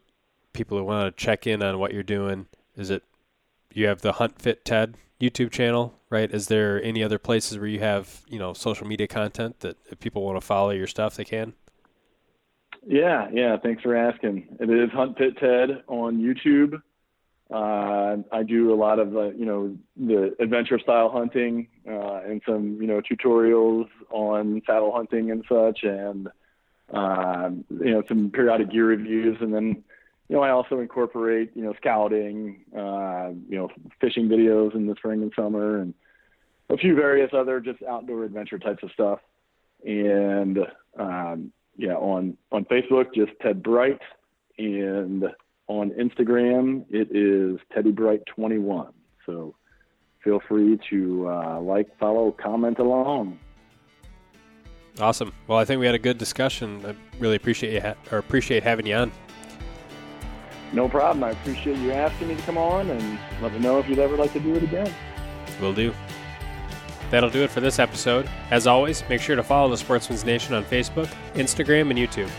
people 0.52 0.76
who 0.76 0.84
want 0.84 1.16
to 1.16 1.24
check 1.24 1.46
in 1.46 1.62
on 1.62 1.78
what 1.78 1.94
you're 1.94 2.02
doing, 2.02 2.48
is 2.76 2.90
it 2.90 3.02
you 3.72 3.86
have 3.86 4.02
the 4.02 4.12
Hunt 4.12 4.42
Fit 4.42 4.62
Ted 4.62 4.94
YouTube 5.18 5.50
channel, 5.50 5.98
right? 6.10 6.30
Is 6.30 6.48
there 6.48 6.82
any 6.82 7.02
other 7.02 7.18
places 7.18 7.56
where 7.56 7.66
you 7.66 7.78
have 7.78 8.20
you 8.28 8.38
know 8.38 8.52
social 8.52 8.86
media 8.86 9.06
content 9.06 9.60
that 9.60 9.78
if 9.86 9.98
people 10.00 10.22
want 10.22 10.38
to 10.38 10.46
follow 10.46 10.68
your 10.68 10.86
stuff, 10.86 11.16
they 11.16 11.24
can? 11.24 11.54
Yeah, 12.86 13.30
yeah. 13.32 13.56
Thanks 13.56 13.82
for 13.82 13.96
asking. 13.96 14.58
It 14.60 14.68
is 14.68 14.90
Hunt 14.90 15.16
Fit 15.16 15.38
Ted 15.38 15.84
on 15.86 16.18
YouTube. 16.18 16.82
Uh, 17.50 18.22
I 18.30 18.42
do 18.42 18.74
a 18.74 18.76
lot 18.76 18.98
of 18.98 19.16
uh, 19.16 19.30
you 19.30 19.46
know 19.46 19.74
the 19.96 20.36
adventure 20.40 20.78
style 20.78 21.08
hunting 21.08 21.68
uh, 21.88 22.20
and 22.26 22.42
some 22.46 22.82
you 22.82 22.86
know 22.86 23.00
tutorials 23.00 23.88
on 24.10 24.60
saddle 24.66 24.92
hunting 24.92 25.30
and 25.30 25.42
such, 25.48 25.84
and 25.84 26.28
um, 26.90 27.64
you 27.70 27.92
know, 27.92 28.02
some 28.08 28.30
periodic 28.30 28.70
gear 28.70 28.86
reviews, 28.86 29.36
and 29.40 29.52
then, 29.52 29.84
you 30.28 30.36
know, 30.36 30.42
I 30.42 30.50
also 30.50 30.80
incorporate, 30.80 31.50
you 31.54 31.62
know, 31.62 31.74
scouting, 31.76 32.64
uh, 32.76 33.30
you 33.48 33.56
know, 33.56 33.68
fishing 34.00 34.28
videos 34.28 34.74
in 34.74 34.86
the 34.86 34.94
spring 34.96 35.22
and 35.22 35.32
summer, 35.34 35.80
and 35.80 35.94
a 36.70 36.76
few 36.76 36.94
various 36.94 37.30
other 37.32 37.60
just 37.60 37.82
outdoor 37.82 38.24
adventure 38.24 38.58
types 38.58 38.82
of 38.82 38.90
stuff. 38.92 39.20
And 39.84 40.58
um, 40.98 41.52
yeah, 41.76 41.94
on 41.94 42.36
on 42.52 42.64
Facebook, 42.64 43.14
just 43.14 43.32
Ted 43.40 43.62
Bright, 43.62 44.00
and 44.58 45.24
on 45.68 45.90
Instagram, 45.90 46.84
it 46.90 47.14
is 47.14 47.60
Teddy 47.72 47.92
Bright 47.92 48.22
21. 48.34 48.92
So 49.26 49.54
feel 50.24 50.40
free 50.48 50.78
to 50.90 51.28
uh, 51.28 51.60
like, 51.60 51.96
follow, 51.98 52.32
comment 52.32 52.78
along. 52.78 53.38
Awesome. 55.00 55.32
Well, 55.46 55.58
I 55.58 55.64
think 55.64 55.78
we 55.80 55.86
had 55.86 55.94
a 55.94 56.00
good 56.00 56.18
discussion. 56.18 56.84
I 56.84 56.94
really 57.18 57.36
appreciate 57.36 57.72
you 57.72 57.80
ha- 57.80 57.94
or 58.10 58.18
appreciate 58.18 58.62
having 58.62 58.86
you 58.86 58.96
on. 58.96 59.12
No 60.72 60.88
problem. 60.88 61.24
I 61.24 61.30
appreciate 61.30 61.78
you 61.78 61.92
asking 61.92 62.28
me 62.28 62.34
to 62.34 62.42
come 62.42 62.58
on, 62.58 62.90
and 62.90 63.18
let 63.40 63.52
me 63.52 63.58
know 63.58 63.78
if 63.78 63.88
you'd 63.88 63.98
ever 63.98 64.16
like 64.16 64.32
to 64.34 64.40
do 64.40 64.54
it 64.54 64.62
again. 64.62 64.92
Will 65.60 65.72
do. 65.72 65.94
That'll 67.10 67.30
do 67.30 67.42
it 67.42 67.50
for 67.50 67.60
this 67.60 67.78
episode. 67.78 68.28
As 68.50 68.66
always, 68.66 69.02
make 69.08 69.20
sure 69.20 69.36
to 69.36 69.42
follow 69.42 69.70
the 69.70 69.78
Sportsmen's 69.78 70.24
Nation 70.24 70.54
on 70.54 70.64
Facebook, 70.64 71.08
Instagram, 71.34 71.90
and 71.90 71.98
YouTube. 71.98 72.30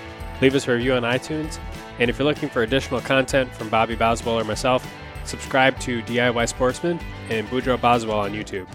Leave 0.41 0.53
us 0.53 0.67
a 0.67 0.73
review 0.73 0.93
on 0.93 1.03
iTunes, 1.03 1.59
and 1.97 2.09
if 2.09 2.19
you're 2.19 2.27
looking 2.27 2.49
for 2.49 2.61
additional 2.61 3.01
content 3.01 3.51
from 3.55 3.69
Bobby 3.69 3.95
Boswell 3.95 4.39
or 4.39 4.43
myself, 4.43 4.87
subscribe 5.25 5.79
to 5.79 6.01
DIY 6.03 6.47
Sportsman 6.47 6.99
and 7.29 7.47
Boudreaux 7.47 7.81
Boswell 7.81 8.19
on 8.19 8.31
YouTube. 8.31 8.67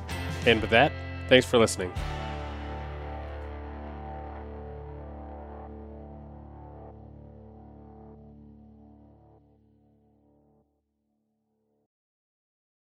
And 0.47 0.61
with 0.61 0.71
that, 0.71 0.91
thanks 1.29 1.47
for 1.47 1.59
listening. 1.59 1.93